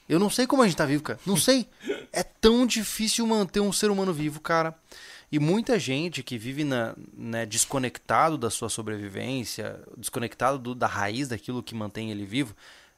Eu 0.07 0.19
não 0.19 0.29
sei 0.29 0.45
como 0.45 0.61
a 0.61 0.67
gente 0.67 0.77
tá 0.77 0.85
vivo, 0.85 1.01
cara. 1.03 1.19
Não 1.25 1.35
sei. 1.37 1.67
É 2.13 2.21
tão 2.23 2.65
difícil 2.67 3.25
manter 3.25 3.59
um 3.59 3.73
ser 3.73 3.89
humano 3.89 4.13
vivo, 4.13 4.39
cara. 4.39 4.75
E 5.31 5.39
muita 5.39 5.79
gente 5.79 6.21
que 6.21 6.37
vive 6.37 6.63
na, 6.63 6.95
né, 7.13 7.45
desconectado 7.45 8.37
da 8.37 8.49
sua 8.51 8.69
sobrevivência, 8.69 9.79
desconectado 9.97 10.59
do- 10.59 10.75
da 10.75 10.85
raiz 10.87 11.27
daquilo 11.27 11.63
que 11.63 11.73
mantém 11.73 12.11
ele 12.11 12.23
vivo, 12.25 12.55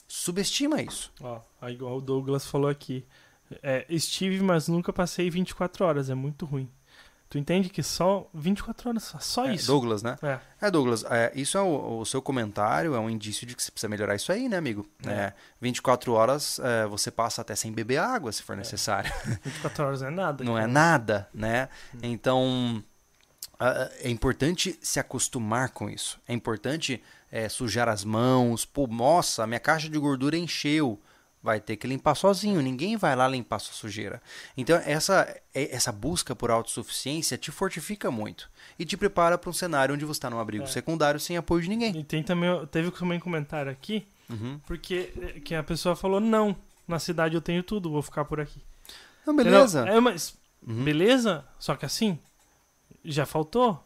subestima 0.08 0.82
isso. 0.82 1.12
Ó, 1.22 1.40
igual 1.70 1.98
o 1.98 2.02
Douglas 2.02 2.46
falou 2.46 2.70
aqui. 2.70 3.06
É, 3.64 3.86
estive, 3.90 4.42
mas 4.44 4.68
nunca 4.68 4.92
passei 4.92 5.30
24 5.30 5.86
horas. 5.86 6.10
É 6.10 6.16
muito 6.16 6.46
ruim. 6.46 6.70
Tu 7.30 7.38
entende 7.38 7.70
que 7.70 7.84
só 7.84 8.30
24 8.34 8.90
horas, 8.90 9.14
só, 9.20 9.46
É, 9.46 9.56
isso. 9.56 9.68
Douglas, 9.68 10.02
né? 10.02 10.16
É. 10.24 10.40
É, 10.62 10.72
Douglas, 10.72 11.04
é, 11.04 11.32
isso 11.36 11.58
é 11.58 11.62
o, 11.62 12.00
o 12.00 12.06
seu 12.06 12.22
comentário, 12.22 12.96
é 12.96 13.00
um 13.00 13.10
indício 13.10 13.46
de 13.46 13.54
que 13.54 13.62
você 13.62 13.70
precisa 13.70 13.90
melhorar 13.90 14.16
isso 14.16 14.32
aí, 14.32 14.48
né, 14.48 14.56
amigo? 14.56 14.88
É. 15.06 15.12
É, 15.12 15.34
24 15.60 16.14
horas 16.14 16.60
é, 16.60 16.86
você 16.88 17.12
passa 17.12 17.42
até 17.42 17.54
sem 17.54 17.72
beber 17.72 17.98
água, 17.98 18.32
se 18.32 18.42
for 18.44 18.56
necessário. 18.56 19.12
24 19.44 19.86
horas 19.86 20.02
não 20.02 20.08
é 20.08 20.12
nada. 20.12 20.44
Não 20.44 20.58
é 20.58 20.62
cara. 20.62 20.72
nada, 20.72 21.30
né? 21.34 21.70
Então, 22.02 22.82
ah, 23.60 23.90
é 24.00 24.10
importante 24.10 24.78
se 24.82 25.00
acostumar 25.00 25.70
com 25.70 25.90
isso. 25.90 26.20
É 26.28 26.34
importante 26.34 27.02
é, 27.32 27.50
sujar 27.50 27.90
as 27.90 28.04
mãos. 28.04 28.66
Pô, 28.66 28.88
nossa, 28.88 29.48
minha 29.48 29.60
caixa 29.60 29.90
de 29.90 29.98
gordura 29.98 30.38
encheu. 30.38 31.00
Vai 31.42 31.62
ter 31.62 31.78
que 31.78 31.88
limpar 31.88 32.16
sozinho. 32.16 32.62
Ninguém 32.62 32.98
vai 32.98 33.16
lá 33.16 33.28
limpar 33.28 33.60
sua 33.60 33.74
sujeira. 33.74 34.22
Então, 34.58 34.76
essa, 34.86 35.22
é- 35.54 35.74
essa 35.76 35.92
busca 35.92 36.36
por 36.36 36.50
autossuficiência 36.52 37.38
te 37.38 37.52
fortifica 37.52 38.10
muito. 38.12 38.50
E 38.78 38.84
te 38.86 38.98
prepara 38.98 39.38
para 39.38 39.50
um 39.50 39.54
cenário 39.54 39.94
onde 39.96 40.04
você 40.04 40.18
está 40.18 40.30
num 40.30 40.40
abrigo 40.40 40.64
É. 40.66 40.68
secundário 40.68 41.20
sem 41.20 41.38
apoio 41.38 41.62
de 41.62 41.70
ninguém. 41.70 41.96
E 41.98 42.04
tem 42.04 42.24
também, 42.24 42.50
teve 42.68 42.92
também 42.92 43.18
um 43.18 43.22
comentário 43.22 43.72
aqui, 43.72 44.08
Uhum. 44.30 44.60
porque 44.66 45.14
é, 45.22 45.40
que 45.40 45.56
a 45.56 45.64
pessoa 45.64 45.96
falou, 45.96 46.20
não, 46.20 46.56
na 46.88 47.00
cidade 47.00 47.36
eu 47.36 47.42
tenho 47.42 47.64
tudo, 47.64 47.90
vou 47.92 48.02
ficar 48.02 48.26
por 48.26 48.40
aqui. 48.42 48.62
Não, 49.26 49.34
Entendeu? 49.34 49.54
beleza. 49.54 49.88
É, 49.88 50.00
mas, 50.00 50.36
Uhum. 50.68 50.84
beleza, 50.84 51.46
só 51.60 51.76
que 51.76 51.86
assim, 51.86 52.20
já 53.06 53.26
faltou. 53.26 53.82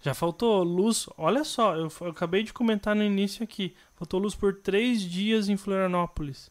Já 0.00 0.14
faltou 0.14 0.62
luz. 0.62 1.08
Olha 1.18 1.42
só, 1.42 1.74
eu, 1.74 1.92
eu 2.00 2.06
acabei 2.10 2.44
de 2.44 2.52
comentar 2.52 2.94
no 2.94 3.02
início 3.02 3.42
aqui. 3.42 3.74
Faltou 3.96 4.20
luz 4.20 4.32
por 4.34 4.54
três 4.54 5.02
dias 5.02 5.48
em 5.48 5.56
Florianópolis. 5.56 6.50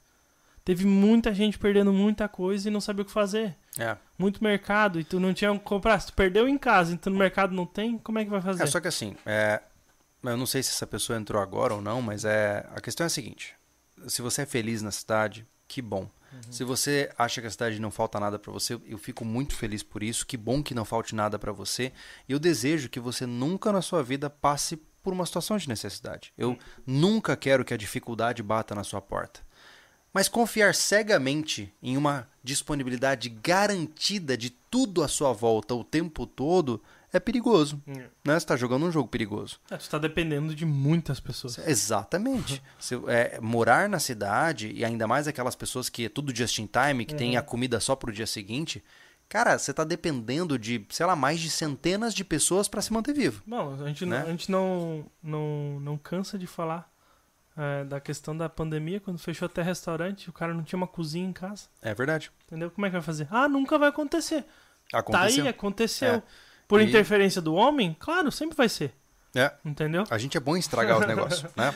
Teve 0.68 0.86
muita 0.86 1.34
gente 1.34 1.57
perdendo 1.57 1.93
muita 1.93 2.28
coisa 2.28 2.68
e 2.68 2.72
não 2.72 2.82
sabia 2.82 3.01
o 3.01 3.05
que 3.05 3.11
fazer. 3.13 3.55
É. 3.80 3.95
Muito 4.18 4.43
mercado 4.43 4.99
e 4.99 5.03
tu 5.05 5.18
não 5.18 5.34
tinha 5.34 5.49
como 5.49 5.61
comprar. 5.61 5.97
Se 5.97 6.07
tu 6.07 6.13
perdeu 6.13 6.45
em 6.45 6.57
casa, 6.57 6.93
então 6.93 7.13
no 7.13 7.18
mercado 7.18 7.55
não 7.55 7.65
tem, 7.65 7.97
como 7.97 8.20
é 8.20 8.26
que 8.26 8.30
vai 8.30 8.41
fazer? 8.41 8.63
É, 8.63 8.65
só 8.65 8.82
que 8.82 8.88
assim, 8.89 9.15
é, 9.26 9.61
eu 10.22 10.36
não 10.36 10.45
sei 10.45 10.61
se 10.61 10.72
essa 10.72 10.86
pessoa 10.86 11.18
entrou 11.18 11.41
agora 11.41 11.74
ou 11.74 11.82
não, 11.82 12.01
mas 12.01 12.26
é, 12.26 12.68
a 12.76 12.82
questão 12.82 13.05
é 13.05 13.07
a 13.07 13.09
seguinte: 13.09 13.55
se 14.09 14.22
você 14.22 14.41
é 14.41 14.45
feliz 14.45 14.82
na 14.82 14.91
cidade, 14.91 15.47
que 15.70 15.82
bom. 15.82 16.09
Se 16.51 16.65
você 16.65 17.09
acha 17.18 17.39
que 17.39 17.47
a 17.47 17.49
cidade 17.49 17.80
não 17.80 17.89
falta 17.89 18.20
nada 18.20 18.38
pra 18.38 18.51
você, 18.51 18.78
eu 18.86 18.97
fico 18.97 19.24
muito 19.24 19.55
feliz 19.55 19.82
por 19.82 20.03
isso. 20.03 20.28
Que 20.28 20.36
bom 20.36 20.61
que 20.61 20.76
não 20.76 20.84
falte 20.84 21.15
nada 21.15 21.39
pra 21.39 21.53
você. 21.53 21.93
E 22.28 22.34
eu 22.34 22.39
desejo 22.39 22.89
que 22.89 22.99
você 22.99 23.26
nunca 23.26 23.72
na 23.72 23.82
sua 23.82 24.03
vida 24.03 24.30
passe 24.30 24.76
por 25.01 25.13
uma 25.13 25.26
situação 25.26 25.55
de 25.55 25.70
necessidade. 25.70 26.34
Eu 26.38 26.59
nunca 26.86 27.38
quero 27.38 27.63
que 27.63 27.74
a 27.74 27.78
dificuldade 27.78 28.43
bata 28.43 28.76
na 28.76 28.84
sua 28.84 29.01
porta. 29.01 29.47
Mas 30.18 30.28
confiar 30.28 30.74
cegamente 30.74 31.72
em 31.80 31.95
uma 31.95 32.28
disponibilidade 32.43 33.30
garantida 33.30 34.36
de 34.36 34.49
tudo 34.49 35.03
à 35.03 35.07
sua 35.07 35.32
volta 35.32 35.76
o 35.76 35.84
tempo 35.84 36.26
todo 36.26 36.82
é 37.13 37.20
perigoso. 37.20 37.80
Hum. 37.88 37.93
Né? 37.93 38.09
Você 38.26 38.38
está 38.38 38.55
jogando 38.55 38.88
um 38.88 38.91
jogo 38.91 39.07
perigoso. 39.07 39.59
É, 39.70 39.78
tu 39.78 39.88
tá 39.88 39.99
dependendo 39.99 40.55
de 40.55 40.65
muitas 40.65 41.20
pessoas. 41.20 41.59
Exatamente. 41.59 42.63
Se, 42.80 42.95
é, 43.07 43.39
morar 43.39 43.88
na 43.88 43.99
cidade, 43.99 44.72
e 44.74 44.84
ainda 44.84 45.05
mais 45.07 45.28
aquelas 45.28 45.55
pessoas 45.55 45.88
que 45.88 46.05
é 46.05 46.09
tudo 46.09 46.36
just 46.36 46.57
in 46.57 46.68
time, 46.68 47.05
que 47.05 47.13
tem 47.13 47.38
a 47.38 47.43
comida 47.43 47.80
só 47.80 47.95
pro 47.95 48.11
dia 48.11 48.26
seguinte, 48.26 48.84
cara, 49.30 49.55
você 49.59 49.72
tá 49.72 49.84
dependendo 49.84 50.57
de, 50.57 50.84
sei 50.89 51.05
lá, 51.05 51.15
mais 51.15 51.39
de 51.39 51.51
centenas 51.51 52.11
de 52.11 52.24
pessoas 52.24 52.68
para 52.68 52.82
se 52.82 52.91
manter 52.91 53.13
vivo. 53.13 53.43
Bom, 53.45 53.78
a 53.80 53.88
gente, 53.88 54.03
Né? 54.03 54.18
não, 54.18 54.26
a 54.26 54.32
gente 54.32 54.51
não, 54.51 55.05
não, 55.22 55.80
não 55.80 55.95
cansa 55.95 56.39
de 56.39 56.47
falar 56.47 56.91
é, 57.58 57.84
da 57.86 57.99
questão 57.99 58.38
da 58.38 58.47
pandemia, 58.47 58.99
quando 58.99 59.18
fechou 59.18 59.47
até 59.47 59.62
restaurante, 59.62 60.30
o 60.30 60.34
cara 60.34 60.53
não 60.53 60.64
tinha 60.64 60.78
uma 60.78 60.88
cozinha 60.88 61.28
em 61.28 61.34
casa. 61.34 61.64
É 61.82 61.93
verdade. 61.93 62.32
Entendeu? 62.45 62.70
Como 62.72 62.86
é 62.86 62.89
que 62.89 62.93
vai 62.93 63.01
fazer? 63.01 63.28
Ah, 63.32 63.47
nunca 63.49 63.78
vai 63.80 63.89
acontecer. 63.89 64.45
Aconteceu. 64.93 65.43
Tá 65.43 65.43
aí, 65.43 65.47
aconteceu. 65.49 66.14
É. 66.16 66.24
Por 66.68 66.80
E- 66.82 66.86
interferência 66.86 67.41
do 67.41 67.53
homem? 67.55 67.95
Claro, 67.99 68.32
sempre 68.32 68.55
vai 68.55 68.70
ser. 68.70 68.93
É. 69.36 69.51
Entendeu? 69.66 70.03
A 70.10 70.18
gente 70.18 70.38
é 70.38 70.39
bom 70.39 70.55
em 70.55 70.60
estragar 70.60 70.99
os 70.99 71.05
negócios, 71.08 71.43
né? 71.55 71.74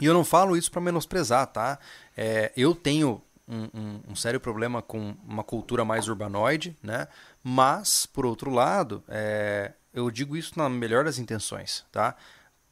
E 0.00 0.04
eu 0.06 0.12
não 0.12 0.24
falo 0.24 0.56
isso 0.56 0.70
para 0.70 0.80
menosprezar, 0.80 1.46
tá? 1.46 1.78
É, 2.16 2.52
eu 2.56 2.74
tenho 2.74 3.22
um, 3.48 3.64
um- 3.74 4.00
um 4.08 4.16
sério 4.16 4.40
problema 4.40 4.82
com 4.82 5.14
uma 5.26 5.44
cultura 5.44 5.84
mais 5.84 6.08
urbanoide, 6.08 6.76
né? 6.82 7.06
Mas, 7.42 8.04
por 8.06 8.26
outro 8.26 8.50
lado, 8.50 9.04
é, 9.08 9.72
eu 9.92 10.10
digo 10.10 10.36
isso 10.36 10.58
na 10.58 10.68
melhor 10.68 11.04
das 11.04 11.18
intenções, 11.18 11.84
tá? 11.92 12.16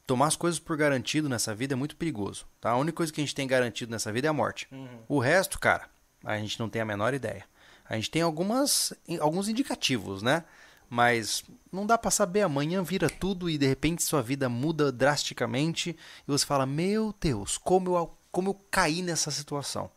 Tomar 0.05 0.27
as 0.27 0.35
coisas 0.35 0.59
por 0.59 0.75
garantido 0.75 1.29
nessa 1.29 1.55
vida 1.55 1.73
é 1.73 1.75
muito 1.75 1.95
perigoso, 1.95 2.45
tá? 2.59 2.71
A 2.71 2.77
única 2.77 2.97
coisa 2.97 3.11
que 3.13 3.21
a 3.21 3.23
gente 3.23 3.33
tem 3.35 3.47
garantido 3.47 3.91
nessa 3.91 4.11
vida 4.11 4.27
é 4.27 4.29
a 4.29 4.33
morte. 4.33 4.67
O 5.07 5.17
resto, 5.19 5.57
cara, 5.59 5.89
a 6.23 6.37
gente 6.37 6.59
não 6.59 6.67
tem 6.69 6.81
a 6.81 6.85
menor 6.85 7.13
ideia. 7.13 7.45
A 7.87 7.95
gente 7.95 8.11
tem 8.11 8.21
algumas, 8.21 8.93
alguns 9.19 9.47
indicativos, 9.47 10.21
né? 10.21 10.43
Mas 10.89 11.43
não 11.71 11.85
dá 11.87 11.97
pra 11.97 12.11
saber. 12.11 12.41
Amanhã 12.41 12.83
vira 12.83 13.09
tudo 13.09 13.49
e 13.49 13.57
de 13.57 13.65
repente 13.65 14.03
sua 14.03 14.21
vida 14.21 14.47
muda 14.49 14.91
drasticamente 14.91 15.91
e 15.91 16.31
você 16.31 16.45
fala: 16.45 16.65
Meu 16.65 17.15
Deus, 17.19 17.57
como 17.57 17.95
eu, 17.95 18.17
como 18.31 18.49
eu 18.49 18.53
caí 18.69 19.01
nessa 19.01 19.31
situação. 19.31 19.89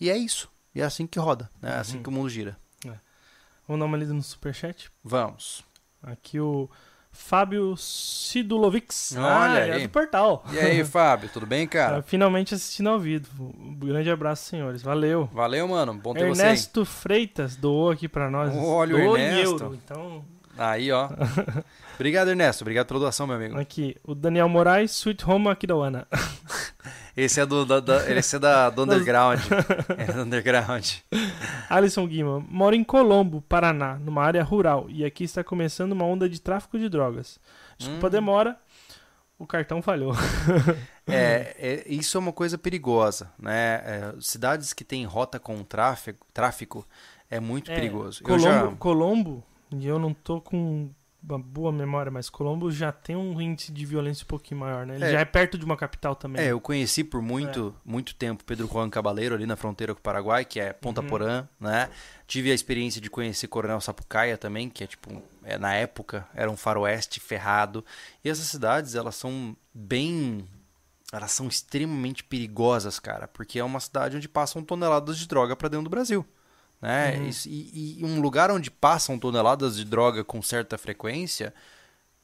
E 0.00 0.10
é 0.10 0.16
isso. 0.16 0.50
E 0.74 0.80
é 0.80 0.84
assim 0.84 1.06
que 1.06 1.18
roda. 1.18 1.50
né? 1.62 1.70
É 1.74 1.78
assim 1.78 2.02
que 2.02 2.08
o 2.08 2.12
mundo 2.12 2.28
gira. 2.28 2.58
Vamos 3.66 3.80
dar 3.80 3.86
uma 3.86 3.96
lida 3.96 4.12
no 4.12 4.22
superchat. 4.22 4.90
Vamos. 5.02 5.62
Aqui 6.02 6.38
o 6.40 6.68
Fábio 7.14 7.76
Sidulovics. 7.76 9.14
Olha 9.16 9.26
ah, 9.26 9.60
ele 9.64 9.72
aí. 9.72 9.80
é 9.82 9.86
do 9.86 9.88
portal. 9.90 10.44
E 10.52 10.58
aí, 10.58 10.82
Fábio, 10.84 11.30
tudo 11.32 11.46
bem, 11.46 11.66
Tá 11.66 11.72
cara? 11.72 12.02
finalmente 12.02 12.54
assistindo 12.54 12.88
ao 12.88 12.98
vivo. 12.98 13.54
Um 13.58 13.74
grande 13.74 14.10
abraço, 14.10 14.44
senhores. 14.46 14.82
Valeu. 14.82 15.28
Valeu, 15.32 15.66
mano. 15.68 15.94
Bom 15.94 16.12
ter 16.12 16.28
você 16.28 16.42
Ernesto 16.42 16.84
Freitas 16.84 17.56
doou 17.56 17.90
aqui 17.90 18.08
pra 18.08 18.30
nós. 18.30 18.52
Olha 18.54 18.96
o 18.96 18.98
doou 19.00 19.16
Ernesto. 19.16 19.62
euro. 19.62 19.78
Então, 19.82 20.24
aí. 20.58 20.90
Ó. 20.92 21.08
Obrigado, 21.94 22.28
Ernesto. 22.28 22.62
Obrigado 22.64 22.86
pela 22.86 23.00
doação, 23.00 23.26
meu 23.26 23.36
amigo. 23.36 23.58
aqui, 23.58 23.96
o 24.02 24.14
Daniel 24.14 24.48
Moraes, 24.48 24.90
Sweet 24.92 25.24
Home 25.28 25.48
Aquidauana. 25.48 26.06
Esse 27.16 27.40
é 27.40 27.46
do, 27.46 27.64
da, 27.64 27.78
da- 27.78 28.10
esse 28.10 28.34
é 28.34 28.38
da, 28.40 28.68
do 28.70 28.82
underground. 28.82 29.38
É 29.96 30.12
do 30.12 30.22
underground. 30.22 30.84
Alisson 31.70 32.04
Guima, 32.08 32.40
mora 32.48 32.74
em 32.74 32.82
Colombo, 32.82 33.40
Paraná, 33.40 33.94
numa 33.94 34.20
área 34.24 34.42
rural, 34.42 34.86
e 34.88 35.04
aqui 35.04 35.22
está 35.22 35.44
começando 35.44 35.92
uma 35.92 36.04
onda 36.04 36.28
de 36.28 36.40
tráfico 36.40 36.76
de 36.76 36.88
drogas. 36.88 37.38
Desculpa 37.78 38.06
a 38.06 38.08
Hum. 38.08 38.10
demora. 38.10 38.56
o 39.38 39.46
cartão 39.46 39.80
falhou. 39.80 40.12
É, 41.06 41.54
é, 41.58 41.84
isso 41.86 42.16
é 42.16 42.20
uma 42.20 42.32
coisa 42.32 42.58
perigosa, 42.58 43.30
né? 43.38 43.74
É, 43.84 44.14
cidades 44.20 44.72
que 44.72 44.82
têm 44.82 45.04
rota 45.04 45.38
com 45.38 45.62
tráfego, 45.62 46.18
tráfico 46.32 46.84
é 47.30 47.38
muito 47.38 47.70
É, 47.70 47.74
perigoso. 47.76 48.24
Colombo, 48.24 48.42
já- 48.42 48.66
Colombo, 48.76 49.44
e 49.80 49.86
eu 49.86 49.98
não 49.98 50.12
tô 50.14 50.40
com 50.40 50.90
uma 51.26 51.38
boa 51.38 51.72
memória, 51.72 52.12
mas 52.12 52.28
Colombo 52.28 52.70
já 52.70 52.92
tem 52.92 53.16
um 53.16 53.40
índice 53.40 53.72
de 53.72 53.86
violência 53.86 54.24
um 54.24 54.26
pouquinho 54.26 54.60
maior, 54.60 54.84
né? 54.84 54.96
Ele 54.96 55.04
É. 55.04 55.12
já 55.12 55.20
é 55.20 55.24
perto 55.24 55.56
de 55.56 55.64
uma 55.64 55.74
capital 55.76 56.14
também. 56.14 56.42
É, 56.44 56.52
eu 56.52 56.60
conheci 56.60 57.02
por 57.02 57.22
muito, 57.22 57.74
muito 57.82 58.14
tempo 58.14 58.44
Pedro 58.44 58.68
Juan 58.70 58.90
Cabaleiro 58.90 59.34
ali 59.34 59.46
na 59.46 59.56
fronteira 59.56 59.94
com 59.94 60.00
o 60.00 60.02
Paraguai, 60.02 60.44
que 60.44 60.60
é 60.60 60.74
Ponta 60.74 61.00
Uhum. 61.00 61.06
Porã, 61.06 61.48
né? 61.58 61.88
Tive 62.26 62.50
a 62.50 62.54
experiência 62.54 63.00
de 63.00 63.08
conhecer 63.08 63.48
Coronel 63.48 63.80
Sapucaia 63.80 64.36
também, 64.36 64.68
que 64.68 64.84
é 64.84 64.86
tipo, 64.86 65.22
é, 65.42 65.56
na 65.56 65.72
época 65.74 66.28
era 66.34 66.50
um 66.50 66.56
faroeste 66.58 67.20
ferrado. 67.20 67.82
E 68.22 68.28
essas 68.28 68.44
cidades, 68.46 68.94
elas 68.94 69.14
são 69.16 69.56
bem 69.72 70.44
elas 71.12 71.30
são 71.30 71.46
extremamente 71.46 72.24
perigosas, 72.24 72.98
cara, 72.98 73.28
porque 73.28 73.60
é 73.60 73.64
uma 73.64 73.78
cidade 73.78 74.16
onde 74.16 74.28
passam 74.28 74.64
toneladas 74.64 75.16
de 75.16 75.28
droga 75.28 75.54
pra 75.54 75.68
dentro 75.68 75.84
do 75.84 75.90
Brasil. 75.90 76.26
Né? 76.84 77.16
Uhum. 77.16 77.30
E, 77.46 77.96
e 78.00 78.04
um 78.04 78.20
lugar 78.20 78.50
onde 78.50 78.70
passam 78.70 79.18
toneladas 79.18 79.74
de 79.76 79.86
droga 79.86 80.22
com 80.22 80.42
certa 80.42 80.76
frequência 80.76 81.54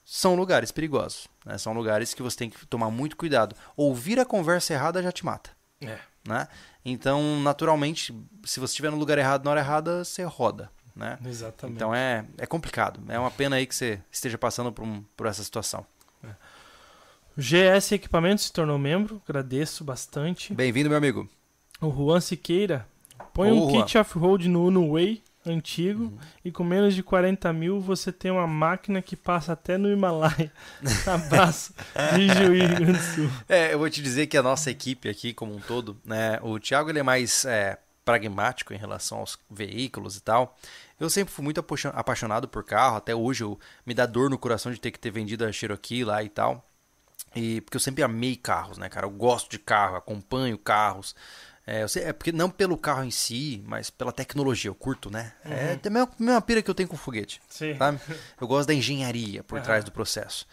são 0.05 0.35
lugares 0.35 0.71
perigosos. 0.71 1.29
né? 1.47 1.57
São 1.57 1.73
lugares 1.73 2.13
que 2.13 2.23
você 2.23 2.37
tem 2.37 2.51
que 2.51 2.67
tomar 2.67 2.91
muito 2.91 3.17
cuidado. 3.17 3.57
Ouvir 3.75 4.21
a 4.21 4.25
conversa 4.27 4.75
errada 4.75 5.03
já 5.03 5.11
te 5.11 5.25
mata. 5.25 5.49
É. 5.81 5.99
Né? 6.29 6.47
Então, 6.85 7.41
naturalmente, 7.41 8.15
se 8.45 8.61
você 8.61 8.73
estiver 8.73 8.91
no 8.91 8.99
lugar 8.99 9.17
errado 9.17 9.45
na 9.47 9.51
hora 9.53 9.61
errada, 9.61 10.05
você 10.05 10.23
roda. 10.25 10.71
Né? 10.95 11.19
Exatamente. 11.25 11.77
Então 11.77 11.95
é, 11.95 12.27
é 12.37 12.45
complicado. 12.45 13.01
É 13.09 13.19
uma 13.19 13.31
pena 13.31 13.57
aí 13.57 13.67
que 13.67 13.75
você 13.75 13.99
esteja 14.13 14.37
passando 14.37 14.71
por, 14.71 14.85
um- 14.85 15.03
por 15.17 15.27
essa 15.27 15.43
situação. 15.43 15.87
O 17.35 17.41
GS 17.41 17.93
Equipamentos 17.93 18.45
se 18.45 18.53
tornou 18.53 18.79
membro, 18.79 19.23
agradeço 19.27 19.83
bastante. 19.85 20.53
Bem-vindo, 20.53 20.91
meu 20.91 20.99
amigo. 20.99 21.27
O 21.81 21.91
Juan 21.91 22.21
Siqueira 22.21 22.87
põe 23.33 23.51
Ô, 23.51 23.67
um 23.67 23.73
kit 23.85 23.97
off-road 23.99 24.49
no 24.49 24.67
Uno 24.67 24.93
Way 24.93 25.23
antigo 25.47 26.05
Uhum. 26.05 26.19
e 26.45 26.53
com 26.53 26.63
menos 26.63 26.95
de 26.95 27.03
40 27.03 27.51
mil 27.53 27.81
você 27.81 28.13
tem 28.13 28.31
uma 28.31 28.47
máquina 28.47 29.01
que 29.01 29.17
passa 29.17 29.53
até 29.55 29.79
no 29.79 29.91
Himalaia. 29.91 30.53
Abraço 31.07 31.73
de 32.15 32.29
Juiz, 32.29 32.63
Rio 32.69 32.77
Grande 32.77 32.93
do 32.93 32.99
Sul. 32.99 33.31
É, 33.49 33.73
eu 33.73 33.79
vou 33.79 33.89
te 33.89 34.03
dizer 34.03 34.27
que 34.27 34.37
a 34.37 34.43
nossa 34.43 34.71
equipe 34.71 35.09
aqui, 35.09 35.33
como 35.33 35.55
um 35.55 35.61
todo, 35.61 35.97
né? 36.05 36.39
O 36.43 36.59
Thiago 36.59 36.91
ele 36.91 36.99
é 36.99 37.03
mais 37.03 37.45
é, 37.47 37.79
pragmático 38.05 38.75
em 38.75 38.77
relação 38.77 39.19
aos 39.19 39.39
veículos 39.51 40.17
e 40.17 40.21
tal. 40.23 40.59
Eu 40.99 41.09
sempre 41.09 41.33
fui 41.33 41.43
muito 41.43 41.59
apaixon- 41.61 41.93
apaixonado 41.95 42.47
por 42.47 42.63
carro, 42.63 42.97
até 42.97 43.15
hoje 43.15 43.43
eu, 43.43 43.59
me 43.87 43.95
dá 43.95 44.05
dor 44.05 44.29
no 44.29 44.37
coração 44.37 44.71
de 44.71 44.79
ter 44.79 44.91
que 44.91 44.99
ter 44.99 45.11
vendido 45.11 45.45
a 45.47 45.51
Cherokee 45.53 46.05
lá 46.05 46.23
e 46.23 46.29
tal. 46.29 46.67
E 47.35 47.61
porque 47.63 47.77
eu 47.77 47.81
sempre 47.81 48.03
amei 48.03 48.37
carros, 48.37 48.77
né, 48.77 48.89
cara? 48.89 49.07
Eu 49.07 49.11
gosto 49.11 49.49
de 49.51 49.59
carro, 49.59 49.97
acompanho 49.97 50.59
carros. 50.59 51.15
É, 51.73 51.87
sei- 51.87 52.03
é 52.05 52.13
porque 52.13 52.33
não 52.33 52.51
pelo 52.51 52.77
carro 52.77 53.05
em 53.05 53.11
si, 53.13 53.63
mas 53.67 53.91
pela 53.91 54.11
tecnologia, 54.11 54.69
eu 54.69 54.75
curto, 54.75 55.09
né? 55.11 55.33
É 55.45 55.79
a 55.87 55.91
mesma, 55.91 56.09
mesma 56.19 56.41
pira 56.43 56.61
que 56.63 56.69
eu 56.71 56.75
tenho 56.75 56.89
com 56.89 56.97
foguete 56.97 57.41
Sim. 57.49 57.77
sabe? 57.79 58.01
Eu 58.41 58.49
gosto 58.49 58.67
da 58.69 58.75
engenharia 58.75 59.45
por 59.45 59.57
Aham. 59.59 59.65
trás 59.65 59.85
do 59.85 59.93
processo. 59.93 60.47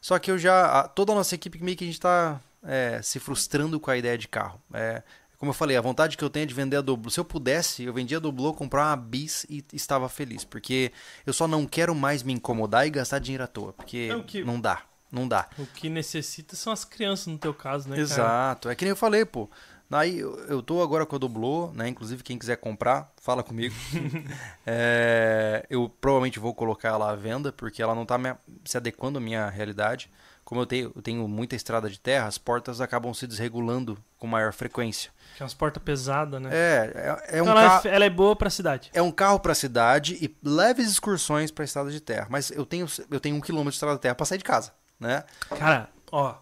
Só 0.00 0.18
que 0.18 0.30
eu 0.30 0.36
já. 0.38 0.80
a- 0.80 0.88
Toda 0.88 1.12
a 1.12 1.14
nossa 1.14 1.34
equipe 1.34 1.62
meio 1.62 1.76
que 1.76 1.84
a 1.84 1.86
gente 1.86 2.00
tá 2.00 2.40
é, 2.66 3.00
se 3.02 3.20
frustrando 3.20 3.78
com 3.78 3.90
a 3.90 3.96
ideia 3.96 4.18
de 4.18 4.26
carro. 4.26 4.60
É, 4.72 5.02
como 5.38 5.50
eu 5.50 5.54
falei, 5.54 5.76
a 5.76 5.80
vontade 5.80 6.16
que 6.16 6.24
eu 6.24 6.30
tenho 6.30 6.44
é 6.44 6.46
de 6.46 6.54
vender 6.54 6.76
a 6.76 6.80
Doblo. 6.80 7.10
Se 7.10 7.20
eu 7.20 7.24
pudesse, 7.24 7.84
eu 7.84 7.92
vendia 7.92 8.16
a 8.16 8.20
Doblo, 8.20 8.52
comprar 8.54 8.86
uma 8.88 8.96
bis 8.96 9.44
e 9.48 9.62
estava 9.72 10.08
feliz. 10.08 10.42
Porque 10.44 10.90
eu 11.26 11.32
só 11.32 11.46
não 11.46 11.66
quero 11.66 11.94
mais 11.94 12.22
me 12.22 12.32
incomodar 12.32 12.86
e 12.86 12.90
gastar 12.90 13.18
dinheiro 13.18 13.44
à 13.44 13.46
toa. 13.46 13.72
Porque 13.74 14.08
É 14.10 14.16
o 14.16 14.24
que- 14.24 14.42
não 14.42 14.58
dá. 14.60 14.82
Não 15.12 15.28
dá. 15.28 15.46
O 15.58 15.66
que 15.66 15.88
necessita 15.88 16.56
são 16.56 16.72
as 16.72 16.84
crianças, 16.84 17.26
no 17.28 17.38
teu 17.38 17.54
caso, 17.54 17.88
né, 17.88 17.94
cara? 17.94 18.02
Exato. 18.02 18.68
É 18.68 18.74
que 18.74 18.84
nem 18.84 18.90
eu 18.90 18.96
falei, 18.96 19.24
pô. 19.24 19.48
Aí 19.90 20.18
eu, 20.18 20.36
eu 20.46 20.62
tô 20.62 20.82
agora 20.82 21.06
com 21.06 21.14
a 21.14 21.18
Doblô, 21.18 21.70
né? 21.72 21.88
Inclusive, 21.88 22.22
quem 22.22 22.36
quiser 22.38 22.56
comprar, 22.56 23.12
fala 23.20 23.42
comigo. 23.42 23.74
É, 24.66 25.64
eu 25.68 25.88
provavelmente 26.00 26.38
vou 26.38 26.54
colocar 26.54 26.88
ela 26.88 27.10
à 27.12 27.14
venda, 27.16 27.52
porque 27.52 27.82
ela 27.82 27.94
não 27.94 28.06
tá 28.06 28.16
me- 28.18 28.34
se 28.64 28.76
adequando 28.76 29.18
à 29.18 29.20
minha 29.20 29.48
realidade. 29.48 30.10
Como 30.44 30.60
eu 30.60 30.66
tenho, 30.66 30.92
eu 30.94 31.02
tenho 31.02 31.26
muita 31.28 31.54
estrada 31.56 31.88
de 31.88 31.98
terra, 31.98 32.26
as 32.26 32.36
portas 32.38 32.80
acabam 32.80 33.12
se 33.14 33.26
desregulando 33.26 33.96
com 34.18 34.26
maior 34.26 34.52
frequência. 34.52 35.10
Que 35.36 35.42
é 35.42 35.44
umas 35.44 35.54
portas 35.54 35.82
pesadas, 35.82 36.40
né? 36.40 36.50
É, 36.52 36.92
é, 37.30 37.38
é 37.38 37.42
um 37.42 37.46
Então 37.46 37.58
ela, 37.58 37.70
carro. 37.70 37.88
é, 37.88 37.94
ela 37.94 38.04
é 38.04 38.10
boa 38.10 38.36
pra 38.36 38.50
cidade. 38.50 38.90
É 38.92 39.00
um 39.02 39.10
carro 39.12 39.38
para 39.40 39.54
cidade 39.54 40.18
e 40.20 40.36
leves 40.42 40.90
excursões 40.90 41.50
para 41.50 41.64
estrada 41.64 41.90
de 41.90 42.00
terra. 42.00 42.26
Mas 42.30 42.50
eu 42.50 42.66
tenho, 42.66 42.86
eu 43.10 43.20
tenho 43.20 43.36
um 43.36 43.40
quilômetro 43.40 43.70
de 43.72 43.76
estrada 43.76 43.94
de 43.96 44.02
terra 44.02 44.14
para 44.14 44.26
sair 44.26 44.38
de 44.38 44.44
casa, 44.44 44.72
né? 45.00 45.24
Cara, 45.58 45.88
ó, 46.12 46.36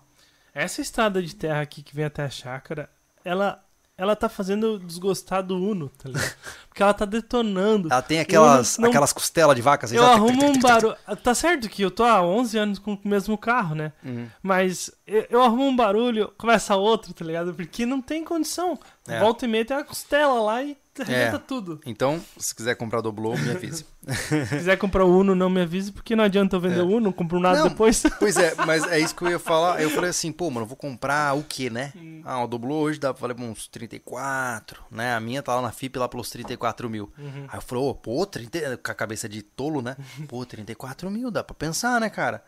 essa 0.52 0.80
estrada 0.80 1.22
de 1.22 1.34
terra 1.34 1.60
aqui 1.60 1.82
que 1.82 1.94
vem 1.94 2.04
até 2.04 2.22
a 2.24 2.30
chácara, 2.30 2.90
ela, 3.24 3.62
ela 3.96 4.16
tá 4.16 4.28
fazendo 4.28 4.78
desgostar 4.78 5.42
do 5.42 5.56
Uno, 5.56 5.88
tá 5.90 6.08
ligado? 6.08 6.34
Porque 6.68 6.82
ela 6.82 6.94
tá 6.94 7.04
detonando. 7.04 7.88
Ela 7.92 8.00
tem 8.02 8.18
aquelas, 8.20 8.78
não- 8.78 8.88
aquelas 8.88 9.12
costelas 9.12 9.54
de 9.54 9.60
vaca. 9.62 9.84
assim, 9.86 9.96
Eu 9.96 10.02
já- 10.02 10.12
arrumo 10.12 10.46
um 10.46 10.58
barulho. 10.58 10.96
Tá 11.22 11.34
certo 11.34 11.68
que 11.68 11.82
eu 11.82 11.90
tô 11.90 12.02
há 12.02 12.22
11 12.22 12.56
anos 12.56 12.78
com 12.78 12.94
o 12.94 13.00
mesmo 13.04 13.36
carro, 13.36 13.74
né? 13.74 13.92
Uhum. 14.04 14.26
Mas 14.42 14.90
eu, 15.06 15.26
eu 15.28 15.42
arrumo 15.42 15.66
um 15.66 15.76
barulho, 15.76 16.32
começa 16.38 16.74
outro, 16.76 17.12
tá 17.12 17.24
ligado? 17.24 17.52
Porque 17.54 17.84
não 17.84 18.00
tem 18.00 18.24
condição. 18.24 18.78
É. 19.06 19.20
Volta 19.20 19.44
e 19.44 19.48
meia 19.48 19.64
tem 19.66 19.76
uma 19.76 19.84
costela 19.84 20.40
lá 20.40 20.62
e 20.62 20.76
arrebenta 21.00 21.38
tudo. 21.38 21.80
Então, 21.86 22.20
se 22.36 22.54
quiser 22.54 22.74
comprar 22.74 23.00
Doblô, 23.00 23.36
me 23.36 23.50
avise. 23.50 23.86
Se 24.02 24.46
quiser 24.56 24.76
comprar 24.78 25.04
o 25.04 25.18
Uno, 25.20 25.34
não 25.34 25.48
me 25.48 25.60
avise, 25.62 25.92
porque 25.92 26.16
não 26.16 26.24
adianta 26.24 26.56
eu 26.56 26.60
vender 26.60 26.80
É. 26.80 26.82
o 26.82 26.86
Uno, 26.88 27.00
não 27.00 27.12
compro 27.12 27.38
nada 27.38 27.60
Não. 27.60 27.68
depois. 27.68 28.02
Pois 28.18 28.36
é, 28.36 28.54
mas 28.66 28.82
é 28.90 28.98
isso 28.98 29.14
que 29.14 29.22
eu 29.22 29.30
ia 29.30 29.38
falar. 29.38 29.80
Eu 29.80 29.88
falei 29.90 30.10
assim, 30.10 30.32
pô, 30.32 30.50
mano, 30.50 30.64
eu 30.64 30.68
vou 30.68 30.76
comprar 30.76 31.34
o 31.36 31.42
quê, 31.44 31.70
né? 31.70 31.92
Hum. 31.96 32.20
Ah, 32.24 32.42
o 32.42 32.46
Doblô 32.48 32.76
hoje 32.80 32.98
dá, 32.98 33.14
falei, 33.14 33.36
uns 33.38 33.66
34, 33.68 34.82
né? 34.90 35.14
A 35.14 35.20
minha 35.20 35.42
tá 35.42 35.54
lá 35.54 35.62
na 35.62 35.70
FIP 35.72 35.98
lá 35.98 36.08
pelos 36.08 36.30
34 36.30 36.90
mil. 36.90 37.12
Uhum. 37.16 37.46
Aí 37.48 37.56
eu 37.58 37.62
falei, 37.62 37.84
ô, 37.84 37.94
pô, 37.94 38.26
30, 38.26 38.76
com 38.78 38.90
a 38.90 38.94
cabeça 38.94 39.28
de 39.28 39.40
tolo, 39.42 39.80
né? 39.82 39.96
Pô, 40.28 40.44
34 40.44 41.10
mil, 41.10 41.30
dá 41.30 41.44
pra 41.44 41.54
pensar, 41.54 42.00
né, 42.00 42.10
cara? 42.10 42.42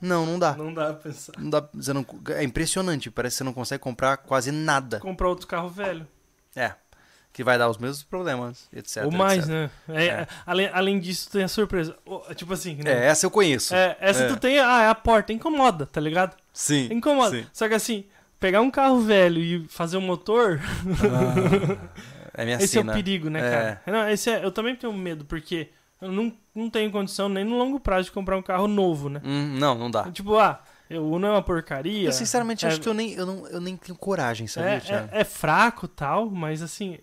Não, 0.00 0.26
não 0.26 0.38
dá. 0.38 0.54
Não 0.56 0.74
dá 0.74 0.86
pra 0.92 0.94
pensar. 1.10 1.32
Não 1.38 1.48
dá 1.48 1.66
você 1.72 1.92
não, 1.92 2.04
é 2.34 2.42
impressionante, 2.44 3.10
parece 3.10 3.34
que 3.34 3.38
você 3.38 3.44
não 3.44 3.52
consegue 3.52 3.82
comprar 3.82 4.16
quase 4.18 4.50
nada. 4.52 4.98
Comprar 5.00 5.28
outro 5.28 5.46
carro 5.46 5.68
velho. 5.68 6.06
É, 6.54 6.72
que 7.36 7.44
vai 7.44 7.58
dar 7.58 7.68
os 7.68 7.76
mesmos 7.76 8.02
problemas, 8.02 8.66
etc. 8.72 9.04
Ou 9.04 9.12
mais, 9.12 9.40
etc. 9.46 9.50
né? 9.50 9.70
É, 9.90 10.06
É. 10.06 10.26
Além, 10.46 10.70
além 10.72 10.98
disso, 10.98 11.30
tem 11.30 11.42
a 11.42 11.48
surpresa. 11.48 11.94
Tipo 12.34 12.54
assim, 12.54 12.76
né? 12.76 12.90
É, 12.90 13.06
essa 13.08 13.26
eu 13.26 13.30
conheço. 13.30 13.74
É, 13.74 13.94
essa 14.00 14.22
É. 14.22 14.26
tu 14.28 14.38
tem, 14.38 14.58
ah, 14.58 14.84
é 14.84 14.88
a 14.88 14.94
porta, 14.94 15.34
incomoda, 15.34 15.84
tá 15.84 16.00
ligado? 16.00 16.34
Sim. 16.50 16.88
Incomoda. 16.90 17.36
sim. 17.36 17.46
Só 17.52 17.68
que 17.68 17.74
assim, 17.74 18.06
pegar 18.40 18.62
um 18.62 18.70
carro 18.70 19.00
velho 19.00 19.38
e 19.38 19.68
fazer 19.68 19.98
um 19.98 20.00
motor, 20.00 20.58
É 22.32 22.44
minha 22.46 22.56
esse 22.58 22.68
sina. 22.68 22.92
é 22.92 22.94
o 22.94 22.96
perigo, 22.96 23.28
né, 23.28 23.38
É. 23.40 23.50
cara? 23.50 23.82
Não, 23.86 24.08
esse 24.08 24.30
é, 24.30 24.42
eu 24.42 24.50
também 24.50 24.74
tenho 24.74 24.92
medo, 24.94 25.26
porque 25.26 25.68
eu 26.00 26.10
não, 26.10 26.32
não 26.54 26.70
tenho 26.70 26.90
condição 26.90 27.28
nem 27.28 27.44
no 27.44 27.58
longo 27.58 27.78
prazo 27.78 28.04
de 28.06 28.12
comprar 28.12 28.38
um 28.38 28.42
carro 28.42 28.66
novo, 28.66 29.10
né? 29.10 29.20
Hum, 29.24 29.56
não, 29.58 29.74
não 29.74 29.90
dá. 29.90 30.10
Tipo, 30.10 30.38
ah, 30.38 30.60
o 30.90 31.00
Uno 31.16 31.26
é 31.26 31.30
uma 31.32 31.42
porcaria. 31.42 32.08
Eu 32.08 32.12
sinceramente 32.12 32.66
acho 32.66 32.80
que 32.80 32.88
eu 32.88 32.94
nem, 32.94 33.12
eu, 33.12 33.26
não, 33.26 33.46
eu 33.48 33.60
nem 33.60 33.76
tenho 33.76 33.96
coragem, 33.98 34.46
sabia, 34.46 34.70
é, 34.88 35.08
é, 35.18 35.20
é 35.20 35.24
fraco 35.24 35.86
tal, 35.88 36.30
mas 36.30 36.62
assim, 36.62 36.98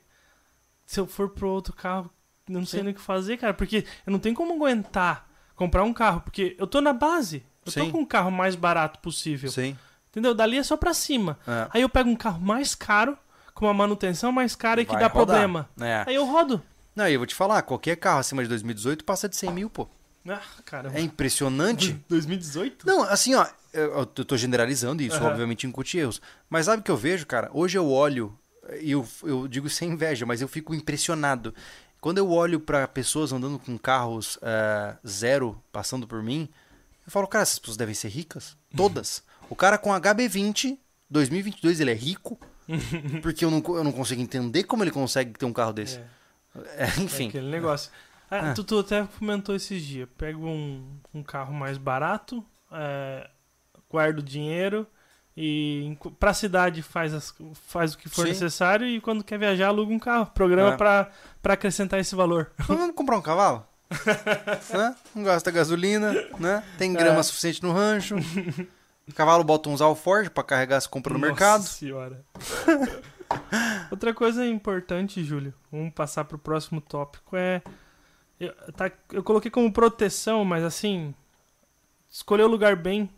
se 0.86 1.00
eu 1.00 1.08
for 1.08 1.30
pro 1.30 1.50
outro 1.50 1.74
carro, 1.74 2.10
não 2.48 2.66
sei 2.66 2.80
Sim. 2.80 2.84
nem 2.86 2.94
o 2.94 2.96
que 2.96 3.02
fazer, 3.02 3.38
cara, 3.38 3.54
porque 3.54 3.86
eu 4.06 4.12
não 4.12 4.20
tenho 4.20 4.36
como 4.36 4.54
aguentar 4.54 5.28
comprar 5.56 5.84
um 5.84 5.94
carro, 5.94 6.22
porque 6.22 6.56
eu 6.60 6.68
tô 6.68 6.82
na 6.82 6.94
base. 6.94 7.44
Eu 7.66 7.72
tô 7.72 7.84
Sim. 7.86 7.92
com 7.92 8.02
o 8.02 8.08
carro 8.08 8.32
mais 8.32 8.56
barato 8.56 9.00
possível. 9.00 9.50
Sim. 9.52 9.78
Entendeu? 10.10 10.34
Dali 10.34 10.58
é 10.58 10.64
só 10.64 10.76
pra 10.76 10.94
cima. 10.94 11.40
É. 11.48 11.68
Aí 11.72 11.82
eu 11.82 11.90
pego 11.90 12.10
um 12.10 12.16
carro 12.16 12.42
mais 12.42 12.76
caro, 12.76 13.18
com 13.54 13.66
uma 13.66 13.74
manutenção 13.74 14.32
mais 14.32 14.56
cara 14.56 14.82
e 14.82 14.86
que 14.86 14.92
Vai 14.92 15.02
dá 15.02 15.08
rodar. 15.08 15.26
problema. 15.26 15.70
É. 15.80 16.04
Aí 16.08 16.16
eu 16.16 16.26
rodo. 16.26 16.62
Não, 16.96 17.08
e 17.08 17.14
eu 17.14 17.20
vou 17.20 17.26
te 17.26 17.34
falar, 17.34 17.62
qualquer 17.62 17.96
carro 17.96 18.20
acima 18.20 18.44
de 18.44 18.50
2018 18.50 19.04
passa 19.04 19.30
de 19.30 19.36
100 19.36 19.52
mil, 19.52 19.70
pô. 19.70 19.88
Ah, 20.28 20.42
caramba. 20.66 20.98
É 20.98 21.02
impressionante. 21.02 21.94
2018? 22.10 22.86
Não, 22.86 23.04
assim, 23.04 23.34
ó, 23.36 23.46
eu, 23.74 23.92
eu 24.00 24.06
tô 24.06 24.38
generalizando 24.38 25.02
isso, 25.02 25.18
Aham. 25.18 25.30
obviamente 25.30 25.66
incute 25.66 25.98
erros. 25.98 26.22
Mas 26.50 26.66
sabe 26.66 26.82
o 26.82 26.84
que 26.84 26.92
eu 26.92 26.98
vejo, 26.98 27.26
cara? 27.26 27.50
Hoje 27.54 27.78
eu 27.78 27.90
olho, 27.90 28.38
eu, 28.82 29.08
eu 29.24 29.48
digo 29.48 29.70
sem 29.70 29.92
inveja, 29.92 30.26
mas 30.26 30.42
eu 30.42 30.48
fico 30.48 30.74
impressionado. 30.74 31.54
Quando 32.00 32.18
eu 32.18 32.30
olho 32.32 32.60
pra 32.60 32.88
pessoas 32.88 33.32
andando 33.32 33.58
com 33.60 33.78
carros 33.78 34.38
eh, 34.42 34.96
zero 35.08 35.62
passando 35.72 36.06
por 36.08 36.22
mim, 36.22 36.50
eu 37.06 37.12
falo, 37.12 37.28
cara, 37.28 37.44
essas 37.44 37.60
pessoas 37.60 37.78
devem 37.78 37.96
ser 37.96 38.10
ricas. 38.10 38.58
Todas. 38.76 39.24
o 39.50 39.56
cara 39.56 39.78
com 39.78 39.90
HB20, 39.92 40.78
2022, 41.10 41.80
ele 41.80 41.92
é 41.92 41.96
rico. 41.96 42.38
porque 43.22 43.44
eu 43.44 43.52
não, 43.52 43.62
eu 43.76 43.84
não 43.84 43.92
consigo 43.92 44.22
entender 44.22 44.64
como 44.64 44.84
ele 44.84 44.92
consegue 44.92 45.34
ter 45.38 45.46
um 45.46 45.52
carro 45.54 45.74
desse. 45.74 45.98
É, 45.98 46.06
É, 46.78 46.84
é 46.86 47.00
enfim. 47.02 47.28
aquele 47.30 47.50
negócio. 47.50 47.92
Ah, 48.32 48.52
Ah. 48.52 48.54
Tu, 48.54 48.64
tu 48.64 48.80
até 48.80 49.06
comentou 49.20 49.54
esses 49.56 49.82
dias. 49.84 50.08
Pego 50.18 50.48
um, 50.48 50.98
um 51.14 51.22
carro 51.22 51.54
mais 51.54 51.78
barato, 51.78 52.44
é, 52.72 53.30
guardo 53.90 54.24
dinheiro 54.24 54.88
e 55.36 55.84
enqu- 55.86 56.12
pra 56.12 56.34
cidade 56.34 56.82
faz, 56.82 57.14
as- 57.14 57.34
faz 57.68 57.94
o 57.94 57.98
que 57.98 58.08
for 58.10 58.24
Sim. 58.24 58.30
necessário 58.30 58.88
e 58.88 59.02
quando 59.02 59.24
quer 59.24 59.38
viajar 59.40 59.68
aluga 59.68 59.92
um 59.94 60.00
carro. 60.00 60.28
Programa 60.28 60.74
É. 60.74 60.78
pra 60.78 61.10
acrescentar 61.54 62.00
esse 62.00 62.16
valor. 62.16 62.52
Vamos 62.60 62.96
comprar 62.96 63.18
um 63.18 63.22
cavalo? 63.22 63.66
né? 64.74 64.96
Não 65.14 65.24
gasta 65.24 65.52
gasolina, 65.52 66.14
né? 66.40 66.64
Tem 66.78 66.92
grama 66.94 67.20
É. 67.20 67.24
suficiente 67.24 67.62
no 67.62 67.72
rancho. 67.72 68.16
O 69.08 69.14
cavalo 69.14 69.44
bota 69.44 69.70
uns 69.70 69.82
alforge 69.82 70.30
pra 70.30 70.44
carregar 70.44 70.78
as 70.78 70.88
compras 70.88 71.14
no 71.14 71.20
Nossa 71.20 71.32
mercado. 71.32 71.64
senhora. 71.64 72.24
Outra 73.92 74.14
coisa 74.14 74.46
importante, 74.46 75.24
Júlio, 75.24 75.54
vamos 75.72 75.94
passar 75.94 76.26
pro 76.26 76.38
próximo 76.38 76.80
tópico, 76.82 77.36
é... 77.36 77.62
Eu, 78.40 78.54
tá, 78.74 78.92
eu 79.12 79.24
coloquei 79.24 79.50
como 79.50 79.72
proteção, 79.72 80.44
mas 80.46 80.64
assim... 80.64 81.14
Escolher 82.10 82.44
o 82.44 82.48
lugar 82.48 82.76
bem 82.76 83.10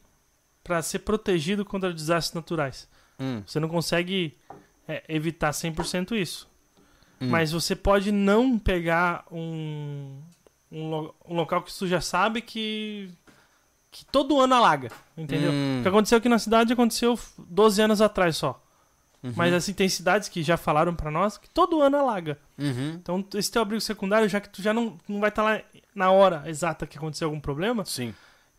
pra 0.66 0.82
ser 0.82 1.00
protegido 1.00 1.64
contra 1.64 1.94
desastres 1.94 2.34
naturais. 2.34 2.90
Hum, 3.20 3.42
Você 3.46 3.60
não 3.60 3.70
consegue 3.70 4.36
é, 4.88 5.04
evitar 5.08 5.52
100% 5.52 6.12
isso. 6.20 6.50
Hum. 7.22 7.30
Mas 7.30 7.52
você 7.52 7.76
pode 7.76 8.12
não 8.12 8.60
pegar 8.60 9.24
um, 9.32 10.20
um, 10.72 10.90
lo- 10.90 11.16
um 11.30 11.36
local 11.36 11.62
que 11.62 11.72
você 11.72 11.88
já 11.88 12.02
sabe 12.02 12.42
que, 12.42 13.10
que 13.92 14.04
todo 14.08 14.40
ano 14.42 14.56
alaga, 14.56 14.92
entendeu? 15.16 15.52
Hum. 15.52 15.80
O 15.80 15.84
que 15.84 15.88
aconteceu 15.88 16.18
aqui 16.18 16.28
na 16.28 16.40
cidade 16.40 16.74
aconteceu 16.74 17.18
12 17.38 17.82
anos 17.82 18.02
atrás 18.02 18.36
só. 18.36 18.62
uhum, 19.24 19.32
Mas 19.36 19.54
assim, 19.54 19.72
tem 19.74 19.88
cidades 19.88 20.28
que 20.28 20.44
já 20.44 20.58
falaram 20.58 20.94
pra 20.96 21.10
nós 21.12 21.38
que 21.38 21.50
todo 21.50 21.82
ano 21.82 21.96
alaga. 21.98 22.38
uhum. 22.58 22.96
Então, 23.02 23.26
esse 23.36 23.52
teu 23.52 23.62
abrigo 23.62 23.80
secundário, 23.82 24.28
já 24.28 24.42
que 24.42 24.50
tu 24.50 24.62
já 24.62 24.74
não, 24.74 24.98
não 25.08 25.20
vai 25.22 25.30
estar 25.30 25.44
lá 25.44 25.62
na 25.94 26.12
hora 26.12 26.44
exata 26.48 26.86
que 26.88 26.98
aconteceu 26.98 27.28
algum 27.30 27.40
problema, 27.40 27.86
Sim. 27.86 28.14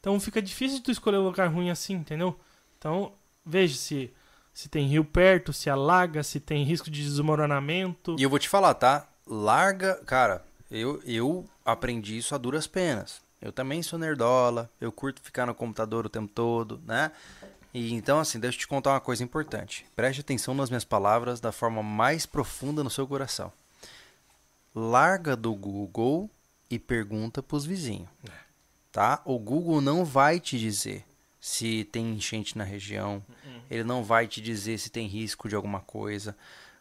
Então 0.06 0.20
fica 0.20 0.40
difícil 0.40 0.76
de 0.76 0.84
tu 0.84 0.92
escolher 0.92 1.18
um 1.18 1.24
lugar 1.24 1.48
ruim 1.48 1.68
assim, 1.68 1.94
entendeu? 1.94 2.38
Então, 2.78 3.12
veja 3.44 3.76
se, 3.76 4.14
se 4.54 4.68
tem 4.68 4.86
rio 4.86 5.04
perto, 5.04 5.52
se 5.52 5.68
alaga, 5.68 6.22
se 6.22 6.38
tem 6.38 6.62
risco 6.62 6.88
de 6.88 7.02
desmoronamento. 7.02 8.14
E 8.16 8.22
eu 8.22 8.30
vou 8.30 8.38
te 8.38 8.48
falar, 8.48 8.74
tá? 8.74 9.08
Larga. 9.26 9.96
Cara, 10.06 10.44
eu, 10.70 11.02
eu 11.04 11.44
aprendi 11.64 12.16
isso 12.16 12.36
a 12.36 12.38
duras 12.38 12.68
penas. 12.68 13.20
Eu 13.42 13.50
também 13.50 13.82
sou 13.82 13.98
nerdola, 13.98 14.70
eu 14.80 14.92
curto 14.92 15.20
ficar 15.20 15.44
no 15.44 15.52
computador 15.52 16.06
o 16.06 16.08
tempo 16.08 16.30
todo, 16.32 16.80
né? 16.86 17.10
E 17.74 17.92
então, 17.92 18.20
assim, 18.20 18.38
deixa 18.38 18.58
eu 18.58 18.60
te 18.60 18.68
contar 18.68 18.92
uma 18.92 19.00
coisa 19.00 19.24
importante. 19.24 19.84
Preste 19.96 20.20
atenção 20.20 20.54
nas 20.54 20.70
minhas 20.70 20.84
palavras 20.84 21.40
da 21.40 21.50
forma 21.50 21.82
mais 21.82 22.24
profunda 22.24 22.84
no 22.84 22.90
seu 22.90 23.08
coração. 23.08 23.52
Larga 24.72 25.34
do 25.34 25.52
Google 25.52 26.30
e 26.70 26.78
pergunta 26.78 27.42
pros 27.42 27.66
vizinhos. 27.66 28.08
Tá? 28.97 29.20
O 29.27 29.39
Google 29.39 29.82
não 29.82 30.06
vai 30.06 30.40
te 30.40 30.59
dizer 30.59 31.05
se 31.39 31.85
tem 31.93 32.14
enchente 32.14 32.56
na 32.56 32.64
região, 32.64 33.23
ele 33.70 33.85
não 33.85 34.02
vai 34.02 34.27
te 34.27 34.40
dizer 34.40 34.78
se 34.78 34.89
tem 34.89 35.06
risco 35.06 35.51
de 35.51 35.55
alguma 35.55 35.81
coisa. 35.81 36.35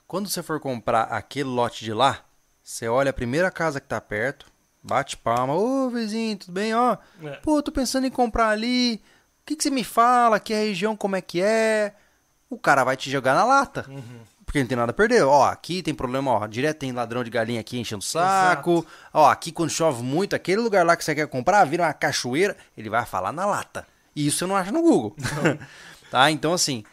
Quando 0.08 0.30
você 0.30 0.42
for 0.42 0.58
comprar 0.62 1.02
aquele 1.12 1.50
lote 1.50 1.84
de 1.84 1.92
lá, 1.92 2.24
você 2.64 2.88
olha 2.88 3.10
a 3.10 3.14
primeira 3.14 3.52
casa 3.52 3.82
que 3.82 3.88
tá 3.88 4.00
perto, 4.00 4.46
bate 4.82 5.18
palma, 5.18 5.56
ô 5.56 5.90
vizinho, 5.90 6.38
tudo 6.38 6.54
bem? 6.54 6.74
Ó, 6.74 6.96
É. 7.22 7.32
pô, 7.44 7.62
tô 7.62 7.70
pensando 7.70 8.08
em 8.08 8.12
comprar 8.12 8.48
ali. 8.48 8.96
O 9.42 9.46
que, 9.46 9.58
que 9.58 9.64
você 9.64 9.70
me 9.70 9.84
fala? 9.84 10.40
Que 10.40 10.54
a 10.54 10.58
região 10.60 10.96
como 10.96 11.18
é 11.18 11.22
que 11.22 11.42
é? 11.42 11.94
O 12.50 12.58
cara 12.58 12.86
vai 12.86 12.96
te 12.96 13.12
jogar 13.12 13.36
na 13.36 13.44
lata. 13.44 13.86
Porque 14.56 14.64
não 14.64 14.69
tem 14.69 14.77
nada 14.77 14.91
a 14.91 14.94
perder. 14.94 15.22
Ó, 15.23 15.44
aqui 15.44 15.84
tem 15.84 15.94
problema, 15.94 16.32
ó. 16.32 16.48
Direto 16.48 16.77
tem 16.77 16.94
ladrão 16.94 17.26
de 17.26 17.30
galinha 17.30 17.60
aqui 17.60 17.77
enchendo 17.77 17.99
o 17.99 18.06
saco. 18.06 18.86
Ó, 19.14 19.30
aqui 19.30 19.52
quando 19.52 19.69
chove 19.69 20.02
muito, 20.02 20.34
aquele 20.34 20.61
lugar 20.61 20.86
lá 20.86 20.95
que 20.95 21.03
você 21.03 21.14
quer 21.14 21.27
comprar, 21.27 21.65
vira 21.65 21.84
uma 21.84 21.94
cachoeira, 21.94 22.56
ele 22.77 22.90
vai 22.90 23.06
falar 23.06 23.34
na 23.34 23.45
lata. 23.45 23.86
E 24.15 24.26
isso 24.26 24.38
você 24.38 24.45
não 24.45 24.56
acha 24.56 24.72
no 24.72 24.82
Google. 24.82 25.14
tá? 26.10 26.32
Então, 26.32 26.53
assim, 26.53 26.86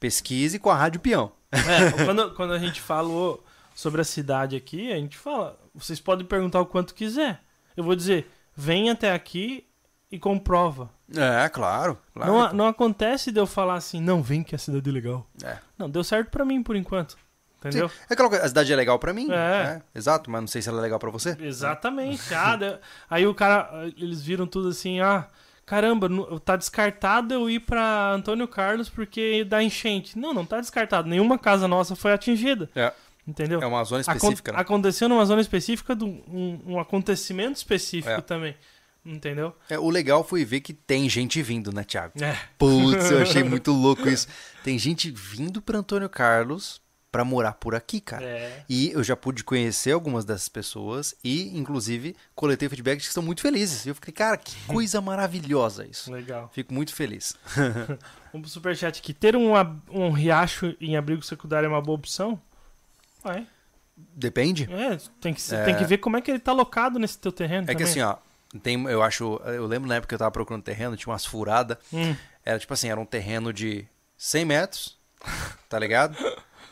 pesquise 0.00 0.58
com 0.58 0.68
a 0.68 0.74
Rádio 0.74 0.98
Peão. 0.98 1.30
É, 1.52 2.04
quando, 2.04 2.34
quando 2.34 2.52
a 2.52 2.58
gente 2.58 2.80
falou 2.80 3.44
sobre 3.72 4.00
a 4.00 4.04
cidade 4.04 4.56
aqui, 4.56 4.90
a 4.90 4.96
gente 4.96 5.16
fala, 5.16 5.56
vocês 5.72 6.00
podem 6.00 6.26
perguntar 6.26 6.60
o 6.60 6.66
quanto 6.66 6.92
quiser. 6.92 7.40
Eu 7.76 7.84
vou 7.84 7.94
dizer, 7.94 8.28
vem 8.52 8.90
até 8.90 9.12
aqui 9.12 9.64
e 10.10 10.18
comprova. 10.18 10.90
É, 11.14 11.48
claro. 11.48 11.96
claro. 12.14 12.32
Não, 12.32 12.42
a- 12.42 12.52
não 12.52 12.66
acontece 12.66 13.30
de 13.30 13.38
eu 13.38 13.46
falar 13.46 13.74
assim, 13.74 14.00
não, 14.00 14.22
vem 14.22 14.42
que 14.42 14.54
a 14.54 14.58
cidade 14.58 14.88
é 14.88 14.92
legal. 14.92 15.26
É. 15.44 15.58
Não, 15.78 15.88
deu 15.88 16.02
certo 16.02 16.30
pra 16.30 16.44
mim 16.44 16.62
por 16.62 16.74
enquanto. 16.76 17.16
Entendeu? 17.58 17.88
Sim. 17.88 17.94
É 18.10 18.12
aquela 18.12 18.28
coisa, 18.28 18.44
a 18.44 18.48
cidade 18.48 18.72
é 18.72 18.76
legal 18.76 18.98
pra 18.98 19.12
mim. 19.12 19.26
É. 19.30 19.64
né? 19.64 19.82
Exato, 19.94 20.30
mas 20.30 20.40
não 20.40 20.48
sei 20.48 20.60
se 20.62 20.68
ela 20.68 20.78
é 20.78 20.82
legal 20.82 20.98
pra 20.98 21.10
você. 21.10 21.36
Exatamente. 21.40 22.22
Ah, 22.34 22.58
aí 23.08 23.26
o 23.26 23.34
cara, 23.34 23.70
eles 23.96 24.22
viram 24.22 24.46
tudo 24.46 24.68
assim, 24.68 25.00
ah, 25.00 25.26
caramba, 25.64 26.08
tá 26.44 26.54
descartado 26.56 27.32
eu 27.34 27.48
ir 27.50 27.60
pra 27.60 28.12
Antônio 28.12 28.46
Carlos 28.46 28.88
porque 28.88 29.44
dá 29.44 29.62
enchente. 29.62 30.18
Não, 30.18 30.34
não 30.34 30.44
tá 30.44 30.60
descartado. 30.60 31.08
Nenhuma 31.08 31.38
casa 31.38 31.66
nossa 31.66 31.96
foi 31.96 32.12
atingida. 32.12 32.68
É. 32.74 32.92
Entendeu? 33.26 33.60
É 33.60 33.66
uma 33.66 33.82
zona 33.82 34.02
Acon- 34.02 34.12
específica, 34.16 34.52
né? 34.52 34.58
Aconteceu 34.60 35.08
numa 35.08 35.24
zona 35.24 35.40
específica, 35.40 35.96
de 35.96 36.04
um, 36.04 36.22
um- 36.28 36.60
um 36.74 36.78
acontecimento 36.80 37.56
específico 37.56 38.08
É. 38.12 38.20
também. 38.20 38.54
Entendeu? 39.06 39.54
É, 39.70 39.78
o 39.78 39.88
legal 39.88 40.24
foi 40.24 40.44
ver 40.44 40.60
que 40.60 40.74
tem 40.74 41.08
gente 41.08 41.40
vindo, 41.40 41.72
né, 41.72 41.84
Thiago? 41.84 42.12
É. 42.22 42.36
Putz, 42.58 43.08
eu 43.10 43.22
achei 43.22 43.42
muito 43.44 43.70
louco 43.70 44.08
isso. 44.08 44.26
Tem 44.64 44.76
gente 44.78 45.10
vindo 45.12 45.62
pra 45.62 45.78
Antônio 45.78 46.08
Carlos 46.08 46.80
pra 47.12 47.24
morar 47.24 47.52
por 47.52 47.74
aqui, 47.74 48.00
cara. 48.00 48.24
É. 48.24 48.64
E 48.68 48.90
eu 48.90 49.02
já 49.04 49.14
pude 49.16 49.44
conhecer 49.44 49.92
algumas 49.92 50.24
dessas 50.24 50.48
pessoas 50.48 51.14
e, 51.22 51.56
inclusive, 51.56 52.16
coletei 52.34 52.68
feedbacks 52.68 53.04
que 53.06 53.08
estão 53.10 53.22
muito 53.22 53.40
felizes. 53.42 53.86
E 53.86 53.90
eu 53.90 53.94
fiquei, 53.94 54.12
cara, 54.12 54.36
que 54.36 54.54
coisa 54.66 55.00
maravilhosa 55.00 55.86
isso. 55.86 56.10
Legal. 56.12 56.50
Fico 56.52 56.74
muito 56.74 56.92
feliz. 56.92 57.34
Vamos 57.54 58.00
pro 58.32 58.48
superchat 58.48 58.98
aqui. 59.00 59.14
Ter 59.14 59.36
um, 59.36 59.52
um 59.88 60.10
riacho 60.10 60.74
em 60.80 60.96
abrigo 60.96 61.22
secundário 61.22 61.66
é 61.66 61.68
uma 61.70 61.80
boa 61.80 61.96
opção? 61.96 62.38
Vai. 63.22 63.46
Depende. 63.96 64.68
É, 64.70 64.98
tem 65.20 65.32
que, 65.32 65.54
É. 65.54 65.64
tem 65.64 65.76
que 65.76 65.84
ver 65.84 65.98
como 65.98 66.16
é 66.16 66.20
que 66.20 66.30
ele 66.30 66.38
tá 66.40 66.50
alocado 66.50 66.98
nesse 66.98 67.18
teu 67.18 67.32
terreno 67.32 67.62
É 67.70 67.74
que 67.74 67.84
também. 67.84 67.90
assim, 67.90 68.00
ó, 68.02 68.16
tem, 68.58 68.82
eu 68.84 69.02
acho, 69.02 69.40
eu 69.46 69.66
lembro 69.66 69.88
na 69.88 69.96
época 69.96 70.08
que 70.08 70.14
eu 70.14 70.18
tava 70.18 70.30
procurando 70.30 70.62
terreno, 70.62 70.96
tinha 70.96 71.12
umas 71.12 71.24
furadas. 71.26 71.76
Hum, 71.92 72.14
Era 72.44 72.58
tipo 72.58 72.72
assim, 72.74 72.88
era 72.88 73.00
um 73.00 73.04
terreno 73.06 73.52
de 73.52 73.86
100 74.16 74.44
metros, 74.44 74.98
tá 75.68 75.78
ligado? 75.78 76.16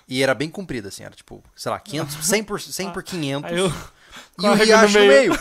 E 0.06 0.23
era 0.23 0.35
bem 0.35 0.48
comprido, 0.51 0.89
assim, 0.89 1.02
era 1.05 1.15
tipo, 1.15 1.43
sei 1.56 1.70
lá, 1.73 1.81
500, 1.81 2.27
100 2.27 2.44
por, 2.44 2.61
100 2.61 2.93
por 2.93 3.02
500. 3.02 3.51
aí 3.51 3.59
eu... 3.59 3.73
E 4.40 4.47
o 4.47 4.55
riacho 4.55 4.98
no 4.98 5.06
meio. 5.06 5.32
meio. 5.32 5.40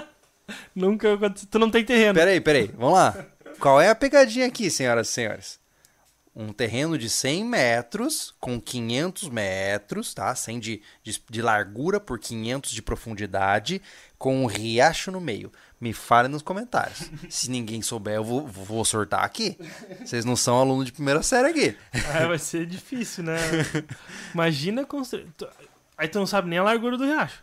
Nunca. 0.74 1.08
Tu 1.50 1.58
não 1.58 1.70
tem 1.70 1.84
terreno. 1.84 2.14
Peraí, 2.14 2.40
peraí, 2.40 2.70
vamos 2.76 2.94
lá. 2.94 3.14
Qual 3.58 3.78
é 3.80 3.90
a 3.90 3.94
pegadinha 3.94 4.46
aqui, 4.46 4.70
senhoras 4.70 5.08
e 5.08 5.12
senhores? 5.12 5.59
Um 6.34 6.52
terreno 6.52 6.96
de 6.96 7.10
100 7.10 7.44
metros 7.44 8.32
com 8.38 8.60
500 8.60 9.28
metros, 9.28 10.14
tá? 10.14 10.32
100 10.34 10.60
de, 10.60 10.82
de, 11.02 11.22
de 11.28 11.42
largura 11.42 11.98
por 11.98 12.18
500 12.20 12.70
de 12.70 12.80
profundidade, 12.80 13.82
com 14.16 14.42
um 14.44 14.46
riacho 14.46 15.10
no 15.10 15.20
meio. 15.20 15.50
Me 15.80 15.92
fale 15.92 16.28
nos 16.28 16.40
comentários. 16.42 17.10
Se 17.28 17.50
ninguém 17.50 17.82
souber, 17.82 18.14
eu 18.14 18.24
vou, 18.24 18.46
vou 18.46 18.84
sortar 18.84 19.24
aqui. 19.24 19.58
Vocês 20.04 20.24
não 20.24 20.36
são 20.36 20.58
aluno 20.60 20.84
de 20.84 20.92
primeira 20.92 21.22
série 21.22 21.48
aqui. 21.48 21.76
Ah, 22.14 22.26
vai 22.28 22.38
ser 22.38 22.64
difícil, 22.64 23.24
né? 23.24 23.36
Imagina 24.32 24.84
construir. 24.84 25.26
Aí 25.98 26.06
tu 26.08 26.18
não 26.18 26.26
sabe 26.26 26.48
nem 26.48 26.58
a 26.58 26.62
largura 26.62 26.96
do 26.96 27.04
riacho. 27.04 27.42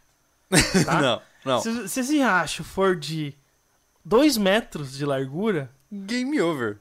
Tá? 0.86 1.02
Não, 1.02 1.22
não. 1.44 1.62
Se, 1.62 1.90
se 1.90 2.00
esse 2.00 2.14
riacho 2.14 2.64
for 2.64 2.96
de 2.96 3.36
2 4.06 4.38
metros 4.38 4.94
de 4.98 5.06
largura, 5.06 5.70
Game 5.92 6.40
over. 6.42 6.78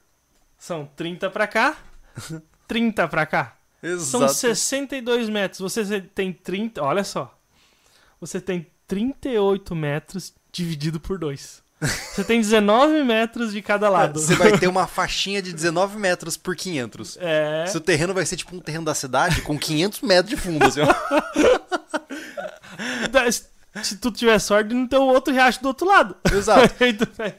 são 0.56 0.86
30 0.96 1.28
pra 1.30 1.46
cá, 1.48 1.76
30 2.66 3.06
pra 3.08 3.26
cá. 3.26 3.56
São 3.98 4.24
Exato. 4.24 4.34
62 4.34 5.28
metros. 5.28 5.60
Você 5.60 6.00
tem 6.00 6.32
30. 6.32 6.82
Olha 6.82 7.04
só. 7.04 7.36
Você 8.20 8.40
tem 8.40 8.66
38 8.88 9.74
metros 9.74 10.32
dividido 10.50 10.98
por 10.98 11.18
2. 11.18 11.62
Você 11.78 12.24
tem 12.24 12.40
19 12.40 13.04
metros 13.04 13.52
de 13.52 13.60
cada 13.60 13.90
lado. 13.90 14.18
Você 14.18 14.34
vai 14.34 14.58
ter 14.58 14.66
uma 14.68 14.86
faixinha 14.86 15.42
de 15.42 15.52
19 15.52 15.98
metros 15.98 16.36
por 16.36 16.56
500. 16.56 17.18
É. 17.20 17.66
Seu 17.68 17.80
terreno 17.80 18.14
vai 18.14 18.24
ser 18.24 18.36
tipo 18.36 18.56
um 18.56 18.60
terreno 18.60 18.84
da 18.84 18.94
cidade 18.94 19.42
com 19.42 19.58
500 19.58 20.00
metros 20.00 20.30
de 20.30 20.36
fundo, 20.36 20.64
assim, 20.64 20.80
Se 23.82 23.98
tu 23.98 24.10
tiver 24.10 24.38
sorte, 24.38 24.72
não 24.72 24.88
tem 24.88 24.98
o 24.98 25.02
outro 25.02 25.34
riacho 25.34 25.60
do 25.60 25.68
outro 25.68 25.86
lado. 25.86 26.16
Exato. 26.32 26.74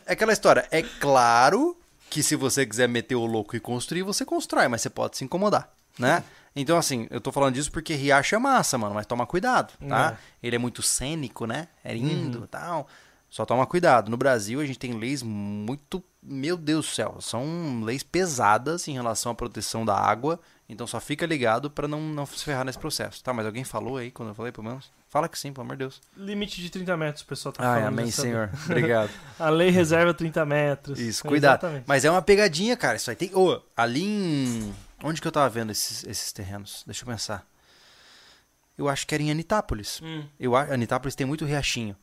É 0.06 0.14
aquela 0.14 0.32
história. 0.32 0.68
É 0.70 0.84
claro 0.84 1.76
que 2.10 2.24
se 2.24 2.36
você 2.36 2.66
quiser 2.66 2.88
meter 2.88 3.16
o 3.16 3.26
louco 3.26 3.56
e 3.56 3.60
construir, 3.60 4.04
você 4.04 4.26
constrói, 4.26 4.68
mas 4.68 4.82
você 4.82 4.90
pode 4.90 5.18
se 5.18 5.24
incomodar, 5.24 5.72
né? 5.98 6.24
Então, 6.56 6.78
assim, 6.78 7.08
eu 7.12 7.22
tô 7.22 7.32
falando 7.32 7.54
disso 7.54 7.72
porque 7.72 7.94
riacho 7.94 8.34
é 8.34 8.40
massa, 8.40 8.78
mano, 8.78 8.96
mas 8.96 9.06
toma 9.06 9.28
cuidado, 9.28 9.74
tá? 9.88 10.18
Ele 10.42 10.56
é 10.56 10.60
muito 10.60 10.82
cênico, 10.82 11.46
né? 11.46 11.68
É 11.84 11.94
lindo 11.94 12.44
e 12.46 12.48
tal. 12.48 12.88
Só 13.30 13.46
toma 13.46 13.66
cuidado. 13.66 14.10
No 14.10 14.18
Brasil, 14.18 14.60
a 14.60 14.66
gente 14.66 14.80
tem 14.80 14.94
leis 14.94 15.22
muito. 15.22 16.04
Meu 16.24 16.58
Deus 16.58 16.88
do 16.88 16.96
céu. 16.96 17.18
São 17.20 17.82
leis 17.84 18.02
pesadas 18.02 18.88
em 18.88 18.94
relação 18.94 19.32
à 19.32 19.36
proteção 19.36 19.86
da 19.86 19.96
água. 19.96 20.40
Então 20.70 20.88
só 20.88 21.00
fica 21.00 21.26
ligado 21.26 21.70
pra 21.70 21.88
não, 21.88 22.02
não 22.02 22.26
se 22.26 22.44
ferrar 22.44 22.66
nesse 22.66 22.80
processo. 22.80 23.24
Tá, 23.24 23.34
mas 23.34 23.46
alguém 23.46 23.64
falou 23.64 23.98
aí 23.98 24.12
quando 24.12 24.30
eu 24.30 24.36
falei, 24.36 24.52
pelo 24.52 24.68
menos? 24.68 24.90
Fala 25.10 25.30
que 25.30 25.40
sim, 25.40 25.54
pelo 25.54 25.64
amor 25.66 25.76
de 25.78 25.80
Deus. 25.80 26.02
Limite 26.18 26.62
de 26.62 26.70
30 26.70 26.98
metros, 26.98 27.24
o 27.24 27.28
pessoal 27.28 27.54
tá 27.54 27.64
Ai, 27.64 27.80
falando. 27.80 27.94
amém, 27.94 28.06
dessa- 28.08 28.22
Senhor. 28.24 28.50
Obrigado. 28.66 29.10
A 29.40 29.50
lei 29.50 29.70
reserva 29.70 30.14
30 30.14 30.46
metros. 30.46 31.00
Isso, 31.00 31.24
cuidado. 31.24 31.60
Exatamente. 31.62 31.86
Mas 31.88 32.04
é 32.04 32.12
uma 32.12 32.22
pegadinha, 32.22 32.76
cara. 32.76 32.98
Isso 32.98 33.10
aí 33.10 33.16
tem. 33.16 33.34
Ô, 33.34 33.62
ali 33.76 34.04
em. 34.04 34.76
Onde 35.04 35.22
que 35.22 35.28
eu 35.28 35.32
tava 35.32 35.48
vendo 35.50 35.72
esses, 35.72 36.04
esses 36.06 36.32
terrenos? 36.34 36.84
Deixa 36.86 37.04
eu 37.04 37.08
pensar. 37.08 37.46
Eu 38.78 38.90
acho 38.90 39.08
que 39.08 39.14
era 39.16 39.24
em 39.24 39.32
Anitápolis. 39.32 40.02
Hum. 40.04 40.26
Eu. 40.40 40.56
Anitápolis 40.56 41.16
tem 41.16 41.26
muito 41.26 41.46
riachinho. 41.46 41.96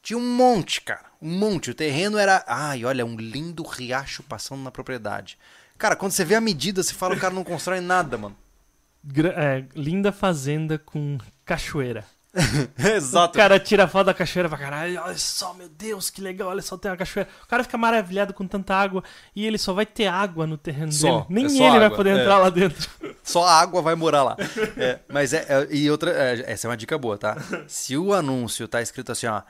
Tinha 0.00 0.18
um 0.18 0.36
monte, 0.36 0.80
cara. 0.80 1.06
Um 1.20 1.36
monte. 1.36 1.70
O 1.70 1.74
terreno 1.74 2.18
era. 2.18 2.44
Ai, 2.46 2.84
olha, 2.84 3.04
um 3.04 3.16
lindo 3.16 3.62
riacho 3.64 4.22
passando 4.22 4.62
na 4.62 4.70
propriedade. 4.70 5.36
Cara, 5.76 5.96
quando 5.96 6.12
você 6.12 6.24
vê 6.24 6.36
a 6.36 6.40
medida, 6.40 6.82
você 6.82 6.94
fala 6.94 7.14
o 7.16 7.18
cara 7.18 7.34
não 7.34 7.42
constrói 7.42 7.80
nada, 7.80 8.16
mano. 8.16 8.36
É, 9.36 9.64
linda 9.74 10.12
fazenda 10.12 10.78
com 10.78 11.18
cachoeira. 11.44 12.04
Exato. 12.96 13.34
O 13.34 13.40
cara 13.40 13.60
tira 13.60 13.84
a 13.84 13.88
foto 13.88 14.06
da 14.06 14.14
cachoeira 14.14 14.48
pra 14.48 14.58
caralho. 14.58 15.00
Olha 15.02 15.16
só, 15.16 15.54
meu 15.54 15.68
Deus, 15.68 16.10
que 16.10 16.20
legal. 16.20 16.48
Olha 16.48 16.62
só, 16.62 16.76
tem 16.76 16.90
uma 16.90 16.96
cachoeira. 16.96 17.28
O 17.44 17.46
cara 17.46 17.62
fica 17.62 17.78
maravilhado 17.78 18.34
com 18.34 18.46
tanta 18.46 18.74
água. 18.74 19.02
E 19.34 19.46
ele 19.46 19.56
só 19.58 19.72
vai 19.72 19.86
ter 19.86 20.06
água 20.06 20.46
no 20.46 20.58
terreno 20.58 20.92
Só, 20.92 21.20
dele. 21.20 21.26
Nem 21.28 21.44
é 21.44 21.66
ele 21.68 21.76
vai 21.78 21.86
água, 21.86 21.96
poder 21.96 22.16
é. 22.16 22.20
entrar 22.20 22.38
lá 22.38 22.50
dentro. 22.50 22.90
Só 23.22 23.44
a 23.44 23.60
água 23.60 23.80
vai 23.80 23.94
morar 23.94 24.22
lá. 24.22 24.36
É, 24.76 24.98
mas 25.08 25.32
é, 25.32 25.46
é- 25.48 25.68
E 25.70 25.90
outra. 25.90 26.10
é, 26.10 26.52
essa 26.52 26.66
é 26.66 26.70
uma 26.70 26.76
dica 26.76 26.98
boa, 26.98 27.16
tá? 27.16 27.36
Se 27.68 27.96
o 27.96 28.12
anúncio 28.12 28.66
tá 28.68 28.82
escrito 28.82 29.12
assim, 29.12 29.26
ó. 29.26 29.42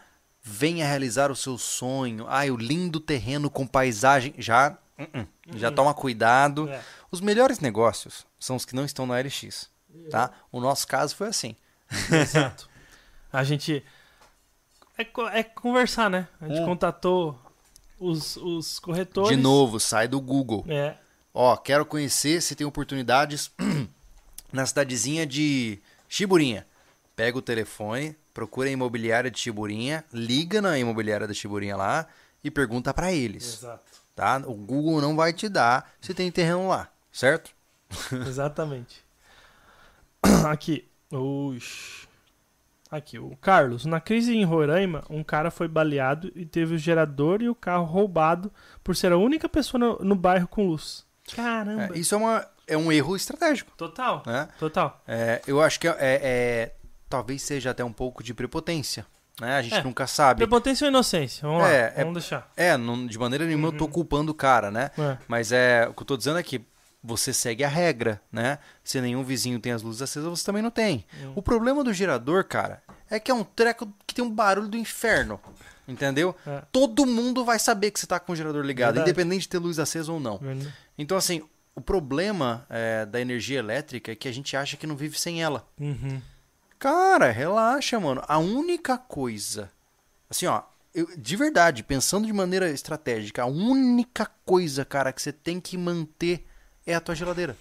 Venha 0.42 0.86
realizar 0.86 1.30
o 1.30 1.36
seu 1.36 1.56
sonho. 1.56 2.26
Ai, 2.28 2.50
o 2.50 2.56
lindo 2.56 3.00
terreno 3.00 3.48
com 3.48 3.66
paisagem. 3.66 4.34
Já. 4.36 4.76
uh-uh, 4.98 5.26
já 5.56 5.70
toma 5.70 5.94
cuidado. 5.94 6.68
É. 6.68 6.80
Os 7.10 7.20
melhores 7.22 7.60
negócios 7.60 8.26
são 8.38 8.56
os 8.56 8.66
que 8.66 8.74
não 8.76 8.84
estão 8.84 9.06
na 9.06 9.18
LX. 9.18 9.70
Tá? 10.10 10.30
O 10.52 10.60
nosso 10.60 10.86
caso 10.86 11.16
foi 11.16 11.28
assim. 11.28 11.56
Exato. 12.12 12.68
A 13.34 13.42
gente. 13.42 13.84
É, 14.96 15.02
é 15.38 15.42
conversar, 15.42 16.08
né? 16.08 16.28
A 16.40 16.46
gente 16.46 16.60
Hum. 16.60 16.64
contatou 16.66 17.36
os, 17.98 18.36
os 18.36 18.78
corretores. 18.78 19.36
De 19.36 19.42
novo, 19.42 19.80
sai 19.80 20.06
do 20.06 20.20
Google. 20.20 20.64
É. 20.68 20.94
Ó, 21.32 21.56
quero 21.56 21.84
conhecer 21.84 22.40
se 22.40 22.54
tem 22.54 22.64
oportunidades 22.64 23.50
na 24.52 24.64
cidadezinha 24.64 25.26
de 25.26 25.80
Chiburinha. 26.08 26.64
Pega 27.16 27.36
o 27.36 27.42
telefone, 27.42 28.16
procura 28.32 28.68
a 28.68 28.72
imobiliária 28.72 29.30
de 29.32 29.38
Chiburinha, 29.40 30.04
liga 30.12 30.62
na 30.62 30.78
imobiliária 30.78 31.26
da 31.26 31.34
Chiburinha 31.34 31.76
lá 31.76 32.06
e 32.42 32.52
pergunta 32.52 32.94
pra 32.94 33.12
eles, 33.12 33.54
Exato. 33.54 33.82
tá? 34.14 34.36
O 34.46 34.54
Google 34.54 35.00
não 35.00 35.16
vai 35.16 35.32
te 35.32 35.48
dar 35.48 35.92
se 36.00 36.14
tem 36.14 36.30
terreno 36.30 36.68
lá, 36.68 36.88
certo? 37.12 37.50
Exatamente. 38.28 39.02
Aqui. 40.48 40.88
Oxi. 41.10 42.03
Aqui, 42.96 43.18
o 43.18 43.36
Carlos. 43.40 43.84
Na 43.84 44.00
crise 44.00 44.36
em 44.36 44.44
Roraima, 44.44 45.02
um 45.10 45.24
cara 45.24 45.50
foi 45.50 45.66
baleado 45.66 46.30
e 46.36 46.46
teve 46.46 46.74
o 46.74 46.78
gerador 46.78 47.42
e 47.42 47.48
o 47.48 47.54
carro 47.54 47.84
roubado 47.84 48.52
por 48.84 48.94
ser 48.94 49.10
a 49.10 49.16
única 49.16 49.48
pessoa 49.48 49.78
no, 49.80 49.98
no 50.04 50.14
bairro 50.14 50.46
com 50.46 50.64
luz. 50.66 51.04
Caramba. 51.34 51.90
É, 51.94 51.98
isso 51.98 52.14
é, 52.14 52.18
uma, 52.18 52.46
é 52.68 52.76
um 52.76 52.92
erro 52.92 53.16
estratégico, 53.16 53.72
Total. 53.76 54.22
né? 54.24 54.48
Total. 54.58 55.02
É, 55.08 55.42
eu 55.46 55.60
acho 55.60 55.80
que 55.80 55.88
é, 55.88 55.96
é- 55.98 56.20
é- 56.22 56.74
talvez 57.08 57.42
seja 57.42 57.70
até 57.70 57.84
um 57.84 57.92
pouco 57.92 58.22
de 58.22 58.32
prepotência, 58.32 59.04
né? 59.40 59.56
A 59.56 59.62
gente 59.62 59.74
É. 59.76 59.82
nunca 59.82 60.06
sabe. 60.06 60.38
Prepotência 60.38 60.84
ou 60.84 60.88
inocência? 60.90 61.48
Vamos 61.48 61.62
lá. 61.62 61.70
É, 61.72 61.92
é- 61.96 62.00
Vamos 62.04 62.14
deixar. 62.14 62.48
É, 62.56 62.76
não- 62.76 63.06
de 63.06 63.18
maneira 63.18 63.44
nenhuma 63.44 63.68
eu 63.68 63.72
tô 63.72 63.88
culpando 63.88 64.30
o 64.30 64.34
cara, 64.34 64.70
né? 64.70 64.90
Mas 65.26 65.50
é, 65.50 65.88
o 65.88 65.94
que 65.94 66.02
eu 66.02 66.06
tô 66.06 66.16
dizendo 66.16 66.38
é 66.38 66.42
que 66.42 66.64
você 67.06 67.34
segue 67.34 67.62
a 67.62 67.68
regra, 67.68 68.18
né? 68.32 68.58
Se 68.82 68.98
nenhum 69.00 69.22
vizinho 69.22 69.60
tem 69.60 69.72
as 69.72 69.82
luzes 69.82 70.00
acesas, 70.00 70.26
você 70.28 70.44
também 70.44 70.62
não 70.62 70.70
tem. 70.70 71.04
O 71.36 71.42
problema 71.42 71.84
do 71.84 71.92
gerador, 71.92 72.44
cara, 72.44 72.82
é 73.10 73.20
que 73.20 73.30
é 73.30 73.34
um 73.34 73.44
treco 73.44 73.86
que 74.06 74.14
tem 74.14 74.24
um 74.24 74.30
barulho 74.30 74.68
do 74.68 74.76
inferno. 74.78 75.38
Entendeu? 75.86 76.34
É. 76.46 76.62
Todo 76.72 77.04
mundo 77.04 77.44
vai 77.44 77.58
saber 77.58 77.90
que 77.90 78.00
você 78.00 78.06
tá 78.06 78.18
com 78.18 78.32
o 78.32 78.36
gerador 78.36 78.64
ligado, 78.64 78.94
Verdade. 78.94 79.10
independente 79.10 79.42
de 79.42 79.48
ter 79.50 79.58
luz 79.58 79.78
acesa 79.78 80.10
ou 80.10 80.18
não. 80.18 80.38
Verdade. 80.38 80.72
Então, 80.96 81.14
assim, 81.14 81.42
o 81.74 81.80
problema 81.82 82.64
é, 82.70 83.04
da 83.04 83.20
energia 83.20 83.58
elétrica 83.58 84.10
é 84.10 84.14
que 84.14 84.26
a 84.26 84.32
gente 84.32 84.56
acha 84.56 84.78
que 84.78 84.86
não 84.86 84.96
vive 84.96 85.18
sem 85.20 85.42
ela. 85.42 85.68
Uhum. 85.78 86.22
Cara, 86.78 87.30
relaxa, 87.30 88.00
mano. 88.00 88.22
A 88.26 88.38
única 88.38 88.96
coisa. 88.96 89.70
Assim, 90.30 90.46
ó. 90.46 90.62
eu- 90.94 91.08
de 91.18 91.36
verdade, 91.36 91.82
pensando 91.82 92.26
de 92.26 92.32
maneira 92.32 92.70
estratégica, 92.70 93.42
a 93.42 93.46
única 93.46 94.30
coisa, 94.46 94.84
cara, 94.86 95.12
que 95.12 95.20
você 95.20 95.32
tem 95.32 95.60
que 95.60 95.76
manter 95.76 96.46
é 96.86 96.94
a 96.94 97.00
tua 97.00 97.14
geladeira. 97.14 97.56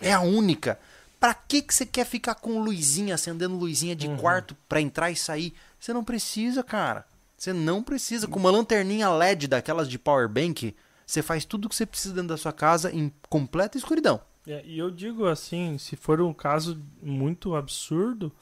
É 0.00 0.12
a 0.12 0.20
única. 0.20 0.78
Pra 1.18 1.34
que, 1.34 1.62
que 1.62 1.74
você 1.74 1.84
quer 1.84 2.06
ficar 2.06 2.36
com 2.36 2.60
luzinha, 2.60 3.14
acendendo 3.14 3.56
luzinha 3.56 3.96
de 3.96 4.08
quarto 4.16 4.56
pra 4.68 4.80
entrar 4.80 5.10
e 5.10 5.16
sair? 5.16 5.52
Você 5.78 5.92
não 5.92 6.04
precisa, 6.04 6.62
cara. 6.62 7.04
Você 7.36 7.52
não 7.52 7.82
precisa. 7.82 8.26
Com 8.28 8.38
uma 8.38 8.50
lanterninha 8.50 9.10
LED 9.10 9.48
daquelas 9.48 9.88
de 9.88 9.98
power 9.98 10.28
bank, 10.28 10.74
você 11.04 11.22
faz 11.22 11.44
tudo 11.44 11.66
o 11.66 11.68
que 11.68 11.74
você 11.74 11.86
precisa 11.86 12.14
dentro 12.14 12.28
da 12.28 12.36
sua 12.36 12.52
casa 12.52 12.92
em 12.92 13.12
completa 13.28 13.76
escuridão. 13.76 14.20
É, 14.46 14.62
e 14.64 14.78
eu 14.78 14.90
digo 14.90 15.26
assim, 15.26 15.76
se 15.76 15.96
for 15.96 16.20
um 16.20 16.32
caso 16.32 16.80
muito 17.02 17.54
absurdo, 17.54 18.32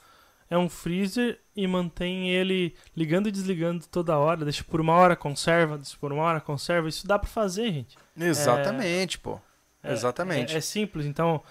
é 0.49 0.57
um 0.57 0.69
freezer 0.69 1.41
e 1.55 1.67
mantém 1.67 2.31
ele 2.31 2.75
ligando 2.97 3.29
e 3.29 3.33
desligando 3.33 3.87
toda 3.87 4.17
hora, 4.17 4.45
deixa 4.45 4.63
por 4.63 4.81
uma 4.81 4.93
hora 4.95 5.17
conserva, 5.17 5.77
deixa 5.77 5.97
por 5.99 6.13
uma 6.13 6.23
hora 6.23 6.41
conserva, 6.41 6.89
isso 6.89 7.07
dá 7.07 7.19
pra 7.19 7.29
fazer, 7.29 7.73
gente. 7.73 7.97
Exatamente, 8.17 9.19
pô. 9.19 9.41
É- 9.89 9.93
Exatamente. 9.93 10.55
É, 10.55 10.59
é 10.59 10.61
simples, 10.61 11.07
então 11.07 11.43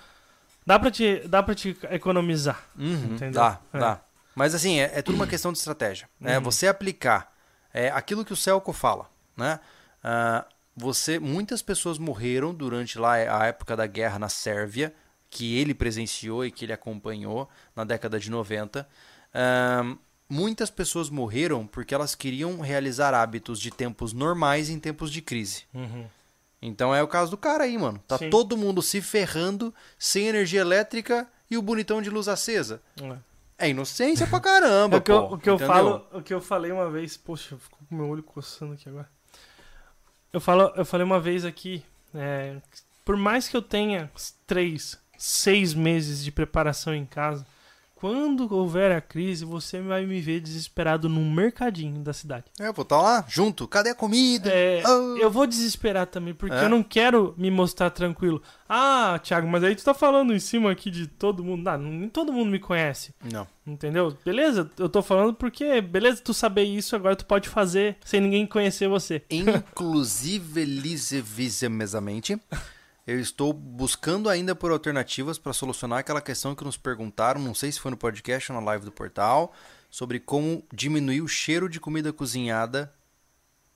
dá 0.66 0.78
pra 0.80 0.90
te, 0.92 1.20
dá 1.28 1.42
pra 1.44 1.54
te 1.56 1.78
economizar. 1.92 2.64
Uhum, 2.78 3.14
Entendeu? 3.16 3.34
Dá, 3.42 3.60
É. 3.74 3.80
dá. 3.80 4.02
Mas 4.36 4.54
assim, 4.54 4.80
é, 4.80 4.92
é 4.96 5.02
tudo 5.02 5.16
uma 5.16 5.28
questão 5.28 5.52
de 5.52 5.58
estratégia. 5.60 6.10
Né? 6.20 6.38
Uhum. 6.38 6.44
Você 6.44 6.68
aplicar 6.68 7.34
é, 7.74 7.90
aquilo 7.90 8.26
que 8.26 8.34
o 8.34 8.36
Celco 8.36 8.74
fala, 8.74 9.10
né? 9.38 9.60
Ah, 10.04 10.46
você, 10.76 11.20
muitas 11.20 11.62
pessoas 11.62 11.98
morreram 11.98 12.54
durante 12.54 13.00
lá 13.00 13.14
a 13.16 13.46
época 13.46 13.76
da 13.78 13.88
guerra 13.88 14.20
na 14.20 14.28
Sérvia, 14.30 14.94
que 15.30 15.58
ele 15.58 15.74
presenciou 15.74 16.46
e 16.46 16.52
que 16.52 16.66
ele 16.66 16.74
acompanhou 16.74 17.50
na 17.76 17.84
década 17.86 18.20
de 18.20 18.30
90. 18.30 18.88
Ah, 19.34 19.96
muitas 20.30 20.70
pessoas 20.70 21.10
morreram 21.10 21.66
porque 21.66 21.96
elas 21.96 22.14
queriam 22.16 22.60
realizar 22.60 23.14
hábitos 23.14 23.60
de 23.60 23.72
tempos 23.72 24.12
normais 24.12 24.70
em 24.70 24.80
tempos 24.80 25.12
de 25.12 25.22
crise. 25.22 25.64
Uhum. 25.74 26.06
Então 26.66 26.94
é 26.94 27.02
o 27.04 27.08
caso 27.08 27.32
do 27.32 27.38
cara 27.38 27.64
aí, 27.64 27.78
mano. 27.78 28.00
Tá 28.08 28.18
Sim. 28.18 28.30
todo 28.30 28.58
mundo 28.58 28.82
se 28.82 29.02
ferrando, 29.02 29.74
sem 30.00 30.28
energia 30.28 30.62
elétrica 30.62 31.28
e 31.50 31.58
o 31.58 31.62
bonitão 31.62 32.02
de 32.02 32.10
luz 32.10 32.28
acesa. 32.28 32.82
É. 33.02 33.18
É 33.58 33.70
inocência 33.70 34.28
pra 34.28 34.40
caramba, 34.40 34.98
o 34.98 35.02
que, 35.02 35.12
eu, 35.12 35.28
pô, 35.28 35.36
o 35.36 35.38
que 35.38 35.50
eu 35.50 35.56
entendeu? 35.56 35.74
falo, 35.74 36.08
o 36.12 36.22
que 36.22 36.34
eu 36.34 36.42
falei 36.42 36.72
uma 36.72 36.90
vez, 36.90 37.16
poxa, 37.16 37.56
ficou 37.58 37.80
com 37.88 37.96
meu 37.96 38.10
olho 38.10 38.22
coçando 38.22 38.74
aqui 38.74 38.90
agora. 38.90 39.10
Eu 40.34 40.42
falo, 40.42 40.74
eu 40.76 40.84
falei 40.84 41.06
uma 41.06 41.22
vez 41.22 41.46
aqui, 41.46 41.82
é, 42.14 42.58
por 43.06 43.16
mais 43.16 43.48
que 43.48 43.56
eu 43.56 43.62
tenha 43.62 44.12
três, 44.46 45.00
seis 45.18 45.74
meses 45.74 46.22
de 46.22 46.32
preparação 46.32 46.94
em 46.94 47.06
casa, 47.06 47.46
quando 48.06 48.54
houver 48.54 48.92
a 48.92 49.02
crise, 49.02 49.44
você 49.44 49.82
vai 49.82 50.06
me 50.06 50.22
ver 50.22 50.40
desesperado 50.40 51.10
num 51.10 51.28
mercadinho 51.34 52.02
da 52.02 52.14
cidade. 52.14 52.46
É, 52.60 52.72
vou 52.72 52.84
estar 52.84 53.02
lá 53.02 53.26
junto. 53.28 53.68
Cadê 53.68 53.90
a 53.90 53.96
comida? 53.96 54.48
É, 54.54 54.84
Ah. 54.86 54.90
eu 55.20 55.32
vou 55.32 55.48
desesperar 55.48 56.06
também, 56.06 56.32
porque 56.36 56.54
É? 56.56 56.66
eu 56.66 56.70
não 56.70 56.84
quero 56.84 57.34
me 57.36 57.50
mostrar 57.50 57.90
tranquilo. 57.90 58.40
Ah, 58.70 59.20
Thiago, 59.24 59.48
mas 59.48 59.64
aí 59.64 59.76
tu 59.76 59.84
tá 59.84 59.96
falando 59.96 60.36
em 60.36 60.40
cima 60.40 60.72
aqui 60.72 60.92
de 60.92 61.08
todo 61.08 61.44
mundo. 61.44 61.64
Não, 61.64 61.80
nem 61.80 62.08
todo 62.08 62.32
mundo 62.32 62.52
me 62.52 62.60
conhece. 62.60 63.12
Não. 63.34 63.48
Entendeu? 63.66 64.16
Beleza, 64.24 64.70
eu 64.78 64.88
tô 64.88 65.02
falando 65.02 65.34
porque, 65.34 65.82
beleza, 65.82 66.22
tu 66.24 66.32
saber 66.32 66.62
isso, 66.64 66.96
agora 66.96 67.16
tu 67.16 67.26
pode 67.26 67.50
fazer 67.50 67.98
sem 68.06 68.22
ninguém 68.22 68.46
conhecer 68.46 68.88
você. 68.88 69.24
Inclusive, 69.32 70.64
lisevisamente, 70.64 72.38
eu 73.08 73.20
estou 73.20 73.54
buscando 73.54 74.30
ainda 74.30 74.56
por 74.56 74.72
alternativas 74.72 75.38
para 75.38 75.54
solucionar 75.54 76.00
aquela 76.00 76.22
questão 76.22 76.56
que 76.56 76.64
nos 76.64 76.78
perguntaram, 76.78 77.40
não 77.40 77.54
sei 77.54 77.72
se 77.72 77.80
foi 77.80 77.92
no 77.92 77.98
podcast 77.98 78.52
ou 78.52 78.60
na 78.60 78.66
live 78.66 78.86
do 78.86 78.92
portal, 78.92 79.54
sobre 79.90 80.20
como 80.20 80.64
diminuir 80.74 81.22
o 81.22 81.28
cheiro 81.28 81.70
de 81.70 81.80
comida 81.80 82.12
cozinhada 82.12 82.92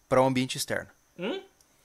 para 0.07 0.21
o 0.21 0.25
ambiente 0.25 0.57
externo. 0.57 0.89
Hum? 1.17 1.41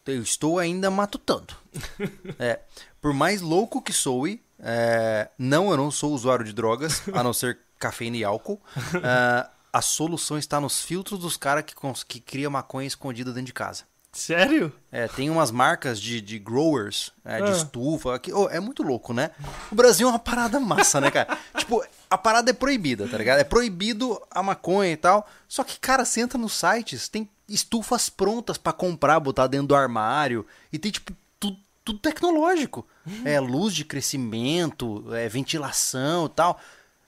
Eu 0.07 0.23
estou 0.23 0.59
ainda 0.59 0.91
matutando. 0.91 1.55
É, 2.39 2.61
por 3.01 3.13
mais 3.13 3.41
louco 3.41 3.83
que 3.83 3.93
soe, 3.93 4.43
é, 4.59 5.29
não, 5.39 5.71
eu 5.71 5.77
não 5.77 5.91
sou 5.91 6.13
usuário 6.13 6.45
de 6.45 6.53
drogas, 6.53 7.03
a 7.13 7.23
não 7.23 7.33
ser 7.33 7.59
cafeína 7.79 8.17
e 8.17 8.25
álcool. 8.25 8.61
é, 8.97 9.49
a 9.73 9.83
solução 9.83 10.39
está 10.39 10.61
nos 10.61 10.83
filtros 10.83 11.21
dos 11.21 11.37
caras 11.37 11.65
que, 11.65 11.75
que 12.07 12.21
cria 12.21 12.49
maconha 12.49 12.87
escondida 12.87 13.33
dentro 13.33 13.47
de 13.47 13.53
casa. 13.53 13.85
Sério? 14.15 14.73
É, 14.93 15.09
tem 15.09 15.29
umas 15.29 15.51
marcas 15.51 16.01
de, 16.01 16.21
de 16.21 16.39
growers, 16.39 17.13
é, 17.25 17.43
de 17.43 17.51
Ah. 17.51 17.53
estufa. 17.57 18.19
Que, 18.19 18.33
oh, 18.33 18.49
é 18.49 18.61
muito 18.61 18.83
louco, 18.83 19.13
né? 19.13 19.31
O 19.71 19.75
Brasil 19.75 20.07
é 20.07 20.11
uma 20.11 20.19
parada 20.19 20.59
massa, 20.61 21.01
né, 21.01 21.11
cara? 21.11 21.37
tipo, 21.59 21.85
a 22.09 22.17
parada 22.17 22.51
é 22.51 22.55
proibida, 22.55 23.09
tá 23.09 23.19
ligado? 23.19 23.41
É 23.41 23.45
proibido 23.45 24.21
a 24.31 24.43
maconha 24.43 24.93
e 24.93 24.97
tal. 24.97 25.27
Só 25.49 25.65
que, 25.65 25.79
cara, 25.79 26.05
você 26.05 26.21
entra 26.21 26.39
nos 26.39 26.53
sites, 26.55 27.09
tem 27.09 27.29
estufas 27.49 28.09
prontas 28.09 28.57
pra 28.57 28.73
comprar, 28.73 29.19
botar 29.21 29.47
dentro 29.49 29.67
do 29.69 29.75
armário. 29.75 30.47
E 30.73 30.79
tem, 30.79 30.91
tipo, 30.93 31.13
tudo, 31.41 31.57
tudo 31.85 31.99
tecnológico. 31.99 32.87
É 33.25 33.39
luz 33.41 33.75
de 33.75 33.85
crescimento, 33.85 35.05
é 35.15 35.29
ventilação 35.29 36.27
e 36.27 36.29
tal. 36.31 36.59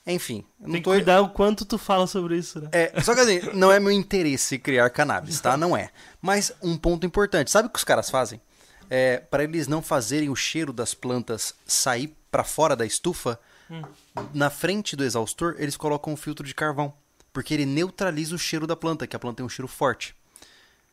Enfim, 0.06 0.44
eu 0.60 0.66
não 0.66 0.72
Tem 0.72 0.80
que 0.80 0.84
tô... 0.84 0.90
cuidar 0.90 1.20
o 1.20 1.30
quanto 1.30 1.64
tu 1.64 1.76
fala 1.76 2.06
sobre 2.06 2.36
isso, 2.36 2.60
né? 2.60 2.68
É, 2.70 3.02
só 3.02 3.12
que 3.12 3.20
assim, 3.20 3.40
não 3.54 3.72
é 3.72 3.80
meu 3.80 3.90
interesse 3.90 4.56
criar 4.56 4.88
cannabis, 4.90 5.40
tá? 5.40 5.56
Não 5.56 5.76
é. 5.76 5.90
Mas 6.22 6.52
um 6.62 6.76
ponto 6.76 7.04
importante, 7.04 7.50
sabe 7.50 7.66
o 7.66 7.70
que 7.70 7.78
os 7.78 7.84
caras 7.84 8.08
fazem? 8.08 8.40
É, 8.88 9.18
para 9.18 9.42
eles 9.42 9.66
não 9.66 9.82
fazerem 9.82 10.30
o 10.30 10.36
cheiro 10.36 10.72
das 10.72 10.94
plantas 10.94 11.54
sair 11.66 12.16
pra 12.30 12.44
fora 12.44 12.76
da 12.76 12.86
estufa, 12.86 13.40
na 14.32 14.48
frente 14.48 14.94
do 14.94 15.02
exaustor 15.02 15.56
eles 15.58 15.76
colocam 15.76 16.12
um 16.12 16.16
filtro 16.16 16.46
de 16.46 16.54
carvão, 16.54 16.94
porque 17.32 17.52
ele 17.52 17.66
neutraliza 17.66 18.36
o 18.36 18.38
cheiro 18.38 18.64
da 18.64 18.76
planta, 18.76 19.08
que 19.08 19.16
a 19.16 19.18
planta 19.18 19.38
tem 19.38 19.46
um 19.46 19.48
cheiro 19.48 19.66
forte. 19.66 20.14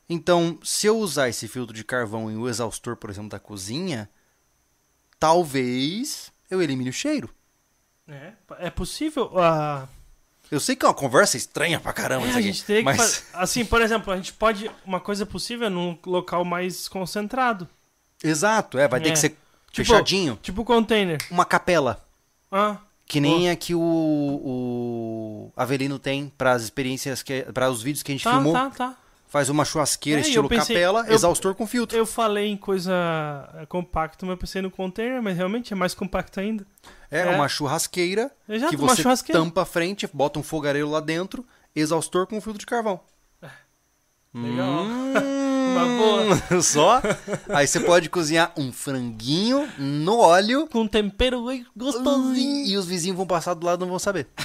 Então, 0.09 0.57
se 0.63 0.87
eu 0.87 0.97
usar 0.97 1.29
esse 1.29 1.47
filtro 1.47 1.73
de 1.73 1.83
carvão 1.83 2.31
em 2.31 2.35
um 2.35 2.49
exaustor, 2.49 2.97
por 2.97 3.11
exemplo, 3.11 3.29
da 3.29 3.39
cozinha, 3.39 4.09
talvez 5.19 6.31
eu 6.49 6.61
elimine 6.61 6.89
o 6.89 6.93
cheiro. 6.93 7.29
É, 8.07 8.33
é 8.59 8.69
possível. 8.69 9.31
ah, 9.39 9.87
Eu 10.51 10.59
sei 10.59 10.75
que 10.75 10.85
é 10.85 10.87
uma 10.87 10.93
conversa 10.93 11.37
estranha 11.37 11.79
pra 11.79 11.93
caramba 11.93 12.25
é, 12.25 12.29
isso 12.29 12.37
a 12.37 12.39
aqui, 12.39 12.47
gente 12.51 12.63
teria 12.65 12.81
que 12.81 12.85
mas 12.85 12.97
faz- 12.97 13.25
Assim, 13.33 13.63
por 13.65 13.81
exemplo, 13.81 14.11
a 14.13 14.17
gente 14.17 14.33
pode. 14.33 14.69
Uma 14.85 14.99
coisa 14.99 15.25
possível 15.25 15.67
é 15.67 15.69
num 15.69 15.97
local 16.05 16.43
mais 16.45 16.87
concentrado. 16.87 17.67
exato, 18.23 18.77
é, 18.77 18.87
vai 18.87 18.99
ter 19.01 19.09
É. 19.09 19.11
que 19.13 19.19
ser 19.19 19.29
Tipo- 19.29 19.87
fechadinho, 19.89 20.37
Tipo 20.41 20.63
container. 20.63 21.17
uma 21.31 21.45
capela, 21.45 22.05
Ah, 22.51 22.77
que 23.07 23.19
nem 23.19 23.49
a 23.49 23.55
que 23.55 23.73
o, 23.73 23.81
o 23.81 25.51
Avelino 25.57 25.97
tem 25.99 26.31
para 26.37 26.51
as 26.51 26.61
experiências 26.63 27.23
que 27.23 27.41
para 27.53 27.69
os 27.69 27.81
vídeos 27.81 28.03
que 28.03 28.11
a 28.11 28.15
gente 28.15 28.23
tá, 28.23 28.31
filmou, 28.31 28.53
tá, 28.53 28.69
tá. 28.69 28.97
Faz 29.33 29.49
uma 29.49 29.65
churrasqueira 29.65 30.19
É, 30.19 30.21
estilo 30.21 30.47
pensei- 30.47 30.75
capela, 30.75 31.03
eu- 31.07 31.15
exaustor 31.15 31.55
com 31.55 31.65
filtro. 31.65 31.97
Eu 31.97 32.05
falei 32.05 32.45
em 32.51 32.55
coisa 32.55 32.93
é, 33.55 33.65
compacta, 33.65 34.27
mas 34.27 34.33
eu 34.33 34.37
pensei 34.37 34.61
no 34.61 34.69
container, 34.69 35.23
mas 35.23 35.35
realmente 35.35 35.73
é 35.73 35.75
mais 35.75 35.95
compacto 35.95 36.39
ainda. 36.39 36.63
É, 37.09 37.21
É. 37.21 37.29
uma 37.31 37.47
churrasqueira 37.49 38.29
Exato, 38.47 38.69
que 38.69 38.77
você 38.77 39.01
tampa 39.31 39.63
a 39.63 39.65
frente, 39.65 40.07
bota 40.13 40.37
um 40.37 40.43
fogareiro 40.43 40.87
lá 40.87 40.99
dentro, 40.99 41.43
exaustor 41.75 42.27
com 42.27 42.39
filtro 42.39 42.59
de 42.59 42.65
carvão. 42.67 42.99
Legal. 44.35 44.83
Hum, 44.83 45.13
Uma 45.73 45.85
boa. 45.97 46.61
Só? 46.61 47.01
Aí 47.49 47.65
você 47.65 47.79
pode 47.79 48.07
cozinhar 48.11 48.51
um 48.55 48.71
franguinho 48.71 49.67
no 49.79 50.19
óleo 50.19 50.67
Com 50.67 50.87
tempero 50.87 51.43
bem 51.47 51.65
gostosinho. 51.75 52.67
e 52.67 52.77
os 52.77 52.85
vizinhos 52.85 53.17
vão 53.17 53.25
passar 53.25 53.55
do 53.55 53.65
lado 53.65 53.79
e 53.79 53.81
não 53.81 53.89
vão 53.89 53.97
saber. 53.99 54.27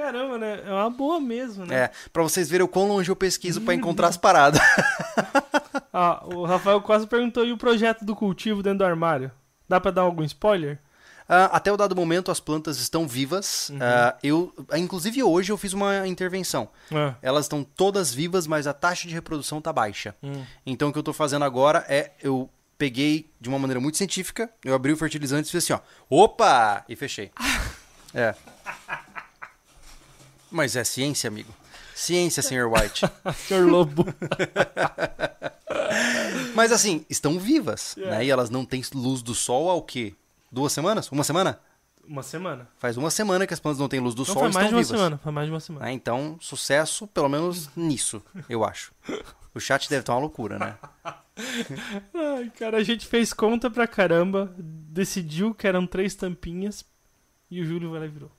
Caramba, 0.00 0.38
né? 0.38 0.62
É 0.66 0.70
uma 0.72 0.88
boa 0.90 1.20
mesmo, 1.20 1.66
né? 1.66 1.74
É, 1.84 1.90
pra 2.12 2.22
vocês 2.22 2.48
verem 2.48 2.64
o 2.64 2.68
quão 2.68 2.88
longe 2.88 3.10
eu 3.10 3.16
pesquiso 3.16 3.60
pra 3.60 3.74
encontrar 3.74 4.08
as 4.08 4.16
paradas. 4.16 4.60
Ah, 5.92 6.22
o 6.24 6.44
Rafael 6.44 6.80
quase 6.80 7.04
perguntou: 7.06 7.44
e 7.44 7.52
o 7.52 7.56
projeto 7.56 8.04
do 8.04 8.14
cultivo 8.14 8.62
dentro 8.62 8.78
do 8.78 8.84
armário? 8.84 9.30
Dá 9.68 9.80
pra 9.80 9.90
dar 9.90 10.02
algum 10.02 10.22
spoiler? 10.22 10.78
Ah, 11.28 11.46
até 11.46 11.72
o 11.72 11.76
dado 11.76 11.96
momento 11.96 12.30
as 12.30 12.38
plantas 12.38 12.78
estão 12.78 13.08
vivas. 13.08 13.72
Ah, 13.80 14.16
eu, 14.22 14.54
inclusive 14.76 15.20
hoje 15.22 15.50
eu 15.50 15.56
fiz 15.58 15.72
uma 15.72 16.06
intervenção. 16.06 16.68
Ah, 16.92 17.14
Elas 17.20 17.46
estão 17.46 17.64
todas 17.64 18.14
vivas, 18.14 18.46
mas 18.46 18.66
a 18.68 18.72
taxa 18.72 19.08
de 19.08 19.14
reprodução 19.14 19.60
tá 19.60 19.72
baixa. 19.72 20.14
hum. 20.22 20.44
Então 20.64 20.88
o 20.90 20.92
que 20.92 20.98
eu 20.98 21.02
tô 21.02 21.12
fazendo 21.12 21.44
agora 21.44 21.84
é 21.88 22.12
eu 22.22 22.48
peguei 22.78 23.28
de 23.40 23.48
uma 23.48 23.58
maneira 23.58 23.80
muito 23.80 23.98
científica, 23.98 24.48
eu 24.64 24.74
abri 24.74 24.92
o 24.92 24.96
fertilizante 24.96 25.48
e 25.48 25.50
fiz 25.50 25.64
assim, 25.64 25.72
ó. 25.72 25.80
Opa! 26.08 26.84
E 26.88 26.94
fechei. 26.96 27.30
É. 28.12 28.34
Mas 30.50 30.76
é 30.76 30.84
ciência, 30.84 31.28
amigo. 31.28 31.52
Ciência, 31.94 32.42
Sr. 32.42 32.66
White. 32.66 33.06
Senhor 33.46 33.68
Lobo. 33.70 34.06
Mas 36.54 36.72
assim, 36.72 37.04
estão 37.08 37.38
vivas, 37.38 37.96
É. 37.98 38.10
né? 38.10 38.24
E 38.24 38.30
elas 38.30 38.50
não 38.50 38.64
têm 38.64 38.82
luz 38.94 39.22
do 39.22 39.34
sol 39.34 39.70
há 39.70 39.74
o 39.74 39.82
quê? 39.82 40.14
Duas 40.50 40.72
semanas? 40.72 41.10
Uma 41.12 41.24
semana? 41.24 41.60
Uma 42.06 42.22
semana. 42.22 42.68
Faz 42.78 42.96
uma 42.96 43.10
semana 43.10 43.46
que 43.46 43.54
as 43.54 43.60
plantas 43.60 43.78
não 43.78 43.88
têm 43.88 44.00
luz 44.00 44.14
do 44.14 44.20
Não 44.20 44.24
sol 44.26 44.34
foi 44.34 44.50
e 44.50 44.54
mais 44.54 44.66
estão 44.66 44.68
de 44.68 44.74
uma 44.74 44.82
vivas. 44.82 44.98
semana. 44.98 45.18
Foi 45.22 45.32
mais 45.32 45.46
de 45.46 45.52
uma 45.52 45.60
semana. 45.60 45.86
Né? 45.86 45.92
Então, 45.92 46.36
sucesso, 46.40 47.06
pelo 47.06 47.28
menos 47.28 47.70
nisso, 47.76 48.22
eu 48.48 48.64
acho. 48.64 48.92
O 49.54 49.60
chat 49.60 49.88
deve 49.88 50.00
estar 50.02 50.14
uma 50.14 50.20
loucura, 50.20 50.58
né? 50.58 50.76
Ai, 52.14 52.50
cara, 52.58 52.78
a 52.78 52.82
gente 52.82 53.06
fez 53.06 53.32
conta 53.32 53.70
pra 53.70 53.86
caramba, 53.86 54.52
decidiu 54.58 55.54
que 55.54 55.66
eram 55.66 55.86
três 55.86 56.14
tampinhas 56.14 56.84
e 57.50 57.60
o 57.60 57.64
Júlio 57.64 57.90
vai 57.90 58.00
lá 58.00 58.06
e 58.06 58.08
virou. 58.08 58.30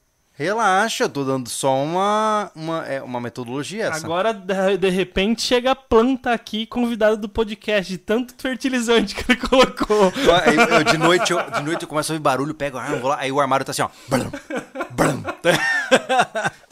Relaxa, 0.41 1.03
eu 1.03 1.09
tô 1.09 1.23
dando 1.23 1.47
só 1.49 1.76
uma, 1.84 2.51
uma, 2.55 2.85
é, 2.88 3.01
uma 3.01 3.22
metodologia 3.22 3.85
essa. 3.85 4.03
Agora, 4.05 4.34
de, 4.34 4.89
repente, 4.89 5.43
chega 5.43 5.72
a 5.72 5.76
planta 5.76 6.31
aqui, 6.34 6.65
convidada 6.65 7.15
do 7.15 7.30
podcast, 7.30 7.91
de 7.91 7.99
tanto 7.99 8.34
fertilizante 8.41 9.13
que 9.13 9.31
ele 9.31 9.39
colocou. 9.39 10.11
Aí, 10.43 10.55
eu- 10.55 10.84
de, 10.84 10.97
noite, 10.97 11.31
eu, 11.31 11.51
de 11.51 11.63
noite 11.63 11.84
eu 11.84 11.88
começo 11.88 12.11
a 12.11 12.15
ouvir 12.15 12.23
barulho, 12.23 12.55
pego 12.55 12.77
a 12.77 12.81
arma, 12.84 12.97
vou 12.97 13.09
lá, 13.11 13.19
aí 13.19 13.31
o 13.31 13.39
armário 13.39 13.65
tá 13.65 13.72
assim, 13.72 13.84
ó. 13.84 13.89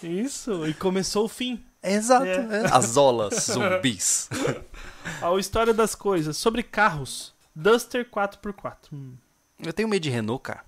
Isso, 0.02 0.68
e 0.68 0.74
começou 0.74 1.26
o 1.26 1.30
fim. 1.30 1.64
Exato. 1.84 2.26
É. 2.26 2.64
é. 2.64 2.66
As 2.72 2.98
olas 2.98 3.46
zumbis. 3.52 4.30
A 5.22 5.34
história 5.40 5.74
das 5.74 5.96
coisas. 5.96 6.38
Sobre 6.38 6.62
carros. 6.62 7.34
Duster 7.56 8.08
4x4. 8.10 8.76
Hum. 8.94 9.14
Eu 9.60 9.74
tenho 9.74 9.88
medo 9.88 10.04
de 10.04 10.10
Renault, 10.10 10.42
cara. 10.44 10.64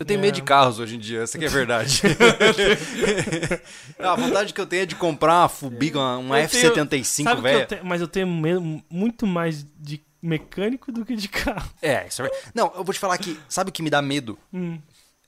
Eu 0.00 0.06
tenho 0.06 0.18
É. 0.18 0.22
medo 0.22 0.34
de 0.34 0.42
carros 0.42 0.78
hoje 0.80 0.96
em 0.96 0.98
dia, 0.98 1.20
essa 1.20 1.38
que 1.38 1.44
é 1.44 1.48
verdade. 1.48 2.00
a 3.98 4.16
vontade 4.16 4.52
que 4.54 4.60
eu 4.60 4.66
tenho 4.66 4.82
é 4.82 4.86
de 4.86 4.94
comprar 4.96 5.42
uma 5.42 5.48
Fubiga, 5.48 5.98
uma, 5.98 6.16
uma 6.18 6.40
Eu 6.40 6.48
tenho- 6.48 6.72
F75, 6.74 7.24
Sabe 7.24 7.42
que 7.42 7.48
eu 7.48 7.66
velho. 7.68 7.84
mas 7.84 8.00
eu 8.00 8.08
tenho 8.08 8.26
medo 8.26 8.82
muito 8.88 9.26
mais 9.26 9.64
de 9.78 10.02
mecânico 10.22 10.90
do 10.90 11.04
que 11.04 11.14
de 11.16 11.28
carro. 11.28 11.70
É, 11.82 12.06
isso 12.06 12.22
é 12.22 12.28
verdade. 12.28 12.44
Não, 12.54 12.72
eu 12.74 12.84
vou 12.84 12.92
te 12.92 12.98
falar 12.98 13.16
que, 13.18 13.38
sabe 13.48 13.70
o 13.70 13.72
que 13.72 13.82
me 13.82 13.90
dá 13.90 14.00
medo 14.02 14.38
Hum. 14.52 14.78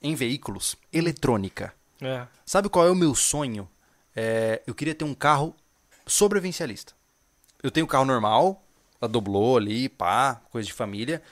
em 0.02 0.14
veículos? 0.14 0.76
Eletrônica. 0.92 1.72
É. 2.00 2.22
Sabe 2.44 2.68
qual 2.68 2.86
é 2.86 2.90
o 2.90 2.94
meu 2.96 3.14
sonho? 3.14 3.68
É, 4.14 4.62
eu 4.66 4.74
queria 4.74 4.94
ter 4.94 5.04
um 5.04 5.14
carro 5.14 5.54
sobrevivencialista. 6.06 6.92
Eu 7.62 7.70
tenho 7.70 7.84
um 7.84 7.88
carro 7.88 8.04
normal, 8.04 8.62
a 9.00 9.06
doblou 9.06 9.56
ali, 9.56 9.88
pá, 9.88 10.40
coisa 10.50 10.66
de 10.66 10.72
família. 10.72 11.22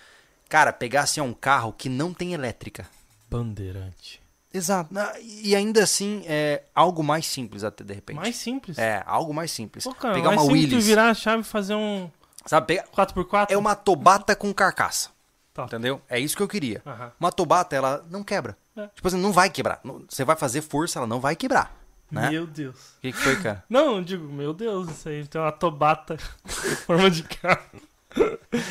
Cara, 0.49 0.73
pegar 0.73 1.03
assim 1.03 1.21
um 1.21 1.33
carro 1.33 1.73
que 1.73 1.89
não 1.89 2.13
tem 2.15 2.33
elétrica. 2.35 2.87
Bandeirante. 3.31 4.21
Exato. 4.53 4.93
E 5.23 5.55
ainda 5.55 5.83
assim, 5.85 6.23
é 6.27 6.65
algo 6.75 7.03
mais 7.05 7.25
simples 7.27 7.63
até 7.63 7.85
de 7.85 7.95
repente. 7.95 8.17
Mais 8.17 8.35
simples. 8.37 8.77
É, 8.79 9.03
algo 9.07 9.33
mais 9.33 9.51
simples. 9.53 9.85
Pô, 9.85 9.95
cara, 9.95 10.15
pegar 10.15 10.31
mais 10.31 10.43
uma 10.43 10.53
Willys. 10.53 10.85
virar 10.87 11.09
a 11.11 11.15
chave 11.15 11.43
e 11.43 11.45
fazer 11.45 11.75
um 11.75 12.11
Sabe, 12.45 12.67
pegar... 12.67 12.85
4x4. 12.89 13.47
é 13.51 13.57
uma 13.57 13.77
tobata 13.77 14.35
com 14.35 14.53
carcaça. 14.53 15.11
Tá. 15.55 15.65
Entendeu? 15.65 16.01
É 16.09 16.19
isso 16.19 16.37
que 16.37 16.43
eu 16.43 16.49
queria. 16.49 16.83
Aham. 16.85 17.13
Uma 17.21 17.31
tobata, 17.31 17.77
ela 17.77 18.05
não 18.11 18.25
quebra. 18.25 18.57
É. 18.77 18.89
Tipo 18.89 19.07
assim, 19.09 19.21
não 19.21 19.33
vai 19.33 19.49
quebrar. 19.51 19.81
Você 20.09 20.25
vai 20.25 20.35
fazer 20.37 20.63
força, 20.63 20.99
ela 20.99 21.07
não 21.07 21.21
vai 21.21 21.37
quebrar. 21.37 21.77
Né? 22.11 22.31
Meu 22.31 22.45
Deus. 22.47 22.75
O 22.99 23.01
que, 23.03 23.13
que 23.13 23.19
foi, 23.19 23.37
cara? 23.41 23.63
Não, 23.71 23.99
eu 23.99 24.05
digo, 24.05 24.25
meu 24.33 24.53
Deus, 24.53 24.91
isso 24.91 25.09
aí 25.09 25.25
tem 25.29 25.41
uma 25.41 25.53
tobata 25.53 26.15
em 26.45 26.75
forma 26.77 27.09
de 27.09 27.23
carro. 27.23 27.63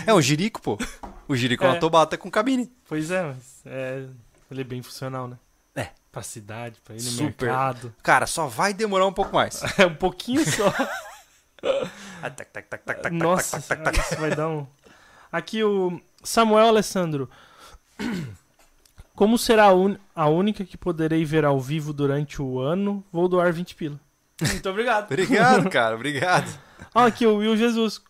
É 0.05 0.13
um 0.13 0.21
jirico, 0.21 0.61
pô. 0.61 0.77
O 1.25 1.35
jirico 1.37 1.63
é, 1.63 1.67
É. 1.67 1.69
uma 1.71 1.79
tobata 1.79 2.17
com 2.17 2.29
cabine. 2.29 2.69
Pois 2.87 3.09
é, 3.11 3.23
mas 3.23 3.61
é, 3.65 4.05
ele 4.51 4.61
é 4.61 4.63
bem 4.63 4.81
funcional, 4.81 5.27
né? 5.27 5.37
É. 5.75 5.89
Pra 6.11 6.21
cidade, 6.23 6.79
pra 6.83 6.95
ir 6.95 7.01
no 7.03 7.09
Super. 7.11 7.45
mercado. 7.47 7.93
Cara, 8.01 8.25
só 8.27 8.47
vai 8.47 8.73
demorar 8.73 9.05
um 9.05 9.13
pouco 9.13 9.35
mais. 9.35 9.61
É 9.77 9.85
um 9.85 9.95
pouquinho 9.95 10.43
só. 10.45 10.71
Tac, 12.21 12.35
tac, 12.51 12.67
tac, 12.69 12.83
tac, 12.85 13.01
tac, 13.01 13.11
Nossa, 13.13 13.57
isso 13.59 14.15
vai 14.17 14.33
dar 14.35 14.47
um. 14.47 14.65
Aqui 15.31 15.63
o 15.63 16.01
Samuel 16.23 16.67
Alessandro. 16.67 17.29
Como 19.15 19.37
será 19.37 19.65
a, 19.65 19.73
un- 19.73 19.97
a 20.15 20.29
única 20.29 20.63
que 20.63 20.77
poderei 20.77 21.25
ver 21.25 21.43
ao 21.43 21.59
vivo 21.59 21.91
durante 21.91 22.41
o 22.41 22.59
ano? 22.59 23.03
Vou 23.11 23.27
doar 23.27 23.51
20 23.51 23.75
pila. 23.75 23.99
Muito 24.41 24.69
obrigado. 24.69 25.05
Obrigado, 25.05 25.67
cara, 25.71 25.95
obrigado. 25.95 26.49
Ó, 26.95 27.05
aqui 27.05 27.27
o 27.27 27.35
Will 27.37 27.57
Jesus. 27.57 28.01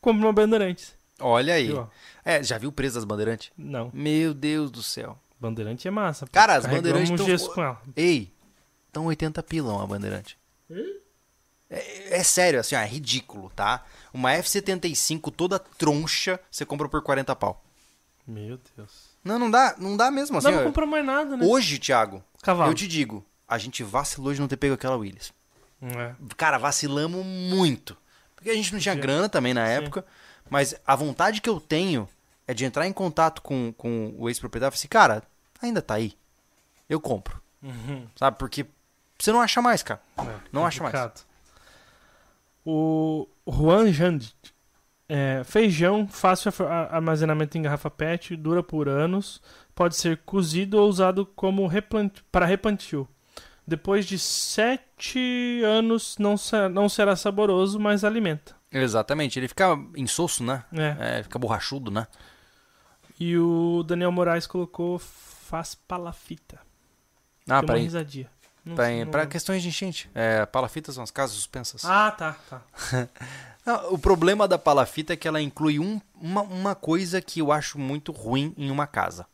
Comprou 0.00 0.32
Bandeirantes. 0.32 0.94
Olha 1.20 1.54
aí. 1.54 1.70
É, 2.24 2.42
já 2.42 2.58
viu 2.58 2.70
o 2.70 2.72
preço 2.72 2.96
das 2.96 3.04
bandeirantes? 3.04 3.52
Não, 3.56 3.90
Meu 3.94 4.34
Deus 4.34 4.70
do 4.70 4.82
céu. 4.82 5.16
Bandeirante 5.40 5.88
é 5.88 5.90
massa. 5.90 6.26
Cara, 6.30 6.54
as 6.56 6.66
Bandeirantes 6.66 7.10
um 7.10 7.16
tão- 7.16 7.26
gesso 7.26 7.52
com 7.54 7.62
ela. 7.62 7.80
Ei, 7.96 8.30
estão 8.86 9.06
80 9.06 9.42
pila 9.42 9.72
uma 9.72 9.86
bandeirante. 9.86 10.38
É, 11.68 12.18
é 12.18 12.22
sério, 12.24 12.58
assim, 12.60 12.74
ó, 12.74 12.78
é 12.80 12.86
ridículo, 12.86 13.50
tá? 13.54 13.84
Uma 14.12 14.32
F75 14.32 15.32
toda 15.32 15.58
troncha, 15.58 16.38
você 16.50 16.64
compra 16.66 16.88
por 16.88 17.00
40 17.02 17.34
pau. 17.36 17.64
Meu 18.26 18.58
Deus. 18.76 19.10
Não, 19.24 19.38
não 19.38 19.50
dá, 19.50 19.74
não 19.78 19.96
dá 19.96 20.10
mesmo 20.10 20.36
assim. 20.38 20.48
não, 20.48 20.54
não 20.56 20.62
ó. 20.62 20.64
comprou 20.66 20.86
mais 20.86 21.04
nada, 21.04 21.36
né? 21.36 21.46
Hoje, 21.46 21.78
Thiago, 21.78 22.22
Cavalo. 22.42 22.70
eu 22.70 22.74
te 22.74 22.88
digo, 22.88 23.24
a 23.46 23.56
gente 23.58 23.82
vacilou 23.82 24.32
de 24.34 24.40
não 24.40 24.48
ter 24.48 24.56
pego 24.56 24.74
aquela 24.74 24.96
Willis. 24.96 25.32
É. 25.82 26.14
Cara, 26.36 26.58
vacilamos 26.58 27.24
muito. 27.24 27.96
Porque 28.34 28.50
a 28.50 28.54
gente 28.54 28.72
não 28.72 28.80
tinha 28.80 28.94
Sim. 28.94 29.00
grana 29.00 29.28
também 29.28 29.54
na 29.54 29.66
Sim. 29.66 29.72
época. 29.72 30.04
Mas 30.48 30.74
a 30.86 30.96
vontade 30.96 31.40
que 31.40 31.48
eu 31.48 31.60
tenho 31.60 32.08
é 32.46 32.52
de 32.52 32.64
entrar 32.64 32.86
em 32.86 32.92
contato 32.92 33.40
com, 33.42 33.72
com 33.76 34.12
o 34.18 34.28
ex-proprietário 34.28 34.72
e 34.72 34.76
falar 34.76 34.80
assim, 34.80 34.88
cara, 34.88 35.22
ainda 35.62 35.80
tá 35.82 35.94
aí. 35.94 36.14
Eu 36.88 37.00
compro. 37.00 37.40
Uhum. 37.62 38.06
Sabe? 38.16 38.38
Porque 38.38 38.66
você 39.18 39.30
não 39.32 39.40
acha 39.40 39.60
mais, 39.62 39.82
cara. 39.82 40.00
É, 40.18 40.22
Não 40.52 40.64
acha 40.66 40.82
mais. 40.82 40.94
O 42.64 43.26
Juan 43.46 43.92
Jand. 43.92 44.20
É, 45.08 45.42
feijão, 45.44 46.06
fácil 46.06 46.52
armazenamento 46.90 47.58
em 47.58 47.62
garrafa 47.62 47.90
PET, 47.90 48.36
dura 48.36 48.62
por 48.62 48.88
anos, 48.88 49.42
pode 49.74 49.96
ser 49.96 50.18
cozido 50.18 50.78
ou 50.78 50.88
usado 50.88 51.26
como 51.26 51.66
replant... 51.66 52.18
para 52.30 52.46
replantio. 52.46 53.08
Depois 53.66 54.06
de 54.06 54.16
sete 54.20 55.62
anos 55.64 56.16
não, 56.16 56.36
se- 56.36 56.68
não 56.68 56.88
será 56.88 57.16
saboroso, 57.16 57.78
mas 57.80 58.04
alimenta. 58.04 58.54
Exatamente. 58.70 59.36
Ele 59.36 59.48
fica 59.48 59.76
insosso, 59.96 60.44
né? 60.44 60.62
É. 60.72 61.18
É, 61.18 61.22
fica 61.24 61.40
borrachudo, 61.40 61.90
né? 61.90 62.06
E 63.18 63.36
o 63.36 63.82
Daniel 63.82 64.12
Moraes 64.12 64.46
colocou 64.46 65.00
faz 65.50 65.74
palafita. 65.74 66.60
Ah. 67.48 67.60
Não 68.64 68.74
pra, 68.76 68.88
não 68.90 69.10
pra 69.10 69.26
questões 69.26 69.62
de 69.62 69.68
enchente. 69.68 70.08
É, 70.14 70.46
palafitas 70.46 70.94
são 70.94 71.02
as 71.02 71.10
casas 71.10 71.34
suspensas. 71.36 71.84
Ah, 71.84 72.10
tá, 72.12 72.36
tá. 72.48 72.62
Não, 73.66 73.92
o 73.92 73.98
problema 73.98 74.48
da 74.48 74.58
palafita 74.58 75.12
é 75.12 75.16
que 75.16 75.28
ela 75.28 75.40
inclui 75.40 75.78
um- 75.78 76.00
uma, 76.14 76.40
uma 76.42 76.74
coisa 76.74 77.20
que 77.20 77.40
eu 77.40 77.52
acho 77.52 77.78
muito 77.78 78.10
ruim 78.10 78.54
em 78.56 78.70
uma 78.70 78.86
casa: 78.86 79.26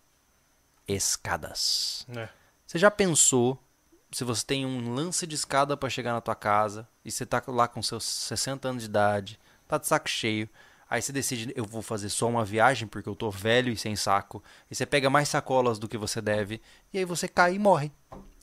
escadas. 0.89 2.07
É. 2.17 2.29
Você 2.67 2.79
já 2.79 2.91
pensou 2.91 3.63
se 4.11 4.25
você 4.25 4.45
tem 4.45 4.67
um 4.67 4.95
lance 4.95 5.27
de 5.27 5.35
escada 5.35 5.77
pra 5.77 5.89
chegar 5.91 6.13
na 6.13 6.21
tua 6.21 6.35
casa 6.35 6.89
e 7.05 7.11
você 7.11 7.25
tá 7.27 7.43
lá 7.47 7.69
com 7.69 7.83
seus 7.83 8.05
60 8.05 8.69
anos 8.69 8.83
de 8.83 8.89
idade, 8.89 9.39
tá 9.69 9.79
de 9.79 9.87
saco 9.87 10.09
cheio, 10.09 10.49
aí 10.89 11.01
você 11.03 11.13
decide, 11.13 11.53
eu 11.57 11.65
vou 11.65 11.83
fazer 11.83 12.09
só 12.09 12.29
uma 12.29 12.45
viagem 12.45 12.87
porque 12.89 13.09
eu 13.09 13.15
tô 13.17 13.31
velho 13.31 13.73
e 13.73 13.77
sem 13.77 13.97
saco, 13.97 14.43
e 14.71 14.75
você 14.75 14.87
pega 14.87 15.09
mais 15.11 15.29
sacolas 15.29 15.79
do 15.79 15.89
que 15.89 15.97
você 15.99 16.21
deve, 16.21 16.61
e 16.93 16.99
aí 16.99 17.05
você 17.05 17.27
cai 17.29 17.55
e 17.55 17.59
morre. 17.59 17.91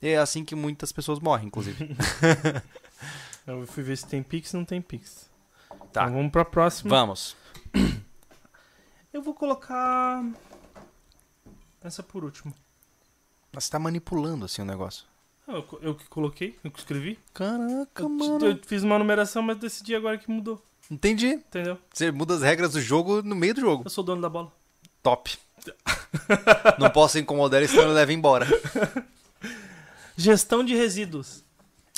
E 0.02 0.08
é 0.08 0.18
assim 0.18 0.44
que 0.44 0.54
muitas 0.54 0.92
pessoas 0.92 1.18
morrem, 1.20 1.46
inclusive. 1.46 1.96
Eu 3.46 3.66
fui 3.66 3.82
ver 3.82 3.96
se 3.96 4.06
tem 4.06 4.22
Pix, 4.22 4.52
não 4.52 4.64
tem 4.64 4.80
Pix. 4.80 5.28
Tá. 5.92 6.02
Então 6.04 6.14
vamos 6.14 6.32
pra 6.32 6.44
próxima. 6.44 6.90
Vamos. 6.90 7.36
Eu 9.12 9.22
vou 9.22 9.34
colocar. 9.34 10.24
Essa 11.82 12.02
por 12.02 12.24
último. 12.24 12.54
Mas 13.52 13.64
você 13.64 13.70
tá 13.70 13.78
manipulando 13.78 14.44
assim 14.46 14.62
o 14.62 14.64
negócio. 14.64 15.04
Ah, 15.46 15.52
Eu, 15.52 15.78
eu 15.82 15.94
que 15.94 16.06
coloquei, 16.08 16.58
eu 16.64 16.70
que 16.70 16.78
escrevi. 16.78 17.18
Caraca, 17.32 18.02
Eu, 18.02 18.08
mano. 18.08 18.46
eu 18.46 18.58
fiz 18.64 18.82
uma 18.82 18.98
numeração, 18.98 19.42
mas 19.42 19.58
decidi 19.58 19.94
agora 19.94 20.16
que 20.18 20.30
mudou. 20.30 20.60
Entendi. 20.90 21.28
Entendeu? 21.28 21.78
Você 21.92 22.10
muda 22.10 22.34
as 22.34 22.42
regras 22.42 22.72
do 22.72 22.80
jogo 22.80 23.22
no 23.22 23.34
meio 23.34 23.54
do 23.54 23.60
jogo. 23.60 23.82
Eu 23.86 23.90
sou 23.90 24.04
dono 24.04 24.20
da 24.22 24.28
bola. 24.28 24.52
Top. 25.02 25.36
Não 26.78 26.90
posso 26.90 27.18
incomodar 27.18 27.60
ele, 27.60 27.68
senão 27.68 27.84
ele 27.84 27.92
leva 27.94 28.12
embora. 28.12 28.46
Gestão 30.16 30.62
de 30.64 30.74
resíduos. 30.74 31.42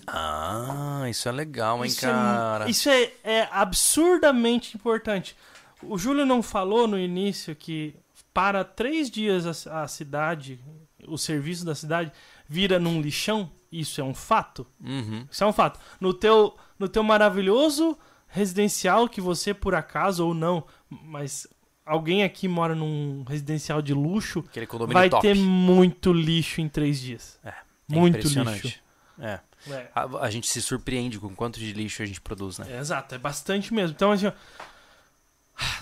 Ah, 0.06 1.04
isso 1.10 1.28
é 1.28 1.32
legal, 1.32 1.84
hein, 1.84 1.88
Isso 1.90 2.06
é, 2.06 2.08
cara. 2.10 2.64
mu- 2.64 2.70
isso 2.70 2.88
é, 2.88 3.12
é 3.24 3.48
absurdamente 3.50 4.76
importante. 4.76 5.36
O 5.82 5.98
Júlio 5.98 6.24
não 6.24 6.42
falou 6.42 6.86
no 6.86 6.98
início 6.98 7.54
que 7.56 7.94
para 8.32 8.62
três 8.64 9.10
dias 9.10 9.66
a, 9.66 9.82
a 9.82 9.88
cidade, 9.88 10.60
o 11.06 11.18
serviço 11.18 11.64
da 11.64 11.74
cidade, 11.74 12.12
vira 12.48 12.78
num 12.78 13.00
lixão. 13.00 13.50
Isso 13.70 14.00
é 14.00 14.04
um 14.04 14.14
fato. 14.14 14.64
Uhum. 14.80 15.26
Isso 15.30 15.42
é 15.42 15.46
um 15.46 15.52
fato. 15.52 15.78
No 16.00 16.14
teu, 16.14 16.56
no 16.78 16.88
teu 16.88 17.02
maravilhoso 17.02 17.98
residencial 18.36 19.08
que 19.08 19.20
você, 19.20 19.54
por 19.54 19.74
acaso 19.74 20.26
ou 20.26 20.34
não, 20.34 20.64
mas 20.90 21.46
alguém 21.84 22.22
aqui 22.22 22.46
mora 22.46 22.74
num 22.74 23.24
residencial 23.26 23.80
de 23.80 23.94
luxo, 23.94 24.44
vai 24.88 25.08
top. 25.08 25.22
ter 25.22 25.34
muito 25.34 26.12
lixo 26.12 26.60
em 26.60 26.68
três 26.68 27.00
dias. 27.00 27.38
É 27.42 27.54
muito 27.88 28.18
impressionante. 28.18 28.62
lixo. 28.64 28.80
É. 29.18 29.40
É. 29.68 29.88
A, 29.94 30.02
a 30.26 30.30
gente 30.30 30.46
se 30.48 30.60
surpreende 30.60 31.18
com 31.18 31.34
quanto 31.34 31.58
de 31.58 31.72
lixo 31.72 32.02
a 32.02 32.06
gente 32.06 32.20
produz, 32.20 32.58
né? 32.58 32.66
É, 32.70 32.78
exato, 32.78 33.14
é 33.14 33.18
bastante 33.18 33.72
mesmo. 33.72 33.94
Então, 33.96 34.12
assim, 34.12 34.26
ó, 34.26 34.32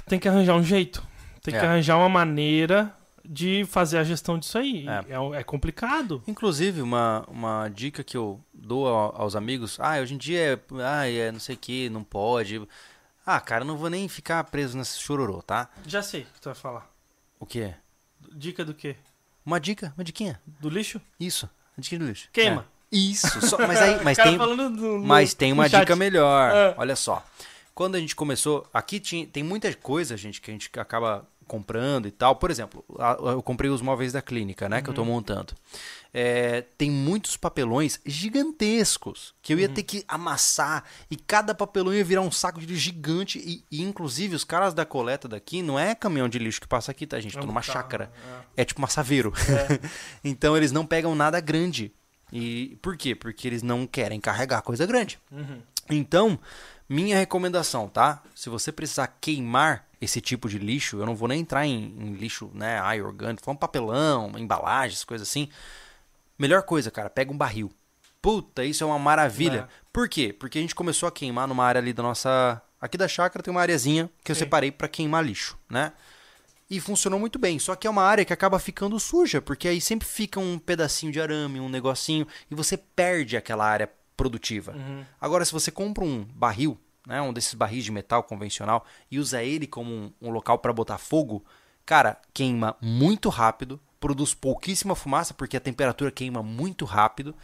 tem 0.07 0.19
que 0.19 0.29
arranjar 0.29 0.55
um 0.55 0.63
jeito. 0.63 1.03
Tem 1.43 1.53
que 1.53 1.59
É. 1.61 1.65
arranjar 1.67 1.99
uma 1.99 2.09
maneira 2.09 2.95
de 3.25 3.65
fazer 3.65 3.99
a 3.99 4.05
gestão 4.05 4.39
disso 4.39 4.59
aí. 4.59 4.87
É. 4.87 5.05
É, 5.15 5.41
é 5.41 5.43
complicado. 5.45 6.23
Inclusive, 6.27 6.83
uma, 6.83 7.25
uma 7.29 7.69
dica 7.69 8.05
que 8.05 8.17
eu 8.17 8.41
dou 8.53 8.87
ao- 8.87 9.23
aos 9.23 9.35
amigos, 9.35 9.79
ah, 9.81 9.99
hoje 10.01 10.15
em 10.15 10.19
dia 10.19 10.39
é, 10.55 10.59
ah, 10.85 11.09
é 11.09 11.33
não 11.33 11.41
sei 11.41 11.55
o 11.55 11.59
que, 11.59 11.89
não 11.89 12.05
pode. 12.05 12.61
Ah, 13.25 13.41
cara, 13.41 13.65
não 13.65 13.77
vou 13.77 13.89
nem 13.89 14.07
ficar 14.09 14.45
preso 14.45 14.77
nesse 14.77 14.99
chororô, 15.01 15.41
tá? 15.43 15.69
Já 15.87 16.03
sei 16.03 16.23
o 16.23 16.25
que 16.27 16.41
tu 16.41 16.45
vai 16.47 16.55
falar. 16.55 16.91
O 17.41 17.47
que 17.47 17.61
é? 17.61 17.77
Dica 18.35 18.65
do 18.65 18.75
quê? 18.75 18.97
Uma 19.45 19.59
dica, 19.59 19.93
uma 19.97 20.05
diquinha. 20.05 20.41
Do 20.61 20.69
lixo? 20.69 21.01
Isso, 21.19 21.49
a 21.77 21.81
dica 21.81 21.99
do 21.99 22.07
lixo. 22.07 22.29
Queima. 22.33 22.67
É. 22.93 22.97
Isso, 22.97 23.41
só- 23.47 23.59
mas 23.59 23.81
aí, 23.81 24.05
mas 24.05 24.17
tem, 24.23 24.37
no- 24.37 24.99
Mas 25.01 25.35
tem 25.35 25.53
uma 25.53 25.69
chat. 25.69 25.81
dica 25.81 25.97
melhor. 25.97 26.51
É. 26.55 26.75
Olha 26.77 26.95
só. 26.95 27.25
Quando 27.75 27.97
a 27.97 27.99
gente 28.01 28.15
começou, 28.15 28.65
aqui 28.73 29.01
tinha, 29.01 29.27
tem 29.27 29.43
muita 29.43 29.73
coisa, 29.75 30.17
gente, 30.17 30.41
que 30.41 30.49
a 30.51 30.55
gente 30.55 30.71
acaba 30.79 31.27
comprando 31.47 32.07
e 32.07 32.11
tal. 32.11 32.37
Por 32.37 32.51
exemplo, 32.51 32.85
eu 33.33 33.43
comprei 33.43 33.71
os 33.71 33.81
móveis 33.83 34.13
da 34.13 34.21
clínica, 34.23 34.69
né, 34.69 34.81
que 34.83 34.89
eu 34.91 34.95
tô 34.95 35.03
Uhum. 35.03 35.09
montando. 35.09 35.55
É, 36.13 36.63
tem 36.79 36.91
muitos 36.91 37.37
papelões 37.37 37.99
gigantescos 38.05 39.35
que 39.43 39.53
eu 39.53 39.57
Uhum. 39.57 39.63
ia 39.63 39.69
ter 39.69 39.83
que 39.83 40.05
amassar 40.07 40.85
e 41.11 41.17
cada 41.17 41.55
papelão 41.55 41.93
ia 41.95 42.05
virar 42.05 42.21
um 42.23 42.31
saco 42.31 42.61
de 42.61 42.67
lixo 42.67 42.81
gigante 42.81 43.39
e, 43.39 43.65
e, 43.71 43.83
inclusive 43.83 44.35
os 44.37 44.45
caras 44.45 44.73
da 44.75 44.85
coleta 44.85 45.27
daqui 45.29 45.63
não 45.63 45.79
é 45.79 45.95
caminhão 45.95 46.29
de 46.29 46.39
lixo 46.39 46.61
que 46.61 46.69
passa 46.69 46.91
aqui, 46.91 47.07
tá 47.07 47.19
gente? 47.21 47.37
É 47.37 47.41
Tô 47.41 47.45
um 47.45 47.49
numa 47.49 47.63
chácara. 47.63 48.13
é. 48.57 48.63
É 48.63 48.65
tipo 48.65 48.81
uma 48.81 48.89
saveiro. 48.89 49.33
então 50.23 50.57
eles 50.57 50.73
não 50.73 50.87
pegam 50.87 51.15
nada 51.15 51.41
grande. 51.41 51.93
E 52.33 52.77
por 52.83 52.97
quê? 52.97 53.15
Porque 53.15 53.47
eles 53.47 53.63
não 53.63 53.87
querem 53.87 54.21
carregar 54.21 54.63
coisa 54.63 54.87
grande. 54.87 55.19
Uhum. 55.31 55.61
Então, 55.91 56.39
minha 56.89 57.17
recomendação, 57.19 57.89
tá? 57.89 58.23
Se 58.35 58.49
você 58.49 58.73
precisar 58.73 59.07
queimar 59.21 59.87
esse 60.05 60.21
tipo 60.21 60.49
de 60.49 60.59
lixo, 60.59 60.99
eu 60.99 61.07
não 61.07 61.15
vou 61.17 61.29
nem 61.29 61.41
entrar 61.41 61.67
em, 61.67 61.95
em 61.99 62.15
lixo, 62.15 62.51
né, 62.55 62.79
ai, 62.81 63.01
orgânico, 63.01 63.45
falando 63.45 63.59
papelão, 63.59 64.33
embalagens, 64.37 65.05
coisas 65.05 65.29
assim. 65.29 65.49
Melhor 66.39 66.63
coisa, 66.63 66.91
cara, 66.91 67.11
pega 67.11 67.33
um 67.33 67.37
barril. 67.37 67.73
Puta, 68.21 68.65
isso 68.65 68.83
é 68.83 68.87
uma 68.87 68.99
maravilha. 68.99 69.69
É. 69.71 69.85
Por 69.93 70.09
quê? 70.09 70.33
Porque 70.33 70.59
a 70.59 70.61
gente 70.61 70.75
começou 70.75 71.07
a 71.07 71.13
queimar 71.13 71.47
numa 71.47 71.63
área 71.63 71.79
ali 71.79 71.93
da 71.93 72.03
nossa. 72.03 72.61
Aqui 72.81 72.97
da 72.97 73.07
chácara 73.07 73.43
tem 73.43 73.51
uma 73.51 73.61
areazinha 73.61 74.11
que 74.25 74.33
eu 74.33 74.35
Sim. 74.35 74.41
separei 74.41 74.71
pra 74.71 74.89
queimar 74.89 75.23
lixo, 75.23 75.59
né? 75.69 75.93
E 76.71 76.81
funcionou 76.81 77.21
muito 77.21 77.39
bem. 77.39 77.59
Só 77.59 77.77
que 77.77 77.87
é 77.87 77.91
uma 77.91 78.03
área 78.03 78.25
que 78.25 78.33
acaba 78.33 78.59
ficando 78.59 78.99
suja, 78.99 79.43
porque 79.43 79.69
aí 79.69 79.81
sempre 79.81 80.09
fica 80.09 80.41
um 80.41 80.59
pedacinho 80.59 81.13
de 81.13 81.21
arame, 81.21 81.61
um 81.61 81.69
negocinho, 81.69 82.27
e 82.51 82.55
você 82.55 82.79
perde 82.79 83.37
aquela 83.37 83.67
área 83.67 83.91
produtiva. 84.17 84.73
Uhum. 84.73 85.05
Agora, 85.21 85.45
se 85.45 85.53
você 85.53 85.71
compra 85.71 86.03
um 86.03 86.25
barril, 86.25 86.79
né, 87.07 87.21
um 87.21 87.33
desses 87.33 87.55
barris 87.55 87.85
de 87.85 87.93
metal 87.93 88.23
convencional, 88.23 88.85
e 89.11 89.19
usa 89.19 89.43
ele 89.43 89.67
como 89.67 89.93
um, 89.93 90.13
um 90.21 90.31
local 90.31 90.59
para 90.59 90.73
botar 90.73 90.99
fogo, 90.99 91.45
cara, 91.85 92.19
queima 92.33 92.77
muito 92.81 93.29
rápido, 93.29 93.81
produz 94.01 94.35
pouquíssima 94.35 94.95
fumaça, 94.95 95.33
porque 95.33 95.57
a 95.57 95.61
temperatura 95.61 96.11
queima 96.11 96.43
muito 96.43 96.85
rápido, 96.85 97.35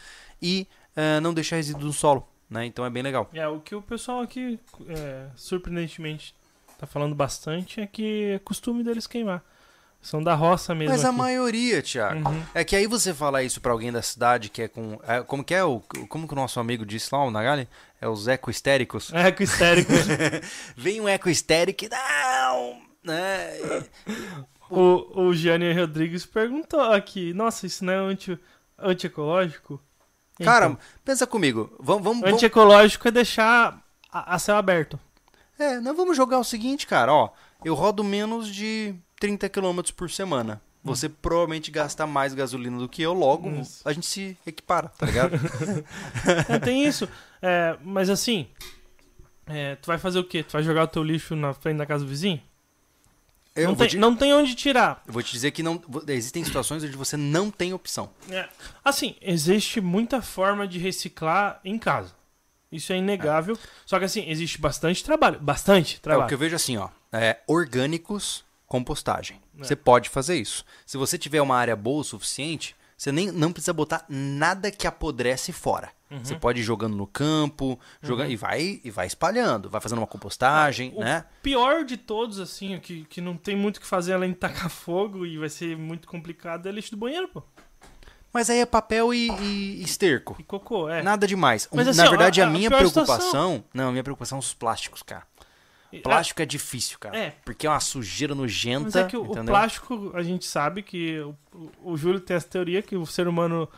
e 0.41 0.67
eh, 0.97 1.21
não 1.21 1.33
deixa 1.33 1.57
resíduo 1.57 1.87
no 1.87 1.93
solo. 1.93 2.27
Né? 2.49 2.67
Então 2.67 2.85
é 2.85 2.91
bem 2.91 3.03
legal. 3.03 3.31
É, 3.33 3.47
o 3.47 3.61
que 3.61 3.75
o 3.75 3.81
pessoal 3.81 4.21
aqui, 4.21 4.59
é, 4.89 5.29
surpreendentemente, 5.37 6.35
tá 6.77 6.87
falando 6.87 7.15
bastante 7.15 7.81
é 7.81 7.87
que 7.87 8.33
é 8.33 8.39
costume 8.41 8.83
deles 8.83 9.07
queimar. 9.07 9.45
São 10.03 10.23
da 10.23 10.35
roça 10.35 10.75
mesmo. 10.75 10.93
Mas 10.93 11.05
a 11.05 11.09
aqui. 11.09 11.19
maioria, 11.19 11.83
Thiago. 11.83 12.27
Uhum. 12.27 12.43
É 12.55 12.65
que 12.65 12.75
aí 12.75 12.87
você 12.87 13.13
falar 13.13 13.43
isso 13.43 13.61
pra 13.61 13.73
alguém 13.73 13.93
da 13.93 14.01
cidade 14.01 14.49
que 14.49 14.63
é 14.63 14.69
com. 14.69 14.99
é, 15.07 15.23
como 15.23 15.45
que 15.45 15.55
é 15.55 15.63
o. 15.63 15.81
Como 16.09 16.27
que 16.27 16.33
o 16.33 16.37
nosso 16.37 16.59
amigo 16.59 16.87
disse 16.87 17.15
lá, 17.15 17.23
o 17.23 17.31
Nagali? 17.31 17.69
É 18.01 18.09
os 18.09 18.27
eco-histéricos. 18.27 19.13
É, 19.13 19.31
com 19.31 19.43
histérico. 19.43 19.93
Vem 20.75 21.01
um 21.03 21.09
eco-histérico 21.09 21.85
e. 21.85 21.89
Não! 21.91 22.81
Né? 23.05 23.51
o, 24.71 25.23
o 25.27 25.35
Gianni 25.35 25.73
Rodrigues 25.73 26.25
perguntou 26.25 26.81
aqui: 26.81 27.35
Nossa, 27.35 27.67
isso 27.67 27.85
não 27.85 27.93
é 27.93 27.97
anti, 27.97 28.39
antiecológico? 28.79 29.79
Cara, 30.43 30.67
Então, 30.67 30.79
pensa 31.05 31.27
comigo. 31.27 31.71
Vamos, 31.79 32.23
antiecológico 32.25 33.07
é 33.07 33.11
deixar 33.11 33.79
a, 34.11 34.35
a 34.35 34.39
céu 34.39 34.57
aberto. 34.57 34.99
É, 35.59 35.79
nós 35.79 35.95
vamos 35.95 36.17
jogar 36.17 36.39
o 36.39 36.45
seguinte, 36.45 36.87
cara, 36.87 37.13
ó. 37.13 37.31
Eu 37.63 37.75
rodo 37.75 38.03
menos 38.03 38.49
de 38.49 38.95
30 39.21 39.49
km 39.49 39.81
por 39.97 40.11
semana. 40.11 40.61
Você 40.83 41.11
provavelmente 41.11 41.71
gasta 41.71 42.07
mais 42.07 42.33
gasolina 42.33 42.79
do 42.79 42.89
que 42.89 43.03
eu, 43.03 43.13
logo 43.13 43.51
Isso. 43.51 43.87
a 43.87 43.93
gente 43.93 44.07
se 44.07 44.35
equipara, 44.47 44.89
tá 44.89 45.05
ligado? 45.05 45.33
É, 46.49 46.59
tem 46.59 46.87
isso. 46.87 47.07
É, 47.43 47.77
mas 47.85 48.09
assim, 48.09 48.49
é, 49.47 49.77
tu 49.77 49.87
vai 49.89 49.99
fazer 49.99 50.19
o 50.19 50.25
quê? 50.25 50.43
Tu 50.43 50.53
vai 50.53 50.63
jogar 50.63 50.85
o 50.85 50.89
teu 50.89 51.03
lixo 51.05 51.37
na 51.37 51.53
frente 51.53 51.77
da 51.77 51.85
casa 51.85 52.03
do 52.03 52.09
vizinho? 52.09 52.41
eu, 53.55 53.69
não, 53.69 53.77
tem, 53.77 53.89
te, 53.89 53.97
não 53.99 54.17
tem 54.17 54.33
onde 54.33 54.55
tirar. 54.55 55.03
eu 55.07 55.13
vou 55.13 55.23
te 55.23 55.33
dizer 55.33 55.51
que 55.51 55.63
não, 55.63 55.83
existem 56.09 56.43
situações 56.45 56.83
onde 56.83 56.97
você 56.97 57.17
não 57.17 57.51
tem 57.51 57.75
opção. 57.75 58.09
É, 58.31 58.49
Assim, 58.83 59.17
existe 59.21 59.83
muita 59.83 60.23
forma 60.23 60.67
de 60.67 60.79
reciclar 60.79 61.61
em 61.63 61.79
casa. 61.79 62.15
Isso 62.73 62.91
é 62.93 62.97
inegável. 62.97 63.59
Só 63.85 63.99
que 63.99 64.05
assim, 64.07 64.25
existe 64.31 64.59
bastante 64.59 65.05
trabalho. 65.05 65.39
Bastante 65.41 65.97
É, 65.97 65.99
o 65.99 66.01
trabalho. 66.01 66.29
que 66.29 66.35
eu 66.35 66.39
vejo 66.39 66.57
assim, 66.57 66.79
ó. 66.79 66.89
É, 67.13 67.41
orgânicos, 67.47 68.45
compostagem. 68.71 69.41
É. 69.59 69.65
Você 69.65 69.75
pode 69.75 70.09
fazer 70.09 70.37
isso. 70.37 70.65
Se 70.87 70.97
você 70.97 71.19
tiver 71.19 71.43
uma 71.43 71.57
área 71.57 71.75
boa 71.75 72.01
o 72.03 72.05
suficiente, 72.05 72.77
você 72.97 73.11
nem 73.11 73.33
não 73.33 73.51
precisa 73.53 73.73
botar 73.73 74.05
nada 74.09 74.71
que 74.71 74.87
apodrece 74.87 75.53
fora. 75.53 75.91
Uhum. 76.09 76.25
Você 76.25 76.37
pode 76.37 76.61
ir 76.61 76.63
jogando 76.63 76.97
no 76.97 77.07
campo, 77.07 77.79
jogando, 78.01 78.31
e, 78.31 78.37
vai, 78.37 78.81
e 78.85 78.91
vai 78.91 79.07
espalhando, 79.09 79.69
vai 79.69 79.81
fazendo 79.81 79.99
uma 79.99 80.07
compostagem, 80.07 80.93
O 80.97 81.01
né? 81.01 81.25
pior 81.43 81.85
de 81.85 81.97
todos, 81.97 82.39
assim, 82.39 82.79
que, 82.79 83.05
que 83.05 83.21
não 83.21 83.37
tem 83.37 83.57
muito 83.57 83.79
o 83.79 83.81
que 83.81 83.87
fazer 83.87 84.13
além 84.13 84.31
de 84.31 84.37
tacar 84.37 84.69
fogo 84.71 85.27
e 85.27 85.37
vai 85.37 85.49
ser 85.49 85.77
muito 85.77 86.07
complicado, 86.09 86.69
é 86.69 86.73
lixo 86.73 86.93
do 86.93 86.97
banheiro, 86.97 87.27
pô. 87.29 87.43
Mas 88.33 88.49
aí 88.49 88.61
é 88.61 88.67
papel 88.67 89.13
e, 89.13 89.29
e 89.41 89.83
esterco. 89.83 90.37
E 90.39 90.45
cocô, 90.45 90.89
é. 90.89 91.03
Nada 91.03 91.27
demais. 91.27 91.69
Mas 91.73 91.89
assim, 91.89 91.99
Na 92.01 92.09
verdade, 92.09 92.41
a- 92.41 92.45
a, 92.45 92.49
a 92.49 92.51
minha 92.51 92.71
preocupação. 92.71 93.17
situação- 93.17 93.65
Não, 93.75 93.89
a 93.89 93.91
minha 93.93 94.05
preocupação 94.05 94.41
são 94.41 94.49
os 94.49 94.55
plásticos, 94.55 95.03
cara. 95.03 95.25
Plástico 95.99 96.41
é 96.41 96.47
difícil, 96.47 96.99
cara. 96.99 97.17
É. 97.17 97.35
Porque 97.45 97.67
é 97.67 97.71
uma 97.71 97.81
sujeira 97.81 98.35
nojenta. 98.35 98.85
Mas 98.85 98.97
é 98.97 99.05
que 99.05 99.17
o, 99.17 99.23
o 99.23 99.45
plástico, 99.45 100.13
a 100.15 100.23
gente 100.23 100.47
sabe 100.47 100.83
que 100.83 101.19
o, 101.21 101.37
o 101.83 101.97
Júlio 101.97 102.21
tem 102.21 102.37
essa 102.37 102.49
teoria 102.49 102.83
que 102.83 102.97
o 102.97 103.05
ser 103.05 103.27
humano 103.27 103.69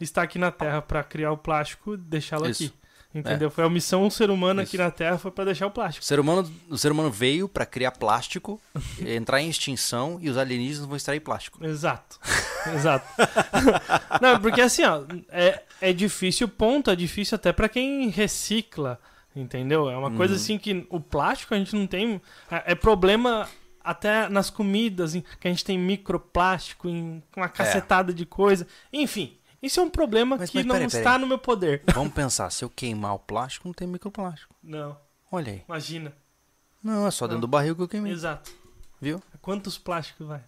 está 0.00 0.22
aqui 0.22 0.38
na 0.38 0.50
Terra 0.50 0.82
para 0.82 1.02
criar 1.02 1.32
o 1.32 1.36
plástico 1.36 1.94
e 1.94 1.96
deixá-lo 1.96 2.48
Isso. 2.48 2.64
aqui. 2.64 2.82
Entendeu? 3.14 3.50
Foi 3.50 3.62
a 3.62 3.68
missão 3.68 4.08
do 4.08 4.10
ser 4.10 4.30
humano 4.30 4.62
aqui 4.62 4.78
na 4.78 4.90
Terra 4.90 5.18
foi 5.18 5.30
pra 5.30 5.44
deixar 5.44 5.66
o 5.66 5.70
plástico. 5.70 6.02
O 6.02 6.06
ser 6.06 6.18
humano, 6.18 6.50
o 6.70 6.78
ser 6.78 6.90
humano 6.90 7.10
veio 7.10 7.46
pra 7.46 7.66
criar 7.66 7.92
plástico, 7.92 8.58
entrar 9.06 9.40
em 9.42 9.50
extinção 9.50 10.18
e 10.20 10.30
os 10.30 10.38
alienígenas 10.38 10.86
vão 10.86 10.96
extrair 10.96 11.20
plástico. 11.20 11.62
Exato. 11.64 12.18
Exato. 12.74 13.06
Não, 14.20 14.40
porque 14.40 14.62
assim, 14.62 14.82
ó, 14.84 15.02
é, 15.28 15.62
é 15.80 15.92
difícil 15.92 16.48
ponto, 16.48 16.90
é 16.90 16.96
difícil 16.96 17.34
até 17.34 17.52
pra 17.52 17.68
quem 17.68 18.08
recicla, 18.08 18.98
entendeu? 19.34 19.88
É 19.90 19.96
uma 19.96 20.10
coisa 20.10 20.34
assim 20.34 20.58
que 20.58 20.86
o 20.90 21.00
plástico 21.00 21.54
a 21.54 21.58
gente 21.58 21.74
não 21.74 21.86
tem. 21.86 22.20
É 22.50 22.72
é 22.72 22.74
problema 22.74 23.48
até 23.84 24.28
nas 24.28 24.48
comidas, 24.50 25.12
que 25.40 25.48
a 25.48 25.50
gente 25.50 25.64
tem 25.64 25.78
microplástico, 25.78 26.88
em 26.88 27.22
uma 27.36 27.48
cacetada 27.48 28.12
de 28.14 28.24
coisa. 28.24 28.66
Enfim, 28.92 29.36
isso 29.62 29.80
é 29.80 29.82
um 29.82 29.90
problema 29.90 30.36
Mas- 30.36 30.50
que 30.50 30.58
mas 30.58 30.66
não 30.66 30.74
peraí, 30.74 30.86
está 30.86 30.98
peraí. 31.02 31.20
no 31.20 31.26
meu 31.26 31.38
poder. 31.38 31.82
Vamos 31.92 32.12
pensar, 32.12 32.50
se 32.50 32.64
eu 32.64 32.70
queimar 32.70 33.14
o 33.14 33.18
plástico, 33.18 33.66
não 33.68 33.72
tem 33.74 33.88
microplástico. 33.88 34.54
Não, 34.62 34.96
Olha 35.30 35.52
aí. 35.52 35.62
imagina. 35.68 36.12
Não, 36.82 37.06
é 37.06 37.10
só 37.10 37.26
dentro 37.26 37.40
do 37.42 37.48
barril 37.48 37.74
que 37.76 37.82
eu 37.82 37.88
queimei. 37.88 38.12
Exato. 38.12 38.50
Viu? 39.00 39.20
Quantos 39.40 39.78
plásticos 39.78 40.26
vai? 40.26 40.42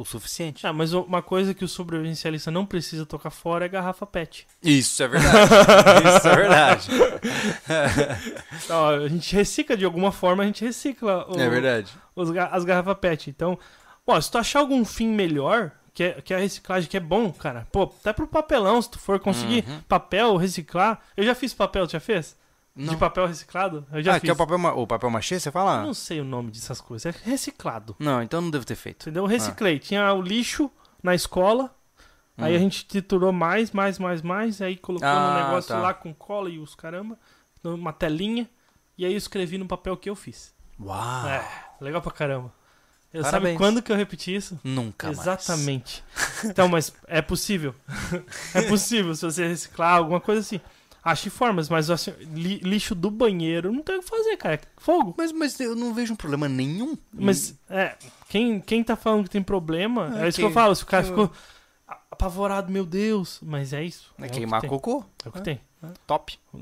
O 0.00 0.04
suficiente. 0.04 0.64
Ah, 0.64 0.72
mas 0.72 0.92
uma 0.92 1.20
coisa 1.20 1.52
que 1.52 1.64
o 1.64 1.68
sobrevivencialista 1.68 2.52
não 2.52 2.64
precisa 2.64 3.04
tocar 3.04 3.30
fora 3.30 3.64
é 3.64 3.68
garrafa 3.68 4.06
PET. 4.06 4.46
Isso 4.62 5.02
é 5.02 5.08
verdade. 5.08 5.50
Isso 6.16 6.28
é 6.28 6.36
verdade. 6.36 6.88
Ó, 8.70 8.90
a 8.94 9.08
gente 9.08 9.34
recicla 9.34 9.76
de 9.76 9.84
alguma 9.84 10.12
forma, 10.12 10.42
a 10.42 10.46
gente 10.46 10.64
recicla 10.64 11.26
o- 11.28 11.40
É 11.40 11.48
verdade. 11.48 11.92
os 12.14 12.30
as 12.30 12.64
garrafas 12.64 12.96
PET. 12.98 13.28
Então, 13.30 13.58
ó, 14.06 14.20
se 14.20 14.30
tu 14.30 14.38
achar 14.38 14.60
algum 14.60 14.84
fim 14.84 15.08
melhor, 15.08 15.72
que 15.92 16.04
é, 16.04 16.12
que 16.22 16.32
é 16.32 16.36
a 16.36 16.40
reciclagem 16.40 16.88
que 16.88 16.96
é 16.96 17.00
bom, 17.00 17.32
cara, 17.32 17.66
pô, 17.72 17.82
até 17.82 18.12
pro 18.12 18.28
papelão, 18.28 18.80
se 18.80 18.90
tu 18.90 18.98
for 19.00 19.18
conseguir 19.18 19.64
Uhum. 19.66 19.80
papel, 19.88 20.36
reciclar. 20.36 21.00
Eu 21.16 21.24
já 21.24 21.34
fiz 21.34 21.52
papel, 21.52 21.86
tu 21.88 21.92
já 21.92 22.00
fez? 22.00 22.36
Não. 22.78 22.94
De 22.94 22.96
papel 22.96 23.26
reciclado? 23.26 23.84
Eu 23.92 24.00
já 24.02 24.12
ah, 24.12 24.14
fiz. 24.14 24.22
que 24.22 24.30
é 24.30 24.32
o 24.32 24.36
papel, 24.36 24.56
ma- 24.58 24.72
o 24.72 24.86
papel 24.86 25.10
machê, 25.10 25.38
você 25.40 25.48
Eu 25.48 25.52
fala? 25.52 25.82
não 25.82 25.92
sei 25.92 26.20
o 26.20 26.24
nome 26.24 26.50
dessas 26.52 26.80
coisas, 26.80 27.12
é 27.14 27.28
reciclado. 27.28 27.96
Não, 27.98 28.22
então 28.22 28.40
não 28.40 28.50
devo 28.50 28.64
ter 28.64 28.76
feito. 28.76 29.02
Entendeu? 29.02 29.24
Eu 29.24 29.26
reciclei. 29.28 29.78
Tinha 29.80 30.12
o 30.14 30.22
lixo 30.22 30.70
na 31.02 31.14
escola. 31.14 31.74
Aí 32.36 32.52
Hum. 32.52 32.56
a 32.56 32.58
gente 32.60 32.86
triturou 32.86 33.32
mais, 33.32 33.72
mais, 33.72 33.98
mais, 33.98 34.22
mais. 34.22 34.62
Aí 34.62 34.76
colocou 34.76 35.08
Ah, 35.08 35.30
um 35.40 35.44
negócio 35.46 35.74
tá. 35.74 35.80
lá 35.80 35.92
com 35.92 36.14
cola 36.14 36.48
e 36.48 36.58
os 36.60 36.74
caramba. 36.76 37.18
Uma 37.64 37.92
telinha. 37.92 38.48
E 38.96 39.04
aí 39.04 39.12
eu 39.12 39.18
escrevi 39.18 39.58
no 39.58 39.66
papel 39.66 39.96
que 39.96 40.08
eu 40.08 40.14
fiz. 40.14 40.54
Uau. 40.80 41.26
É, 41.28 41.44
legal 41.80 42.00
pra 42.00 42.12
caramba. 42.12 42.52
Eu 43.12 43.24
sabe 43.24 43.54
quando 43.56 43.82
que 43.82 43.90
eu 43.90 43.96
repeti 43.96 44.34
isso? 44.36 44.60
Nunca 44.62 45.06
mais. 45.08 45.18
Exatamente. 45.18 46.04
Então, 46.44 46.68
mas 46.68 46.92
é 47.08 47.20
possível. 47.22 47.74
é 48.54 48.62
possível 48.62 49.14
se 49.14 49.22
você 49.24 49.48
reciclar, 49.48 49.96
alguma 49.96 50.20
coisa 50.20 50.40
assim. 50.42 50.60
Ache 51.10 51.30
formas, 51.30 51.68
mas 51.68 51.88
assim, 51.90 52.12
li- 52.34 52.58
lixo 52.58 52.94
do 52.94 53.10
banheiro 53.10 53.72
não 53.72 53.82
tem 53.82 53.96
o 53.96 54.02
que 54.02 54.08
fazer, 54.08 54.36
cara. 54.36 54.54
É 54.56 54.60
fogo. 54.76 55.14
Mas, 55.16 55.32
mas 55.32 55.58
eu 55.60 55.74
não 55.74 55.92
vejo 55.94 56.12
um 56.12 56.16
problema 56.16 56.48
nenhum. 56.48 56.96
Mas, 57.12 57.54
é, 57.70 57.94
quem, 58.28 58.60
quem 58.60 58.82
tá 58.84 58.96
falando 58.96 59.24
que 59.24 59.30
tem 59.30 59.42
problema, 59.42 60.12
é, 60.20 60.24
É 60.24 60.28
isso 60.28 60.36
que 60.36 60.42
que- 60.42 60.48
eu 60.48 60.52
falo. 60.52 60.74
Se 60.74 60.82
o 60.82 60.86
cara 60.86 61.02
que- 61.04 61.08
ficou 61.10 61.30
apavorado, 62.10 62.70
meu 62.72 62.84
Deus. 62.84 63.38
Mas 63.42 63.72
é 63.72 63.82
isso. 63.84 64.12
É 64.18 64.26
o 64.26 64.30
queimar 64.30 64.62
cocô. 64.66 65.04
É 65.24 65.28
o 65.28 65.32
que 65.32 65.40
tem. 65.42 65.60
Top. 66.06 66.38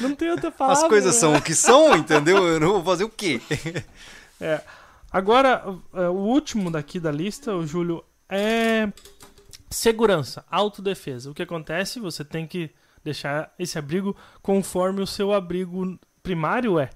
Não 0.00 0.14
tem 0.14 0.30
outra 0.30 0.50
palavra. 0.50 0.82
As 0.82 0.88
coisas 0.88 1.14
né? 1.14 1.20
são 1.20 1.34
o 1.36 1.42
que 1.42 1.54
são, 1.54 1.96
entendeu? 1.96 2.46
Eu 2.48 2.58
não 2.60 2.72
vou 2.74 2.84
fazer 2.84 3.04
o 3.04 3.08
quê? 3.08 3.40
É. 4.38 4.60
Agora, 5.10 5.64
é, 5.94 6.08
o 6.10 6.12
último 6.12 6.70
daqui 6.70 7.00
da 7.00 7.10
lista, 7.10 7.54
o 7.54 7.66
Júlio, 7.66 8.04
é 8.28 8.86
segurança, 9.76 10.44
autodefesa. 10.50 11.30
O 11.30 11.34
que 11.34 11.42
acontece? 11.42 12.00
Você 12.00 12.24
tem 12.24 12.46
que 12.46 12.70
deixar 13.04 13.52
esse 13.58 13.78
abrigo 13.78 14.16
conforme 14.42 15.02
o 15.02 15.06
seu 15.06 15.32
abrigo 15.32 15.98
primário 16.22 16.78
é. 16.78 16.90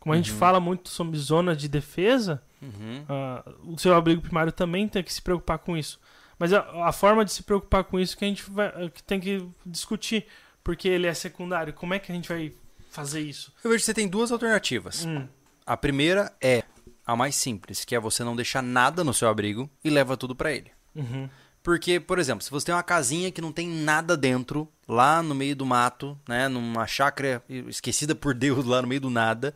Como 0.00 0.12
a 0.12 0.16
gente 0.16 0.32
Uhum. 0.32 0.38
fala 0.38 0.58
muito 0.58 0.88
sobre 0.88 1.16
zona 1.18 1.54
de 1.54 1.68
defesa, 1.68 2.42
Uhum. 2.60 3.04
ah, 3.08 3.44
o 3.64 3.78
seu 3.78 3.94
abrigo 3.94 4.20
primário 4.22 4.50
também 4.50 4.88
tem 4.88 5.02
que 5.02 5.12
se 5.12 5.22
preocupar 5.22 5.58
com 5.58 5.76
isso. 5.76 6.00
Mas 6.38 6.52
a, 6.52 6.88
a 6.88 6.92
forma 6.92 7.24
de 7.24 7.30
se 7.32 7.42
preocupar 7.44 7.84
com 7.84 8.00
isso 8.00 8.16
que 8.16 8.24
a 8.24 8.28
gente 8.28 8.42
vai, 8.50 8.88
que 8.90 9.02
tem 9.02 9.20
que 9.20 9.46
discutir, 9.64 10.26
porque 10.64 10.88
ele 10.88 11.06
é 11.06 11.14
secundário. 11.14 11.72
Como 11.72 11.94
é 11.94 11.98
que 12.00 12.10
a 12.10 12.14
gente 12.14 12.28
vai 12.28 12.52
fazer 12.90 13.20
isso? 13.20 13.52
Eu 13.62 13.70
vejo 13.70 13.82
que 13.82 13.86
você 13.86 13.94
tem 13.94 14.08
duas 14.08 14.32
alternativas. 14.32 15.04
Hum, 15.04 15.28
A 15.64 15.76
primeira 15.76 16.32
é 16.40 16.64
a 17.06 17.14
mais 17.14 17.36
simples, 17.36 17.84
que 17.84 17.94
é 17.94 18.00
você 18.00 18.24
não 18.24 18.34
deixar 18.34 18.62
nada 18.62 19.04
no 19.04 19.14
seu 19.14 19.28
abrigo 19.28 19.70
e 19.84 19.90
leva 19.90 20.16
tudo 20.16 20.34
pra 20.34 20.50
ele. 20.50 20.70
uhum, 20.96 21.28
Porque, 21.62 22.00
por 22.00 22.18
exemplo, 22.18 22.42
se 22.42 22.50
você 22.50 22.66
tem 22.66 22.74
uma 22.74 22.82
casinha 22.82 23.30
que 23.30 23.40
não 23.40 23.52
tem 23.52 23.68
nada 23.68 24.16
dentro, 24.16 24.68
lá 24.88 25.22
no 25.22 25.34
meio 25.34 25.54
do 25.54 25.64
mato, 25.64 26.18
né, 26.28 26.48
numa 26.48 26.86
chácara 26.86 27.42
esquecida 27.68 28.14
por 28.14 28.34
Deus 28.34 28.64
lá 28.64 28.82
no 28.82 28.88
meio 28.88 29.00
do 29.00 29.10
nada, 29.10 29.54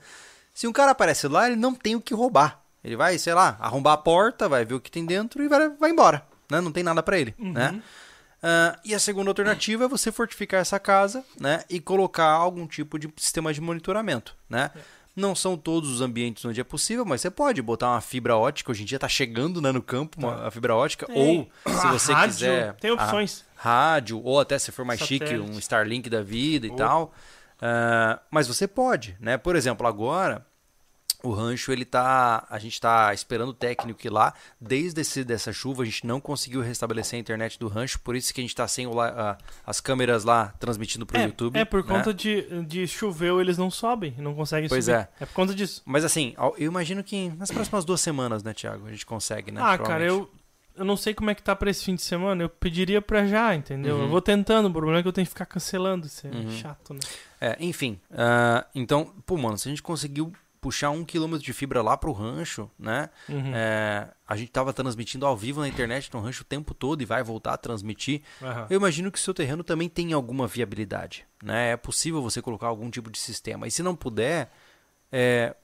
se 0.55 0.67
um 0.67 0.73
cara 0.73 0.93
aparece 0.93 1.27
lá, 1.27 1.47
ele 1.47 1.57
não 1.57 1.75
tem 1.75 1.97
o 1.97 2.01
que 2.01 2.15
roubar. 2.15 2.63
Ele 2.85 2.97
vai, 2.97 3.19
sei 3.19 3.35
lá, 3.35 3.57
arrombar 3.59 3.95
a 3.95 3.99
porta, 3.99 4.49
vai 4.49 4.65
ver 4.65 4.75
o 4.75 4.81
que 4.81 4.91
tem 4.91 5.05
dentro 5.05 5.43
e 5.43 5.49
vai, 5.49 5.69
vai 5.71 5.91
embora, 5.91 6.25
né? 6.49 6.61
Não 6.61 6.71
tem 6.71 6.85
nada 6.85 7.03
pra 7.03 7.19
ele, 7.19 7.35
né? 7.39 7.83
Ah, 8.41 8.79
e 8.85 8.95
a 8.95 8.99
segunda 9.01 9.31
alternativa 9.31 9.87
é 9.87 9.89
você 9.89 10.13
fortificar 10.13 10.61
essa 10.61 10.79
casa, 10.79 11.25
né, 11.41 11.65
e 11.69 11.81
colocar 11.81 12.29
algum 12.29 12.67
tipo 12.67 12.97
de 12.97 13.13
sistema 13.17 13.53
de 13.53 13.61
monitoramento, 13.61 14.37
né? 14.49 14.71
Não 15.17 15.35
são 15.35 15.57
todos 15.57 15.91
os 15.91 16.03
ambientes 16.03 16.45
onde 16.45 16.61
é 16.61 16.65
possível, 16.65 17.03
mas 17.07 17.23
você 17.23 17.31
pode 17.31 17.63
botar 17.63 17.89
uma 17.93 18.01
fibra 18.03 18.37
ótica. 18.37 18.71
Hoje 18.71 18.83
em 18.83 18.85
dia 18.85 18.99
tá 18.99 19.09
chegando 19.09 19.63
né, 19.63 19.73
no 19.73 19.81
campo 19.81 20.19
uma, 20.21 20.47
a 20.47 20.51
fibra 20.51 20.77
ótica. 20.77 21.07
Ou, 21.11 21.49
se 21.65 21.87
A 21.87 21.93
você 21.93 22.13
rádio, 22.13 22.35
quiser. 22.35 22.75
tem 22.75 22.91
opções. 22.91 23.43
rádio, 23.57 24.21
ou 24.23 24.39
até 24.39 24.59
se 24.59 24.71
for 24.71 24.85
mais 24.85 25.01
chique, 25.01 25.25
Satélite. 25.27 25.51
um 25.51 25.59
Starlink 25.59 26.11
da 26.11 26.23
vida 26.23 26.67
e 26.67 26.71
Ou- 26.71 26.77
tal. 26.77 27.15
Ah, 27.63 28.21
mas 28.31 28.47
você 28.47 28.69
pode, 28.69 29.17
né? 29.19 29.39
Por 29.39 29.57
exemplo, 29.57 29.87
agora 29.87 30.45
o 31.23 31.31
rancho 31.33 31.73
ele 31.73 31.85
tá, 31.85 32.47
a 32.51 32.59
gente 32.59 32.81
tá 32.81 33.13
esperando 33.15 33.49
o 33.51 33.55
técnico 33.55 34.07
ir 34.07 34.11
lá. 34.11 34.33
Desde 34.61 35.01
esse, 35.01 35.25
dessa 35.25 35.53
chuva 35.53 35.83
a 35.83 35.87
gente 35.87 36.07
não 36.07 36.21
conseguiu 36.21 36.61
restabelecer 36.61 37.17
a 37.17 37.21
internet 37.21 37.59
do 37.59 37.69
rancho, 37.69 37.99
por 38.01 38.15
isso 38.17 38.33
que 38.35 38.41
a 38.41 38.45
gente 38.45 38.55
tá 38.55 38.67
sem 38.69 38.87
o 38.87 39.01
a- 39.01 39.37
as 39.67 39.81
câmeras 39.81 40.25
lá 40.25 40.55
transmitindo 40.59 41.05
pro 41.07 41.19
é, 41.19 41.25
YouTube. 41.25 41.57
é 41.59 41.65
por 41.65 41.85
né? 41.85 41.89
conta 41.95 42.13
de, 42.15 42.43
de 42.65 42.87
choveu, 42.87 43.41
eles 43.41 43.57
não 43.59 43.71
sobem, 43.71 44.15
não 44.19 44.35
conseguem 44.35 44.69
Pois 44.69 44.85
subir. 44.85 44.97
é. 44.99 45.09
É 45.21 45.27
por 45.27 45.35
conta 45.35 45.55
disso. 45.55 45.83
Mas 45.85 46.05
assim, 46.05 46.35
eu 46.59 46.67
imagino 46.67 47.03
que 47.03 47.31
nas 47.31 47.51
próximas 47.51 47.85
duas 47.85 48.01
semanas, 48.01 48.43
né, 48.43 48.53
Thiago, 48.55 48.87
a 48.87 48.91
gente 48.91 49.07
consegue, 49.07 49.51
né? 49.51 49.61
ah, 49.63 49.77
cara, 49.79 50.05
eu, 50.05 50.31
eu 50.77 50.85
não 50.85 50.97
sei 50.97 51.15
como 51.15 51.31
é 51.31 51.35
que 51.35 51.43
tá 51.43 51.57
pra 51.57 51.71
esse 51.71 51.83
fim 51.85 51.95
de 51.95 52.03
semana. 52.03 52.43
Eu 52.43 52.49
pediria 52.49 53.01
pra 53.01 53.27
já, 53.27 53.55
entendeu? 53.55 53.97
Uhum. 53.97 54.03
Eu 54.03 54.09
vou 54.09 54.21
tentando, 54.21 54.67
o 54.69 54.73
problema 54.73 54.99
é 54.99 55.03
que 55.03 55.09
eu 55.09 55.13
tenho 55.13 55.25
que 55.27 55.31
ficar 55.33 55.47
cancelando. 55.47 56.07
Isso 56.07 56.27
é 56.27 56.31
Uhum. 56.31 56.51
chato, 56.51 56.93
né? 56.93 57.01
É, 57.41 57.57
enfim. 57.61 57.99
ah, 58.13 58.67
então, 58.75 59.13
pô, 59.25 59.37
mano, 59.37 59.57
se 59.59 59.69
a 59.69 59.71
gente 59.71 59.83
conseguiu 59.83 60.33
puxar 60.61 60.91
um 60.91 61.05
quilômetro 61.05 61.45
de 61.45 61.53
fibra 61.53 61.83
lá 61.83 61.97
pro 61.97 62.13
rancho, 62.13 62.71
né? 62.79 63.09
Uhum. 63.29 63.53
É, 63.55 64.09
a 64.27 64.37
gente 64.37 64.51
tava 64.51 64.73
transmitindo 64.73 65.27
ao 65.27 65.37
vivo 65.37 65.61
na 65.61 65.69
internet 65.69 66.11
no 66.13 66.21
rancho 66.21 66.43
o 66.43 66.45
tempo 66.45 66.75
todo 66.75 67.03
e 67.03 67.05
vai 67.05 67.23
voltar 67.23 67.55
a 67.55 67.57
transmitir. 67.57 68.23
Aham. 68.43 68.67
Eu 68.71 68.77
imagino 68.77 69.11
que 69.11 69.19
o 69.19 69.21
seu 69.21 69.35
terreno 69.35 69.63
também 69.63 69.89
tem 69.89 70.13
alguma 70.13 70.47
viabilidade, 70.47 71.27
né? 71.43 71.73
É 71.73 71.77
possível 71.77 72.23
você 72.23 72.43
colocar 72.43 72.67
algum 72.67 72.91
tipo 72.91 73.11
de 73.11 73.19
sistema. 73.19 73.67
E 73.67 73.71
se 73.71 73.83
não 73.83 73.95
puder, 73.95 74.51
é, 75.13 75.55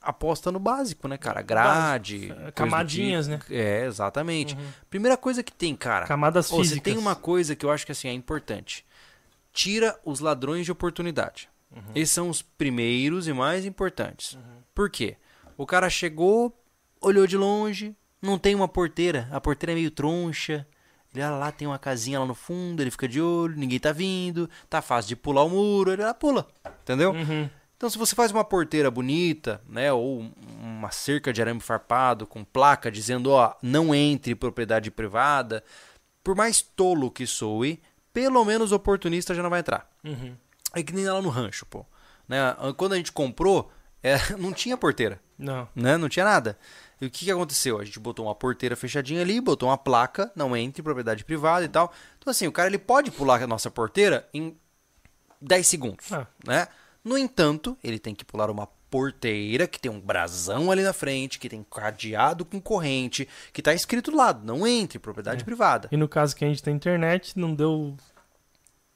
aposta 0.00 0.50
no 0.50 0.58
básico, 0.58 1.06
né, 1.08 1.16
cara? 1.16 1.40
Grade, 1.42 2.28
do 2.28 2.52
Camadinhas, 2.52 3.28
tipo. 3.28 3.44
É, 3.50 3.86
exatamente. 3.86 4.54
Uhum. 4.54 4.72
Primeira 4.90 5.16
coisa 5.16 5.42
que 5.42 5.52
tem, 5.52 5.74
cara. 5.74 6.06
Camadas 6.06 6.50
físicas. 6.50 6.68
você 6.68 6.80
tem 6.80 6.98
uma 6.98 7.14
coisa 7.14 7.54
que 7.54 7.64
eu 7.64 7.70
acho 7.70 7.86
que 7.86 7.92
assim 7.92 8.08
é 8.08 8.12
importante. 8.12 8.84
Tira 9.52 9.98
os 10.04 10.20
ladrões 10.20 10.64
de 10.64 10.72
oportunidade. 10.72 11.48
Uhum. 11.74 11.92
Esses 11.94 12.10
são 12.10 12.28
os 12.28 12.42
primeiros 12.42 13.26
e 13.26 13.32
mais 13.32 13.64
importantes. 13.64 14.38
Por 14.74 14.90
quê? 14.90 15.16
O 15.56 15.66
cara 15.66 15.88
chegou, 15.90 16.56
olhou 17.00 17.26
de 17.26 17.36
longe, 17.36 17.94
não 18.20 18.38
tem 18.38 18.54
uma 18.54 18.68
porteira, 18.68 19.28
a 19.30 19.40
porteira 19.40 19.72
é 19.72 19.74
meio 19.74 19.90
troncha. 19.90 20.66
Ele 21.14 21.22
olha 21.22 21.36
lá, 21.36 21.52
tem 21.52 21.68
uma 21.68 21.78
casinha 21.78 22.18
lá 22.20 22.26
no 22.26 22.34
fundo, 22.34 22.80
ele 22.80 22.90
fica 22.90 23.06
de 23.06 23.20
olho, 23.20 23.54
ninguém 23.56 23.78
tá 23.78 23.92
vindo, 23.92 24.48
tá 24.70 24.80
fácil 24.80 25.10
de 25.10 25.16
pular 25.16 25.44
o 25.44 25.50
muro, 25.50 25.92
ele 25.92 26.02
lá 26.02 26.14
pula. 26.14 26.48
Entendeu? 26.82 27.12
Uhum. 27.12 27.50
Então, 27.76 27.90
se 27.90 27.98
você 27.98 28.14
faz 28.14 28.30
uma 28.30 28.44
porteira 28.44 28.90
bonita, 28.90 29.60
né, 29.68 29.92
ou 29.92 30.30
uma 30.60 30.90
cerca 30.92 31.32
de 31.32 31.42
arame 31.42 31.60
farpado 31.60 32.26
com 32.26 32.44
placa 32.44 32.90
dizendo, 32.92 33.30
ó, 33.32 33.54
não 33.60 33.92
entre 33.92 34.36
propriedade 34.36 34.88
privada, 34.90 35.64
por 36.22 36.36
mais 36.36 36.62
tolo 36.62 37.10
que 37.10 37.26
soe, 37.26 37.82
pelo 38.12 38.44
menos 38.44 38.70
o 38.70 38.76
oportunista 38.76 39.34
já 39.34 39.42
não 39.42 39.50
vai 39.50 39.60
entrar. 39.60 39.90
Uhum. 40.04 40.36
É 40.74 40.82
que 40.82 40.92
nem 40.92 41.04
lá 41.06 41.20
no 41.20 41.28
rancho, 41.28 41.66
pô. 41.66 41.84
Né? 42.28 42.38
Quando 42.76 42.92
a 42.92 42.96
gente 42.96 43.12
comprou, 43.12 43.70
é, 44.02 44.16
não 44.38 44.52
tinha 44.52 44.76
porteira, 44.76 45.20
Não. 45.38 45.68
né? 45.74 45.96
Não 45.96 46.08
tinha 46.08 46.24
nada. 46.24 46.58
E 47.00 47.06
o 47.06 47.10
que, 47.10 47.24
que 47.24 47.30
aconteceu? 47.30 47.78
A 47.80 47.84
gente 47.84 47.98
botou 47.98 48.26
uma 48.26 48.34
porteira 48.34 48.76
fechadinha 48.76 49.20
ali, 49.22 49.40
botou 49.40 49.68
uma 49.68 49.76
placa, 49.78 50.30
não 50.36 50.56
entre 50.56 50.82
propriedade 50.82 51.24
privada 51.24 51.64
e 51.64 51.68
tal. 51.68 51.92
Então, 52.18 52.30
assim, 52.30 52.46
o 52.46 52.52
cara 52.52 52.68
ele 52.68 52.78
pode 52.78 53.10
pular 53.10 53.42
a 53.42 53.46
nossa 53.46 53.70
porteira 53.70 54.28
em 54.32 54.56
10 55.40 55.66
segundos, 55.66 56.12
Ah. 56.12 56.26
né? 56.46 56.68
No 57.04 57.18
entanto, 57.18 57.76
ele 57.82 57.98
tem 57.98 58.14
que 58.14 58.24
pular 58.24 58.48
uma 58.48 58.68
porteira 58.88 59.66
que 59.66 59.80
tem 59.80 59.90
um 59.90 60.00
brasão 60.00 60.70
ali 60.70 60.82
na 60.82 60.92
frente, 60.92 61.38
que 61.40 61.48
tem 61.48 61.64
cadeado 61.68 62.44
com 62.44 62.60
corrente, 62.60 63.28
que 63.52 63.60
tá 63.62 63.74
escrito 63.74 64.12
do 64.12 64.16
lado, 64.16 64.44
não 64.46 64.64
entre 64.64 64.98
propriedade 65.00 65.42
É. 65.42 65.44
privada. 65.44 65.88
E 65.90 65.96
no 65.96 66.06
caso 66.08 66.36
que 66.36 66.44
a 66.44 66.48
gente 66.48 66.62
tem 66.62 66.76
internet, 66.76 67.36
não 67.36 67.52
deu 67.54 67.96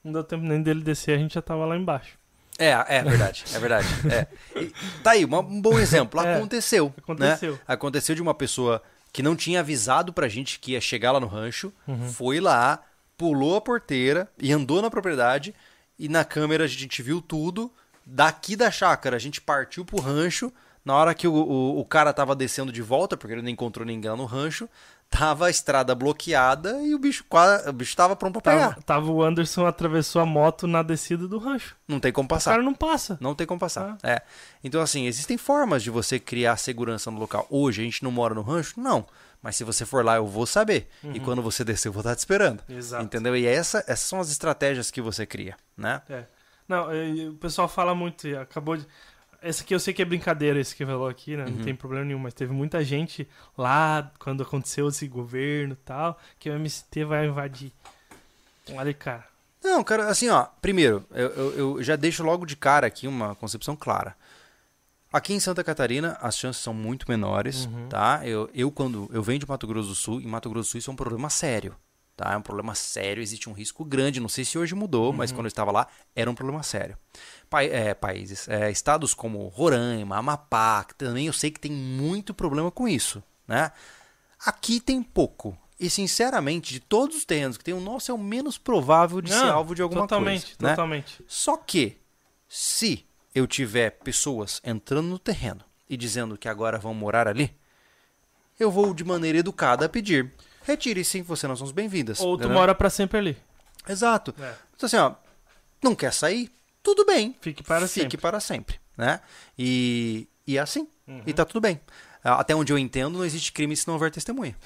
Não 0.07 0.13
deu 0.13 0.25
tempo 0.25 0.45
nem 0.45 0.63
dele 0.63 0.83
descer, 0.83 1.17
a 1.17 1.19
gente 1.19 1.35
já 1.35 1.43
tava 1.43 1.65
lá 1.67 1.77
embaixo. 1.77 2.17
É, 2.59 2.71
é 2.89 3.03
verdade, 3.03 3.45
é 3.53 3.59
verdade. 3.59 3.87
É. 4.11 4.27
E 4.59 4.73
tá 5.03 5.11
aí, 5.11 5.25
uma- 5.25 5.41
um 5.41 5.61
bom 5.61 5.79
exemplo. 5.79 6.21
É, 6.25 6.37
Aconteceu. 6.37 6.95
aconteceu. 6.97 7.53
Né? 7.53 7.59
Aconteceu 7.67 8.15
de 8.15 8.23
uma 8.23 8.33
pessoa 8.35 8.83
que 9.13 9.23
não 9.23 9.35
tinha 9.37 9.61
avisado 9.61 10.13
pra 10.13 10.29
gente 10.29 10.59
que 10.59 10.73
ia 10.73 10.81
chegar 10.81 11.13
lá 11.13 11.21
no 11.21 11.27
rancho, 11.27 11.73
Uhum. 11.89 12.09
foi 12.09 12.41
lá, 12.41 12.83
pulou 13.19 13.57
a 13.57 13.61
porteira 13.61 14.29
e 14.41 14.53
andou 14.53 14.81
na 14.81 14.91
propriedade. 14.91 15.55
E 15.99 16.09
na 16.09 16.25
câmera 16.25 16.65
a 16.65 16.67
gente 16.69 17.03
viu 17.03 17.21
tudo. 17.21 17.71
Daqui 18.07 18.55
da 18.55 18.71
chácara 18.71 19.17
a 19.17 19.19
gente 19.19 19.41
partiu 19.41 19.85
pro 19.85 19.99
rancho. 20.01 20.53
Na 20.85 20.95
hora 20.95 21.15
que 21.15 21.27
o, 21.27 21.35
o, 21.35 21.81
o 21.81 21.85
cara 21.85 22.13
tava 22.13 22.37
descendo 22.37 22.71
de 22.71 22.81
volta, 22.81 23.17
porque 23.17 23.33
ele 23.35 23.43
não 23.43 23.49
encontrou 23.51 23.85
ninguém 23.85 24.11
lá 24.11 24.17
no 24.17 24.25
rancho, 24.25 24.69
tava 25.09 25.47
a 25.47 25.51
estrada 25.51 25.95
bloqueada 25.95 26.81
e 26.83 26.95
o 26.95 26.99
bicho 26.99 27.25
quase, 27.29 27.69
o 27.69 27.73
bicho 27.73 27.97
tava 27.97 28.15
pronto 28.17 28.41
pra 28.41 28.53
pegar. 28.53 28.69
Tava, 28.71 28.83
tava 28.83 29.11
o 29.11 29.23
Anderson 29.23 29.67
atravessou 29.67 30.21
a 30.21 30.27
moto 30.27 30.67
na 30.67 30.83
descida 30.83 31.27
do 31.29 31.39
rancho. 31.39 31.77
Não 31.89 31.99
tem 32.01 32.13
como 32.13 32.27
O 32.27 32.29
passar. 32.29 32.53
cara 32.53 32.63
não 32.63 32.75
passa. 32.75 33.17
Não 33.21 33.35
tem 33.35 33.47
como 33.47 33.59
Ah. 33.59 33.61
passar. 33.61 33.99
É. 34.03 34.21
Então, 34.63 34.81
assim, 34.83 35.07
existem 35.07 35.37
formas 35.39 35.83
de 35.83 35.91
você 35.91 36.19
criar 36.19 36.57
segurança 36.57 37.11
no 37.11 37.19
local. 37.19 37.47
Hoje 37.51 37.81
a 37.83 37.85
gente 37.85 38.03
não 38.03 38.11
mora 38.11 38.35
no 38.35 38.43
rancho? 38.43 38.79
Não. 38.81 39.07
Mas 39.43 39.55
se 39.57 39.65
você 39.65 39.87
for 39.87 40.05
lá, 40.05 40.17
eu 40.17 40.27
vou 40.27 40.45
saber. 40.47 40.89
E 41.15 41.21
quando 41.21 41.41
você 41.41 41.63
descer, 41.63 41.89
eu 41.89 41.93
vou 41.93 42.01
estar 42.01 42.15
te 42.17 42.19
esperando. 42.19 42.63
Uhum. 42.69 42.77
Exato. 42.77 43.05
Entendeu? 43.05 43.37
E 43.37 43.47
essa, 43.47 43.79
essas 43.87 44.01
são 44.09 44.19
as 44.21 44.31
estratégias 44.31 44.91
que 44.91 45.01
você 45.01 45.25
cria, 45.25 45.57
né? 45.77 46.03
É. 46.11 46.25
Não, 46.69 46.89
o 47.31 47.35
pessoal 47.35 47.69
fala 47.69 47.95
muito, 47.95 48.27
e 48.27 48.37
acabou 48.37 48.77
de. 48.77 48.85
Esse 49.43 49.63
aqui 49.63 49.75
eu 49.75 49.81
sei 49.81 49.93
que 49.95 50.03
é 50.03 50.05
brincadeira, 50.05 50.59
esse 50.59 50.75
que 50.75 50.85
falou 50.85 51.09
aqui, 51.09 51.37
né? 51.37 51.45
Uhum. 51.45 51.51
Não 51.57 51.65
tem 51.65 51.75
problema 51.75 52.05
nenhum, 52.05 52.19
mas 52.19 52.35
teve 52.35 52.53
muita 52.53 52.83
gente 52.85 53.29
lá, 53.57 54.11
quando 54.19 54.43
aconteceu 54.43 54.89
esse 54.89 55.07
governo 55.07 55.75
e 55.75 55.85
tal, 55.85 56.19
que 56.39 56.51
o 56.51 56.55
MST 56.55 57.05
vai 57.05 57.27
invadir. 57.27 57.73
Olha, 58.73 58.93
cara. 58.95 59.25
Não, 59.63 59.83
cara, 59.85 60.09
assim, 60.09 60.29
ó. 60.29 60.47
Primeiro, 60.61 61.05
eu, 61.11 61.29
eu- 61.31 61.59
eu 61.77 61.83
já 61.83 61.97
deixo 61.97 62.23
logo 62.23 62.45
de 62.47 62.57
cara 62.57 62.87
aqui 62.87 63.07
uma 63.09 63.35
concepção 63.35 63.75
clara. 63.77 64.17
Aqui 65.13 65.33
em 65.33 65.41
Santa 65.41 65.63
Catarina, 65.65 66.19
as 66.21 66.37
chances 66.37 66.63
são 66.63 66.75
muito 66.75 67.07
menores, 67.09 67.69
tá? 67.89 68.21
Eu, 68.25 68.51
eu, 68.53 68.71
quando 68.71 69.09
eu 69.13 69.23
venho 69.23 69.39
de 69.39 69.49
Mato 69.49 69.67
Grosso 69.67 69.89
do 69.89 69.95
Sul, 69.95 70.21
em 70.21 70.27
Mato 70.27 70.51
Grosso 70.51 70.69
do 70.69 70.71
Sul 70.73 70.79
isso 70.79 70.91
é 70.91 70.93
um 70.93 70.97
problema 70.97 71.31
sério, 71.31 71.75
tá? 72.17 72.33
É 72.33 72.37
um 72.37 72.43
problema 72.43 72.75
sério, 72.75 73.23
existe 73.23 73.49
um 73.49 73.53
risco 73.53 73.85
grande. 73.85 74.21
Não 74.21 74.29
sei 74.29 74.45
se 74.45 74.59
hoje 74.59 74.75
mudou, 74.75 75.13
mas 75.13 75.31
quando 75.33 75.47
eu 75.47 75.49
estava 75.49 75.71
lá, 75.71 75.87
era 76.15 76.31
um 76.31 76.35
problema 76.35 76.63
sério. 76.63 76.99
Pai- 77.49 77.71
é, 77.71 77.95
países, 77.95 78.49
é, 78.49 78.71
estados 78.71 79.15
como 79.15 79.47
Roraima, 79.49 80.17
Amapá, 80.17 80.85
que 80.85 80.95
também 80.95 81.27
eu 81.27 81.33
sei 81.33 81.51
que 81.51 81.61
tem 81.61 81.71
muito 81.73 82.35
problema 82.35 82.71
com 82.71 82.89
isso, 82.89 83.23
né? 83.47 83.71
Aqui 84.45 84.81
tem 84.81 85.03
pouco. 85.03 85.57
E, 85.79 85.89
sinceramente, 85.91 86.73
de 86.73 86.81
todos 86.81 87.17
os 87.19 87.25
terrenos 87.25 87.57
que 87.59 87.63
tem, 87.65 87.75
o 87.75 87.81
nosso 87.81 88.11
é 88.11 88.15
o 88.15 88.19
menos 88.19 88.57
provável 88.59 89.21
de 89.21 89.31
ser 89.33 89.41
Não, 89.45 89.53
alvo 89.57 89.75
de 89.75 89.83
alguma 89.83 90.03
totalmente, 90.03 90.43
coisa. 90.47 90.57
né? 90.61 90.71
Totalmente, 90.71 91.23
Só 91.29 91.57
que, 91.57 91.99
se 92.49 93.05
eu 93.35 93.47
tiver 93.47 93.91
pessoas 93.91 94.61
entrando 94.65 95.07
no 95.09 95.19
terreno 95.19 95.61
e 95.89 95.97
dizendo 95.97 96.37
que 96.39 96.49
agora 96.49 96.79
vão 96.79 96.95
morar 96.95 97.29
ali, 97.29 97.55
eu 98.59 98.71
vou 98.71 98.95
de 98.95 99.05
maneira 99.05 99.39
educada 99.39 99.89
pedir. 99.89 100.33
Retire-se, 100.63 101.21
você 101.23 101.47
não 101.47 101.55
são 101.55 101.71
bem-vindas. 101.71 102.19
Ou 102.21 102.37
tu 102.37 102.41
entendeu? 102.41 102.57
mora 102.59 102.75
pra 102.75 102.89
sempre 102.91 103.19
ali. 103.19 103.37
Exato. 103.87 104.35
É. 104.41 104.55
Então, 104.75 104.87
assim, 104.87 104.97
ó, 104.97 105.13
não 105.83 105.95
quer 105.95 106.13
sair? 106.13 106.51
Tudo 106.87 107.05
bem. 107.05 107.35
Fique 107.41 107.65
para 107.65 107.89
Fique 107.89 108.03
sempre. 108.03 108.17
para 108.17 108.39
sempre, 108.39 108.81
né? 108.97 109.21
E, 109.59 110.29
e 110.47 110.57
é 110.57 110.61
assim. 110.61 110.87
Uhum. 111.05 111.21
E 111.27 111.33
tá 111.35 111.45
tudo 111.45 111.61
bem. 111.61 111.81
Ah, 112.23 112.35
Até 112.35 112.55
onde 112.55 112.73
eu 112.73 112.79
entendo, 112.79 113.19
não 113.19 113.25
existe 113.25 113.51
crime 113.51 113.77
se 113.77 113.89
não 113.89 113.95
houver 113.95 114.13
testemunha. 114.13 114.57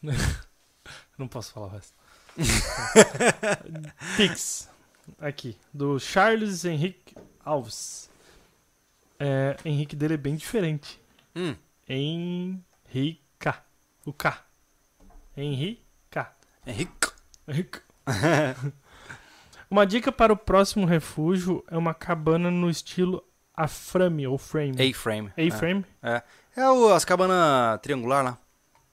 Não 1.18 1.28
posso 1.28 1.52
falar 1.52 1.66
o 1.66 1.70
resto. 1.70 1.92
Pix. 4.16 4.68
Aqui. 5.20 5.56
Do 5.72 6.00
Charles 6.00 6.64
Henrique 6.64 7.14
Alves. 7.44 8.10
É, 9.18 9.56
Henrique 9.64 9.94
dele 9.94 10.14
é 10.14 10.16
bem 10.16 10.34
diferente. 10.34 10.98
Hum. 11.36 11.54
Henrica. 11.86 13.62
O 14.06 14.12
K. 14.12 14.42
Henrica. 15.36 16.34
Henrique. 16.66 17.12
Henrique. 17.46 17.80
Uma 19.70 19.86
dica 19.86 20.12
para 20.12 20.32
o 20.32 20.36
próximo 20.36 20.86
refúgio 20.86 21.64
é 21.70 21.76
uma 21.76 21.94
cabana 21.94 22.50
no 22.50 22.68
estilo 22.70 23.24
A-frame 23.56 24.26
ou 24.26 24.36
frame. 24.38 24.72
A-frame. 24.90 25.32
A-frame? 25.36 25.84
É, 26.02 26.22
é. 26.56 26.60
é 26.62 26.70
o, 26.70 26.92
as 26.92 27.04
cabanas 27.04 27.80
triangular 27.80 28.24
lá, 28.24 28.38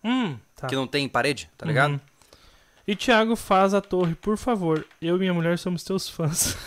Hum, 0.03 0.37
tá. 0.55 0.67
que 0.67 0.75
não 0.75 0.87
tem 0.87 1.07
parede, 1.07 1.49
tá 1.57 1.65
ligado? 1.65 1.91
Uhum. 1.93 1.99
E 2.87 2.95
Thiago, 2.95 3.35
faz 3.35 3.73
a 3.75 3.81
torre, 3.81 4.15
por 4.15 4.35
favor. 4.37 4.85
Eu 5.01 5.15
e 5.15 5.19
minha 5.19 5.33
mulher 5.33 5.57
somos 5.59 5.83
teus 5.83 6.09
fãs. 6.09 6.57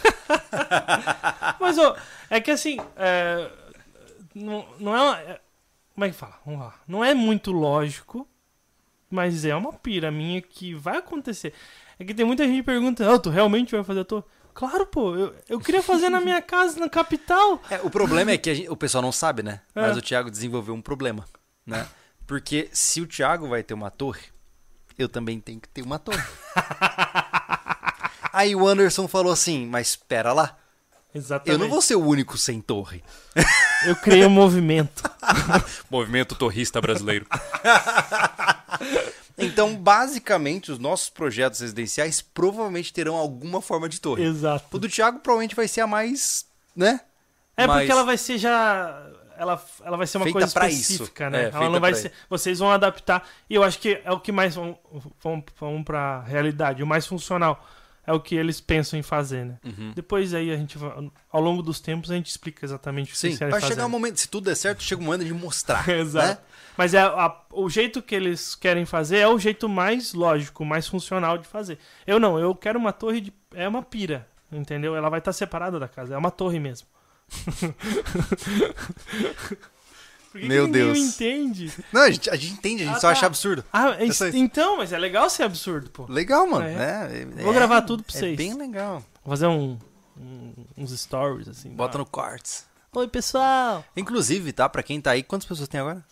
Mas, 1.60 1.76
ó, 1.78 1.96
é 2.30 2.40
que 2.40 2.50
assim, 2.50 2.78
é, 2.96 3.50
não, 4.34 4.64
não 4.78 4.94
é, 4.96 5.00
uma- 5.02 5.20
é- 5.20 5.40
Como 5.94 6.04
é 6.04 6.08
que 6.10 6.14
fala? 6.16 6.38
Vamos 6.44 6.60
lá. 6.60 6.74
Não 6.86 7.04
é 7.04 7.14
muito 7.14 7.52
lógico, 7.52 8.26
mas 9.10 9.44
é 9.44 9.54
uma 9.54 9.72
pira 9.72 10.10
minha 10.10 10.40
que 10.42 10.74
vai 10.74 10.96
acontecer. 10.98 11.52
É 11.98 12.04
que 12.04 12.14
tem 12.14 12.24
muita 12.26 12.44
gente 12.46 12.56
que 12.56 12.62
pergunta, 12.64 13.12
ah, 13.12 13.18
tu 13.18 13.30
realmente 13.30 13.74
vai 13.74 13.84
fazer 13.84 14.00
a 14.00 14.04
torre? 14.04 14.24
Claro, 14.52 14.86
pô, 14.86 15.16
eu, 15.16 15.34
eu 15.48 15.60
queria 15.60 15.82
fazer 15.82 16.08
na 16.08 16.20
minha 16.20 16.40
casa, 16.40 16.78
na 16.78 16.88
capital. 16.88 17.60
É, 17.70 17.80
o 17.82 17.90
problema 17.90 18.30
é 18.30 18.38
que 18.38 18.50
a 18.50 18.54
gente- 18.54 18.68
o 18.68 18.76
pessoal 18.76 19.02
não 19.02 19.12
sabe, 19.12 19.42
né? 19.42 19.60
É. 19.74 19.80
Mas 19.80 19.96
o 19.96 20.02
Thiago 20.02 20.30
desenvolveu 20.30 20.74
um 20.74 20.82
problema, 20.82 21.24
né? 21.66 21.86
Porque 22.26 22.68
se 22.72 23.00
o 23.00 23.06
Thiago 23.06 23.48
vai 23.48 23.62
ter 23.62 23.74
uma 23.74 23.90
torre, 23.90 24.22
eu 24.96 25.08
também 25.08 25.40
tenho 25.40 25.60
que 25.60 25.68
ter 25.68 25.82
uma 25.82 25.98
torre. 25.98 26.22
Aí 28.32 28.54
o 28.54 28.66
Anderson 28.66 29.08
falou 29.08 29.32
assim, 29.32 29.66
mas 29.66 29.88
espera 29.90 30.32
lá, 30.32 30.56
Exatamente. 31.14 31.50
eu 31.52 31.58
não 31.58 31.68
vou 31.68 31.80
ser 31.80 31.94
o 31.96 32.04
único 32.04 32.36
sem 32.38 32.60
torre. 32.60 33.02
Eu 33.86 33.94
criei 33.96 34.24
um 34.24 34.30
movimento. 34.30 35.02
Movimento 35.90 36.34
torrista 36.34 36.80
brasileiro. 36.80 37.26
Então, 39.36 39.74
basicamente, 39.76 40.70
os 40.70 40.78
nossos 40.78 41.08
projetos 41.10 41.60
residenciais 41.60 42.20
provavelmente 42.20 42.92
terão 42.92 43.16
alguma 43.16 43.60
forma 43.60 43.88
de 43.88 44.00
torre. 44.00 44.22
O 44.24 44.30
Exato. 44.30 44.78
do 44.78 44.88
Thiago 44.88 45.18
provavelmente 45.20 45.54
vai 45.56 45.66
ser 45.68 45.80
a 45.80 45.86
mais, 45.86 46.46
né? 46.74 47.00
É 47.56 47.66
Mas- 47.66 47.78
porque 47.78 47.92
ela 47.92 48.04
vai 48.04 48.16
ser 48.18 48.38
já. 48.38 49.10
Ela, 49.36 49.60
ela 49.84 49.96
vai 49.96 50.06
ser 50.06 50.18
uma 50.18 50.24
Feita 50.24 50.38
coisa 50.38 50.46
específica, 50.46 51.24
isso. 51.24 51.30
né? 51.32 51.38
É, 51.38 51.42
ela 51.48 51.52
feita 51.58 51.70
não 51.70 51.80
vai 51.80 51.94
ser. 51.94 52.12
Vocês 52.30 52.60
vão 52.60 52.70
adaptar. 52.70 53.28
E 53.50 53.54
eu 53.56 53.64
acho 53.64 53.80
que 53.80 54.00
é 54.04 54.12
o 54.12 54.20
que 54.20 54.30
mais 54.30 54.54
vão, 54.54 54.78
vão, 55.20 55.44
vão 55.58 55.82
pra 55.82 56.20
realidade. 56.22 56.82
O 56.82 56.86
mais 56.86 57.04
funcional 57.04 57.64
é 58.06 58.12
o 58.12 58.20
que 58.20 58.34
eles 58.34 58.60
pensam 58.60 58.98
em 58.98 59.02
fazer, 59.02 59.44
né? 59.46 59.58
Uhum. 59.64 59.92
Depois 59.94 60.34
aí 60.34 60.50
a 60.50 60.56
gente 60.56 60.76
vai, 60.78 60.92
Ao 61.32 61.40
longo 61.40 61.62
dos 61.62 61.80
tempos 61.80 62.10
a 62.10 62.14
gente 62.14 62.28
explica 62.28 62.64
exatamente 62.64 63.08
o 63.08 63.12
que 63.12 63.18
Sim, 63.18 63.28
vocês 63.28 63.38
querem 63.38 63.50
vai 63.52 63.60
fazer. 63.60 63.72
chegar 63.74 63.86
um 63.86 63.90
momento, 63.90 64.18
se 64.20 64.28
tudo 64.28 64.44
der 64.44 64.54
certo, 64.54 64.82
chega 64.82 65.00
um 65.00 65.04
momento 65.06 65.24
de 65.24 65.32
mostrar. 65.32 65.86
Exato. 65.88 66.26
né? 66.28 66.38
Mas 66.76 66.92
é 66.94 67.00
a- 67.00 67.40
o 67.52 67.68
jeito 67.70 68.02
que 68.02 68.14
eles 68.14 68.54
querem 68.54 68.84
fazer 68.84 69.18
é 69.18 69.28
o 69.28 69.38
jeito 69.38 69.68
mais 69.68 70.12
lógico, 70.12 70.64
mais 70.64 70.86
funcional 70.88 71.38
de 71.38 71.46
fazer. 71.46 71.78
Eu 72.06 72.18
não, 72.20 72.38
eu 72.38 72.54
quero 72.54 72.78
uma 72.78 72.92
torre 72.92 73.20
de. 73.20 73.32
É 73.54 73.68
uma 73.68 73.82
pira, 73.82 74.26
entendeu? 74.50 74.96
Ela 74.96 75.08
vai 75.08 75.20
estar 75.20 75.32
separada 75.32 75.78
da 75.78 75.88
casa, 75.88 76.14
é 76.14 76.18
uma 76.18 76.30
torre 76.30 76.58
mesmo. 76.58 76.88
Por 80.34 80.40
que 80.40 80.48
que 80.48 80.52
Meu 80.52 80.66
ninguém 80.66 80.82
Deus. 80.94 80.98
entende? 80.98 81.72
Não, 81.92 82.00
a 82.02 82.10
gente, 82.10 82.28
a 82.28 82.34
gente 82.34 82.52
entende, 82.54 82.82
a 82.82 82.86
gente 82.86 82.96
Ah, 82.96 83.00
só 83.00 83.06
tá. 83.06 83.12
acha 83.12 83.26
absurdo. 83.26 83.64
Ah, 83.72 83.90
é- 84.00 84.06
Essa- 84.08 84.36
então, 84.36 84.78
mas 84.78 84.92
é 84.92 84.98
legal 84.98 85.30
ser 85.30 85.44
absurdo, 85.44 85.88
pô. 85.90 86.06
Legal, 86.08 86.44
mano. 86.48 86.66
É. 86.66 87.24
né? 87.24 87.42
Vou 87.44 87.52
gravar 87.54 87.82
tudo 87.82 88.02
pra 88.02 88.12
é 88.16 88.18
vocês. 88.18 88.36
bem 88.36 88.52
legal. 88.54 88.94
Vou 89.24 89.30
fazer 89.30 89.46
um, 89.46 89.78
um- 90.18 90.52
uns 90.76 90.90
stories 90.98 91.46
assim. 91.46 91.68
Bota 91.70 91.96
Ah. 91.96 92.00
no 92.00 92.04
quartz. 92.06 92.66
Oi, 92.92 93.06
pessoal. 93.06 93.84
Inclusive, 93.96 94.52
tá? 94.52 94.68
Pra 94.68 94.82
quem 94.82 95.00
tá 95.00 95.12
aí, 95.12 95.22
quantas 95.22 95.46
pessoas 95.46 95.68
tem 95.68 95.78
agora? 95.80 96.04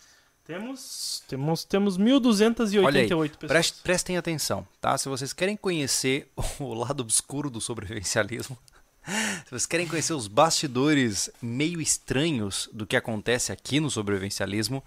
Temos, 0.45 1.21
temos, 1.27 1.63
temos 1.65 1.97
1.288 1.97 2.85
Olha 2.85 3.01
aí, 3.01 3.07
pessoas. 3.07 3.31
Preste- 3.51 3.81
prestem 3.83 4.15
atenção, 4.17 4.65
tá? 4.79 4.97
Se 4.97 5.09
vocês 5.09 5.33
querem 5.33 5.57
conhecer 5.57 6.29
o 6.61 6.73
lado 6.73 7.01
obscuro 7.01 7.49
do 7.49 7.59
sobrevivencialismo, 7.59 8.57
se 9.05 9.49
vocês 9.49 9.65
querem 9.65 9.87
conhecer 9.87 10.13
os 10.13 10.27
bastidores 10.27 11.29
meio 11.41 11.81
estranhos 11.81 12.69
do 12.73 12.85
que 12.85 12.95
acontece 12.95 13.51
aqui 13.51 13.79
no 13.79 13.89
sobrevivencialismo, 13.89 14.83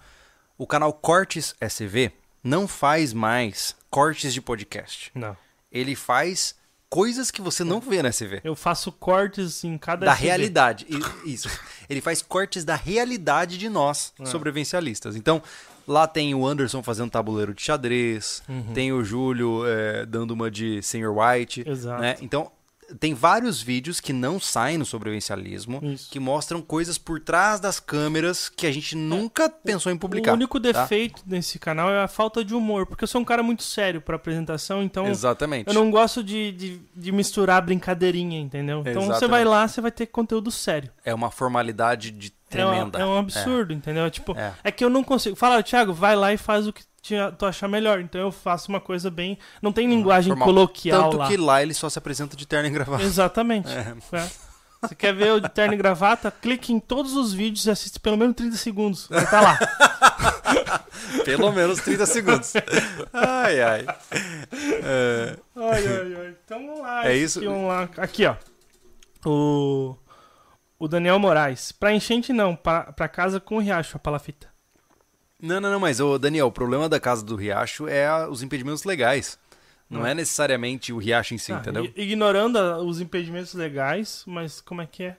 o 0.57 0.65
canal 0.65 0.91
Cortes 0.93 1.55
SV 1.59 2.11
não 2.43 2.67
faz 2.67 3.13
mais 3.13 3.75
cortes 3.89 4.33
de 4.33 4.41
podcast. 4.41 5.11
Não. 5.13 5.35
Ele 5.71 5.95
faz 5.95 6.55
coisas 6.89 7.29
que 7.29 7.41
você 7.41 7.63
não 7.63 7.81
vê 7.81 8.01
na 8.01 8.09
SV. 8.09 8.39
Eu 8.43 8.55
faço 8.55 8.91
cortes 8.91 9.63
em 9.63 9.77
cada 9.77 10.05
Da 10.05 10.13
SV. 10.13 10.25
realidade. 10.25 10.87
Isso. 11.25 11.49
Ele 11.89 11.99
faz 12.01 12.21
cortes 12.21 12.63
da 12.63 12.75
realidade 12.75 13.57
de 13.57 13.67
nós, 13.69 14.13
É. 14.19 14.25
sobrevivencialistas. 14.25 15.15
Então, 15.17 15.43
lá 15.85 16.07
tem 16.07 16.33
o 16.33 16.47
Anderson 16.47 16.81
fazendo 16.81 17.11
tabuleiro 17.11 17.53
de 17.53 17.61
xadrez, 17.61 18.41
Uhum. 18.47 18.73
tem 18.73 18.93
o 18.93 19.03
Júlio 19.03 19.65
é, 19.67 20.05
dando 20.05 20.31
uma 20.31 20.49
de 20.49 20.81
Sr. 20.81 21.09
White. 21.13 21.63
Exato. 21.67 22.01
Né? 22.01 22.15
Então, 22.21 22.49
tem 22.99 23.13
vários 23.13 23.61
vídeos 23.61 23.99
que 23.99 24.13
não 24.13 24.39
saem 24.39 24.77
no 24.77 24.85
sobrevivencialismo, 24.85 25.79
Isso. 25.83 26.09
que 26.09 26.19
mostram 26.19 26.61
coisas 26.61 26.97
por 26.97 27.19
trás 27.19 27.59
das 27.59 27.79
câmeras 27.79 28.49
que 28.49 28.65
a 28.65 28.71
gente 28.71 28.95
nunca 28.95 29.49
pensou 29.49 29.91
em 29.91 29.97
publicar. 29.97 30.31
O 30.31 30.35
único 30.35 30.59
tá? 30.59 30.71
defeito 30.71 31.21
desse 31.25 31.59
canal 31.59 31.89
é 31.89 32.01
a 32.03 32.07
falta 32.07 32.43
de 32.45 32.53
humor, 32.55 32.85
porque 32.85 33.03
eu 33.03 33.07
sou 33.07 33.19
um 33.21 33.25
cara 33.25 33.43
muito 33.43 33.63
sério 33.63 34.01
pra 34.01 34.15
apresentação, 34.15 34.81
então 34.83 35.07
Exatamente. 35.07 35.67
eu 35.67 35.73
não 35.73 35.91
gosto 35.91 36.23
de, 36.23 36.51
de, 36.51 36.81
de 36.95 37.11
misturar 37.11 37.61
brincadeirinha, 37.61 38.39
entendeu? 38.39 38.79
Então 38.81 39.01
você 39.01 39.11
Exatamente. 39.11 39.29
vai 39.29 39.45
lá, 39.45 39.67
você 39.67 39.81
vai 39.81 39.91
ter 39.91 40.05
conteúdo 40.07 40.51
sério. 40.51 40.89
É 41.03 41.13
uma 41.13 41.29
formalidade 41.31 42.11
de 42.11 42.27
É 42.27 42.65
um- 42.65 42.69
tremenda. 42.69 42.99
É 42.99 43.05
um, 43.05 43.17
absurdo, 43.17 43.73
entendeu? 43.73 44.09
Tipo, 44.09 44.37
É. 44.37 44.53
é. 44.63 44.71
que 44.71 44.83
eu 44.83 44.89
não 44.89 45.03
consigo. 45.03 45.35
Fala, 45.35 45.61
Thiago, 45.61 45.93
vai 45.93 46.15
lá 46.15 46.33
e 46.33 46.37
faz 46.37 46.67
o 46.67 46.73
que 46.73 46.83
te- 47.07 47.31
tu 47.37 47.45
achar 47.45 47.67
melhor. 47.67 47.99
Então 48.01 48.19
eu 48.21 48.31
faço 48.31 48.69
uma 48.69 48.79
coisa 48.81 49.09
bem. 49.09 49.37
Não 49.61 49.71
tem 49.71 49.87
linguagem 49.87 50.29
Formal. 50.31 50.47
coloquial 50.47 51.03
Tanto 51.03 51.17
lá. 51.17 51.27
que 51.27 51.37
lá 51.37 51.61
ele 51.61 51.73
só 51.73 51.89
se 51.89 51.97
apresenta 51.97 52.35
de 52.35 52.45
terno 52.47 52.67
e 52.67 52.71
gravata. 52.71 53.03
Exatamente. 53.03 53.69
É. 53.69 53.93
É. 54.17 54.27
Você 54.81 54.93
quer 54.93 55.13
ver 55.13 55.31
o 55.33 55.39
de 55.39 55.49
terno 55.49 55.73
e 55.73 55.77
gravata? 55.77 56.29
Clique 56.29 56.71
em 56.71 56.79
todos 56.79 57.15
os 57.15 57.33
vídeos 57.33 57.65
e 57.65 57.71
assiste 57.71 57.99
pelo 57.99 58.15
menos 58.15 58.35
30 58.35 58.57
segundos. 58.57 59.07
Vai 59.09 59.25
tá 59.27 59.41
lá. 59.41 59.57
Pelo 61.23 61.51
menos 61.51 61.79
30 61.81 62.05
segundos. 62.05 62.53
Ai, 63.13 63.61
ai. 63.61 63.85
É, 64.51 65.35
Ai, 65.55 65.87
ai, 65.87 66.15
ai. 66.19 66.35
Então 66.45 66.65
vamos 66.65 66.81
lá. 66.81 67.07
É 67.07 67.15
isso? 67.15 67.39
aqui, 67.39 67.47
lá. 67.47 67.89
Aqui, 67.97 68.25
ó. 68.25 68.35
O. 69.25 69.95
O 70.79 70.87
Daniel 70.87 71.19
Moraes. 71.19 71.71
Pra 71.71 71.93
enchente, 71.93 72.31
não. 72.31 72.55
Pra, 72.55 72.91
pra 72.93 73.07
casa 73.07 73.39
com 73.39 73.59
riacho, 73.59 73.97
a 73.97 73.99
palafita. 73.99 74.47
Não, 75.41 75.59
não, 75.61 75.71
não, 75.71 75.79
mas, 75.79 75.99
ô, 75.99 76.17
Daniel, 76.17 76.47
o 76.47 76.51
problema 76.51 76.89
da 76.89 76.99
casa 76.99 77.23
do 77.23 77.35
Riacho 77.35 77.87
é 77.87 78.07
a- 78.07 78.27
os 78.27 78.41
impedimentos 78.41 78.83
legais. 78.83 79.37
Não 79.89 80.01
Hum. 80.01 80.05
é 80.05 80.13
necessariamente 80.13 80.91
o 80.91 80.97
Riacho 80.97 81.33
em 81.33 81.37
si, 81.37 81.53
Ah, 81.53 81.57
entendeu? 81.57 81.91
Ignorando 81.95 82.57
os 82.85 82.99
impedimentos 82.99 83.53
legais, 83.53 84.23
mas 84.27 84.59
como 84.59 84.81
é 84.81 84.85
que 84.87 85.03
é? 85.03 85.17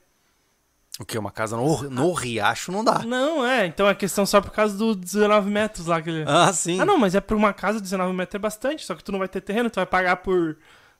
O 1.00 1.04
que? 1.04 1.16
Uma 1.16 1.30
casa 1.30 1.56
no, 1.56 1.84
no 1.88 2.12
Riacho 2.12 2.72
não 2.72 2.82
dá. 2.84 2.98
Não, 3.04 3.46
é. 3.46 3.64
Então 3.66 3.88
é 3.88 3.94
questão 3.94 4.26
só 4.26 4.40
por 4.40 4.50
causa 4.50 4.76
dos 4.76 4.96
19 4.96 5.48
metros 5.48 5.86
lá. 5.86 6.02
Que 6.02 6.10
ele... 6.10 6.24
Ah, 6.26 6.52
sim. 6.52 6.80
Ah, 6.80 6.84
não, 6.84 6.98
mas 6.98 7.14
é 7.14 7.20
por 7.20 7.36
uma 7.36 7.52
casa 7.54 7.80
19 7.80 8.12
metros 8.12 8.34
é 8.34 8.38
bastante. 8.40 8.84
Só 8.84 8.96
que 8.96 9.04
tu 9.04 9.12
não 9.12 9.20
vai 9.20 9.28
ter 9.28 9.40
terreno, 9.40 9.70
tu 9.70 9.76
vai 9.76 9.86
pagar 9.86 10.16
por 10.16 10.56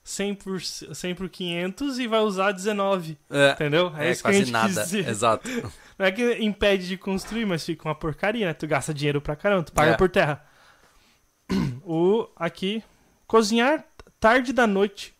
100 0.08 0.34
por, 0.36 0.60
100 0.60 1.14
por 1.14 1.28
500 1.28 1.98
e 1.98 2.06
vai 2.06 2.20
usar 2.20 2.52
19. 2.52 3.18
É, 3.28 3.50
Entendeu? 3.52 3.92
é 3.96 4.10
isso 4.10 4.22
que 4.22 4.28
a 4.28 4.30
quase 4.30 4.38
gente 4.38 4.50
nada. 4.52 4.68
dizer. 4.82 5.06
Exato. 5.08 5.48
Não 5.98 6.06
é 6.06 6.10
que 6.12 6.34
impede 6.42 6.86
de 6.88 6.96
construir, 6.96 7.44
mas 7.44 7.64
fica 7.64 7.86
uma 7.88 7.94
porcaria, 7.94 8.46
né? 8.46 8.54
Tu 8.54 8.66
gasta 8.66 8.94
dinheiro 8.94 9.20
pra 9.20 9.36
caramba, 9.36 9.64
tu 9.64 9.72
paga 9.72 9.92
É. 9.92 9.96
por 9.96 10.08
terra. 10.08 10.42
O 11.84 12.28
aqui, 12.36 12.82
cozinhar 13.26 13.84
tarde 14.20 14.52
da 14.52 14.66
noite. 14.66 15.14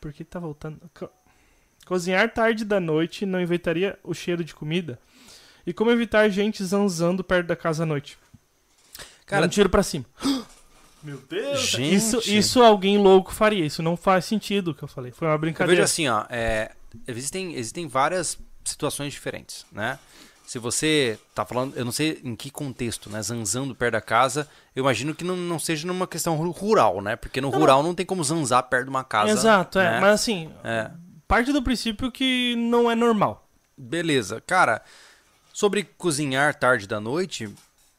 Por 0.00 0.12
que 0.12 0.24
tá 0.24 0.38
voltando? 0.38 0.80
Co- 0.92 1.10
Cozinhar 1.86 2.32
tarde 2.32 2.64
da 2.64 2.80
noite 2.80 3.24
não 3.26 3.40
inventaria 3.40 3.98
o 4.02 4.12
cheiro 4.14 4.42
de 4.44 4.54
comida? 4.54 4.98
E 5.66 5.72
como 5.72 5.90
evitar 5.90 6.28
gente 6.28 6.64
zanzando 6.64 7.22
perto 7.22 7.46
da 7.46 7.54
casa 7.56 7.82
à 7.84 7.86
noite? 7.86 8.18
Cara, 9.26 9.46
um 9.46 9.48
tiro 9.48 9.68
pra 9.68 9.82
cima. 9.82 10.04
Meu 11.04 11.18
Deus! 11.28 11.60
Gente. 11.60 11.94
Isso, 11.94 12.20
isso 12.30 12.62
alguém 12.62 12.96
louco 12.98 13.32
faria. 13.32 13.64
Isso 13.64 13.82
não 13.82 13.96
faz 13.96 14.24
sentido 14.24 14.68
o 14.70 14.74
que 14.74 14.82
eu 14.82 14.88
falei. 14.88 15.12
Foi 15.12 15.28
uma 15.28 15.36
brincadeira. 15.38 15.82
vejo 15.82 15.84
assim, 15.84 16.08
ó. 16.08 16.24
é, 16.30 16.70
existem, 17.06 17.54
existem 17.54 17.86
várias 17.86 18.38
situações 18.64 19.12
diferentes, 19.12 19.66
né? 19.70 19.98
Se 20.46 20.58
você 20.58 21.18
tá 21.34 21.44
falando, 21.44 21.74
eu 21.76 21.84
não 21.86 21.92
sei 21.92 22.20
em 22.22 22.34
que 22.36 22.50
contexto, 22.50 23.08
né? 23.10 23.20
Zanzando 23.22 23.74
perto 23.74 23.92
da 23.92 24.00
casa, 24.00 24.48
eu 24.76 24.82
imagino 24.82 25.14
que 25.14 25.24
não, 25.24 25.36
não 25.36 25.58
seja 25.58 25.86
numa 25.86 26.06
questão 26.06 26.36
ru- 26.36 26.50
rural, 26.50 27.00
né? 27.00 27.16
Porque 27.16 27.40
no 27.40 27.48
rural 27.48 27.82
não 27.82 27.94
tem 27.94 28.04
como 28.04 28.22
zanzar 28.24 28.62
perto 28.64 28.84
de 28.84 28.90
uma 28.90 29.04
casa. 29.04 29.30
Exato, 29.30 29.78
é. 29.78 29.92
né? 29.92 30.00
Mas 30.00 30.10
assim, 30.20 30.50
É. 30.62 30.90
parte 31.26 31.50
do 31.52 31.62
princípio 31.62 32.10
que 32.12 32.54
não 32.56 32.90
é 32.90 32.94
normal. 32.94 33.48
Beleza. 33.76 34.42
Cara, 34.46 34.82
sobre 35.52 35.82
cozinhar 35.96 36.54
tarde 36.54 36.86
da 36.86 37.00
noite, 37.00 37.48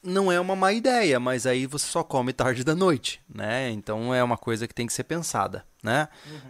não 0.06 0.32
é 0.32 0.40
uma 0.40 0.56
má 0.56 0.72
ideia, 0.72 1.20
mas 1.20 1.46
aí 1.48 1.66
você 1.66 1.88
só 1.88 2.04
come 2.04 2.32
tarde 2.32 2.64
da 2.64 2.76
noite, 2.76 3.20
né? 3.28 3.70
Então 3.72 4.14
é 4.14 4.24
uma 4.24 4.38
coisa 4.38 4.68
que 4.68 4.74
tem 4.74 4.86
que 4.88 4.94
ser 4.94 5.04
pensada, 5.04 5.66
né? 5.84 6.08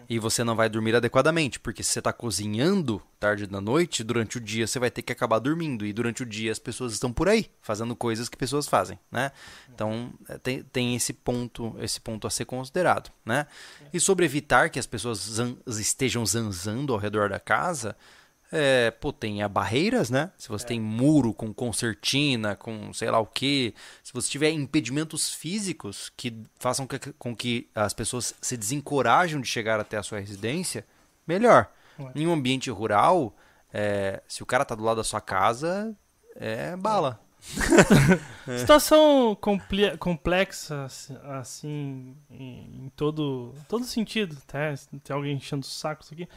E 0.10 0.19
você 0.19 0.44
não 0.44 0.56
vai 0.56 0.68
dormir 0.69 0.95
adequadamente, 0.95 1.60
porque 1.60 1.82
se 1.82 1.90
você 1.91 1.99
está 1.99 2.11
cozinhando 2.14 3.02
tarde 3.19 3.48
da 3.48 3.60
noite, 3.61 4.03
durante 4.03 4.38
o 4.38 4.41
dia 4.41 4.68
você 4.68 4.77
vai 4.77 4.91
ter 4.91 5.02
que 5.02 5.11
acabar 5.11 5.40
dormindo, 5.40 5.86
e 5.86 5.94
durante 5.94 6.22
o 6.22 6.26
dia 6.26 6.52
as 6.52 6.60
pessoas 6.60 6.94
estão 6.94 7.11
por 7.11 7.27
aí, 7.30 7.49
fazendo 7.61 7.95
coisas 7.95 8.27
que 8.30 8.38
pessoas 8.38 8.68
fazem, 8.68 8.99
né? 9.11 9.32
Então 9.73 10.11
é, 10.27 10.38
tem, 10.38 10.61
tem 10.64 10.95
esse 10.95 11.14
ponto 11.14 11.76
esse 11.80 11.99
ponto 11.99 12.27
a 12.27 12.30
ser 12.30 12.45
considerado, 12.45 13.10
né? 13.26 13.48
E 13.94 13.99
sobre 13.99 14.26
evitar 14.26 14.69
que 14.69 14.77
as 14.80 14.86
pessoas 14.86 15.18
zan- 15.19 15.57
estejam 15.65 16.26
zanzando 16.26 16.94
ao 16.94 16.99
redor 16.99 17.30
da 17.30 17.40
casa, 17.40 17.95
é, 18.52 18.92
pô, 18.92 19.12
tem 19.12 19.42
a 19.44 19.50
barreiras, 19.50 20.10
né? 20.10 20.32
Se 20.38 20.48
você 20.50 20.66
tem 20.66 20.80
muro 20.80 21.34
com 21.34 21.54
concertina, 21.54 22.56
com 22.56 22.94
sei 22.94 23.10
lá 23.10 23.20
o 23.20 23.26
que, 23.26 23.74
se 24.04 24.14
você 24.14 24.30
tiver 24.30 24.52
impedimentos 24.52 25.34
físicos 25.34 26.12
que 26.16 26.42
façam 26.60 26.86
que- 26.88 27.14
com 27.14 27.36
que 27.36 27.70
as 27.76 27.94
pessoas 27.94 28.34
se 28.42 28.56
desencorajam 28.56 29.42
de 29.42 29.48
chegar 29.48 29.80
até 29.80 29.98
a 29.98 30.04
sua 30.04 30.20
residência, 30.20 30.86
melhor. 31.28 31.70
Ué. 32.00 32.12
Em 32.16 32.28
um 32.28 32.34
ambiente 32.34 32.70
rural, 32.70 33.36
é, 33.74 34.22
se 34.28 34.44
o 34.44 34.46
cara 34.46 34.64
tá 34.66 34.76
do 34.76 34.84
lado 34.84 34.98
da 34.98 35.04
sua 35.04 35.22
casa, 35.22 35.96
é 36.36 36.76
bala. 36.76 37.20
Situação 38.60 39.38
comple- 39.40 39.98
complexa, 39.98 40.86
assim- 40.86 41.18
assim, 41.24 42.16
em, 42.30 42.92
todo, 42.96 43.54
todo 43.68 43.86
sentido, 43.86 44.36
tá? 44.48 44.74
Tem 45.04 45.16
alguém 45.16 45.36
enchendo 45.36 45.62
o 45.66 45.70
saco 45.70 46.04
isso 46.04 46.14
aqui. 46.14 46.28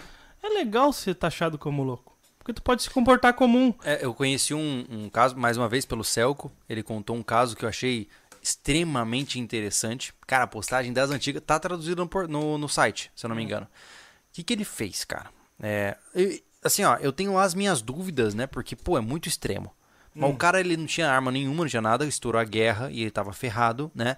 É 0.43 0.49
legal 0.49 0.93
ser 0.93 1.15
taxado 1.15 1.59
como 1.59 1.83
louco. 1.83 2.17
Porque 2.39 2.53
tu 2.53 2.63
pode 2.63 2.83
se 2.83 2.91
comportar 2.91 3.35
como 3.35 3.59
um. 3.59 3.75
É, 3.85 4.05
eu 4.05 4.15
conheci 4.15 4.55
um, 4.55 4.87
um 4.89 5.11
caso, 5.11 5.37
mais 5.37 5.57
uma 5.57 5.69
vez 5.69 5.85
pelo 5.85 6.03
Celco, 6.05 6.51
ele 6.69 6.83
contou 6.83 7.15
um 7.17 7.23
caso 7.23 7.55
que 7.57 7.65
eu 7.65 7.69
achei 7.69 8.09
extremamente 8.43 9.39
interessante. 9.39 10.15
Cara, 10.27 10.45
a 10.45 10.47
postagem 10.49 10.93
das 10.93 11.11
antigas 11.11 11.43
tá 11.45 11.59
traduzida 11.59 12.03
no, 12.03 12.09
no, 12.29 12.59
no 12.59 12.69
site, 12.69 13.11
se 13.15 13.27
eu 13.27 13.29
não 13.29 13.37
me 13.37 13.43
engano. 13.43 13.67
O 13.67 14.33
que, 14.33 14.43
que 14.43 14.53
ele 14.53 14.65
fez, 14.65 15.05
cara? 15.05 15.31
É, 15.61 15.97
eu- 16.15 16.39
assim, 16.65 16.85
ó, 16.85 16.97
eu 16.97 17.13
tenho 17.13 17.35
lá 17.35 17.43
as 17.43 17.55
minhas 17.55 17.83
dúvidas, 17.83 18.35
né? 18.35 18.47
Porque, 18.47 18.75
pô, 18.75 18.97
é 18.97 19.01
muito 19.01 19.29
extremo. 19.29 19.73
Mas 20.15 20.31
o 20.31 20.37
cara, 20.37 20.59
ele 20.59 20.77
não 20.77 20.87
tinha 20.87 21.09
arma 21.11 21.31
nenhuma, 21.31 21.63
não 21.65 21.69
tinha 21.69 21.83
nada, 21.83 22.05
estourou 22.07 22.41
a 22.41 22.45
guerra 22.45 22.91
e 22.91 23.03
ele 23.03 23.11
tava 23.11 23.33
ferrado, 23.33 23.91
né? 23.95 24.17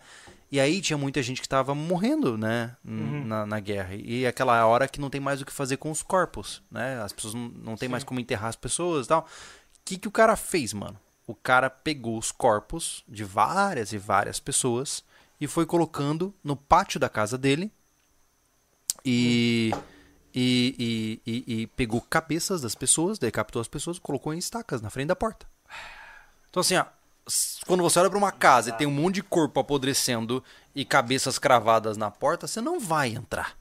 E 0.52 0.59
aí 0.59 0.81
tinha 0.81 0.97
muita 0.98 1.22
gente 1.22 1.40
que 1.40 1.48
tava 1.48 1.74
morrendo, 1.74 2.36
né? 2.36 2.77
n- 2.85 3.24
Na, 3.24 3.47
na 3.47 3.60
guerra. 3.60 3.94
E 3.94 4.27
aquela 4.27 4.66
hora 4.66 4.89
que 4.89 5.01
não 5.01 5.09
tem 5.09 5.20
mais 5.20 5.40
o 5.40 5.47
que 5.47 5.52
fazer 5.52 5.77
com 5.77 5.90
os 5.90 6.02
corpos, 6.02 6.60
né? 6.70 7.01
As 7.02 7.12
pessoas 7.12 7.35
não, 7.35 7.48
não 7.48 7.77
tem 7.77 7.89
mais 7.89 8.02
como 8.02 8.18
enterrar 8.18 8.48
as 8.48 8.56
pessoas 8.56 9.06
e 9.06 9.09
tal. 9.09 9.20
O 9.22 9.27
que, 9.85 9.97
que 9.97 10.09
o 10.09 10.10
cara 10.10 10.35
fez, 10.36 10.72
mano? 10.72 10.98
O 11.27 11.35
cara 11.36 11.70
pegou 11.70 12.18
os 12.18 12.32
corpos 12.32 13.05
de 13.09 13.22
várias 13.22 13.93
e 13.93 13.98
várias 13.98 14.40
pessoas 14.40 15.05
e 15.40 15.47
foi 15.47 15.64
colocando 15.64 16.35
no 16.43 16.56
pátio 16.56 16.98
da 16.98 17.09
casa 17.09 17.39
dele 17.39 17.70
e, 19.05 19.72
e, 20.35 21.20
e, 21.24 21.32
e, 21.47 21.60
e 21.62 21.66
pegou 21.68 22.01
cabeças 22.01 22.60
das 22.60 22.74
pessoas, 22.74 23.18
decapitou 23.18 23.60
as 23.62 23.68
pessoas 23.68 23.97
e 23.97 24.01
colocou 24.01 24.35
em 24.35 24.39
estacas 24.39 24.81
na 24.82 24.90
frente 24.90 25.09
da 25.09 25.16
porta. 25.16 25.47
Então 26.51 26.60
assim, 26.60 26.77
ó, 26.77 26.85
quando 27.66 27.82
você 27.82 27.98
olha 27.98 28.09
pra 28.11 28.19
uma 28.19 28.32
casa 28.32 28.70
e 28.70 28.73
tem 28.73 28.86
um 28.86 28.90
monte 28.90 29.16
de 29.16 29.23
corpo 29.23 29.61
apodrecendo 29.61 30.43
e 30.74 30.85
cabeças 30.85 31.39
cravadas 31.39 31.97
na 31.97 32.11
porta, 32.11 32.47
você 32.47 32.61
não 32.61 32.78
vai 32.81 33.09
entrar. 33.11 33.57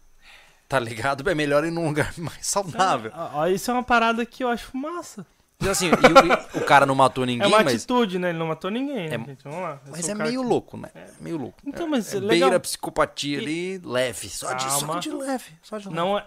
Tá 0.67 0.79
ligado? 0.79 1.27
É 1.29 1.33
melhor 1.33 1.63
ir 1.65 1.71
num 1.71 1.87
lugar 1.87 2.13
mais 2.17 2.45
saudável. 2.45 3.11
Ó, 3.15 3.47
isso 3.47 3.71
é 3.71 3.73
uma 3.73 3.83
parada 3.83 4.25
que 4.25 4.43
eu 4.43 4.49
acho 4.49 4.75
massa. 4.77 5.25
E 5.61 5.67
assim, 5.67 5.87
e 5.87 5.89
o, 5.89 6.57
e 6.57 6.61
o 6.61 6.65
cara 6.65 6.85
não 6.85 6.95
matou 6.95 7.23
É 7.25 7.27
ninguém, 7.27 7.47
uma 7.47 7.61
mas, 7.63 7.75
atitude, 7.75 8.17
né? 8.17 8.29
Ele 8.29 8.37
não 8.37 8.47
matou 8.47 8.71
ninguém, 8.71 9.09
né, 9.09 9.15
É- 9.15 9.19
gente? 9.25 9.43
Vamos 9.43 9.59
lá. 9.61 9.81
Eu 9.85 9.91
mas 9.91 10.07
é 10.07 10.13
cara 10.15 10.29
meio 10.29 10.41
que- 10.41 10.47
louco, 10.47 10.77
né? 10.77 10.89
É 10.95 11.07
meio 11.19 11.37
louco. 11.37 11.57
Então, 11.65 11.85
É- 11.85 11.89
mas 11.89 12.13
é 12.13 12.19
legal. 12.19 12.29
beira 12.29 12.55
a 12.55 12.59
psicopatia 12.61 13.39
ali, 13.39 13.77
leve. 13.79 14.29
Só 14.29 14.53
de, 14.53 14.63
só 14.71 14.99
de 14.99 15.11
leve. 15.11 15.51
Só 15.61 15.77
de 15.77 15.85
leve. 15.87 15.95
Não 15.97 16.17
é. 16.17 16.25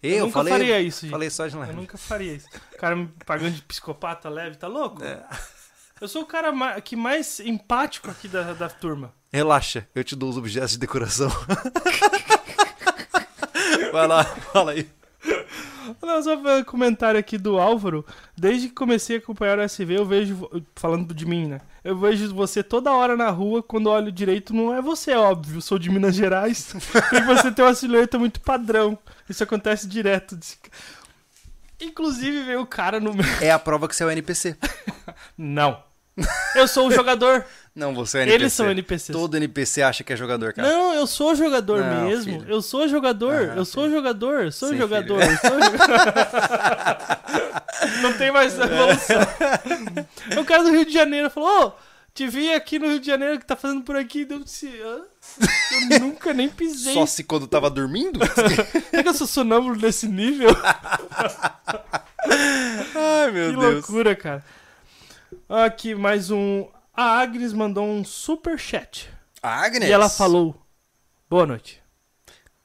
eu, 0.00 0.10
eu 0.18 0.24
nunca 0.26 0.32
falei, 0.34 0.52
faria 0.52 0.80
isso, 0.80 1.00
gente. 1.00 1.10
Falei 1.10 1.30
só 1.30 1.46
de 1.48 1.54
Eu 1.54 1.60
leve. 1.60 1.72
nunca 1.72 1.98
faria 1.98 2.32
isso. 2.34 2.46
O 2.72 2.76
cara 2.76 2.94
me 2.94 3.08
pagando 3.26 3.50
de 3.52 3.62
psicopata 3.62 4.28
leve, 4.28 4.56
tá 4.56 4.68
louco? 4.68 5.02
É. 5.02 5.24
Eu 6.00 6.08
sou 6.08 6.22
o 6.22 6.26
cara 6.26 6.80
que 6.80 6.94
mais 6.94 7.40
empático 7.40 8.10
aqui 8.10 8.28
da, 8.28 8.52
da 8.52 8.68
turma. 8.68 9.12
Relaxa, 9.32 9.88
eu 9.94 10.04
te 10.04 10.16
dou 10.16 10.30
os 10.30 10.36
objetos 10.36 10.72
de 10.72 10.78
decoração. 10.78 11.30
Vai 13.92 14.06
lá, 14.06 14.24
fala 14.24 14.72
aí. 14.72 14.88
Não, 16.02 16.22
só 16.22 16.36
um 16.36 16.64
comentário 16.64 17.18
aqui 17.18 17.36
do 17.36 17.58
Álvaro. 17.58 18.04
Desde 18.36 18.68
que 18.68 18.74
comecei 18.74 19.16
a 19.16 19.18
acompanhar 19.18 19.58
o 19.58 19.62
SV, 19.62 19.98
eu 19.98 20.04
vejo. 20.04 20.48
Falando 20.76 21.14
de 21.14 21.26
mim, 21.26 21.46
né? 21.46 21.60
Eu 21.82 21.98
vejo 21.98 22.34
você 22.34 22.62
toda 22.62 22.92
hora 22.92 23.16
na 23.16 23.30
rua, 23.30 23.62
quando 23.62 23.88
olho 23.88 24.12
direito, 24.12 24.54
não 24.54 24.74
é 24.74 24.82
você, 24.82 25.14
óbvio. 25.14 25.60
Sou 25.60 25.78
de 25.78 25.90
Minas 25.90 26.14
Gerais. 26.14 26.74
e 27.12 27.20
você 27.22 27.50
tem 27.50 27.64
uma 27.64 27.74
silhueta 27.74 28.18
muito 28.18 28.40
padrão. 28.40 28.98
Isso 29.28 29.42
acontece 29.42 29.88
direto. 29.88 30.38
Inclusive 31.80 32.44
veio 32.44 32.60
o 32.60 32.66
cara 32.66 33.00
no 33.00 33.14
meu. 33.14 33.24
É 33.40 33.50
a 33.50 33.58
prova 33.58 33.88
que 33.88 33.96
você 33.96 34.02
é 34.02 34.06
o 34.06 34.10
NPC. 34.10 34.56
Não. 35.36 35.87
Eu 36.54 36.66
sou 36.68 36.88
o 36.88 36.90
jogador. 36.92 37.44
Não, 37.74 37.94
você 37.94 38.18
é 38.18 38.22
NPC. 38.22 38.34
Eles 38.42 38.52
são 38.52 38.70
NPCs. 38.70 39.12
Todo 39.16 39.36
NPC 39.36 39.82
acha 39.82 40.02
que 40.02 40.12
é 40.12 40.16
jogador, 40.16 40.52
cara. 40.52 40.66
Não, 40.66 40.94
eu 40.94 41.06
sou 41.06 41.36
jogador 41.36 41.80
Não, 41.80 42.06
mesmo. 42.08 42.40
filho. 42.40 42.44
Eu 42.52 42.60
sou 42.60 42.88
jogador. 42.88 43.50
Ah, 43.52 43.56
eu 43.56 43.64
sou 43.64 43.88
jogador. 43.88 44.52
Sou 44.52 44.70
Sim, 44.70 44.78
jogador. 44.78 45.20
filho. 45.22 45.32
eu 45.32 45.38
sou 45.38 45.60
jogador. 45.62 47.18
Não 48.02 48.12
tem 48.14 48.32
mais 48.32 48.58
evolução. 48.58 49.20
o 50.40 50.44
cara 50.44 50.64
do 50.64 50.70
Rio 50.72 50.84
de 50.84 50.92
Janeiro 50.92 51.30
falou: 51.30 51.68
Ô, 51.68 51.72
te 52.12 52.26
vi 52.26 52.52
aqui 52.52 52.80
no 52.80 52.88
Rio 52.88 52.98
de 52.98 53.06
Janeiro, 53.06 53.38
que 53.38 53.46
tá 53.46 53.54
fazendo 53.54 53.82
por 53.82 53.94
aqui? 53.96 54.24
Deu 54.24 54.40
disse, 54.40 54.66
Hã? 54.82 55.02
Eu 55.92 56.00
nunca 56.00 56.34
nem 56.34 56.48
pisei. 56.48 56.94
Só 56.94 57.06
se 57.06 57.22
quando 57.22 57.46
tava 57.46 57.70
dormindo? 57.70 58.18
É 58.92 59.02
que 59.04 59.08
eu 59.08 59.14
sou 59.14 59.26
sonâmbulo 59.26 59.76
nesse 59.76 60.08
nível? 60.08 60.50
Ai, 62.26 63.30
meu 63.30 63.50
que 63.52 63.56
Deus. 63.60 63.74
loucura, 63.74 64.16
cara. 64.16 64.44
Aqui, 65.48 65.94
mais 65.94 66.30
um. 66.30 66.66
A 66.94 67.20
Agnes 67.20 67.52
mandou 67.52 67.86
um 67.86 68.04
super 68.04 68.58
chat. 68.58 69.08
Agnes. 69.42 69.88
E 69.88 69.92
ela 69.92 70.08
falou: 70.08 70.60
Boa 71.28 71.46
noite. 71.46 71.82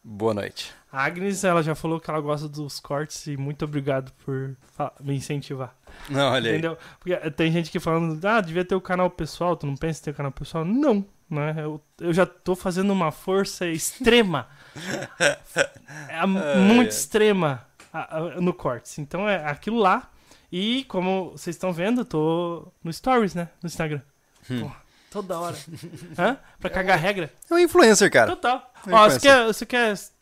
Boa 0.03 0.33
noite. 0.33 0.73
A 0.91 1.05
Agnes, 1.05 1.43
ela 1.43 1.63
já 1.63 1.73
falou 1.73 1.99
que 1.99 2.09
ela 2.09 2.19
gosta 2.21 2.47
dos 2.47 2.79
cortes 2.79 3.25
e 3.25 3.37
muito 3.37 3.65
obrigado 3.65 4.11
por 4.25 4.55
me 4.99 5.15
incentivar. 5.15 5.73
Não, 6.09 6.31
olha 6.33 6.49
aí. 6.51 6.57
Entendeu? 6.57 6.77
Porque 6.99 7.15
tem 7.31 7.51
gente 7.51 7.71
que 7.71 7.79
falando, 7.79 8.23
ah, 8.27 8.41
devia 8.41 8.63
ter 8.65 8.75
o 8.75 8.81
canal 8.81 9.09
pessoal, 9.09 9.55
tu 9.55 9.65
não 9.65 9.75
pensa 9.75 10.01
em 10.01 10.03
ter 10.03 10.11
o 10.11 10.15
canal 10.15 10.31
pessoal? 10.31 10.63
Não, 10.65 11.03
né? 11.29 11.55
Eu, 11.57 11.81
eu 11.99 12.13
já 12.13 12.25
tô 12.27 12.55
fazendo 12.55 12.91
uma 12.93 13.11
força 13.11 13.65
extrema. 13.67 14.47
É, 16.09 16.25
muito 16.25 16.89
extrema 16.91 17.65
a- 17.91 18.17
a- 18.17 18.41
no 18.41 18.53
cortes. 18.53 18.97
Então 18.99 19.27
é 19.29 19.45
aquilo 19.45 19.77
lá. 19.77 20.09
E 20.55 20.83
como 20.83 21.31
vocês 21.31 21.55
estão 21.55 21.73
vendo, 21.73 22.01
eu 22.01 22.05
tô 22.05 22.67
no 22.83 22.93
Stories, 22.93 23.33
né? 23.33 23.49
No 23.63 23.65
Instagram. 23.65 24.01
Pô, 24.47 24.69
toda 25.09 25.39
hora. 25.39 25.57
Hã? 26.15 26.37
Pra 26.59 26.69
cagar 26.69 26.99
regra? 26.99 27.33
É 27.49 27.53
um 27.55 27.57
influencer, 27.57 28.11
cara. 28.11 28.29
Total. 28.35 28.71
Eu 28.85 28.93
Ó, 28.93 28.97
conheço. 28.99 29.19
você 29.19 29.27
quer, 29.27 29.45
você 29.47 29.65
quer, 29.65 29.97
você 29.97 30.13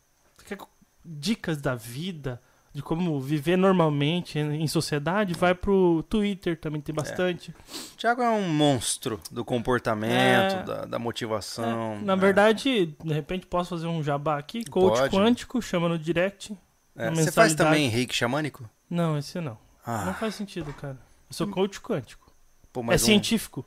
quer 0.46 0.58
dicas 1.04 1.58
da 1.58 1.76
vida, 1.76 2.42
de 2.74 2.82
como 2.82 3.20
viver 3.20 3.58
normalmente 3.58 4.40
em 4.40 4.66
sociedade? 4.70 5.34
Vai 5.34 5.54
pro 5.54 6.02
Twitter, 6.08 6.58
também 6.58 6.80
tem 6.80 6.96
bastante. 6.96 7.52
O 7.94 7.98
Thiago 7.98 8.22
é 8.22 8.30
um 8.30 8.48
monstro 8.48 9.20
do 9.30 9.44
comportamento, 9.44 10.14
É. 10.14 10.64
da, 10.64 10.86
da 10.86 10.98
motivação. 10.98 11.98
É, 12.00 12.06
na 12.06 12.16
né? 12.16 12.22
verdade, 12.22 12.86
de 13.04 13.14
repente 13.14 13.46
posso 13.48 13.72
fazer 13.72 13.88
um 13.88 14.02
jabá 14.02 14.38
aqui. 14.38 14.64
Coach 14.64 14.98
Pode. 14.98 15.14
quântico, 15.14 15.62
chama 15.62 15.90
no 15.90 16.00
direct. 16.00 16.58
É, 16.96 17.10
Você 17.10 17.34
faz 17.34 17.54
também 17.54 17.90
reiki 17.90 18.16
xamânico? 18.16 18.70
Não, 18.90 19.18
esse 19.18 19.42
não. 19.42 19.58
Não 20.06 20.10
Ah, 20.12 20.14
faz 20.14 20.36
sentido, 20.36 20.74
cara. 20.74 20.98
Eu 21.30 21.34
sou 21.34 21.48
coach 21.48 21.80
quântico. 21.82 22.32
pô, 22.72 22.82
é 22.92 22.96
um- 22.96 22.98
científico. 22.98 23.66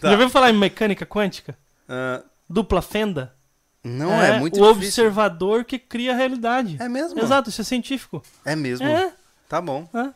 Tá. 0.01 0.09
Já 0.09 0.13
ouviu 0.13 0.29
falar 0.29 0.51
em 0.51 0.57
mecânica 0.59 1.07
quântica? 1.07 1.57
Ah, 1.89 2.23
Dupla 2.49 2.83
fenda? 2.83 3.35
não, 3.83 4.13
é, 4.13 4.39
muito 4.39 4.55
o 4.55 4.73
difícil. 4.75 5.05
observador 5.07 5.65
que 5.65 5.79
cria 5.79 6.13
a 6.13 6.17
realidade. 6.17 6.77
É 6.81 6.89
mesmo? 6.89 7.19
Exato, 7.21 7.49
isso 7.51 7.61
é 7.61 7.65
científico. 7.65 8.23
É 8.45 8.55
mesmo? 8.55 8.87
É. 8.87 9.13
Tá 9.49 9.61
bom. 9.61 9.89
Hã? 9.95 10.13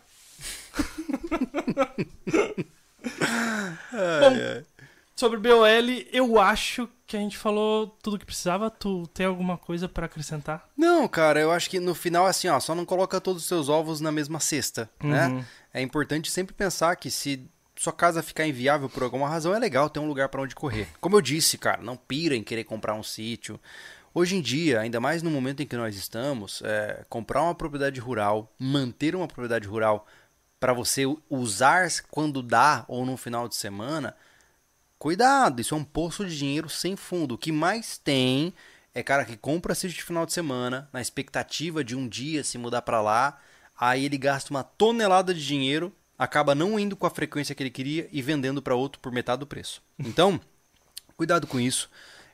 Ai, 1.77 2.07
Bom, 4.21 4.35
ai. 4.35 4.65
Sobre 5.17 5.39
BOL, 5.39 5.67
eu 6.13 6.41
acho 6.41 6.89
que 7.11 7.17
a 7.17 7.21
gente 7.21 7.37
falou 7.37 7.89
tudo 8.01 8.19
que 8.19 8.25
precisava. 8.25 8.71
Tu 8.71 9.05
tem 9.09 9.27
alguma 9.27 9.59
coisa 9.59 9.89
pra 9.89 10.07
acrescentar? 10.07 10.69
Não, 10.77 11.09
cara, 11.09 11.41
eu 11.41 11.51
acho 11.51 11.69
que 11.69 11.81
no 11.81 11.93
final, 11.93 12.25
assim, 12.25 12.47
ó, 12.47 12.61
só 12.61 12.73
não 12.73 12.85
coloca 12.85 13.21
todos 13.21 13.43
os 13.43 13.49
seus 13.49 13.69
ovos 13.69 14.01
na 14.01 14.13
mesma 14.13 14.39
cesta, 14.39 14.89
né? 15.03 15.27
Uhum. 15.27 15.45
É 15.75 15.83
importante 15.83 16.31
sempre 16.31 16.55
pensar 16.55 16.95
que 16.95 17.11
se 17.11 17.45
sua 17.75 17.93
casa 17.93 18.23
ficar 18.23 18.47
inviável 18.47 18.89
por 18.89 19.03
alguma 19.03 19.29
razão, 19.29 19.53
é 19.53 19.59
legal 19.59 19.91
ter 19.91 19.99
um 19.99 20.07
lugar 20.07 20.29
pra 20.29 20.41
onde 20.41 20.55
correr. 20.55 20.87
Como 21.01 21.17
eu 21.17 21.21
disse, 21.21 21.59
cara, 21.59 21.83
não 21.83 21.97
pira 21.97 22.37
em 22.37 22.45
querer 22.45 22.63
comprar 22.63 22.95
um 22.95 23.03
sítio. 23.03 23.59
Hoje 24.15 24.37
em 24.37 24.41
dia, 24.41 24.81
ainda 24.81 25.01
mais 25.01 25.23
no 25.23 25.31
momento 25.31 25.63
em 25.63 25.67
que 25.67 25.77
nós 25.77 25.97
estamos, 25.97 26.63
é, 26.65 27.05
comprar 27.09 27.43
uma 27.43 27.55
propriedade 27.55 27.99
rural, 27.99 28.53
manter 28.59 29.17
uma 29.17 29.27
propriedade 29.27 29.67
rural 29.67 30.07
para 30.61 30.73
você 30.73 31.05
usar 31.29 31.89
quando 32.11 32.43
dá 32.43 32.85
ou 32.87 33.05
no 33.05 33.17
final 33.17 33.49
de 33.49 33.57
semana, 33.57 34.15
cuidado, 35.01 35.63
isso 35.63 35.75
é 35.75 35.79
um 35.79 35.83
poço 35.83 36.27
de 36.27 36.37
dinheiro 36.37 36.69
sem 36.69 36.95
fundo. 36.95 37.35
O 37.35 37.39
que 37.39 37.51
mais 37.51 37.97
tem 37.97 38.53
é 38.95 39.03
cara 39.03 39.25
que 39.25 39.35
compra 39.35 39.75
sítio 39.75 39.97
de 39.97 40.05
final 40.05 40.27
de 40.27 40.33
semana 40.33 40.91
na 40.93 41.01
expectativa 41.01 41.83
de 41.83 41.97
um 41.97 42.07
dia 42.07 42.45
se 42.45 42.59
mudar 42.59 42.83
para 42.83 43.01
lá, 43.01 43.41
aí 43.77 44.05
ele 44.05 44.19
gasta 44.19 44.51
uma 44.51 44.63
tonelada 44.63 45.33
de 45.33 45.45
dinheiro, 45.45 45.91
acaba 46.19 46.55
não 46.55 46.79
indo 46.79 46.95
com 46.95 47.07
a 47.07 47.11
frequência 47.11 47.55
que 47.55 47.63
ele 47.63 47.71
queria 47.71 48.11
e 48.13 48.21
vendendo 48.21 48.61
para 48.61 48.75
outro 48.75 49.01
por 49.01 49.11
metade 49.11 49.41
do 49.41 49.47
preço. 49.47 49.83
Então, 49.99 50.39
cuidado 51.17 51.47
com 51.47 51.59
isso. 51.59 51.91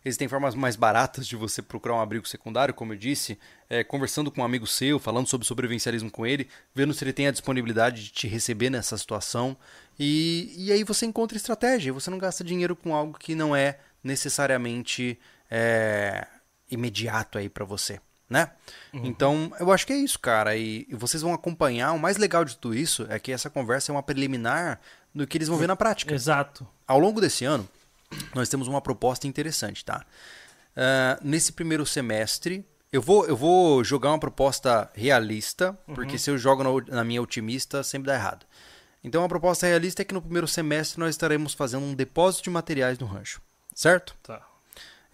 Existem 0.07 0.29
formas 0.29 0.55
mais 0.55 0.77
baratas 0.77 1.27
de 1.27 1.35
você 1.35 1.61
procurar 1.61 1.97
um 1.97 2.01
abrigo 2.01 2.29
secundário, 2.29 2.73
como 2.73 2.93
eu 2.93 2.97
disse, 2.97 3.37
é, 3.69 3.83
conversando 3.83 4.31
com 4.31 4.41
um 4.41 4.45
amigo 4.45 4.65
seu, 4.65 5.01
falando 5.01 5.27
sobre 5.27 5.45
sobrevivencialismo 5.45 6.13
com 6.13 6.25
ele, 6.25 6.49
vendo 6.73 6.95
se 6.95 7.03
ele 7.03 7.13
tem 7.13 7.27
a 7.27 7.33
disponibilidade 7.33 8.05
de 8.05 8.11
te 8.11 8.29
receber 8.29 8.71
nessa 8.71 8.97
situação. 8.97 9.57
E, 9.99 10.55
e 10.57 10.71
aí 10.71 10.85
você 10.85 11.07
encontra 11.07 11.37
estratégia, 11.37 11.93
você 11.93 12.09
não 12.09 12.19
gasta 12.19 12.45
dinheiro 12.45 12.77
com 12.77 12.95
algo 12.95 13.19
que 13.19 13.35
não 13.35 13.57
é 13.57 13.81
necessariamente 14.01 15.19
é, 15.51 16.25
imediato 16.71 17.37
aí 17.37 17.49
para 17.49 17.65
você, 17.65 17.99
né? 18.31 18.53
Então, 18.95 19.53
eu 19.59 19.73
acho 19.73 19.85
que 19.85 19.93
é 19.93 19.97
isso, 19.97 20.21
cara. 20.21 20.57
E, 20.57 20.87
e 20.89 20.95
vocês 20.95 21.21
vão 21.21 21.35
acompanhar. 21.35 21.91
O 21.91 21.99
mais 21.99 22.17
legal 22.17 22.45
de 22.45 22.57
tudo 22.57 22.77
isso 22.77 23.09
é 23.11 23.19
que 23.19 23.33
essa 23.33 23.51
conversa 23.51 23.91
é 23.91 23.93
uma 23.93 24.05
preliminar 24.05 24.81
do 25.13 25.27
que 25.27 25.37
eles 25.37 25.49
vão 25.49 25.59
ver 25.59 25.67
na 25.67 25.75
prática. 25.75 26.15
Exato. 26.15 26.65
Ao 26.87 27.01
longo 27.01 27.21
desse 27.21 27.45
ano, 27.45 27.69
nós 28.35 28.49
temos 28.49 28.69
uma 28.69 28.81
proposta 28.81 29.27
interessante, 29.27 29.85
tá? 29.85 30.05
Ah, 30.77 31.19
nesse 31.23 31.53
primeiro 31.53 31.87
semestre, 31.87 32.65
eu 32.93 33.01
vou, 33.01 33.27
eu 33.27 33.37
vou 33.37 33.83
jogar 33.83 34.11
uma 34.11 34.19
proposta 34.19 34.91
realista, 34.95 35.77
porque 35.95 36.19
se 36.19 36.31
eu 36.31 36.39
jogo 36.39 36.63
na, 36.63 36.97
na 36.97 37.05
minha 37.05 37.23
otimista, 37.23 37.83
sempre 37.83 38.07
dá 38.07 38.15
errado. 38.15 38.47
Então, 39.03 39.25
a 39.25 39.29
proposta 39.29 39.67
realista 39.67 40.03
é 40.03 40.05
que 40.05 40.15
no 40.15 40.21
primeiro 40.21 40.49
semestre 40.49 40.99
nós 40.99 41.11
estaremos 41.11 41.55
fazendo 41.55 41.85
um 41.85 41.95
depósito 41.95 42.45
de 42.45 42.51
materiais 42.51 42.99
no 42.99 43.07
rancho, 43.07 43.41
certo? 43.75 44.15
Tá. 44.23 44.41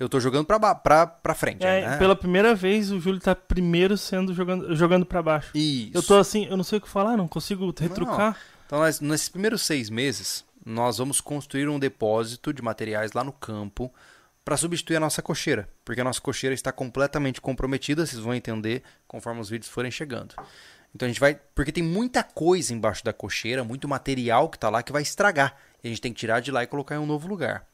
Eu 0.01 0.09
tô 0.09 0.19
jogando 0.19 0.47
pra, 0.47 0.75
pra, 0.75 1.07
pra 1.07 1.35
frente, 1.35 1.65
É, 1.65 1.87
né? 1.91 1.97
Pela 1.99 2.17
primeira 2.17 2.55
vez, 2.55 2.91
o 2.91 2.99
Júlio 2.99 3.21
tá 3.21 3.35
primeiro 3.35 3.97
sendo 3.97 4.35
jogando, 4.35 4.75
jogando 4.75 5.07
pra 5.07 5.23
baixo. 5.23 5.51
Isso. 5.55 5.93
Eu 5.95 6.03
tô 6.03 6.17
assim, 6.17 6.47
eu 6.47 6.57
não 6.57 6.65
sei 6.65 6.79
o 6.79 6.81
que 6.81 6.89
falar, 6.89 7.17
não 7.17 7.29
consigo 7.29 7.73
retrucar. 7.79 8.37
Então, 8.67 8.81
nós, 8.81 9.01
nesses 9.01 9.29
primeiros 9.29 9.63
seis 9.63 9.91
meses, 9.91 10.45
nós 10.65 10.99
vamos 10.99 11.21
construir 11.21 11.69
um 11.69 11.79
depósito 11.79 12.53
de 12.53 12.63
materiais 12.63 13.13
lá 13.13 13.25
no 13.25 13.33
campo 13.33 13.93
para 14.45 14.57
substituir 14.57 14.97
a 14.97 15.01
nossa 15.01 15.23
cocheira, 15.23 15.69
porque 15.85 16.01
a 16.01 16.05
nossa 16.05 16.21
cocheira 16.21 16.55
está 16.55 16.73
completamente 16.73 17.41
comprometida, 17.41 18.05
vocês 18.05 18.21
vão 18.21 18.35
entender 18.35 18.83
conforme 19.07 19.41
os 19.41 19.49
vídeos 19.49 19.71
forem 19.71 19.91
chegando. 19.91 20.35
Então 20.95 21.07
a 21.07 21.09
gente 21.09 21.21
vai, 21.21 21.39
porque 21.55 21.73
tem 21.73 21.83
muita 21.83 22.23
coisa 22.23 22.75
embaixo 22.75 23.05
da 23.05 23.13
cocheira, 23.13 23.65
muito 23.65 23.89
material 23.89 24.49
que 24.49 24.57
está 24.57 24.69
lá 24.69 24.83
que 24.83 24.93
vai 24.93 25.03
estragar, 25.03 25.57
e 25.83 25.87
a 25.87 25.91
gente 25.91 26.01
tem 26.01 26.13
que 26.13 26.21
tirar 26.21 26.41
de 26.41 26.51
lá 26.51 26.63
e 26.63 26.67
colocar 26.67 26.97
em 26.97 26.99
um 26.99 27.07
novo 27.07 27.29
lugar. 27.29 27.65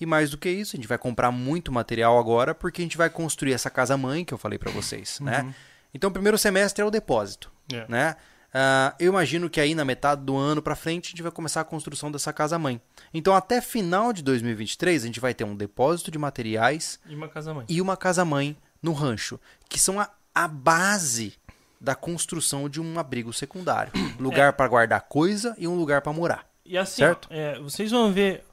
E 0.00 0.06
mais 0.06 0.30
do 0.30 0.38
que 0.38 0.48
isso, 0.48 0.74
a 0.74 0.78
gente 0.78 0.88
vai 0.88 0.98
comprar 0.98 1.30
muito 1.30 1.70
material 1.70 2.18
agora, 2.18 2.54
porque 2.54 2.82
a 2.82 2.84
gente 2.84 2.96
vai 2.96 3.10
construir 3.10 3.52
essa 3.52 3.70
casa 3.70 3.96
mãe 3.96 4.24
que 4.24 4.34
eu 4.34 4.38
falei 4.38 4.58
para 4.58 4.70
vocês, 4.70 5.20
né? 5.20 5.54
Então 5.94 6.08
o 6.10 6.12
primeiro 6.12 6.38
semestre 6.38 6.82
é 6.82 6.84
o 6.84 6.90
depósito 6.90 7.52
É. 7.72 7.84
né? 7.88 8.16
Ah, 8.54 8.94
eu 8.98 9.08
imagino 9.12 9.48
que 9.48 9.60
aí 9.60 9.74
na 9.74 9.84
metade 9.84 10.22
do 10.22 10.36
ano 10.36 10.60
para 10.60 10.76
frente 10.76 11.06
a 11.06 11.10
gente 11.10 11.22
vai 11.22 11.32
começar 11.32 11.62
a 11.62 11.64
construção 11.64 12.10
dessa 12.12 12.32
casa 12.32 12.58
mãe. 12.58 12.80
Então 13.14 13.34
até 13.34 13.60
final 13.60 14.12
de 14.12 14.22
2023 14.22 15.02
a 15.04 15.06
gente 15.06 15.20
vai 15.20 15.32
ter 15.32 15.44
um 15.44 15.56
depósito 15.56 16.10
de 16.10 16.18
materiais 16.18 17.00
E 17.06 17.14
uma 17.14 17.28
casa 17.28 17.54
mãe. 17.54 17.64
e 17.68 17.80
uma 17.80 17.96
casa 17.96 18.24
mãe 18.24 18.56
no 18.82 18.92
rancho, 18.92 19.40
que 19.68 19.78
são 19.78 19.98
a, 19.98 20.10
a 20.34 20.46
base 20.46 21.34
da 21.80 21.94
construção 21.94 22.68
de 22.68 22.80
um 22.80 22.98
abrigo 22.98 23.32
secundário, 23.32 23.92
lugar 24.20 24.52
para 24.52 24.68
guardar 24.68 25.00
coisa 25.02 25.54
e 25.58 25.66
um 25.66 25.74
lugar 25.74 26.02
para 26.02 26.12
morar. 26.12 26.46
E 26.64 26.76
assim, 26.78 26.96
Certo? 27.02 27.28
é, 27.30 27.58
vocês 27.58 27.90
vão 27.90 28.12
ver, 28.12 28.44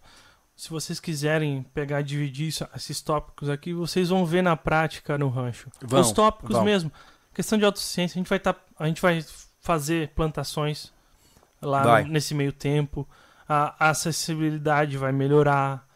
se 0.56 0.70
vocês 0.70 1.00
quiserem 1.00 1.62
pegar 1.74 2.02
e 2.02 2.04
dividir 2.04 2.48
isso- 2.48 2.68
esses 2.76 3.02
tópicos 3.02 3.50
aqui, 3.50 3.74
vocês 3.74 4.10
vão 4.10 4.26
ver 4.26 4.42
na 4.42 4.56
prática 4.56 5.18
no 5.18 5.30
rancho. 5.30 5.70
Vão, 5.82 6.00
Os 6.02 6.12
tópicos 6.12 6.56
vão. 6.56 6.64
mesmo. 6.64 6.92
Questão 7.34 7.58
de 7.60 7.66
autossuficiência, 7.66 8.16
a 8.16 8.20
gente 8.20 8.30
vai 8.30 8.40
tá, 8.40 8.56
a 8.80 8.88
gente 8.88 9.02
vai 9.02 9.24
fazer 9.70 10.10
plantações 10.16 10.92
lá 11.62 11.84
Vai. 11.84 12.04
nesse 12.06 12.34
meio 12.34 12.52
tempo. 12.52 13.08
A 13.48 13.92
acessibilidade 13.92 14.98
vai 14.98 15.12
melhorar. 15.12 15.88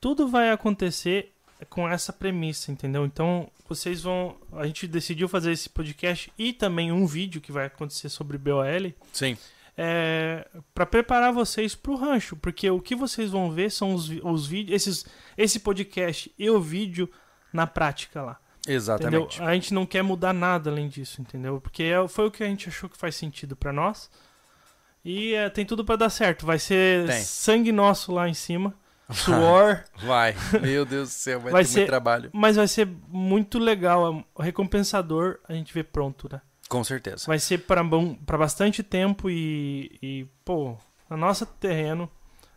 Tudo 0.00 0.26
vai 0.26 0.50
acontecer 0.50 1.32
com 1.70 1.88
essa 1.88 2.12
premissa, 2.12 2.72
entendeu? 2.72 3.06
Então, 3.06 3.48
vocês 3.68 4.02
vão. 4.02 4.36
A 4.52 4.66
gente 4.66 4.88
decidiu 4.88 5.28
fazer 5.28 5.52
esse 5.52 5.68
podcast 5.68 6.32
e 6.36 6.52
também 6.52 6.90
um 6.90 7.06
vídeo 7.06 7.40
que 7.40 7.52
vai 7.52 7.66
acontecer 7.66 8.08
sobre 8.08 8.36
BOL 8.36 8.64
Sim. 9.12 9.36
é, 9.78 10.48
para 10.74 10.84
preparar 10.84 11.32
vocês 11.32 11.76
para 11.76 11.92
o 11.92 11.96
rancho, 11.96 12.34
porque 12.34 12.68
o 12.68 12.80
que 12.80 12.96
vocês 12.96 13.30
vão 13.30 13.48
ver 13.48 13.70
são 13.70 13.94
os, 13.94 14.10
os 14.24 14.44
vídeos, 14.44 14.74
esses, 14.74 15.06
esse 15.38 15.60
podcast 15.60 16.32
e 16.36 16.50
o 16.50 16.60
vídeo 16.60 17.08
na 17.52 17.64
prática 17.64 18.22
lá. 18.22 18.40
Entendeu? 18.64 18.76
Exatamente. 18.76 19.42
A 19.42 19.54
gente 19.54 19.74
não 19.74 19.84
quer 19.86 20.02
mudar 20.02 20.32
nada 20.32 20.70
além 20.70 20.88
disso, 20.88 21.20
entendeu? 21.20 21.60
Porque 21.60 21.82
é- 21.82 22.08
foi 22.08 22.26
o 22.26 22.30
que 22.30 22.42
a 22.42 22.46
gente 22.46 22.68
achou 22.68 22.88
que 22.88 22.96
faz 22.96 23.14
sentido 23.14 23.54
para 23.54 23.72
nós. 23.72 24.10
E 25.04 25.34
é, 25.34 25.50
tem 25.50 25.66
tudo 25.66 25.84
pra 25.84 25.96
dar 25.96 26.08
certo. 26.10 26.46
Vai 26.46 26.58
ser 26.58 27.06
Tem. 27.06 27.22
sangue 27.22 27.70
nosso 27.72 28.10
lá 28.12 28.26
em 28.28 28.32
cima, 28.34 28.74
suor, 29.12 29.84
Vai. 30.02 30.34
Meu 30.62 30.86
Deus 30.86 31.10
do 31.10 31.12
céu, 31.12 31.40
vai, 31.40 31.52
Vai 31.52 31.62
ter 31.62 31.68
ser- 31.68 31.78
muito 31.80 31.88
trabalho. 31.90 32.30
mas 32.32 32.56
vai 32.56 32.66
ser 32.66 32.88
muito 33.08 33.58
legal, 33.58 34.24
é 34.38 34.42
recompensador 34.42 35.38
a 35.46 35.52
gente 35.52 35.72
ver 35.74 35.84
pronto, 35.84 36.26
né? 36.32 36.40
Com 36.68 36.82
certeza. 36.82 37.24
Vai 37.26 37.38
ser 37.38 37.58
pra 37.58 37.84
bastante 38.38 38.82
tempo 38.82 39.28
e, 39.28 39.98
e, 40.02 40.26
pô, 40.42 40.78
no 41.10 41.16
nosso 41.18 41.44
terreno, 41.44 42.10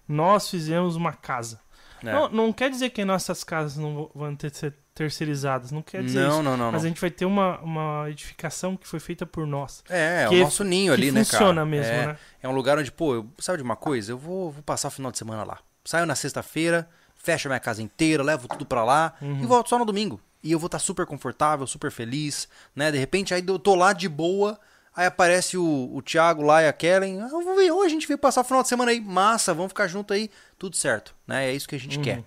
nós 0.08 0.50
fizemos 0.50 0.96
uma 0.96 1.12
casa. 1.12 1.60
É. 2.02 2.14
Não, 2.14 2.30
não 2.30 2.54
quer 2.54 2.70
dizer 2.70 2.92
que 2.92 3.04
nossas 3.04 3.44
casas 3.44 3.76
não 3.78 4.10
vão 4.16 4.34
ter 4.34 4.56
ser 4.56 4.74
terceirizadas, 4.98 5.72
não 5.72 5.82
quer 5.82 6.04
dizer 6.04 6.20
não, 6.22 6.30
isso. 6.30 6.44
não, 6.44 6.58
não, 6.58 6.72
Mas 6.72 6.84
a 6.84 6.88
gente 6.88 7.00
vai 7.00 7.10
ter 7.12 7.26
uma, 7.26 7.60
uma 7.60 8.10
edificação 8.10 8.76
que 8.76 8.88
foi 8.88 9.00
feita 9.00 9.26
por 9.26 9.46
nós. 9.46 9.84
É, 9.90 10.24
é 10.24 10.30
o 10.30 10.34
nosso 10.40 10.64
ninho 10.64 10.92
ali, 10.92 11.12
né, 11.12 11.24
cara? 11.24 11.26
funciona 11.38 11.66
mesmo, 11.66 11.92
é, 11.94 12.08
né? 12.08 12.18
É 12.42 12.48
um 12.50 12.52
lugar 12.52 12.78
onde, 12.78 12.92
pô, 12.92 13.16
eu, 13.16 13.28
sabe 13.38 13.58
de 13.60 13.64
uma 13.64 13.76
coisa? 13.76 14.12
Eu 14.12 14.18
vou, 14.18 14.52
vou 14.52 14.64
passar 14.64 14.88
o 14.88 14.92
final 14.92 15.12
de 15.12 15.18
semana 15.18 15.44
lá. 15.44 15.60
Saio 15.86 16.06
na 16.06 16.16
sexta-feira, 16.16 16.90
fecho 17.16 17.48
a 17.48 17.50
minha 17.50 17.60
casa 17.60 17.82
inteira, 17.82 18.24
levo 18.24 18.48
tudo 18.48 18.66
pra 18.66 18.84
lá 18.84 19.14
Uhum. 19.22 19.42
e 19.42 19.46
volto 19.46 19.70
só 19.70 19.78
no 19.80 19.86
domingo. 19.86 20.20
E 20.44 20.52
eu 20.52 20.60
vou 20.60 20.68
estar 20.68 20.80
super 20.80 21.06
confortável, 21.06 21.66
super 21.68 21.92
feliz, 21.92 22.48
né? 22.76 22.92
De 22.92 22.98
repente, 22.98 23.34
aí 23.34 23.44
eu 23.48 23.60
tô 23.60 23.76
lá 23.76 23.92
de 23.94 24.08
boa, 24.10 24.60
aí 24.96 25.06
aparece 25.06 25.58
o, 25.58 25.90
o 25.94 26.02
Thiago 26.02 26.42
lá 26.44 26.62
e 26.64 26.68
a 26.68 26.74
Kellen. 26.74 27.22
Ah, 27.22 27.28
vou 27.28 27.56
ver, 27.56 27.72
hoje 27.72 27.88
a 27.88 27.90
gente 27.90 28.08
veio 28.08 28.18
passar 28.18 28.42
o 28.42 28.44
final 28.44 28.62
de 28.64 28.70
semana 28.70 28.92
aí, 28.92 29.00
massa, 29.02 29.54
vamos 29.54 29.70
ficar 29.72 29.88
junto 29.88 30.14
aí, 30.14 30.30
tudo 30.58 30.76
certo, 30.76 31.16
né? 31.26 31.50
É 31.50 31.54
isso 31.54 31.68
que 31.68 31.76
a 31.76 31.80
gente 31.80 31.98
Uhum. 31.98 32.04
quer. 32.04 32.24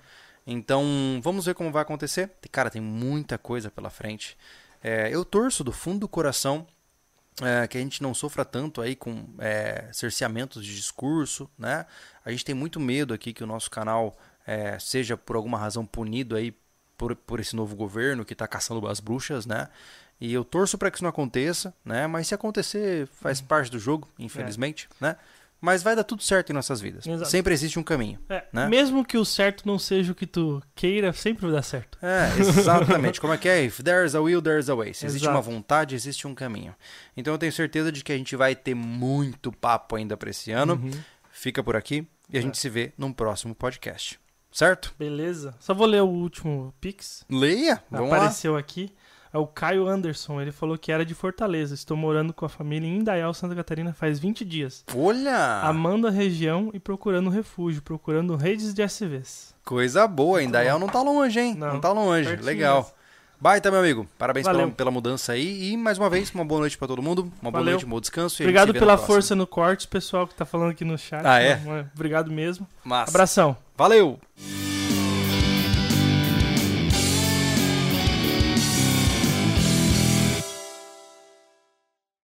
Então, 0.53 0.85
vamos 1.23 1.47
ver 1.47 1.55
como 1.55 1.71
vai 1.71 1.83
acontecer. 1.83 2.29
Cara, 2.51 2.69
tem 2.69 2.83
muita 2.83 3.39
coisa 3.39 3.71
pela 3.71 3.89
frente. 3.89 4.37
É, 4.83 5.09
eu 5.09 5.25
torço 5.25 5.63
do 5.63 5.71
fundo 5.71 6.01
do 6.01 6.09
coração 6.09 6.67
é, 7.41 7.69
que 7.69 7.79
a 7.79 7.81
gente 7.81 8.03
não 8.03 8.13
sofra 8.13 8.45
tanto 8.45 8.81
aí 8.81 8.97
com 8.97 9.29
é, 9.39 9.89
cerceamentos 9.93 10.65
de 10.65 10.75
discurso, 10.75 11.49
né? 11.57 11.87
A 12.25 12.33
gente 12.33 12.45
tem 12.45 12.55
muito 12.55 12.81
medo 12.81 13.15
aqui 13.15 13.33
que 13.33 13.45
o 13.45 13.47
nosso 13.47 13.71
canal 13.71 14.19
é, 14.45 14.77
seja 14.81 15.17
por 15.17 15.37
alguma 15.37 15.57
razão 15.57 15.87
punido 15.87 16.35
aí 16.35 16.53
por, 16.99 17.15
por 17.15 17.39
esse 17.39 17.55
novo 17.55 17.77
governo 17.77 18.25
que 18.25 18.33
está 18.33 18.49
caçando 18.49 18.85
as 18.89 18.99
bruxas, 18.99 19.47
né? 19.47 19.69
E 20.21 20.35
eu 20.35 20.45
torço 20.45 20.77
para 20.77 20.91
que 20.91 20.97
isso 20.97 21.05
não 21.05 21.11
aconteça, 21.11 21.73
né? 21.85 22.09
Mas 22.09 22.27
se 22.27 22.35
acontecer, 22.35 23.07
faz 23.07 23.41
parte 23.41 23.71
do 23.71 23.79
jogo, 23.79 24.09
infelizmente, 24.19 24.89
né? 25.01 25.17
Mas 25.61 25.83
vai 25.83 25.95
dar 25.95 26.05
tudo 26.05 26.23
certo 26.23 26.51
em 26.51 26.53
nossas 26.55 26.81
vidas. 26.81 27.07
Exato. 27.07 27.31
Sempre 27.31 27.53
existe 27.53 27.79
um 27.79 27.83
caminho. 27.83 28.19
É, 28.29 28.45
né? 28.53 28.67
Mesmo 28.67 29.05
que 29.05 29.19
o 29.19 29.25
certo 29.25 29.67
não 29.67 29.79
seja 29.79 30.13
o 30.13 30.15
que 30.15 30.27
tu 30.27 30.63
queira, 30.75 31.13
sempre 31.13 31.43
vai 31.47 31.53
dar 31.53 31.63
certo. 31.63 31.99
É, 32.01 32.31
exatamente. 32.41 33.21
Como 33.21 33.33
é 33.33 33.37
que 33.37 33.49
é? 33.49 33.65
If 33.65 33.81
there's 33.83 34.15
a 34.15 34.21
will, 34.21 34.41
there's 34.41 34.71
a 34.71 34.75
way. 34.75 34.95
Se 34.95 35.05
existe 35.05 35.25
Exato. 35.25 35.37
uma 35.37 35.43
vontade, 35.43 35.95
existe 35.95 36.27
um 36.27 36.35
caminho. 36.35 36.75
Então 37.17 37.35
eu 37.35 37.39
tenho 37.39 37.53
certeza 37.53 37.93
de 37.93 38.03
que 38.03 38.13
a 38.13 38.17
gente 38.17 38.35
vai 38.37 38.55
ter 38.57 38.75
muito 38.75 39.53
papo 39.53 39.97
ainda 39.97 40.17
para 40.17 40.31
esse 40.31 40.51
ano. 40.51 40.75
Uhum. 40.83 40.91
Fica 41.31 41.63
por 41.63 41.77
aqui 41.77 42.07
e 42.31 42.37
a 42.37 42.41
É. 42.41 42.43
gente 42.43 42.57
se 42.57 42.69
vê 42.71 42.93
num 42.97 43.13
próximo 43.13 43.55
podcast. 43.55 44.19
Certo? 44.53 44.93
Beleza. 44.99 45.55
Só 45.61 45.73
vou 45.73 45.87
ler 45.87 46.03
o 46.03 46.09
último 46.09 46.75
Pix. 46.81 47.25
Leia, 47.31 47.83
vamos 47.91 48.13
Apareceu 48.13 48.57
aqui. 48.57 48.93
É 49.33 49.39
o 49.39 49.47
Caio 49.47 49.87
Anderson. 49.87 50.41
Ele 50.41 50.51
falou 50.53 50.77
que 50.77 50.91
era 50.91 51.05
de 51.05 51.15
Fortaleza. 51.15 51.75
Estou 51.75 51.97
morando 51.97 52.33
com 52.33 52.45
a 52.45 52.49
família 52.49 52.87
em 52.89 52.99
Indaial, 52.99 53.33
Santa 53.33 53.55
Catarina, 53.55 53.93
faz 53.93 54.19
20 54.19 54.45
dias. 54.45 54.85
Olha! 54.95 55.61
Amando 55.63 56.07
a 56.07 56.11
região 56.11 56.71
e 56.75 56.81
procurando 56.81 57.31
refúgio, 57.31 57.81
procurando 57.83 58.35
redes 58.37 58.75
de 58.75 58.83
SVs. 58.83 59.55
Coisa 59.65 60.07
boa, 60.09 60.43
Indaial 60.43 60.79
não 60.79 60.89
tá 60.89 61.01
longe, 61.01 61.39
hein? 61.39 61.55
Não, 61.55 61.75
Não, 61.75 61.81
tá 61.81 61.93
longe. 61.93 62.35
Legal. 62.37 62.79
mesmo. 62.79 62.93
Baita, 63.41 63.71
meu 63.71 63.81
amigo. 63.81 64.07
Parabéns 64.19 64.47
pela, 64.47 64.69
pela 64.69 64.91
mudança 64.91 65.33
aí. 65.33 65.71
E 65.73 65.77
mais 65.77 65.97
uma 65.97 66.11
vez, 66.11 66.31
uma 66.35 66.45
boa 66.45 66.61
noite 66.61 66.77
pra 66.77 66.87
todo 66.87 67.01
mundo. 67.01 67.23
Uma 67.41 67.51
boa 67.51 67.61
Valeu. 67.63 67.73
noite, 67.73 67.87
um 67.87 67.89
bom 67.89 67.99
descanso. 68.01 68.43
e 68.43 68.45
Obrigado 68.45 68.75
pela 68.75 68.99
força 68.99 69.35
no 69.35 69.47
corte, 69.47 69.89
pessoal 69.89 70.27
que 70.27 70.35
tá 70.35 70.45
falando 70.45 70.73
aqui 70.73 70.85
no 70.85 70.99
chat. 70.99 71.25
Ah, 71.25 71.41
é? 71.41 71.59
Obrigado 71.95 72.31
mesmo. 72.31 72.67
Massa. 72.85 73.11
Abração. 73.11 73.57
Valeu! 73.79 74.19